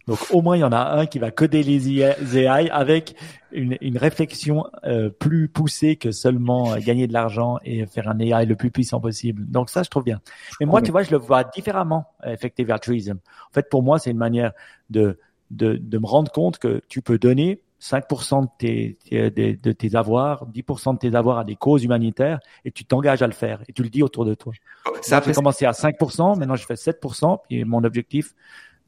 Donc 0.09 0.19
au 0.31 0.43
moins 0.43 0.57
il 0.57 0.61
y 0.61 0.65
en 0.65 0.73
a 0.73 0.99
un 0.99 1.07
qui 1.07 1.21
va 1.21 1.31
coder 1.31 1.63
les 1.63 2.01
AI 2.01 2.69
avec 2.71 3.15
une, 3.53 3.79
une 3.81 3.97
réflexion 3.97 4.65
euh, 4.83 5.11
plus 5.11 5.49
poussée 5.49 5.95
que 5.95 6.11
seulement 6.11 6.73
euh, 6.73 6.79
gagner 6.79 7.07
de 7.07 7.13
l'argent 7.13 7.59
et 7.65 7.87
faire 7.87 8.09
un 8.09 8.19
AI 8.19 8.45
le 8.45 8.57
plus 8.57 8.73
puissant 8.73 9.01
possible. 9.01 9.49
Donc 9.49 9.71
ça 9.71 9.85
je 9.85 9.91
trouve 9.91 10.03
bien. 10.03 10.21
Mais 10.59 10.67
moi 10.67 10.83
tu 10.83 10.91
vois 10.91 11.05
je 11.05 11.13
le 11.13 11.19
vois 11.19 11.45
différemment 11.45 12.07
effective 12.25 12.73
altruism. 12.73 13.19
En 13.49 13.53
fait 13.55 13.71
pour 13.71 13.85
moi 13.85 14.01
c'est 14.01 14.11
une 14.11 14.19
manière 14.19 14.51
de, 14.91 15.21
de 15.53 15.77
de 15.77 15.99
me 15.99 16.07
rendre 16.07 16.33
compte 16.33 16.59
que 16.59 16.83
tu 16.89 17.03
peux 17.03 17.19
donner 17.19 17.63
5% 17.81 18.43
de 18.43 18.49
tes, 18.59 18.99
de, 19.11 19.59
de 19.61 19.73
tes 19.73 19.97
avoirs, 19.97 20.47
10% 20.49 20.95
de 20.95 20.99
tes 20.99 21.17
avoirs 21.17 21.39
à 21.39 21.45
des 21.45 21.57
causes 21.57 21.83
humanitaires 21.83 22.39
et 22.65 22.71
tu 22.71 22.85
t'engages 22.85 23.23
à 23.23 23.27
le 23.27 23.33
faire 23.33 23.61
et 23.69 23.73
tu 23.73 23.83
le 23.83 23.89
dis 23.89 24.03
autour 24.03 24.25
de 24.25 24.35
toi. 24.35 24.53
Ça 25.01 25.17
a 25.19 25.33
commencé 25.33 25.67
à 25.67 25.73
5%, 25.73 26.39
maintenant 26.39 26.57
je 26.57 26.65
fais 26.65 26.75
7% 26.75 27.39
puis 27.49 27.65
mon 27.65 27.83
objectif 27.83 28.35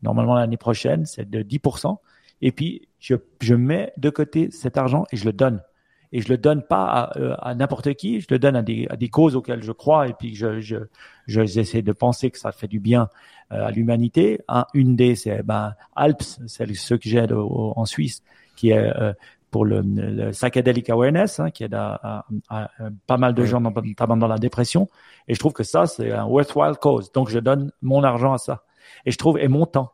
normalement 0.05 0.37
l'année 0.37 0.57
prochaine, 0.57 1.07
c'est 1.07 1.29
de 1.29 1.43
10%. 1.43 1.97
Et 2.43 2.53
puis, 2.53 2.89
je, 3.01 3.17
je 3.41 3.55
mets 3.55 3.93
de 3.97 4.11
côté 4.11 4.51
cet 4.51 4.77
argent 4.77 5.05
et 5.11 5.17
je 5.17 5.25
le 5.25 5.33
donne. 5.33 5.63
Et 6.15 6.21
je 6.21 6.29
le 6.29 6.39
donne 6.39 6.63
pas 6.63 6.85
à, 6.85 7.19
euh, 7.19 7.35
à 7.41 7.57
n'importe 7.57 7.93
qui, 7.95 8.21
je 8.21 8.29
le 8.31 8.39
donne 8.39 8.55
à 8.55 8.63
des, 8.63 8.87
à 8.89 8.95
des 8.95 9.09
causes 9.09 9.35
auxquelles 9.35 9.65
je 9.65 9.73
crois 9.73 10.07
et 10.07 10.13
puis 10.13 10.37
je, 10.37 10.61
je, 10.61 10.77
je 11.27 11.45
j'essaie 11.45 11.83
de 11.83 11.91
penser 11.91 12.31
que 12.31 12.39
ça 12.39 12.53
fait 12.53 12.69
du 12.69 12.79
bien 12.79 13.09
euh, 13.51 13.67
à 13.67 13.73
l'humanité. 13.73 14.41
Un, 14.47 14.65
une 14.75 14.95
des, 14.95 15.17
c'est 15.17 15.43
ben, 15.43 15.75
Alps, 15.97 16.39
c'est 16.47 16.73
ceux 16.77 16.99
que 16.99 17.09
j'aide 17.09 17.33
en 17.33 17.85
Suisse, 17.85 18.23
qui 18.55 18.71
est 18.71 18.79
euh, 18.79 19.13
pour 19.51 19.65
le, 19.65 19.83
le, 19.83 20.31
psychedelic 20.31 20.89
awareness, 20.89 21.41
hein, 21.41 21.51
qui 21.51 21.65
aide 21.65 21.75
à, 21.75 22.25
à, 22.49 22.71
pas 23.09 23.17
mal 23.17 23.35
de 23.35 23.45
gens, 23.45 23.61
notamment 23.61 24.17
dans 24.17 24.29
la 24.29 24.39
dépression. 24.39 24.89
Et 25.27 25.35
je 25.35 25.41
trouve 25.41 25.53
que 25.53 25.65
ça, 25.65 25.89
c'est 25.89 26.13
un 26.13 26.27
worthwhile 26.27 26.77
cause. 26.81 27.11
Donc, 27.11 27.29
je 27.29 27.41
donne 27.41 27.73
mon 27.83 28.05
argent 28.05 28.33
à 28.33 28.39
ça. 28.39 28.63
Et 29.05 29.11
je 29.11 29.19
trouve, 29.19 29.41
et 29.41 29.49
mon 29.49 29.67
temps. 29.67 29.93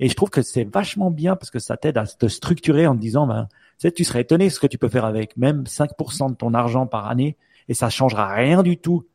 Et 0.00 0.08
je 0.08 0.14
trouve 0.14 0.30
que 0.30 0.42
c'est 0.42 0.64
vachement 0.64 1.12
bien 1.12 1.36
parce 1.36 1.50
que 1.50 1.60
ça 1.60 1.76
t'aide 1.76 1.98
à 1.98 2.06
te 2.06 2.26
structurer 2.26 2.88
en 2.88 2.96
te 2.96 3.00
disant, 3.00 3.28
ben, 3.28 3.46
tu 3.82 3.88
sais, 3.88 3.92
tu 3.92 4.04
serais 4.04 4.20
étonné 4.20 4.48
ce 4.48 4.60
que 4.60 4.68
tu 4.68 4.78
peux 4.78 4.88
faire 4.88 5.04
avec 5.04 5.36
même 5.36 5.64
5% 5.64 6.30
de 6.30 6.36
ton 6.36 6.54
argent 6.54 6.86
par 6.86 7.08
année 7.08 7.36
et 7.66 7.74
ça 7.74 7.90
changera 7.90 8.32
rien 8.32 8.62
du 8.62 8.76
tout. 8.76 9.08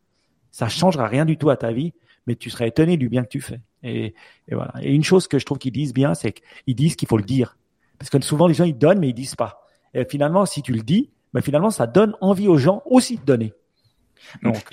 Ça 0.52 0.68
changera 0.68 1.08
rien 1.08 1.24
du 1.24 1.38
tout 1.38 1.50
à 1.50 1.56
ta 1.56 1.72
vie, 1.72 1.94
mais 2.26 2.36
tu 2.36 2.50
serais 2.50 2.68
étonné 2.68 2.98
du 2.98 3.08
bien 3.08 3.24
que 3.24 3.30
tu 3.30 3.40
fais. 3.40 3.62
Et, 3.82 4.14
et 4.50 4.56
voilà. 4.56 4.74
Et 4.82 4.94
une 4.94 5.06
chose 5.06 5.30
que 5.30 5.40
je 5.40 5.46
trouve 5.46 5.58
qu'ils 5.58 5.72
disent 5.72 5.94
bien, 5.94 6.14
c'est 6.16 6.34
qu'ils 6.34 6.76
disent 6.76 6.98
qu'il 6.98 7.08
faut 7.08 7.16
le 7.16 7.24
dire. 7.24 7.58
Parce 7.98 8.10
que 8.10 8.22
souvent, 8.22 8.46
les 8.46 8.54
gens, 8.54 8.66
ils 8.66 8.78
donnent, 8.78 9.00
mais 9.00 9.08
ils 9.08 9.14
disent 9.14 9.36
pas. 9.36 9.66
Et 9.94 10.04
finalement, 10.04 10.46
si 10.46 10.62
tu 10.62 10.74
le 10.74 10.82
dis, 10.82 11.12
ben 11.34 11.42
finalement, 11.42 11.70
ça 11.70 11.88
donne 11.88 12.16
envie 12.20 12.50
aux 12.50 12.58
gens 12.58 12.84
aussi 12.86 13.18
de 13.18 13.24
donner. 13.24 13.54
Donc, 14.44 14.66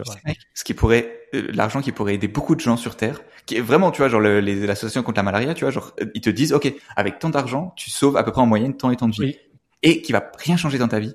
ce 0.54 0.64
qui 0.64 0.74
pourrait, 0.74 1.28
euh, 1.34 1.46
l'argent 1.52 1.80
qui 1.80 1.92
pourrait 1.92 2.14
aider 2.14 2.26
beaucoup 2.26 2.56
de 2.56 2.60
gens 2.60 2.76
sur 2.76 2.96
Terre, 2.96 3.20
qui 3.46 3.56
est 3.56 3.60
vraiment, 3.60 3.92
tu 3.92 3.98
vois, 3.98 4.08
genre 4.08 4.20
l'association 4.20 5.04
contre 5.04 5.18
la 5.18 5.22
malaria, 5.22 5.54
tu 5.54 5.64
vois, 5.64 5.70
genre 5.70 5.94
ils 6.14 6.20
te 6.20 6.30
disent, 6.30 6.52
ok, 6.52 6.74
avec 6.96 7.20
tant 7.20 7.30
d'argent, 7.30 7.72
tu 7.76 7.90
sauves 7.90 8.16
à 8.16 8.24
peu 8.24 8.32
près 8.32 8.40
en 8.40 8.46
moyenne 8.46 8.76
tant 8.76 8.90
et 8.90 8.96
tant 8.96 9.06
de 9.06 9.14
vie, 9.14 9.36
et 9.84 10.02
qui 10.02 10.10
va 10.10 10.32
rien 10.38 10.56
changer 10.56 10.78
dans 10.78 10.88
ta 10.88 10.98
vie. 10.98 11.14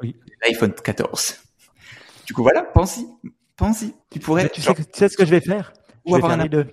Oui. 0.00 0.14
L'iPhone 0.46 0.72
14. 0.72 1.40
Du 2.26 2.34
coup, 2.34 2.42
voilà, 2.42 2.62
pense-y, 2.62 3.06
pense-y. 3.56 3.94
Tu 4.10 4.20
pourrais. 4.20 4.48
tu, 4.50 4.60
sais, 4.60 4.74
tu, 4.74 4.82
sais, 4.92 5.08
ce 5.08 5.16
que 5.16 5.24
je 5.24 5.30
vais 5.30 5.40
faire? 5.40 5.72
Je 6.06 6.14
vais 6.14 6.20
faire 6.20 6.36
les 6.36 6.48
deux. 6.48 6.66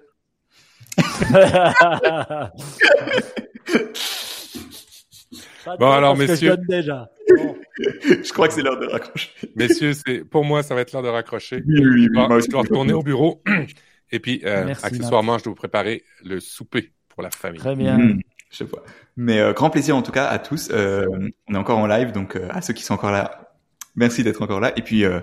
bon 5.79 5.91
alors 5.91 6.17
messieurs. 6.17 6.57
Je, 6.59 6.67
déjà. 6.67 7.09
Bon. 7.37 7.55
je 8.03 8.33
crois 8.33 8.49
que 8.49 8.53
c'est 8.53 8.61
l'heure 8.61 8.79
de 8.79 8.87
raccrocher. 8.87 9.29
Messieurs, 9.55 9.93
c'est 9.93 10.25
pour 10.25 10.43
moi 10.43 10.63
ça 10.63 10.75
va 10.75 10.81
être 10.81 10.91
l'heure 10.91 11.01
de 11.01 11.07
raccrocher. 11.07 11.63
Oui, 11.65 11.79
oui, 11.79 12.09
oui. 12.09 12.41
je 12.41 12.49
dois 12.49 12.61
retourner 12.61 12.91
au 12.91 13.03
bureau 13.03 13.41
et 14.11 14.19
puis 14.19 14.41
euh, 14.43 14.65
Merci, 14.65 14.85
accessoirement 14.85 15.31
Matt. 15.33 15.39
je 15.39 15.45
dois 15.45 15.51
vous 15.51 15.55
préparer 15.55 16.03
le 16.25 16.41
souper 16.41 16.91
pour 17.07 17.23
la 17.23 17.31
famille. 17.31 17.61
Très 17.61 17.75
bien. 17.75 17.97
Mmh, 17.97 18.19
je 18.51 18.57
sais 18.57 18.65
pas. 18.65 18.83
Mais 19.17 19.39
euh, 19.39 19.53
grand 19.53 19.69
plaisir 19.69 19.95
en 19.95 20.01
tout 20.01 20.11
cas 20.11 20.27
à 20.27 20.37
tous. 20.37 20.69
Euh, 20.71 21.05
on 21.47 21.53
est 21.53 21.57
encore 21.57 21.79
en 21.79 21.87
live 21.87 22.11
donc 22.11 22.35
euh, 22.35 22.47
à 22.51 22.61
ceux 22.61 22.73
qui 22.73 22.83
sont 22.83 22.93
encore 22.93 23.11
là, 23.11 23.53
merci 23.95 24.23
d'être 24.23 24.41
encore 24.41 24.59
là 24.59 24.73
et 24.75 24.81
puis 24.81 25.05
euh, 25.05 25.21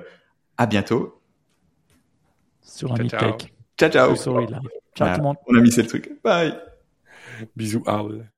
à 0.57 0.67
bientôt. 0.67 1.21
Sur 2.63 2.93
un 2.93 2.97
ciao, 2.97 3.09
ciao. 3.09 3.37
ciao, 3.79 3.91
ciao. 3.91 4.17
Ciao, 4.17 5.15
tout 5.15 5.19
le 5.19 5.23
monde. 5.23 5.37
On 5.47 5.57
a 5.57 5.61
mis 5.61 5.71
le 5.71 5.87
truc. 5.87 6.13
Bye. 6.25 6.59
Bisous, 7.55 7.85
Arles. 7.87 8.29